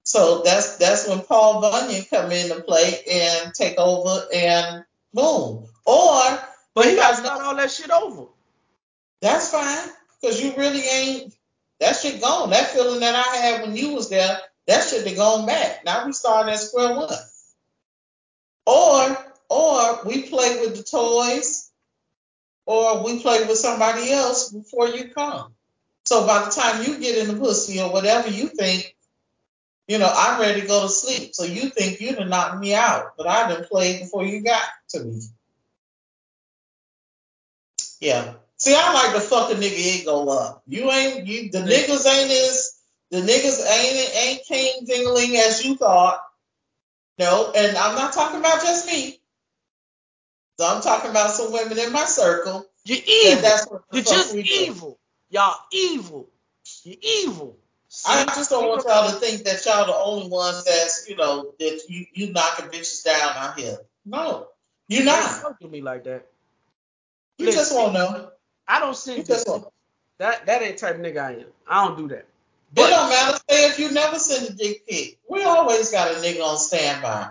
So 0.02 0.42
that's 0.42 0.76
that's 0.76 1.08
when 1.08 1.20
Paul 1.22 1.60
Bunyan 1.60 2.04
come 2.10 2.32
into 2.32 2.62
play 2.62 3.00
and 3.10 3.54
take 3.54 3.78
over 3.78 4.26
and 4.34 4.84
boom. 5.16 5.66
Or 5.86 6.22
but 6.74 6.84
he 6.86 6.96
got 6.96 7.16
to 7.16 7.16
start 7.24 7.42
all 7.42 7.56
that 7.56 7.70
shit 7.72 7.90
over. 7.90 8.26
That's 9.22 9.50
fine 9.50 9.88
because 10.20 10.40
you 10.42 10.54
really 10.56 10.82
ain't 10.82 11.34
that 11.80 11.96
shit 11.96 12.20
gone. 12.20 12.50
That 12.50 12.68
feeling 12.68 13.00
that 13.00 13.14
I 13.14 13.36
had 13.36 13.62
when 13.62 13.76
you 13.76 13.94
was 13.94 14.10
there, 14.10 14.38
that 14.66 14.84
shit 14.84 15.04
be 15.04 15.14
gone 15.14 15.46
back. 15.46 15.84
Now 15.84 16.06
we 16.06 16.12
start 16.12 16.48
at 16.48 16.60
square 16.60 16.96
one. 16.96 17.10
Or 18.66 19.16
or 19.48 20.04
we 20.04 20.22
play 20.28 20.60
with 20.60 20.76
the 20.76 20.82
toys, 20.82 21.70
or 22.66 23.04
we 23.04 23.20
play 23.20 23.46
with 23.46 23.58
somebody 23.58 24.10
else 24.12 24.50
before 24.50 24.88
you 24.88 25.10
come. 25.10 25.54
So 26.04 26.26
by 26.26 26.44
the 26.44 26.50
time 26.50 26.84
you 26.84 26.98
get 26.98 27.18
in 27.18 27.34
the 27.34 27.40
pussy 27.40 27.80
or 27.80 27.92
whatever 27.92 28.28
you 28.28 28.48
think, 28.48 28.95
you 29.88 29.98
know, 29.98 30.12
I'm 30.12 30.40
ready 30.40 30.62
to 30.62 30.66
go 30.66 30.82
to 30.82 30.88
sleep. 30.88 31.34
So 31.34 31.44
you 31.44 31.70
think 31.70 32.00
you 32.00 32.14
done 32.14 32.28
knocked 32.28 32.58
me 32.58 32.74
out, 32.74 33.16
but 33.16 33.26
I 33.26 33.48
done 33.48 33.64
played 33.64 34.00
before 34.00 34.24
you 34.24 34.42
got 34.42 34.64
to 34.90 35.04
me. 35.04 35.20
Yeah. 38.00 38.34
See, 38.56 38.74
I 38.74 38.92
like 38.92 39.14
to 39.14 39.20
fuck 39.20 39.50
a 39.52 39.54
nigga 39.54 40.00
ego 40.00 40.28
up. 40.28 40.62
You 40.66 40.90
ain't 40.90 41.26
you 41.26 41.50
the 41.50 41.58
niggas 41.58 42.06
ain't 42.06 42.30
as 42.30 42.78
the 43.10 43.20
niggas 43.20 43.60
ain't 43.70 44.16
ain't 44.16 44.44
king 44.46 44.86
dingling 44.86 45.36
as 45.36 45.64
you 45.64 45.76
thought. 45.76 46.20
No, 47.18 47.52
and 47.54 47.76
I'm 47.76 47.94
not 47.94 48.12
talking 48.12 48.40
about 48.40 48.62
just 48.62 48.86
me. 48.86 49.20
So 50.58 50.66
I'm 50.66 50.82
talking 50.82 51.10
about 51.10 51.30
some 51.30 51.52
women 51.52 51.78
in 51.78 51.92
my 51.92 52.04
circle. 52.04 52.66
You're 52.84 52.98
evil. 53.06 53.82
You're 53.92 54.02
just 54.04 54.34
evil. 54.34 54.98
Y'all 55.30 55.56
evil. 55.72 56.30
You're 56.84 56.96
evil. 57.02 57.58
I 58.06 58.24
just 58.26 58.50
don't 58.50 58.68
want 58.68 58.84
y'all 58.86 59.08
to 59.10 59.16
think 59.16 59.44
that 59.44 59.64
y'all 59.64 59.86
the 59.86 59.94
only 59.94 60.28
ones 60.28 60.64
that's, 60.64 61.08
you 61.08 61.16
know, 61.16 61.54
that 61.58 61.80
you, 61.88 62.06
you 62.12 62.32
knocking 62.32 62.66
bitches 62.66 63.04
down 63.04 63.32
out 63.36 63.58
here. 63.58 63.78
No, 64.04 64.48
you're 64.88 65.04
not. 65.04 65.42
Don't 65.42 65.60
do 65.60 65.68
me 65.68 65.80
like 65.80 66.04
that. 66.04 66.26
You 67.38 67.46
Listen, 67.46 67.60
just 67.60 67.74
won't 67.74 67.94
know. 67.94 68.30
I 68.68 68.80
don't 68.80 68.96
send 68.96 69.22
Because 69.22 69.44
dick. 69.44 69.52
what? 69.52 69.72
That 70.18 70.46
that 70.46 70.62
ain't 70.62 70.78
type 70.78 70.94
of 70.94 71.00
nigga 71.00 71.18
I 71.18 71.32
am. 71.32 71.46
I 71.68 71.86
don't 71.86 71.96
do 71.98 72.08
that. 72.08 72.18
It 72.20 72.26
But 72.74 72.90
don't 72.90 73.08
matter. 73.10 73.38
Say 73.50 73.66
if 73.68 73.78
you 73.78 73.90
never 73.92 74.18
send 74.18 74.48
a 74.48 74.52
dick 74.52 74.86
pic, 74.86 75.18
we 75.28 75.42
always 75.44 75.90
got 75.90 76.10
a 76.12 76.14
nigga 76.16 76.42
on 76.42 76.56
standby. 76.58 77.30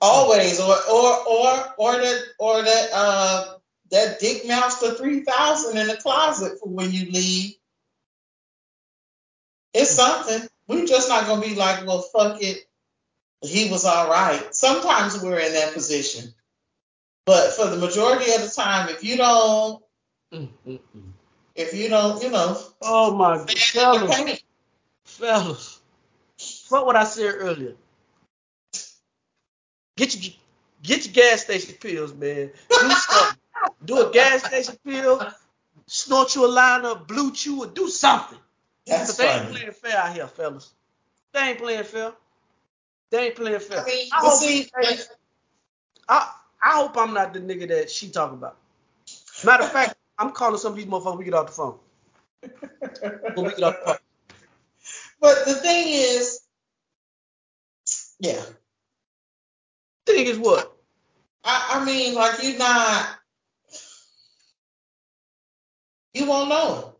Always, 0.00 0.60
or 0.60 0.74
or 0.90 1.28
or 1.28 1.74
or 1.78 1.92
that 1.98 2.22
or 2.38 2.62
that 2.62 2.90
uh 2.92 3.56
that 3.90 4.20
Dick 4.20 4.46
Master 4.46 4.94
three 4.94 5.20
thousand 5.20 5.78
in 5.78 5.86
the 5.86 5.96
closet 5.96 6.58
for 6.60 6.68
when 6.68 6.90
you 6.92 7.10
leave. 7.10 7.54
It's 9.74 9.90
something. 9.90 10.48
We're 10.68 10.86
just 10.86 11.08
not 11.08 11.26
gonna 11.26 11.42
be 11.42 11.56
like, 11.56 11.84
well, 11.86 12.00
fuck 12.00 12.40
it. 12.40 12.66
He 13.42 13.70
was 13.70 13.84
all 13.84 14.08
right. 14.08 14.54
Sometimes 14.54 15.20
we're 15.22 15.38
in 15.38 15.52
that 15.52 15.74
position, 15.74 16.32
but 17.26 17.52
for 17.52 17.66
the 17.66 17.76
majority 17.76 18.32
of 18.32 18.42
the 18.42 18.48
time, 18.48 18.88
if 18.88 19.04
you 19.04 19.16
don't, 19.16 19.82
if 21.54 21.74
you 21.74 21.88
don't, 21.88 22.22
you 22.22 22.30
know, 22.30 22.58
oh 22.80 23.14
my 23.14 23.38
god, 23.38 23.58
fellas, 23.58 24.42
fellas. 25.04 25.80
Fuck 26.38 26.86
what 26.86 26.96
I 26.96 27.04
said 27.04 27.34
earlier. 27.36 27.74
Get 29.96 30.14
your 30.14 30.34
get 30.82 31.04
your 31.04 31.12
gas 31.12 31.42
station 31.42 31.74
pills, 31.80 32.14
man. 32.14 32.50
Do 32.70 32.90
something. 32.90 33.38
do 33.84 34.08
a 34.08 34.12
gas 34.12 34.44
station 34.44 34.76
pill. 34.86 35.26
Snort 35.86 36.34
you 36.34 36.46
a 36.46 36.48
line 36.48 36.86
up, 36.86 37.06
BlueChew, 37.06 37.58
or 37.58 37.66
do 37.66 37.88
something. 37.88 38.38
That's 38.86 39.16
But 39.16 39.22
they 39.22 39.32
ain't 39.32 39.50
playing 39.50 39.72
fair 39.72 39.98
out 39.98 40.14
here, 40.14 40.26
fellas. 40.26 40.72
They 41.32 41.40
ain't 41.40 41.58
playing 41.58 41.84
fair. 41.84 42.12
They 43.10 43.26
ain't 43.26 43.36
playing 43.36 43.60
fair. 43.60 43.80
I 43.80 43.84
mean, 43.86 44.08
I 44.12 44.16
hope, 44.20 44.40
see, 44.40 44.70
hey, 44.80 44.96
I, 46.08 46.32
I 46.62 46.76
hope 46.76 46.96
I'm 46.96 47.14
not 47.14 47.32
the 47.32 47.40
nigga 47.40 47.68
that 47.68 47.90
she 47.90 48.10
talking 48.10 48.38
about. 48.38 48.56
Matter 49.44 49.64
of 49.64 49.72
fact, 49.72 49.94
I'm 50.18 50.30
calling 50.32 50.58
some 50.58 50.72
of 50.72 50.76
these 50.76 50.86
motherfuckers 50.86 51.18
we 51.18 51.24
get 51.24 51.34
off 51.34 51.46
the 51.46 51.52
phone. 51.52 51.78
When 53.34 53.46
we 53.46 53.54
get 53.54 53.62
off 53.62 53.76
the 53.80 53.86
phone. 53.86 53.96
But 55.20 55.44
the 55.46 55.54
thing 55.54 55.86
is, 55.88 56.40
yeah, 58.20 58.42
Thing 60.06 60.26
is 60.26 60.38
what? 60.38 60.76
I, 61.44 61.80
I 61.80 61.84
mean, 61.84 62.14
like 62.14 62.42
you're 62.42 62.58
not, 62.58 63.16
you 66.12 66.26
won't 66.26 66.48
know. 66.50 66.93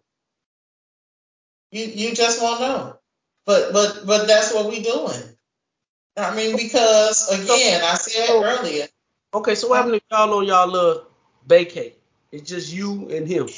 You 1.74 1.86
you 1.86 2.14
just 2.14 2.40
won't 2.40 2.60
know. 2.60 2.96
But 3.46 3.72
but 3.72 4.06
but 4.06 4.28
that's 4.28 4.54
what 4.54 4.66
we're 4.66 4.80
doing. 4.82 5.22
I 6.16 6.34
mean, 6.36 6.56
because 6.56 7.28
again, 7.28 7.82
I 7.84 7.94
said 7.96 8.30
earlier, 8.30 8.86
Okay, 9.34 9.56
so 9.56 9.68
what 9.68 9.78
happened 9.78 9.96
if 9.96 10.02
y'all 10.12 10.32
on 10.32 10.46
y'all 10.46 10.68
little 10.68 11.06
vacay? 11.48 11.94
It's 12.30 12.48
just 12.48 12.72
you 12.72 13.10
and 13.10 13.26
him. 13.26 13.48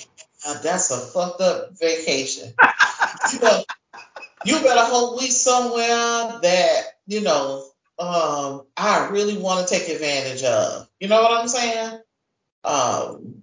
uh, 0.46 0.62
that's 0.62 0.90
a 0.90 0.96
fucked 0.96 1.42
up 1.42 1.78
vacation. 1.78 2.54
you, 3.34 3.40
know, 3.40 3.62
you 4.46 4.60
better 4.62 4.84
hope 4.84 5.20
we 5.20 5.26
somewhere 5.28 6.40
that 6.40 6.82
you 7.06 7.20
know 7.20 7.66
um, 7.98 8.62
I 8.78 9.08
really 9.10 9.36
want 9.36 9.68
to 9.68 9.74
take 9.78 9.90
advantage 9.90 10.42
of. 10.42 10.88
You 11.00 11.08
know 11.08 11.22
what 11.22 11.38
I'm 11.38 11.48
saying? 11.48 12.00
Um, 12.64 13.42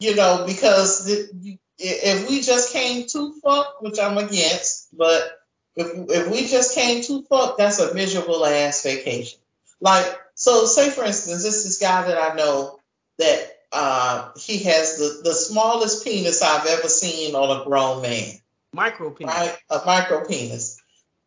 you 0.00 0.16
know, 0.16 0.44
because 0.46 1.04
the, 1.04 1.58
if 1.78 2.28
we 2.28 2.40
just 2.40 2.72
came 2.72 3.06
too 3.06 3.34
fuck, 3.42 3.80
which 3.80 3.98
I'm 3.98 4.18
against, 4.18 4.96
but 4.96 5.40
if 5.76 5.88
if 6.10 6.30
we 6.30 6.46
just 6.46 6.74
came 6.74 7.02
too 7.02 7.22
fuck, 7.22 7.58
that's 7.58 7.80
a 7.80 7.94
miserable 7.94 8.44
ass 8.44 8.82
vacation. 8.82 9.38
Like, 9.80 10.06
so 10.34 10.66
say 10.66 10.90
for 10.90 11.04
instance, 11.04 11.42
this 11.42 11.66
is 11.66 11.78
guy 11.78 12.06
that 12.06 12.18
I 12.18 12.34
know 12.36 12.78
that 13.18 13.58
uh, 13.72 14.30
he 14.36 14.58
has 14.64 14.98
the, 14.98 15.22
the 15.24 15.34
smallest 15.34 16.04
penis 16.04 16.42
I've 16.42 16.66
ever 16.66 16.88
seen 16.88 17.34
on 17.34 17.60
a 17.60 17.64
grown 17.64 18.02
man 18.02 18.34
Micro 18.72 19.10
penis. 19.10 19.34
right? 19.34 19.56
A 19.70 19.82
micro 19.84 20.24
penis. 20.26 20.80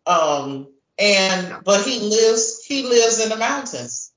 Um, 0.06 0.68
and 0.98 1.64
but 1.64 1.86
he 1.86 2.00
lives 2.00 2.64
he 2.64 2.84
lives 2.84 3.20
in 3.20 3.30
the 3.30 3.38
mountains, 3.38 4.12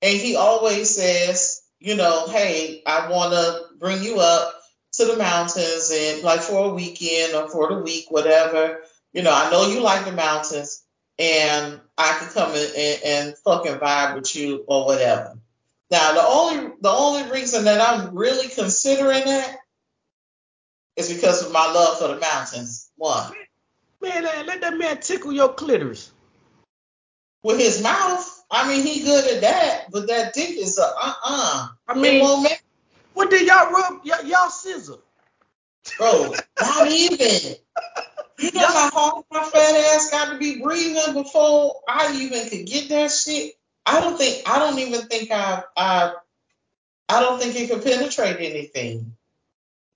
and 0.00 0.18
he 0.18 0.36
always 0.36 0.94
says, 0.94 1.62
you 1.80 1.96
know, 1.96 2.28
hey, 2.28 2.82
I 2.86 3.10
want 3.10 3.32
to 3.32 3.78
bring 3.78 4.02
you 4.02 4.20
up 4.20 4.61
to 5.06 5.12
the 5.12 5.18
mountains 5.18 5.92
and 5.94 6.22
like 6.24 6.40
for 6.42 6.70
a 6.70 6.74
weekend 6.74 7.34
or 7.34 7.48
for 7.50 7.68
the 7.68 7.80
week, 7.82 8.06
whatever. 8.10 8.80
You 9.12 9.22
know, 9.22 9.32
I 9.34 9.50
know 9.50 9.68
you 9.68 9.80
like 9.80 10.06
the 10.06 10.12
mountains, 10.12 10.84
and 11.18 11.80
I 11.98 12.16
can 12.18 12.28
come 12.30 12.52
in 12.54 12.68
and, 12.76 13.02
and 13.04 13.38
fucking 13.44 13.76
vibe 13.76 14.16
with 14.16 14.36
you 14.36 14.64
or 14.68 14.86
whatever. 14.86 15.38
Now, 15.90 16.14
the 16.14 16.22
only 16.26 16.72
the 16.80 16.90
only 16.90 17.30
reason 17.32 17.64
that 17.66 17.80
I'm 17.80 18.16
really 18.16 18.48
considering 18.48 19.24
that 19.26 19.56
is 20.96 21.12
because 21.12 21.46
of 21.46 21.52
my 21.52 21.72
love 21.72 21.98
for 21.98 22.08
the 22.08 22.20
mountains. 22.20 22.90
One. 22.96 23.32
Man, 24.02 24.24
let 24.24 24.46
let 24.46 24.60
that 24.62 24.78
man 24.78 25.00
tickle 25.00 25.32
your 25.32 25.54
clitoris. 25.54 26.12
with 27.44 27.58
his 27.60 27.82
mouth. 27.82 28.44
I 28.50 28.68
mean, 28.68 28.86
he 28.86 29.04
good 29.04 29.26
at 29.36 29.42
that, 29.42 29.86
but 29.92 30.08
that 30.08 30.34
dick 30.34 30.50
is 30.50 30.78
a 30.78 30.84
uh 30.84 31.14
uh 31.24 31.68
I 31.88 31.94
It 31.94 31.98
mean, 31.98 32.20
won't 32.20 32.44
make, 32.44 32.62
what 33.14 33.30
did 33.30 33.46
y'all 33.46 33.70
rub? 33.70 34.04
Y'all, 34.04 34.24
y'all 34.24 34.50
scissor. 34.50 34.96
bro. 35.98 36.34
Not 36.60 36.88
even. 36.88 37.56
You 38.38 38.50
know 38.52 38.66
how 38.66 38.90
hard 38.90 39.24
my 39.30 39.44
fat 39.44 39.94
ass 39.94 40.10
got 40.10 40.32
to 40.32 40.38
be 40.38 40.60
breathing 40.60 41.14
before 41.14 41.76
I 41.88 42.12
even 42.16 42.48
could 42.48 42.66
get 42.66 42.88
that 42.88 43.10
shit. 43.10 43.54
I 43.86 44.00
don't 44.00 44.16
think. 44.16 44.48
I 44.48 44.58
don't 44.58 44.78
even 44.78 45.02
think 45.02 45.30
I. 45.30 45.62
I. 45.76 46.14
I 47.08 47.20
don't 47.20 47.40
think 47.40 47.54
it 47.56 47.70
could 47.70 47.84
penetrate 47.84 48.36
anything. 48.38 49.14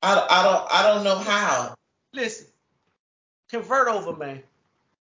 I. 0.03 0.27
I 0.31 0.43
don't. 0.43 0.67
I 0.71 0.83
don't 0.83 1.05
know 1.05 1.19
how. 1.19 1.75
Listen, 2.13 2.47
convert 3.51 3.89
over, 3.89 4.15
man. 4.15 4.43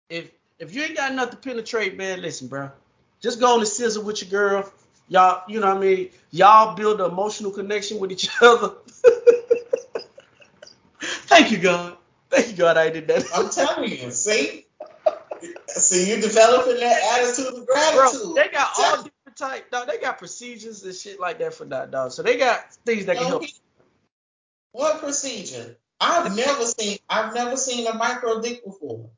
If 0.10 0.32
if 0.60 0.74
you 0.74 0.84
ain't 0.84 0.98
got 0.98 1.12
enough 1.12 1.32
to 1.32 1.38
penetrate, 1.38 1.98
man, 1.98 2.22
listen, 2.22 2.48
bro. 2.48 2.72
Just 3.22 3.40
go 3.40 3.56
on 3.56 3.60
the 3.60 3.66
scissor 3.66 4.02
with 4.02 4.22
your 4.22 4.30
girl. 4.30 4.72
Y'all, 5.08 5.44
you 5.48 5.60
know 5.60 5.68
what 5.68 5.78
I 5.78 5.80
mean? 5.80 6.10
Y'all 6.32 6.76
build 6.76 7.00
an 7.00 7.12
emotional 7.12 7.52
connection 7.52 8.00
with 8.00 8.12
each 8.12 8.30
other. 8.42 8.74
Thank 11.00 11.52
you, 11.52 11.58
God. 11.60 11.98
Thank 12.30 12.50
you, 12.50 12.56
God. 12.56 12.78
I 12.78 12.90
did 12.90 13.08
that. 13.08 13.26
I'm 13.34 13.50
telling 13.50 13.92
you. 13.92 14.12
See. 14.12 14.66
See, 15.68 16.10
you're 16.10 16.22
developing 16.22 16.80
that 16.80 17.20
attitude 17.20 17.54
of 17.54 17.68
gratitude. 17.68 18.22
Bro, 18.24 18.34
they 18.36 18.50
got 18.50 18.70
all 18.80 18.96
different 18.98 19.38
type. 19.38 19.70
Dog, 19.72 19.88
they 19.88 20.00
got 20.00 20.18
procedures 20.18 20.84
and 20.84 20.96
shit 20.96 21.20
like 21.20 21.40
that 21.40 21.54
for 21.54 21.66
that, 21.66 21.92
dog. 21.92 22.12
So 22.12 22.24
they 22.24 22.38
got 22.38 22.74
things 22.86 23.06
that 23.06 23.18
can 23.18 23.28
help. 23.28 23.44
What 24.72 25.00
procedure? 25.00 25.78
I've 26.00 26.36
never 26.36 26.66
seen. 26.66 26.98
I've 27.10 27.34
never 27.34 27.58
seen 27.58 27.88
a 27.88 27.94
micro 27.94 28.42
dick 28.42 28.64
before. 28.66 29.10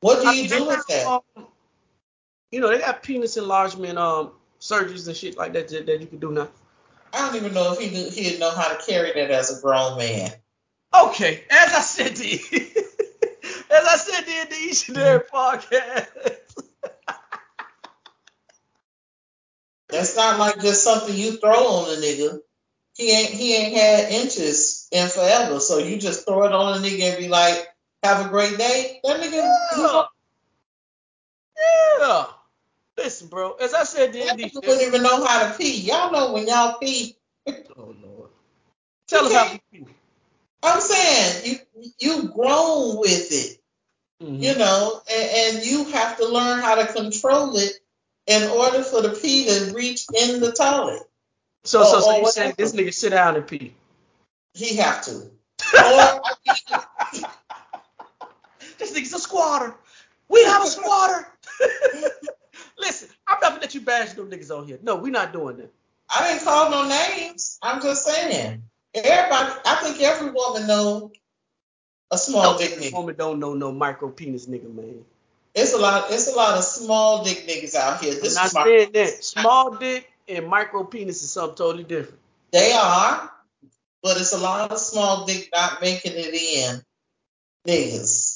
What 0.00 0.20
do 0.22 0.28
I 0.28 0.32
you 0.32 0.42
mean, 0.42 0.50
do 0.50 0.66
with 0.66 0.86
that? 0.88 1.06
um, 1.06 1.46
you 2.50 2.60
know, 2.60 2.68
they 2.68 2.78
got 2.78 3.02
penis 3.02 3.36
enlargement 3.36 3.98
um 3.98 4.32
surgeries 4.64 5.06
and 5.06 5.16
shit 5.16 5.36
like 5.36 5.52
that 5.52 5.68
that, 5.68 5.86
that 5.86 6.00
you 6.00 6.06
can 6.06 6.18
do 6.18 6.32
now. 6.32 6.48
I 7.12 7.26
don't 7.26 7.36
even 7.36 7.52
know 7.52 7.72
if 7.72 7.78
he 7.78 7.90
knew, 7.90 8.10
he'd 8.10 8.40
know 8.40 8.50
how 8.50 8.68
to 8.68 8.84
carry 8.84 9.12
that 9.12 9.30
as 9.30 9.56
a 9.56 9.60
grown 9.60 9.98
man. 9.98 10.32
Okay, 10.94 11.44
as 11.50 11.74
I 11.74 11.80
said 11.80 12.16
to 12.16 12.26
you, 12.26 12.38
as 13.70 13.84
I 13.86 13.96
said 13.96 14.20
to 14.22 14.48
the 14.48 14.56
each 14.68 14.88
and 14.88 14.96
every 14.96 15.26
podcast. 15.26 16.06
That's 19.90 20.16
not 20.16 20.38
like 20.40 20.60
just 20.60 20.82
something 20.82 21.14
you 21.14 21.36
throw 21.36 21.52
on 21.52 21.90
a 21.90 22.00
nigga. 22.00 22.38
He 22.96 23.10
ain't 23.10 23.30
he 23.30 23.54
ain't 23.54 23.76
had 23.76 24.12
inches 24.12 24.88
in 24.90 25.08
forever, 25.08 25.60
so 25.60 25.78
you 25.78 25.98
just 25.98 26.26
throw 26.26 26.44
it 26.44 26.52
on 26.52 26.78
a 26.78 26.80
nigga 26.80 27.10
and 27.10 27.18
be 27.18 27.28
like, 27.28 27.68
"Have 28.02 28.24
a 28.24 28.28
great 28.28 28.56
day." 28.56 29.00
That 29.04 29.20
nigga, 29.20 29.74
he 29.74 29.82
Yeah. 29.82 30.04
yeah. 32.00 32.26
Listen, 33.04 33.28
bro, 33.28 33.52
as 33.60 33.74
I 33.74 33.84
said 33.84 34.12
to 34.14 34.18
you 34.18 34.24
that 34.24 34.32
in 34.32 34.38
the 34.40 34.44
nigga 34.48 34.66
wouldn't 34.66 34.82
even 34.82 35.02
know 35.02 35.22
how 35.26 35.46
to 35.46 35.58
pee. 35.58 35.78
Y'all 35.82 36.10
know 36.10 36.32
when 36.32 36.46
y'all 36.46 36.78
pee. 36.78 37.14
Oh 37.46 37.94
Lord. 38.02 38.30
Tell 39.08 39.26
us 39.26 39.34
how 39.34 39.52
you 39.52 39.58
feel. 39.70 39.88
I'm 40.62 40.80
saying 40.80 41.58
you 41.76 41.90
you 41.98 42.28
grown 42.30 42.96
with 42.96 43.28
it. 43.30 43.60
Mhm. 44.22 44.40
you 44.40 44.56
know, 44.56 45.02
and, 45.12 45.56
and 45.56 45.66
you 45.66 45.84
have 45.86 46.16
to 46.16 46.26
learn 46.26 46.60
how 46.60 46.76
to 46.76 46.86
control 46.94 47.54
it 47.58 47.72
in 48.26 48.42
order 48.48 48.82
for 48.82 49.02
the 49.02 49.10
pee 49.10 49.44
to 49.48 49.72
reach 49.74 50.06
in 50.14 50.40
the 50.40 50.52
toilet. 50.52 51.02
So, 51.64 51.84
so, 51.84 51.96
or- 51.96 52.00
so 52.00 52.10
or 52.10 52.18
you 52.20 52.26
saying 52.30 52.54
this 52.56 52.72
nigga 52.72 52.94
sit 52.94 53.10
down 53.10 53.36
and 53.36 53.46
pee? 53.46 53.74
He 54.54 54.76
have 54.76 55.02
to. 55.04 55.12
Or 55.12 55.30
I 55.74 56.20
mean, 56.46 57.24
This 58.78 58.92
nigga's 58.92 59.12
a 59.12 59.18
squatter. 59.18 59.74
We 60.30 60.42
have 60.44 60.64
a 60.64 60.68
squatter. 60.68 61.28
Listen, 62.78 63.08
I'm 63.26 63.38
not 63.40 63.50
gonna 63.50 63.60
let 63.60 63.74
you 63.74 63.80
bash 63.80 64.12
them 64.14 64.30
niggas 64.30 64.56
on 64.56 64.66
here. 64.66 64.78
No, 64.82 64.96
we're 64.96 65.12
not 65.12 65.32
doing 65.32 65.56
that. 65.58 65.72
I 66.14 66.28
didn't 66.32 66.44
call 66.44 66.70
no 66.70 66.88
names. 66.88 67.58
I'm 67.62 67.80
just 67.80 68.04
saying. 68.04 68.62
Everybody, 68.94 69.52
I 69.64 69.74
think 69.82 70.00
every 70.00 70.30
woman 70.30 70.66
know 70.66 71.12
a 72.10 72.18
small 72.18 72.52
No, 72.52 72.58
dick 72.58 72.72
nigga. 72.78 72.92
woman 72.92 73.14
don't 73.16 73.38
know 73.40 73.54
no 73.54 73.72
micro 73.72 74.08
penis 74.10 74.46
nigga, 74.46 74.72
man. 74.72 75.04
It's 75.54 75.72
a 75.72 75.78
lot. 75.78 76.10
It's 76.10 76.28
a 76.32 76.34
lot 76.36 76.58
of 76.58 76.64
small 76.64 77.24
dick 77.24 77.46
niggas 77.46 77.74
out 77.74 78.00
here. 78.02 78.14
I'm 78.14 78.20
This 78.20 78.34
not 78.34 78.46
is 78.46 78.54
my. 78.54 78.64
saying 78.64 78.92
that. 78.92 79.24
Small 79.24 79.76
dick 79.76 80.10
and 80.28 80.46
micro 80.48 80.84
penis 80.84 81.22
is 81.22 81.30
something 81.30 81.56
totally 81.56 81.84
different. 81.84 82.18
They 82.50 82.72
are, 82.72 83.30
but 84.02 84.16
it's 84.20 84.32
a 84.32 84.38
lot 84.38 84.70
of 84.70 84.78
small 84.78 85.26
dick 85.26 85.48
not 85.52 85.80
making 85.80 86.12
it 86.14 86.34
in 86.34 86.82
niggas. 87.66 88.33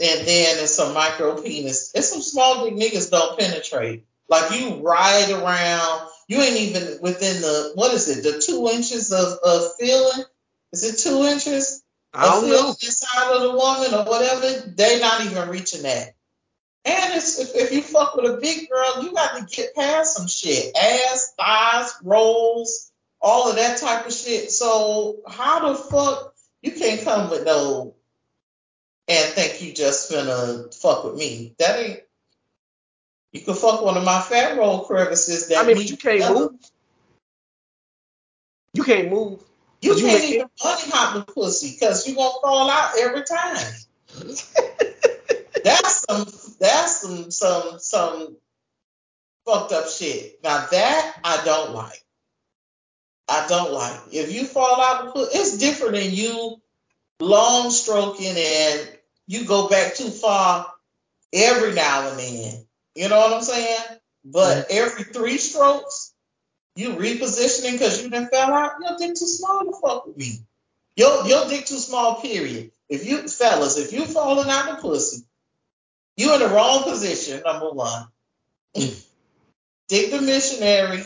And 0.00 0.26
then 0.26 0.62
it's 0.62 0.74
some 0.74 0.94
micro 0.94 1.40
penis. 1.42 1.92
It's 1.94 2.10
some 2.10 2.22
small 2.22 2.64
dick 2.64 2.74
niggas 2.74 3.10
don't 3.10 3.38
penetrate. 3.38 4.04
Like 4.28 4.58
you 4.58 4.76
ride 4.76 5.30
around, 5.30 6.08
you 6.28 6.38
ain't 6.40 6.56
even 6.56 6.98
within 7.00 7.40
the 7.40 7.72
what 7.74 7.92
is 7.94 8.08
it, 8.08 8.22
the 8.22 8.40
two 8.40 8.68
inches 8.68 9.10
of, 9.12 9.38
of 9.42 9.74
feeling? 9.78 10.24
Is 10.72 10.84
it 10.84 10.98
two 10.98 11.24
inches? 11.24 11.82
I 12.14 12.26
don't 12.26 12.48
know. 12.48 12.68
Inside 12.68 13.34
of 13.34 13.42
the 13.42 13.52
woman 13.52 13.94
or 13.94 14.04
whatever, 14.04 14.72
they 14.76 15.00
not 15.00 15.24
even 15.24 15.48
reaching 15.48 15.82
that. 15.82 16.14
And 16.84 17.14
it's, 17.14 17.38
if, 17.38 17.54
if 17.54 17.72
you 17.72 17.82
fuck 17.82 18.14
with 18.16 18.30
a 18.30 18.38
big 18.40 18.68
girl, 18.70 19.02
you 19.02 19.12
got 19.12 19.36
to 19.36 19.56
get 19.56 19.74
past 19.74 20.16
some 20.16 20.26
shit. 20.26 20.74
Ass, 20.76 21.34
thighs, 21.38 21.92
rolls, 22.02 22.90
all 23.20 23.50
of 23.50 23.56
that 23.56 23.78
type 23.78 24.06
of 24.06 24.12
shit. 24.12 24.50
So 24.50 25.18
how 25.28 25.68
the 25.68 25.74
fuck 25.74 26.34
you 26.62 26.72
can't 26.72 27.02
come 27.02 27.30
with 27.30 27.44
no 27.44 27.94
and 29.08 29.32
think 29.32 29.62
you 29.62 29.72
just 29.72 30.10
finna 30.10 30.74
fuck 30.74 31.04
with 31.04 31.16
me? 31.16 31.54
That 31.58 31.78
ain't. 31.78 32.00
You 33.32 33.40
can 33.40 33.54
fuck 33.54 33.82
one 33.82 33.96
of 33.96 34.04
my 34.04 34.20
fat 34.20 34.56
roll 34.56 34.84
crevices. 34.84 35.48
That 35.48 35.64
I 35.64 35.66
mean, 35.66 35.76
but 35.76 35.90
you 35.90 35.96
can't 35.96 36.20
together. 36.20 36.34
move. 36.34 36.52
You 38.74 38.84
can't 38.84 39.10
move. 39.10 39.42
You 39.80 39.94
can't 39.94 40.22
you 40.24 40.34
even 40.36 40.48
bunny 40.62 40.90
hop 40.90 41.14
the 41.14 41.32
pussy 41.32 41.72
because 41.72 42.06
you're 42.06 42.16
gonna 42.16 42.34
fall 42.42 42.70
out 42.70 42.92
every 42.98 43.22
time. 43.22 43.74
that's 45.64 46.04
some 46.08 46.26
that's 46.58 47.00
some 47.00 47.30
some 47.30 47.78
some 47.78 48.36
fucked 49.46 49.72
up 49.72 49.88
shit. 49.88 50.42
Now 50.42 50.66
that 50.70 51.20
I 51.24 51.44
don't 51.44 51.74
like. 51.74 52.02
I 53.28 53.46
don't 53.46 53.72
like. 53.72 54.00
If 54.12 54.34
you 54.34 54.44
fall 54.44 54.80
out, 54.80 55.12
it's 55.16 55.58
different 55.58 55.94
than 55.94 56.12
you 56.12 56.60
long 57.20 57.70
stroking 57.70 58.34
and 58.36 58.97
you 59.28 59.44
go 59.44 59.68
back 59.68 59.94
too 59.94 60.08
far 60.08 60.66
every 61.32 61.74
now 61.74 62.08
and 62.08 62.18
then. 62.18 62.66
You 62.94 63.08
know 63.08 63.18
what 63.18 63.34
I'm 63.34 63.42
saying? 63.42 64.00
But 64.24 64.66
every 64.70 65.04
three 65.04 65.38
strokes, 65.38 66.12
you 66.74 66.90
repositioning 66.90 67.72
because 67.72 68.02
you 68.02 68.10
didn't 68.10 68.30
fell 68.30 68.52
out. 68.52 68.72
Your 68.82 68.98
dick 68.98 69.16
too 69.16 69.26
small 69.26 69.64
to 69.64 69.72
fuck 69.80 70.06
with 70.06 70.16
me. 70.16 70.40
Your 70.96 71.26
your 71.26 71.46
dick 71.48 71.66
too 71.66 71.76
small. 71.76 72.20
Period. 72.20 72.72
If 72.88 73.06
you 73.06 73.28
fellas, 73.28 73.78
if 73.78 73.92
you 73.92 74.06
falling 74.06 74.48
out 74.48 74.74
the 74.76 74.82
pussy, 74.82 75.24
you 76.16 76.34
in 76.34 76.40
the 76.40 76.48
wrong 76.48 76.82
position. 76.84 77.42
Number 77.44 77.70
one. 77.70 78.08
Dick 79.88 80.10
the 80.10 80.20
missionary 80.20 81.02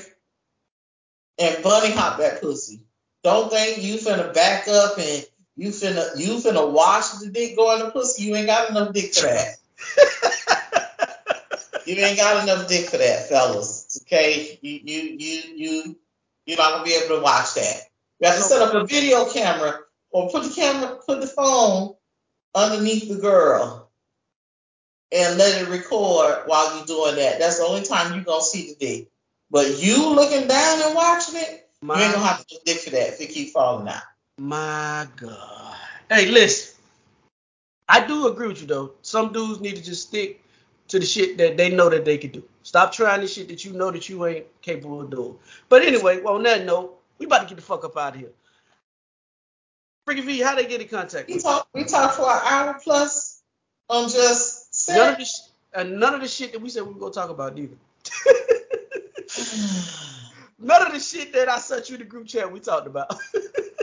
and 1.39 1.63
bunny 1.63 1.93
hop 1.93 2.19
that 2.19 2.41
pussy. 2.41 2.81
Don't 3.23 3.51
think 3.51 3.83
you 3.83 3.95
finna 3.97 4.35
back 4.35 4.67
up 4.67 4.99
and 4.99 5.25
you 5.57 5.69
finna 5.69 6.19
you 6.19 6.37
finna 6.37 6.71
wash 6.71 7.11
the 7.11 7.29
dick 7.29 7.57
going 7.57 7.81
to 7.81 7.91
pussy. 7.91 8.25
You 8.25 8.37
ain't 8.37 8.47
got 8.47 8.71
enough 8.71 8.93
dick 8.93 9.15
for 9.15 9.27
that. 9.27 9.57
you 11.87 11.97
ain't 11.97 12.17
got 12.17 12.43
enough 12.43 12.69
dick 12.69 12.87
for 12.87 12.97
that, 12.99 13.29
fellas. 13.29 14.03
Okay, 14.03 14.59
you 14.63 14.81
you 14.83 15.17
you 15.19 15.43
you 15.57 15.97
you're 16.47 16.59
not 16.59 16.73
gonna 16.73 16.85
be 16.85 16.95
able 16.95 17.17
to 17.17 17.23
watch 17.23 17.55
that. 17.55 17.83
You 18.21 18.29
have 18.29 18.37
to 18.37 18.43
set 18.43 18.63
up 18.63 18.75
a 18.75 18.87
video 18.87 19.29
camera 19.29 19.81
or 20.11 20.31
put 20.31 20.45
the 20.45 20.51
camera, 20.55 20.99
put 21.07 21.21
the 21.21 21.27
phone 21.27 21.95
underneath 22.55 23.09
the 23.09 23.17
girl 23.17 23.91
and 25.11 25.39
let 25.39 25.61
it 25.61 25.69
record 25.69 26.43
while 26.47 26.77
you're 26.77 26.87
doing 26.87 27.17
that. 27.17 27.39
That's 27.39 27.59
the 27.59 27.65
only 27.65 27.83
time 27.83 28.15
you're 28.15 28.25
gonna 28.25 28.43
see 28.43 28.69
the 28.69 28.87
dick. 28.87 29.09
But 29.51 29.83
you 29.83 30.15
looking 30.15 30.49
down 30.49 30.83
and 30.83 30.95
watching 30.95 31.37
it, 31.37 31.69
My 31.83 31.99
you 31.99 32.05
ain't 32.05 32.15
gonna 32.15 32.27
have 32.27 32.47
to 32.47 32.59
dick 32.65 32.79
for 32.79 32.91
that 32.91 33.09
if 33.09 33.21
it 33.21 33.31
keep 33.31 33.53
falling 33.53 33.89
out. 33.89 34.03
My 34.43 35.07
God. 35.19 35.77
Hey, 36.11 36.27
listen. 36.27 36.75
I 37.89 38.05
do 38.05 38.27
agree 38.27 38.49
with 38.49 38.61
you 38.61 38.67
though. 38.67 38.95
Some 39.03 39.33
dudes 39.33 39.61
need 39.61 39.77
to 39.77 39.83
just 39.83 40.09
stick 40.09 40.43
to 40.89 40.99
the 40.99 41.07
shit 41.07 41.39
that 41.39 41.57
they 41.57 41.71
know 41.71 41.89
that 41.89 42.05
they 42.05 42.19
can 42.19 42.33
do. 42.33 42.43
Stop 42.65 42.91
trying 42.91 43.21
the 43.21 43.29
shit 43.29 43.47
that 43.47 43.65
you 43.65 43.73
know 43.73 43.93
that 43.93 44.09
you 44.09 44.27
ain't 44.27 44.47
capable 44.61 45.01
of 45.01 45.11
doing. 45.11 45.39
But 45.69 45.83
anyway, 45.83 46.21
well, 46.21 46.35
on 46.35 46.43
that 46.43 46.65
note, 46.65 47.01
we 47.19 47.27
about 47.27 47.43
to 47.43 47.47
get 47.47 47.55
the 47.55 47.63
fuck 47.63 47.85
up 47.85 47.97
out 47.97 48.15
of 48.15 48.21
here. 48.21 48.33
Freaky 50.07 50.23
V, 50.23 50.41
how 50.41 50.57
they 50.57 50.67
get 50.67 50.81
in 50.81 50.89
contact? 50.89 51.29
We 51.29 51.39
talk. 51.39 51.69
We 51.73 51.85
talk 51.85 52.15
for 52.15 52.29
an 52.29 52.41
hour 52.45 52.81
plus 52.83 53.43
on 53.89 54.09
just 54.09 54.89
none 54.89 55.13
of 55.13 55.19
the 55.21 55.25
sh- 55.25 55.51
and 55.73 56.01
none 56.01 56.15
of 56.15 56.21
the 56.21 56.27
shit 56.27 56.51
that 56.51 56.61
we 56.61 56.69
said 56.69 56.83
we 56.83 56.95
were 56.95 56.99
gonna 56.99 57.13
talk 57.13 57.31
about 57.31 57.57
either. 57.57 57.77
None 60.65 60.87
of 60.87 60.93
the 60.93 61.01
shit 61.01 61.33
that 61.33 61.49
I 61.49 61.59
sent 61.59 61.89
you 61.89 61.97
in 61.97 62.01
the 62.03 62.07
group 62.07 62.29
chat 62.29 62.53
we 62.53 62.61
talked 62.61 62.87
about. 62.87 63.13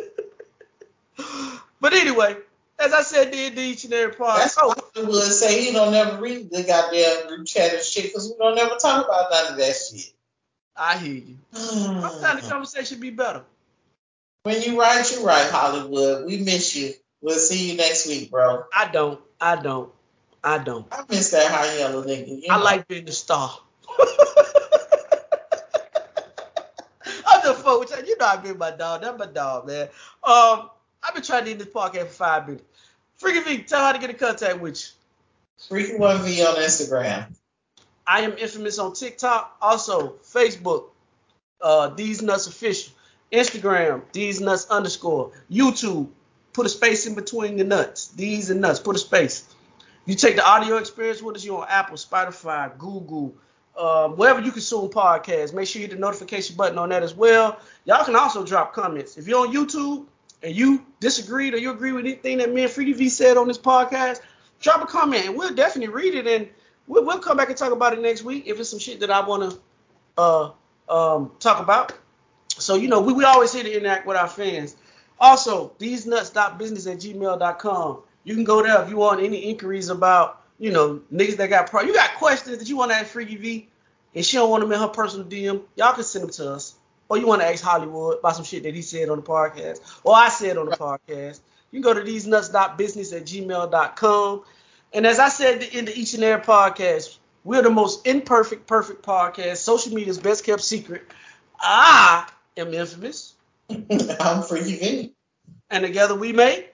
but 1.80 1.93
anyway, 1.93 2.35
as 2.80 2.93
I 2.93 3.01
said, 3.01 3.31
did 3.31 3.57
each 3.57 3.84
and 3.85 3.93
every 3.93 4.15
part. 4.15 4.39
That's 4.39 4.56
what 4.56 4.91
I 4.95 5.01
would 5.01 5.22
say. 5.23 5.65
He 5.65 5.73
don't 5.73 5.91
never 5.91 6.22
read 6.22 6.49
the 6.49 6.64
goddamn 6.64 7.27
group 7.27 7.47
chat 7.47 7.73
and 7.73 7.84
shit 7.84 8.06
because 8.06 8.30
we 8.30 8.38
don't 8.38 8.56
never 8.56 8.76
talk 8.76 9.06
about 9.06 9.31
none 9.31 9.53
of 9.53 9.57
that 9.60 9.76
shit. 9.76 10.14
I 10.76 10.97
hear 10.97 11.14
you. 11.14 11.38
Sometimes 11.51 12.43
the 12.43 12.49
conversation 12.49 12.99
be 12.99 13.10
better. 13.10 13.43
When 14.43 14.61
you 14.61 14.80
write, 14.80 15.11
you 15.11 15.26
write 15.26 15.49
Hollywood. 15.51 16.26
We 16.26 16.38
miss 16.38 16.76
you. 16.76 16.93
We'll 17.22 17.38
see 17.38 17.72
you 17.72 17.77
next 17.77 18.07
week, 18.07 18.31
bro. 18.31 18.64
I 18.73 18.89
don't. 18.89 19.19
I 19.41 19.57
don't. 19.57 19.91
I 20.41 20.57
don't. 20.57 20.88
I 20.91 21.03
miss 21.10 21.31
that 21.31 21.51
high 21.51 21.77
yellow 21.77 22.03
nigga. 22.03 22.27
You 22.41 22.47
know. 22.47 22.56
I 22.56 22.57
like 22.57 22.88
being 22.88 23.03
the 23.03 23.11
star. 23.11 23.60
the 27.49 27.64
fuck 27.64 27.80
with 27.80 27.91
you? 27.91 28.07
You 28.07 28.18
know 28.18 28.26
I've 28.26 28.43
been 28.43 28.57
my 28.57 28.72
dog. 28.72 29.01
That's 29.01 29.18
my 29.18 29.26
dog, 29.26 29.68
man. 29.68 29.89
Um, 30.23 30.69
I've 31.03 31.13
been 31.13 31.23
trying 31.23 31.45
to 31.45 31.51
end 31.51 31.61
this 31.61 31.67
podcast 31.67 32.07
for 32.07 32.13
five 32.13 32.47
minutes. 32.47 32.65
Freaky 33.17 33.39
V, 33.41 33.63
tell 33.63 33.81
how 33.81 33.91
to 33.91 33.99
get 33.99 34.09
in 34.09 34.15
contact 34.15 34.59
with 34.59 34.80
you. 34.80 35.67
Freaky 35.67 35.97
One 35.97 36.21
V 36.21 36.41
on 36.45 36.55
Instagram. 36.55 37.26
I 38.07 38.21
am 38.21 38.38
infamous 38.38 38.80
on 38.80 38.93
TikTok, 38.93 39.57
also 39.61 40.15
Facebook, 40.23 40.85
uh, 41.61 41.89
These 41.89 42.21
Nuts 42.21 42.47
Official, 42.47 42.93
Instagram, 43.31 44.01
These 44.13 44.41
Nuts 44.41 44.67
underscore, 44.69 45.31
YouTube, 45.51 46.09
put 46.53 46.65
a 46.65 46.69
space 46.69 47.05
in 47.05 47.13
between 47.13 47.57
the 47.57 47.63
nuts. 47.63 48.07
These 48.07 48.49
and 48.49 48.61
nuts, 48.61 48.80
put 48.80 48.95
a 48.95 48.99
space. 48.99 49.47
You 50.05 50.15
take 50.15 50.38
the 50.38 50.47
audio 50.47 50.77
experience 50.77 51.21
with 51.21 51.35
us, 51.35 51.43
you 51.43 51.57
on 51.57 51.67
Apple, 51.69 51.97
Spotify, 51.97 52.76
Google, 52.77 53.35
uh, 53.77 54.09
wherever 54.09 54.41
you 54.41 54.51
consume 54.51 54.89
podcasts, 54.89 55.53
make 55.53 55.67
sure 55.67 55.81
you 55.81 55.88
hit 55.88 55.95
the 55.95 56.01
notification 56.01 56.55
button 56.55 56.77
on 56.77 56.89
that 56.89 57.03
as 57.03 57.13
well. 57.13 57.59
Y'all 57.85 58.03
can 58.03 58.15
also 58.15 58.43
drop 58.43 58.73
comments. 58.73 59.17
If 59.17 59.27
you're 59.27 59.47
on 59.47 59.53
YouTube 59.53 60.05
and 60.41 60.56
you 60.56 60.86
disagreed 60.99 61.53
or 61.53 61.57
you 61.57 61.72
agree 61.72 61.91
with 61.91 62.06
anything 62.06 62.38
that 62.38 62.52
me 62.52 62.64
and 62.64 62.72
Freaky 62.72 62.94
V 62.94 63.10
said 63.10 63.38
on 63.38 63.48
this 63.48 63.57
podcast, 63.57 64.22
drop 64.61 64.82
a 64.82 64.86
comment 64.86 65.26
and 65.26 65.38
we'll 65.38 65.53
definitely 65.53 65.94
read 65.94 66.16
it 66.16 66.28
and 66.28 66.49
we'll, 66.88 67.06
we'll 67.06 67.20
come 67.20 67.38
back 67.38 67.49
and 67.49 67.57
talk 67.57 67.72
about 67.72 67.94
it 67.94 68.02
next 68.02 68.24
week 68.24 68.44
if 68.48 68.60
it's 68.60 68.70
some 68.70 68.80
shit 68.80 68.99
that 69.02 69.11
I 69.11 69.26
want 69.26 69.52
to 69.52 69.60
uh, 70.18 70.52
um, 70.90 71.32
talk 71.40 71.61
about. 71.61 71.94
So, 72.49 72.76
you 72.76 72.88
know, 72.88 73.02
we, 73.02 73.14
we 73.14 73.24
always 73.24 73.53
here 73.53 73.64
to 73.64 73.78
interact 73.78 74.06
with 74.06 74.18
our 74.18 74.28
fans. 74.28 74.76
Also, 75.20 75.74
these 75.78 76.06
nuts.business 76.06 76.88
at 76.88 76.98
gmail.com. 76.98 77.99
You 78.24 78.36
can 78.36 78.44
go 78.44 78.61
there 78.61 78.82
if 78.82 78.90
you 78.90 78.98
want 78.98 79.22
any 79.22 79.38
inquiries 79.38 79.90
about 79.90 80.40
you 80.60 80.72
know, 80.72 81.02
niggas 81.11 81.38
that 81.38 81.49
got 81.49 81.70
pro. 81.70 81.82
You 81.82 81.94
got 81.94 82.16
questions 82.16 82.60
that 82.60 82.68
you 82.68 82.78
want 82.78 82.91
to 82.91 82.98
ask 82.98 83.07
Freaky 83.07 83.38
V, 83.38 83.68
and 84.14 84.26
she 84.26 84.38
don't 84.38 84.49
want 84.49 84.61
them 84.61 84.72
in 84.72 84.80
her 84.80 84.90
personal 84.90 85.26
DM. 85.26 85.64
Y'all 85.76 85.94
can 85.94 86.03
send 86.03 86.26
them 86.26 86.32
to 86.32 86.52
us. 86.52 86.76
Or 87.10 87.18
you 87.18 87.26
want 87.26 87.41
to 87.41 87.48
ask 87.48 87.64
Hollywood 87.64 88.19
about 88.19 88.36
some 88.36 88.45
shit 88.45 88.64
that 88.64 88.76
he 88.76 88.81
said 88.84 89.10
on 89.10 89.18
the 89.18 89.23
podcast, 89.23 89.80
or 90.03 90.15
I 90.15 90.30
said 90.30 90.57
on 90.57 90.68
the 90.68 90.77
podcast. 90.77 91.40
You 91.72 91.81
can 91.81 91.81
go 91.81 91.94
to 91.94 92.03
these 92.03 92.26
nuts.business 92.26 93.14
at 93.14 93.23
gmail.com. 93.23 94.44
And 94.94 95.06
as 95.06 95.19
I 95.19 95.30
said 95.30 95.64
in 95.64 95.86
the 95.86 95.98
each 95.98 96.14
and 96.14 96.23
every 96.23 96.44
podcast, 96.44 97.18
we're 97.44 97.61
the 97.61 97.69
most 97.69 98.07
imperfect, 98.07 98.68
perfect 98.68 99.03
podcast. 99.03 99.57
Social 99.57 99.94
media's 99.94 100.18
best 100.19 100.44
kept 100.45 100.61
secret. 100.61 101.03
I 101.60 102.27
am 102.57 102.73
infamous. 102.73 103.34
I'm 103.69 104.44
V. 104.44 105.14
And 105.69 105.84
together 105.84 106.15
we 106.15 106.34
make 106.34 106.73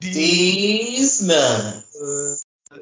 these 0.00 1.22
nuts. 1.22 2.44
Uh, 2.70 2.76